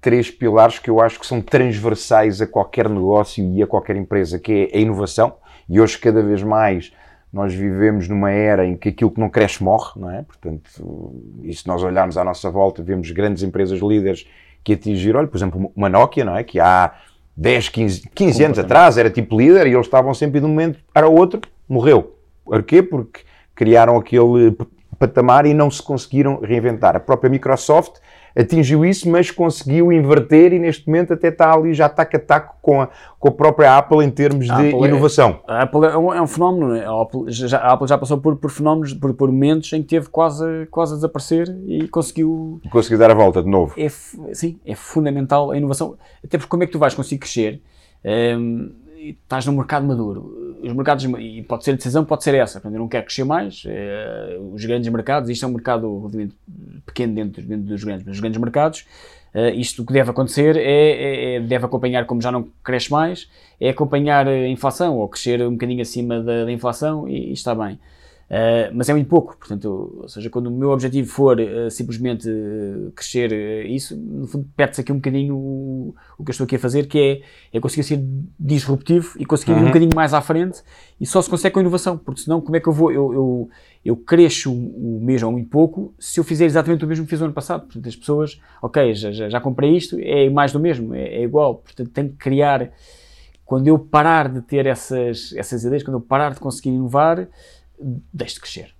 três 0.00 0.28
pilares 0.28 0.80
que 0.80 0.90
eu 0.90 1.00
acho 1.00 1.20
que 1.20 1.26
são 1.26 1.40
transversais 1.40 2.40
a 2.40 2.46
qualquer 2.48 2.88
negócio 2.88 3.44
e 3.44 3.62
a 3.62 3.66
qualquer 3.66 3.94
empresa, 3.94 4.40
que 4.40 4.68
é 4.72 4.76
a 4.76 4.80
inovação. 4.80 5.36
E 5.68 5.80
hoje, 5.80 5.98
cada 5.98 6.20
vez 6.20 6.42
mais, 6.42 6.92
nós 7.32 7.54
vivemos 7.54 8.08
numa 8.08 8.32
era 8.32 8.66
em 8.66 8.76
que 8.76 8.88
aquilo 8.88 9.12
que 9.12 9.20
não 9.20 9.30
cresce 9.30 9.62
morre, 9.62 9.92
não 10.00 10.10
é? 10.10 10.22
Portanto, 10.22 11.14
e 11.44 11.54
se 11.54 11.66
nós 11.68 11.80
olharmos 11.82 12.18
à 12.18 12.24
nossa 12.24 12.50
volta, 12.50 12.82
vemos 12.82 13.10
grandes 13.12 13.44
empresas 13.44 13.78
líderes 13.78 14.28
que 14.64 14.72
atingiram, 14.72 15.20
olha, 15.20 15.28
por 15.28 15.36
exemplo, 15.36 15.72
uma 15.76 15.88
Nokia, 15.88 16.24
não 16.24 16.36
é? 16.36 16.42
Que 16.42 16.58
há 16.58 16.92
10, 17.36 17.68
15, 17.68 18.10
15 18.14 18.44
anos 18.44 18.58
atrás 18.58 18.96
era 18.96 19.10
tipo 19.10 19.38
líder 19.38 19.66
e 19.66 19.74
eles 19.74 19.86
estavam 19.86 20.14
sempre 20.14 20.40
de 20.40 20.46
um 20.46 20.48
momento 20.48 20.78
para 20.92 21.06
o 21.08 21.14
outro, 21.14 21.40
morreu. 21.68 22.16
Porquê? 22.44 22.82
Porque 22.82 23.20
criaram 23.54 23.96
aquele 23.96 24.56
patamar 24.98 25.44
e 25.44 25.52
não 25.52 25.70
se 25.70 25.82
conseguiram 25.82 26.40
reinventar. 26.40 26.96
A 26.96 27.00
própria 27.00 27.28
Microsoft 27.28 27.96
atingiu 28.36 28.84
isso, 28.84 29.08
mas 29.08 29.30
conseguiu 29.30 29.90
inverter 29.90 30.52
e 30.52 30.58
neste 30.58 30.86
momento 30.86 31.14
até 31.14 31.28
está 31.28 31.52
ali 31.52 31.72
já 31.72 31.88
taco 31.88 32.16
a 32.16 32.20
taco 32.20 32.56
com 32.60 32.82
a, 32.82 32.88
com 33.18 33.28
a 33.28 33.32
própria 33.32 33.78
Apple 33.78 34.04
em 34.04 34.10
termos 34.10 34.50
a 34.50 34.60
de 34.60 34.68
Apple 34.68 34.84
é- 34.84 34.88
inovação. 34.88 35.40
É, 35.48 35.52
a 35.52 35.62
Apple 35.62 35.84
é 35.86 35.96
um, 35.96 36.14
é 36.14 36.20
um 36.20 36.26
fenómeno, 36.26 36.74
é? 36.74 36.84
a, 36.84 37.00
Apple 37.00 37.24
já, 37.28 37.58
a 37.58 37.72
Apple 37.72 37.88
já 37.88 37.96
passou 37.96 38.18
por, 38.18 38.36
por 38.36 38.50
fenómenos, 38.50 38.92
por, 38.92 39.14
por, 39.14 39.32
momentos 39.32 39.72
em 39.72 39.82
que 39.82 39.88
teve 39.88 40.08
quase, 40.08 40.66
quase 40.70 40.92
a 40.92 40.96
desaparecer 40.96 41.48
e 41.66 41.88
conseguiu... 41.88 42.60
Conseguiu 42.70 42.98
dar 42.98 43.10
a 43.10 43.14
volta 43.14 43.42
de 43.42 43.48
novo. 43.48 43.74
É, 43.78 43.88
sim, 44.34 44.60
é 44.66 44.74
fundamental 44.74 45.50
a 45.50 45.56
inovação, 45.56 45.96
até 46.22 46.36
porque 46.36 46.50
como 46.50 46.62
é 46.62 46.66
que 46.66 46.72
tu 46.72 46.78
vais 46.78 46.94
conseguir 46.94 47.18
crescer... 47.18 47.62
Um, 48.04 48.85
estás 49.10 49.46
no 49.46 49.52
mercado 49.52 49.86
maduro. 49.86 50.56
Os 50.62 50.72
mercados, 50.72 51.04
e 51.04 51.42
pode 51.42 51.64
ser 51.64 51.72
a 51.72 51.76
decisão, 51.76 52.04
pode 52.04 52.24
ser 52.24 52.34
essa. 52.34 52.54
Portanto, 52.54 52.74
eu 52.74 52.80
não 52.80 52.88
quero 52.88 53.04
crescer 53.04 53.24
mais. 53.24 53.62
É, 53.66 54.38
os 54.52 54.64
grandes 54.64 54.90
mercados, 54.90 55.30
isto 55.30 55.44
é 55.44 55.48
um 55.48 55.52
mercado 55.52 56.10
pequeno 56.84 57.14
dentro, 57.14 57.42
dentro 57.42 57.66
dos 57.66 57.84
grandes, 57.84 58.20
grandes 58.20 58.40
mercados, 58.40 58.86
uh, 59.34 59.50
isto 59.54 59.82
o 59.82 59.86
que 59.86 59.92
deve 59.92 60.10
acontecer 60.10 60.56
é, 60.56 60.62
é, 60.62 61.34
é, 61.34 61.40
deve 61.40 61.66
acompanhar, 61.66 62.06
como 62.06 62.20
já 62.20 62.32
não 62.32 62.48
cresce 62.64 62.90
mais, 62.90 63.28
é 63.60 63.68
acompanhar 63.68 64.26
a 64.26 64.48
inflação 64.48 64.96
ou 64.96 65.08
crescer 65.08 65.42
um 65.42 65.52
bocadinho 65.52 65.82
acima 65.82 66.20
da, 66.20 66.44
da 66.44 66.52
inflação 66.52 67.08
e, 67.08 67.30
e 67.30 67.32
está 67.32 67.54
bem. 67.54 67.78
Uh, 68.28 68.74
mas 68.74 68.88
é 68.88 68.92
muito 68.92 69.06
pouco, 69.06 69.36
portanto, 69.36 70.00
ou 70.02 70.08
seja, 70.08 70.28
quando 70.28 70.48
o 70.48 70.50
meu 70.50 70.70
objetivo 70.70 71.08
for 71.08 71.38
uh, 71.38 71.70
simplesmente 71.70 72.28
uh, 72.28 72.90
crescer 72.90 73.64
isso, 73.66 73.96
no 73.96 74.26
fundo 74.26 74.48
perde-se 74.56 74.80
aqui 74.80 74.90
um 74.90 74.96
bocadinho 74.96 75.36
o, 75.36 75.94
o, 76.18 76.24
que 76.24 76.30
eu 76.30 76.32
estou 76.32 76.44
aqui 76.44 76.56
a 76.56 76.58
fazer, 76.58 76.88
que 76.88 76.98
é, 76.98 77.56
é 77.56 77.60
conseguir 77.60 77.84
ser 77.84 78.04
disruptivo 78.38 79.14
e 79.16 79.24
conseguir 79.24 79.52
uhum. 79.52 79.58
ir 79.58 79.60
um 79.60 79.62
uhum. 79.62 79.68
bocadinho 79.68 79.92
mais 79.94 80.12
à 80.12 80.20
frente 80.20 80.60
e 81.00 81.06
só 81.06 81.22
se 81.22 81.30
consegue 81.30 81.54
com 81.54 81.60
inovação, 81.60 81.96
porque 81.96 82.20
senão 82.20 82.40
como 82.40 82.56
é 82.56 82.60
que 82.60 82.68
eu 82.68 82.72
vou, 82.72 82.90
eu, 82.90 83.14
eu, 83.14 83.50
eu 83.84 83.96
cresço 83.96 84.52
o 84.52 85.00
mesmo 85.00 85.28
ou 85.28 85.32
muito 85.32 85.48
pouco 85.48 85.94
se 85.96 86.18
eu 86.18 86.24
fizer 86.24 86.46
exatamente 86.46 86.84
o 86.84 86.88
mesmo 86.88 87.04
que 87.04 87.10
fiz 87.10 87.20
no 87.20 87.26
ano 87.26 87.34
passado, 87.34 87.66
portanto 87.66 87.88
as 87.88 87.94
pessoas, 87.94 88.40
ok, 88.60 88.92
já, 88.92 89.12
já, 89.12 89.28
já 89.28 89.40
comprei 89.40 89.76
isto, 89.76 89.96
é 90.00 90.28
mais 90.28 90.50
do 90.50 90.58
mesmo, 90.58 90.92
é, 90.96 91.02
é 91.02 91.22
igual, 91.22 91.56
portanto 91.56 91.90
tenho 91.90 92.08
que 92.08 92.16
criar, 92.16 92.72
quando 93.44 93.68
eu 93.68 93.78
parar 93.78 94.28
de 94.28 94.42
ter 94.42 94.66
essas, 94.66 95.32
essas 95.36 95.62
ideias, 95.62 95.84
quando 95.84 95.98
eu 95.98 96.00
parar 96.00 96.34
de 96.34 96.40
conseguir 96.40 96.70
inovar, 96.70 97.28
deixe 97.78 98.34
de 98.34 98.40
crescer. 98.40 98.74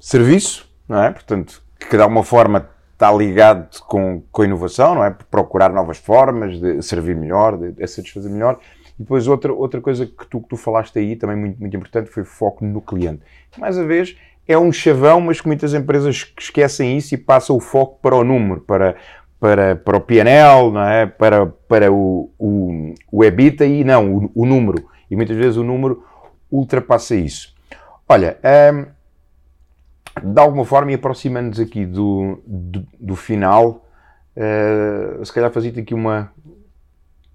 Serviço, 0.00 0.68
não 0.88 1.02
é? 1.02 1.10
Portanto, 1.10 1.62
que 1.78 1.96
de 1.96 2.02
alguma 2.02 2.22
forma 2.22 2.68
está 2.92 3.12
ligado 3.12 3.80
com, 3.82 4.22
com 4.32 4.42
a 4.42 4.44
inovação, 4.44 4.96
não 4.96 5.04
é? 5.04 5.16
Procurar 5.30 5.72
novas 5.72 5.98
formas 5.98 6.60
de 6.60 6.82
servir 6.82 7.14
melhor, 7.14 7.56
de, 7.56 7.72
de 7.72 7.86
satisfazer 7.86 8.30
melhor. 8.30 8.58
E 8.98 9.02
depois 9.02 9.28
outra, 9.28 9.52
outra 9.52 9.80
coisa 9.80 10.04
que 10.04 10.26
tu, 10.26 10.40
que 10.40 10.48
tu 10.48 10.56
falaste 10.56 10.98
aí, 10.98 11.14
também 11.14 11.36
muito, 11.36 11.60
muito 11.60 11.76
importante, 11.76 12.10
foi 12.10 12.24
o 12.24 12.26
foco 12.26 12.64
no 12.64 12.80
cliente. 12.80 13.22
Mais 13.56 13.78
uma 13.78 13.86
vez, 13.86 14.16
é 14.46 14.58
um 14.58 14.72
chavão, 14.72 15.20
mas 15.20 15.40
que 15.40 15.46
muitas 15.46 15.74
empresas 15.74 16.32
esquecem 16.38 16.96
isso 16.96 17.14
e 17.14 17.18
passam 17.18 17.54
o 17.54 17.60
foco 17.60 18.00
para 18.02 18.16
o 18.16 18.24
número, 18.24 18.62
para, 18.62 18.96
para, 19.38 19.76
para 19.76 19.96
o 19.96 20.00
PNL, 20.00 20.72
não 20.72 20.82
é? 20.82 21.06
para, 21.06 21.46
para 21.46 21.92
o, 21.92 22.32
o, 22.36 22.94
o 23.12 23.24
EBITDA 23.24 23.66
e 23.66 23.84
não, 23.84 24.12
o, 24.12 24.30
o 24.34 24.44
número. 24.44 24.88
E 25.08 25.14
muitas 25.14 25.36
vezes 25.36 25.56
o 25.56 25.62
número 25.62 26.02
ultrapassa 26.50 27.14
isso. 27.14 27.54
Olha, 28.08 28.38
um, 28.72 28.86
de 30.32 30.40
alguma 30.40 30.64
forma, 30.64 30.92
e 30.92 30.94
aproximando-nos 30.94 31.60
aqui 31.60 31.84
do, 31.84 32.42
do, 32.46 32.86
do 32.98 33.16
final, 33.16 33.86
uh, 34.36 35.24
se 35.24 35.32
calhar 35.32 35.50
fazia-te 35.50 35.80
aqui 35.80 35.94
uma, 35.94 36.32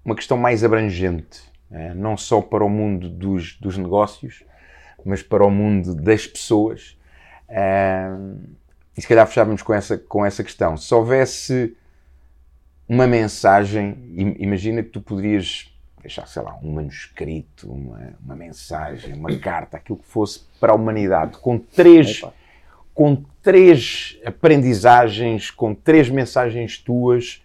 uma 0.04 0.14
questão 0.14 0.36
mais 0.36 0.64
abrangente, 0.64 1.40
uh, 1.70 1.94
não 1.94 2.16
só 2.16 2.40
para 2.40 2.64
o 2.64 2.68
mundo 2.68 3.08
dos, 3.08 3.56
dos 3.60 3.78
negócios, 3.78 4.42
mas 5.04 5.22
para 5.22 5.44
o 5.44 5.50
mundo 5.50 5.94
das 5.94 6.26
pessoas. 6.26 6.98
Uh, 7.48 8.38
e 8.96 9.02
se 9.02 9.08
calhar 9.08 9.26
fechávamos 9.26 9.62
com 9.62 9.74
essa, 9.74 9.98
com 9.98 10.24
essa 10.24 10.42
questão. 10.42 10.76
Se 10.76 10.94
houvesse 10.94 11.76
uma 12.88 13.06
mensagem, 13.06 13.96
imagina 14.38 14.82
que 14.82 14.90
tu 14.90 15.00
poderias 15.00 15.73
deixar, 16.04 16.26
sei 16.26 16.42
lá, 16.42 16.58
um 16.62 16.70
manuscrito, 16.70 17.72
uma, 17.72 18.12
uma 18.22 18.36
mensagem, 18.36 19.14
uma 19.14 19.34
carta, 19.38 19.78
aquilo 19.78 19.98
que 19.98 20.06
fosse 20.06 20.42
para 20.60 20.72
a 20.72 20.76
humanidade, 20.76 21.38
com 21.38 21.58
três, 21.58 22.22
com 22.92 23.24
três 23.42 24.18
aprendizagens, 24.24 25.50
com 25.50 25.74
três 25.74 26.10
mensagens 26.10 26.76
tuas 26.76 27.42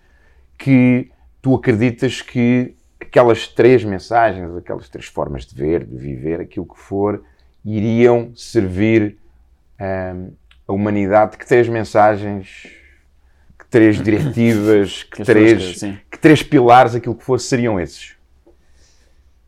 que 0.58 1.10
tu 1.42 1.56
acreditas 1.56 2.22
que 2.22 2.76
aquelas 3.00 3.48
três 3.48 3.82
mensagens, 3.86 4.54
aquelas 4.58 4.90
três 4.90 5.06
formas 5.06 5.46
de 5.46 5.56
ver, 5.56 5.86
de 5.86 5.96
viver, 5.96 6.42
aquilo 6.42 6.66
que 6.66 6.78
for, 6.78 7.24
iriam 7.64 8.36
servir 8.36 9.16
um, 9.80 10.34
a 10.68 10.74
humanidade. 10.74 11.38
Que 11.38 11.48
três 11.48 11.70
mensagens, 11.70 12.68
que 13.58 13.66
três 13.70 13.96
diretivas, 14.04 15.04
que, 15.04 15.24
três, 15.24 15.80
que 16.12 16.20
três 16.20 16.44
pilares, 16.44 16.94
aquilo 16.94 17.16
que 17.16 17.24
for, 17.24 17.40
seriam 17.40 17.80
esses? 17.80 18.19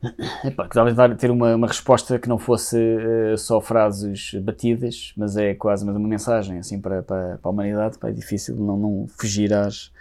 Epá, 0.43 0.67
talvez 0.67 0.95
dar, 0.95 1.15
ter 1.15 1.29
uma, 1.29 1.55
uma, 1.55 1.67
resposta 1.67 2.17
que 2.17 2.27
não 2.27 2.37
fosse 2.37 2.77
uh, 2.77 3.37
só 3.37 3.61
frases 3.61 4.33
batidas, 4.41 5.13
mas 5.15 5.37
é 5.37 5.53
quase 5.53 5.85
uma 5.85 5.99
mensagem 5.99 6.57
assim 6.57 6.81
para, 6.81 7.03
para, 7.03 7.37
para 7.37 7.49
a 7.49 7.51
humanidade. 7.51 7.97
Pá, 7.97 8.09
é 8.09 8.11
difícil 8.11 8.55
não, 8.55 8.77
não 8.77 9.07
fugir 9.07 9.53
às, 9.53 9.91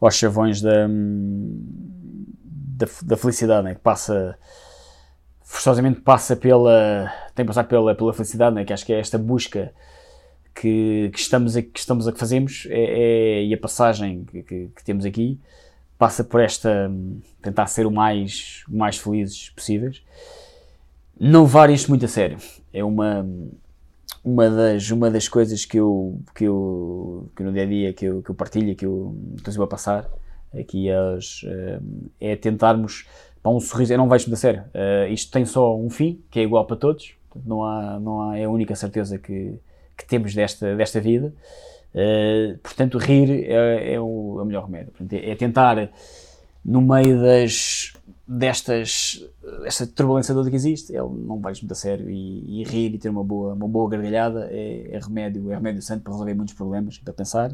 aos 0.00 0.14
chavões 0.14 0.60
da, 0.62 0.86
da, 0.88 2.86
da 3.02 3.16
felicidade, 3.16 3.64
né? 3.64 3.74
que 3.74 3.80
passa 3.80 4.38
forçosamente 5.42 6.00
passa 6.00 6.36
pela 6.36 7.12
tem 7.34 7.44
passar 7.44 7.64
pela, 7.64 7.94
pela 7.94 8.14
felicidade, 8.14 8.54
né? 8.54 8.64
que 8.64 8.72
acho 8.72 8.86
que 8.86 8.92
é 8.92 9.00
esta 9.00 9.18
busca 9.18 9.72
que, 10.54 11.10
que 11.12 11.18
estamos 11.18 11.56
a, 11.56 11.62
que 11.62 11.78
estamos 11.78 12.06
a 12.06 12.12
que 12.12 12.18
fazemos 12.18 12.68
é, 12.70 12.78
é, 12.78 13.44
e 13.44 13.52
a 13.52 13.58
passagem 13.58 14.24
que, 14.24 14.42
que, 14.42 14.68
que 14.68 14.84
temos 14.84 15.04
aqui 15.04 15.40
passa 16.00 16.24
por 16.24 16.40
esta 16.40 16.90
tentar 17.42 17.66
ser 17.66 17.84
o 17.84 17.90
mais, 17.90 18.64
o 18.70 18.74
mais 18.74 18.96
felizes 18.96 19.50
possíveis. 19.50 20.02
Não 21.18 21.42
levar 21.42 21.68
isto 21.68 21.90
muito 21.90 22.06
a 22.06 22.08
sério. 22.08 22.38
É 22.72 22.82
uma, 22.82 23.26
uma, 24.24 24.48
das, 24.48 24.90
uma 24.90 25.10
das 25.10 25.28
coisas 25.28 25.66
que 25.66 25.78
eu, 25.78 26.18
que 26.34 26.44
eu 26.44 27.30
que 27.36 27.42
no 27.42 27.52
dia 27.52 27.64
a 27.64 27.66
dia 27.66 27.92
que 27.92 28.06
eu, 28.06 28.22
que 28.22 28.30
eu 28.30 28.34
partilho, 28.34 28.74
que 28.74 28.86
eu 28.86 29.14
estou 29.46 29.62
a 29.62 29.66
passar 29.66 30.10
aqui 30.58 30.90
aos, 30.90 31.44
eh, 31.44 31.80
é 32.18 32.34
tentarmos 32.34 33.06
para 33.42 33.52
um 33.52 33.60
sorriso. 33.60 33.92
Eu 33.92 33.98
não 33.98 34.08
vejo 34.08 34.24
muito 34.24 34.38
a 34.38 34.40
sério. 34.40 34.64
Uh, 34.74 35.12
isto 35.12 35.30
tem 35.30 35.44
só 35.44 35.76
um 35.76 35.90
fim, 35.90 36.22
que 36.30 36.40
é 36.40 36.42
igual 36.42 36.66
para 36.66 36.76
todos. 36.76 37.14
Não 37.44 37.62
há, 37.62 38.00
não 38.00 38.22
há, 38.22 38.38
é 38.38 38.44
a 38.44 38.50
única 38.50 38.74
certeza 38.74 39.18
que, 39.18 39.54
que 39.98 40.06
temos 40.06 40.34
desta, 40.34 40.74
desta 40.74 40.98
vida. 40.98 41.32
Uh, 41.94 42.56
portanto, 42.58 42.98
rir 42.98 43.30
é, 43.30 43.94
é, 43.94 44.00
o, 44.00 44.38
é, 44.38 44.42
o, 44.42 44.44
melhor 44.44 44.64
remédio. 44.66 44.92
Portanto, 44.92 45.12
é, 45.12 45.30
é, 45.30 45.34
tentar, 45.34 45.90
no 46.64 46.80
meio 46.80 47.20
das, 47.20 47.92
destas, 48.26 49.24
desta 49.62 49.86
turbulência 49.88 50.34
toda 50.34 50.48
que 50.48 50.56
existe, 50.56 50.92
ele 50.92 51.08
não 51.26 51.40
vais 51.40 51.60
muito 51.60 51.72
a 51.72 51.74
sério 51.74 52.08
e, 52.08 52.60
e, 52.60 52.64
rir 52.64 52.94
e 52.94 52.98
ter 52.98 53.08
uma 53.08 53.24
boa, 53.24 53.54
uma 53.54 53.66
boa 53.66 53.90
gargalhada 53.90 54.48
é, 54.52 54.94
é, 54.94 54.98
remédio, 55.00 55.50
é 55.50 55.54
remédio 55.56 55.82
santo 55.82 56.02
para 56.02 56.12
resolver 56.12 56.34
muitos 56.34 56.54
problemas, 56.54 56.96
para 56.98 57.12
pensar. 57.12 57.50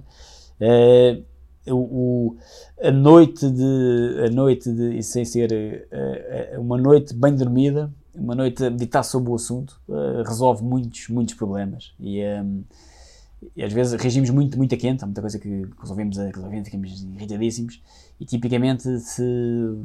Uh, 0.60 1.24
o, 1.68 2.36
a 2.80 2.92
noite 2.92 3.50
de 3.50 4.24
a 4.24 4.30
noite 4.30 4.70
de 4.70 5.02
sem 5.02 5.24
ser 5.24 5.88
uh, 5.90 6.60
uma 6.60 6.78
noite 6.78 7.12
bem 7.12 7.34
dormida 7.34 7.92
uma 8.14 8.36
noite 8.36 8.64
a 8.64 8.70
meditar 8.70 9.02
sobre 9.02 9.32
o 9.32 9.34
assunto 9.34 9.80
resolve 10.24 10.62
muitos 10.62 11.08
muitos 11.08 11.34
problemas 11.34 11.92
e 11.98 12.22
um, 12.24 12.62
e 13.54 13.62
às 13.62 13.72
vezes 13.72 14.00
regimos 14.00 14.30
muito, 14.30 14.56
muito 14.56 14.74
a 14.74 14.78
quente, 14.78 15.02
há 15.02 15.06
muita 15.06 15.20
coisa 15.20 15.38
que 15.38 15.66
resolvemos, 15.80 16.16
que 16.16 16.24
resolvemos 16.24 16.68
ficamos 16.68 17.02
irritadíssimos. 17.02 17.82
E 18.18 18.24
tipicamente, 18.24 18.98
se, 19.00 19.22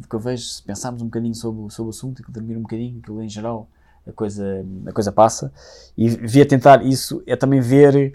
que 0.09 0.15
eu 0.15 0.19
vejo, 0.19 0.43
se 0.43 0.63
pensarmos 0.63 1.01
um 1.01 1.05
bocadinho 1.05 1.35
sobre, 1.35 1.71
sobre 1.73 1.87
o 1.87 1.89
assunto, 1.89 2.21
e 2.21 2.31
dormir 2.31 2.57
um 2.57 2.61
bocadinho, 2.61 2.99
aquilo 2.99 3.21
em 3.21 3.29
geral, 3.29 3.67
a 4.07 4.11
coisa, 4.11 4.65
a 4.85 4.91
coisa 4.91 5.11
passa. 5.11 5.53
E 5.97 6.09
via 6.09 6.45
tentar 6.45 6.85
isso, 6.85 7.21
é 7.27 7.35
também 7.35 7.59
ver, 7.59 8.13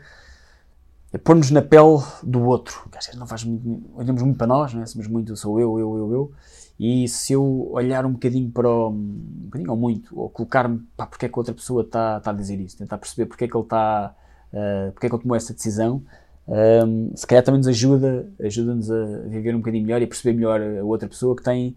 é 1.12 1.18
pôr-nos 1.18 1.51
na 1.51 1.62
pele 1.62 2.02
do 2.23 2.43
outro. 2.44 2.89
Que 2.90 2.98
às 2.98 3.06
vezes 3.06 3.18
não 3.18 3.27
faz 3.27 3.44
muito, 3.44 3.90
olhamos 3.94 4.23
muito 4.23 4.39
para 4.39 4.47
nós, 4.47 4.73
não 4.73 4.82
é? 4.82 4.86
somos 4.86 5.06
muito, 5.06 5.36
sou 5.36 5.60
eu, 5.60 5.78
eu, 5.78 5.97
eu, 5.97 6.12
eu. 6.12 6.32
E 6.78 7.09
se 7.09 7.32
eu 7.32 7.68
olhar 7.70 8.05
um 8.05 8.12
bocadinho 8.12 8.51
para 8.51 8.68
o, 8.68 8.90
um 8.90 9.44
bocadinho 9.44 9.70
ou 9.70 9.77
muito, 9.77 10.18
ou 10.18 10.28
colocar-me, 10.28 10.81
pá, 10.97 11.06
porque 11.06 11.27
é 11.27 11.28
que 11.28 11.35
a 11.35 11.39
outra 11.39 11.55
pessoa 11.55 11.82
está, 11.82 12.18
está 12.18 12.31
a 12.31 12.35
dizer 12.35 12.60
isso, 12.60 12.77
tentar 12.77 12.98
perceber 12.98 13.27
porque 13.27 13.44
é 13.44 13.48
que 13.48 13.56
ele 13.56 13.64
está 13.64 14.14
uh, 14.52 14.93
porque 14.93 15.06
é 15.06 15.09
que 15.09 15.14
ele 15.14 15.23
tomou 15.23 15.36
essa 15.36 15.52
decisão, 15.52 16.02
um, 16.48 17.10
se 17.16 17.27
calhar 17.27 17.44
também 17.44 17.59
nos 17.59 17.66
ajuda, 17.66 18.28
ajuda-nos 18.40 18.90
a 18.90 19.05
viver 19.27 19.55
um 19.55 19.59
bocadinho 19.59 19.85
melhor 19.85 20.01
e 20.01 20.05
a 20.05 20.09
perceber 20.09 20.32
melhor 20.35 20.60
a 20.60 20.85
outra 20.85 21.09
pessoa 21.09 21.35
que 21.35 21.43
tem, 21.43 21.77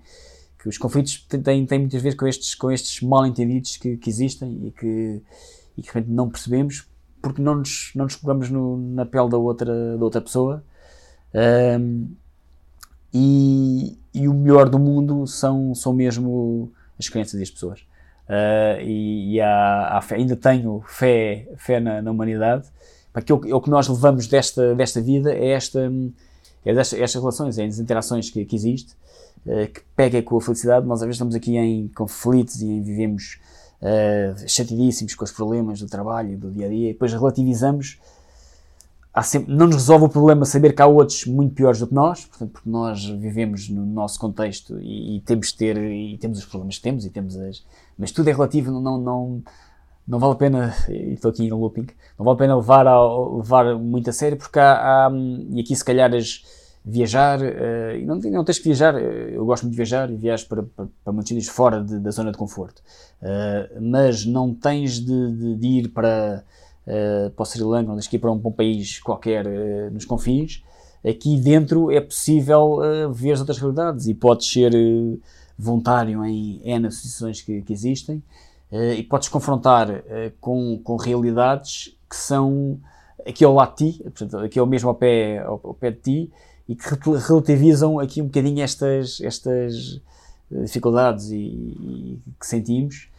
que 0.59 0.69
os 0.69 0.77
conflitos 0.77 1.25
têm, 1.43 1.65
têm 1.65 1.79
muitas 1.79 2.01
vezes 2.01 2.17
com 2.17 2.27
estes, 2.27 2.53
com 2.53 2.71
estes 2.71 3.01
mal 3.01 3.25
entendidos 3.25 3.77
que, 3.77 3.97
que 3.97 4.09
existem 4.09 4.67
e 4.67 4.71
que, 4.71 5.21
e 5.77 5.81
que 5.81 5.87
repente 5.87 6.11
não 6.11 6.29
percebemos 6.29 6.87
porque 7.21 7.41
não 7.41 7.55
nos, 7.55 7.91
não 7.95 8.05
nos 8.05 8.15
colocamos 8.15 8.49
no, 8.49 8.77
na 8.77 9.05
pele 9.05 9.29
da 9.29 9.37
outra, 9.37 9.97
da 9.97 10.03
outra 10.03 10.21
pessoa. 10.21 10.63
Um, 11.33 12.11
e, 13.13 13.97
e, 14.13 14.27
o 14.27 14.33
melhor 14.33 14.69
do 14.69 14.79
mundo 14.79 15.25
são, 15.27 15.73
são 15.73 15.93
mesmo 15.93 16.71
as 16.97 17.09
crenças 17.09 17.39
das 17.39 17.49
pessoas. 17.49 17.83
Uh, 18.29 18.79
e, 18.81 19.33
e 19.33 19.41
há, 19.41 19.97
há 19.97 20.01
fé, 20.01 20.15
ainda 20.15 20.35
tenho 20.35 20.83
fé, 20.85 21.47
fé 21.57 21.79
na, 21.79 21.99
na, 21.99 22.11
humanidade, 22.11 22.67
aquilo 23.11 23.41
é 23.49 23.55
o 23.55 23.59
que 23.59 23.71
nós 23.71 23.87
levamos 23.87 24.27
desta, 24.27 24.75
desta 24.75 25.01
vida 25.01 25.33
é 25.33 25.49
esta, 25.49 25.91
é 26.63 26.71
desta, 26.71 26.95
estas 26.95 27.19
relações, 27.19 27.57
é 27.57 27.65
as 27.65 27.79
interações 27.79 28.29
que, 28.29 28.45
que 28.45 28.55
existe, 28.55 28.93
uh, 29.47 29.67
que 29.73 29.81
pega 29.95 30.21
com 30.21 30.37
a 30.37 30.41
felicidade. 30.41 30.85
Nós 30.85 31.01
às 31.01 31.07
vezes 31.07 31.15
estamos 31.15 31.33
aqui 31.33 31.57
em 31.57 31.87
conflitos 31.87 32.61
e 32.61 32.67
em 32.67 32.83
vivemos 32.83 33.39
uh, 33.81 34.47
chateadíssimos 34.47 35.15
com 35.15 35.25
os 35.25 35.31
problemas 35.31 35.79
do 35.79 35.87
trabalho, 35.87 36.37
do 36.37 36.51
dia 36.51 36.67
a 36.67 36.69
dia, 36.69 36.89
e 36.91 36.93
depois 36.93 37.11
relativizamos. 37.11 37.97
Sempre, 39.23 39.53
não 39.53 39.65
nos 39.65 39.75
resolve 39.75 40.05
o 40.05 40.09
problema 40.09 40.45
saber 40.45 40.73
que 40.73 40.81
há 40.81 40.87
outros 40.87 41.25
muito 41.25 41.53
piores 41.53 41.79
do 41.79 41.87
que 41.87 41.93
nós, 41.93 42.25
portanto, 42.25 42.51
porque 42.51 42.69
nós 42.69 43.03
vivemos 43.05 43.67
no 43.67 43.85
nosso 43.85 44.19
contexto 44.19 44.79
e, 44.79 45.17
e 45.17 45.21
temos 45.21 45.51
ter 45.51 45.77
e 45.77 46.17
temos 46.17 46.37
os 46.37 46.45
problemas 46.45 46.77
que 46.77 46.83
temos 46.83 47.05
e 47.05 47.09
temos 47.09 47.35
as, 47.35 47.65
mas 47.97 48.11
tudo 48.11 48.29
é 48.29 48.31
relativo, 48.31 48.71
não, 48.71 48.97
não, 48.97 49.43
não 50.07 50.19
vale 50.19 50.33
a 50.33 50.35
pena, 50.35 50.75
e 50.87 51.13
estou 51.13 51.31
aqui 51.31 51.49
no 51.49 51.59
looping, 51.59 51.87
não 52.17 52.23
vale 52.23 52.35
a 52.35 52.37
pena 52.37 52.55
levar, 52.55 52.87
a, 52.87 53.17
levar 53.35 53.75
muito 53.77 54.09
a 54.09 54.13
sério, 54.13 54.37
porque 54.37 54.59
há, 54.59 55.07
há 55.07 55.11
e 55.11 55.59
aqui 55.59 55.75
se 55.75 55.83
calhar 55.83 56.13
as, 56.13 56.43
viajar, 56.83 57.39
uh, 57.41 57.95
e 57.95 58.05
não, 58.05 58.15
não 58.15 58.43
tens 58.43 58.57
que 58.57 58.65
viajar, 58.65 58.95
eh, 58.95 59.31
eu 59.33 59.45
gosto 59.45 59.63
muito 59.63 59.73
de 59.73 59.77
viajar 59.77 60.09
e 60.09 60.15
viajo 60.15 60.47
para, 60.47 60.63
para, 60.63 60.87
para 61.03 61.13
muitos 61.13 61.29
sítios 61.29 61.47
fora 61.47 61.83
de, 61.83 61.99
da 61.99 62.11
zona 62.11 62.31
de 62.31 62.37
conforto, 62.37 62.81
uh, 63.21 63.81
mas 63.81 64.25
não 64.25 64.53
tens 64.53 64.99
de, 64.99 65.31
de, 65.31 65.55
de 65.55 65.67
ir 65.67 65.87
para, 65.89 66.43
uh, 66.89 67.29
para 67.29 67.43
o 67.43 67.45
Sri 67.45 67.63
Lanka, 67.63 67.87
não 67.87 67.95
tens 67.95 68.07
que 68.07 68.15
ir 68.15 68.19
para 68.19 68.31
um, 68.31 68.39
para 68.39 68.49
um 68.49 68.53
país 68.53 68.99
qualquer 68.99 69.45
nos 69.91 70.05
confins, 70.05 70.63
aqui 71.07 71.37
dentro 71.37 71.91
é 71.91 72.01
possível 72.01 72.79
ver 73.13 73.31
as 73.31 73.39
outras 73.39 73.57
realidades 73.57 74.07
e 74.07 74.13
podes 74.13 74.51
ser 74.51 74.73
voluntário 75.59 76.25
em 76.25 76.61
N 76.63 76.87
associações 76.87 77.41
que, 77.41 77.61
que 77.61 77.73
existem, 77.73 78.23
uh, 78.71 78.93
e 78.93 79.03
podes 79.03 79.27
confrontar 79.27 79.89
uh, 79.89 80.01
com, 80.39 80.79
com 80.81 80.95
realidades 80.95 81.95
que 82.09 82.15
são 82.15 82.79
aqui 83.27 83.43
ao 83.43 83.53
lado 83.53 83.75
de 83.75 83.91
ti, 83.91 84.03
portanto, 84.03 84.37
aqui 84.37 84.57
ao 84.57 84.65
mesmo 84.65 84.89
ao 84.89 84.95
pé, 84.95 85.39
ao, 85.39 85.59
ao 85.61 85.73
pé 85.73 85.91
de 85.91 85.97
ti, 85.97 86.31
e 86.67 86.75
que 86.75 86.85
relativizam 87.27 87.99
aqui 87.99 88.21
um 88.21 88.25
bocadinho 88.25 88.61
estas, 88.61 89.19
estas 89.21 89.99
eh, 90.51 90.61
dificuldades 90.61 91.31
e, 91.31 91.37
e 91.37 92.19
que 92.39 92.45
sentimos. 92.45 93.09
uh, 93.17 93.18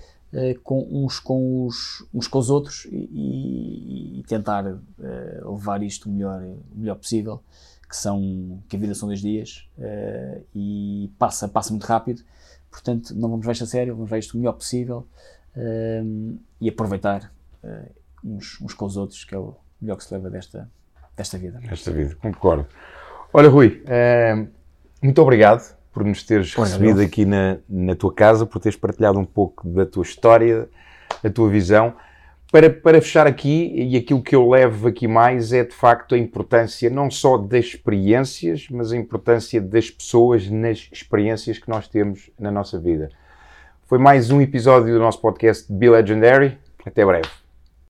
com 0.63 0.87
uns 0.91 1.19
com 1.19 1.67
os, 1.67 2.07
uns 2.15 2.29
com 2.29 2.39
os 2.39 2.51
outros 2.51 2.87
e, 2.91 4.21
e 4.21 4.23
tentar 4.29 4.65
uh, 4.65 5.53
levar 5.53 5.83
isto 5.83 6.09
o 6.09 6.13
melhor, 6.13 6.41
o 6.41 6.79
melhor 6.79 6.95
possível, 6.97 7.43
que 7.89 7.97
são 7.97 8.63
que 8.69 8.77
a 8.77 8.79
vida 8.79 8.95
são 8.95 9.09
dois 9.09 9.21
dias 9.21 9.69
uh, 9.77 10.45
e 10.55 11.13
passa, 11.19 11.49
passa 11.49 11.71
muito 11.73 11.85
rápido, 11.85 12.23
portanto 12.71 13.15
não 13.15 13.29
vamos 13.29 13.45
ver 13.45 13.53
isto 13.53 13.65
a 13.65 13.67
sério, 13.67 13.95
vamos 13.97 14.09
ver 14.09 14.19
isto 14.19 14.35
o 14.35 14.39
melhor 14.39 14.53
possível 14.53 15.07
um, 15.57 16.39
e 16.61 16.69
aproveitar 16.69 17.33
uh, 17.65 17.91
uns, 18.25 18.61
uns, 18.61 18.73
com 18.73 18.85
os 18.85 18.97
outros, 18.97 19.25
que 19.25 19.35
é 19.35 19.39
o 19.39 19.57
melhor 19.81 19.97
que 19.97 20.05
se 20.05 20.15
leva 20.15 20.31
desta, 20.31 20.71
desta 21.17 21.39
vida. 21.39 21.59
Desta 21.59 21.91
vida, 21.91 22.15
concordo. 22.17 22.69
Olha, 23.33 23.49
Rui, 23.49 23.83
uh, 23.85 24.49
muito 25.03 25.21
obrigado 25.21 25.80
por 25.93 26.05
nos 26.05 26.23
teres 26.23 26.57
Olha, 26.57 26.67
recebido 26.67 27.01
aqui 27.01 27.25
na, 27.25 27.59
na 27.69 27.95
tua 27.95 28.13
casa, 28.13 28.47
por 28.47 28.61
teres 28.61 28.77
partilhado 28.77 29.19
um 29.19 29.25
pouco 29.25 29.69
da 29.69 29.85
tua 29.85 30.03
história, 30.03 30.69
da 31.23 31.31
tua 31.31 31.49
visão. 31.49 31.95
Para, 32.51 32.69
para 32.69 33.01
fechar 33.01 33.29
aqui, 33.29 33.73
e 33.75 33.97
aquilo 33.97 34.23
que 34.23 34.35
eu 34.35 34.49
levo 34.49 34.89
aqui 34.89 35.07
mais 35.07 35.53
é 35.53 35.63
de 35.63 35.75
facto 35.75 36.17
a 36.17 36.19
importância 36.19 36.91
não 36.91 37.09
só 37.09 37.37
das 37.39 37.67
experiências, 37.67 38.67
mas 38.71 38.93
a 38.93 38.97
importância 38.97 39.61
das 39.61 39.89
pessoas 39.89 40.49
nas 40.51 40.89
experiências 40.93 41.59
que 41.59 41.69
nós 41.69 41.87
temos 41.87 42.31
na 42.39 42.51
nossa 42.51 42.79
vida. 42.79 43.09
Foi 43.87 43.99
mais 43.99 44.31
um 44.31 44.41
episódio 44.41 44.93
do 44.93 44.99
nosso 44.99 45.21
podcast 45.21 45.73
Be 45.73 45.91
Legendary. 45.91 46.59
Até 46.85 47.05
breve. 47.05 47.40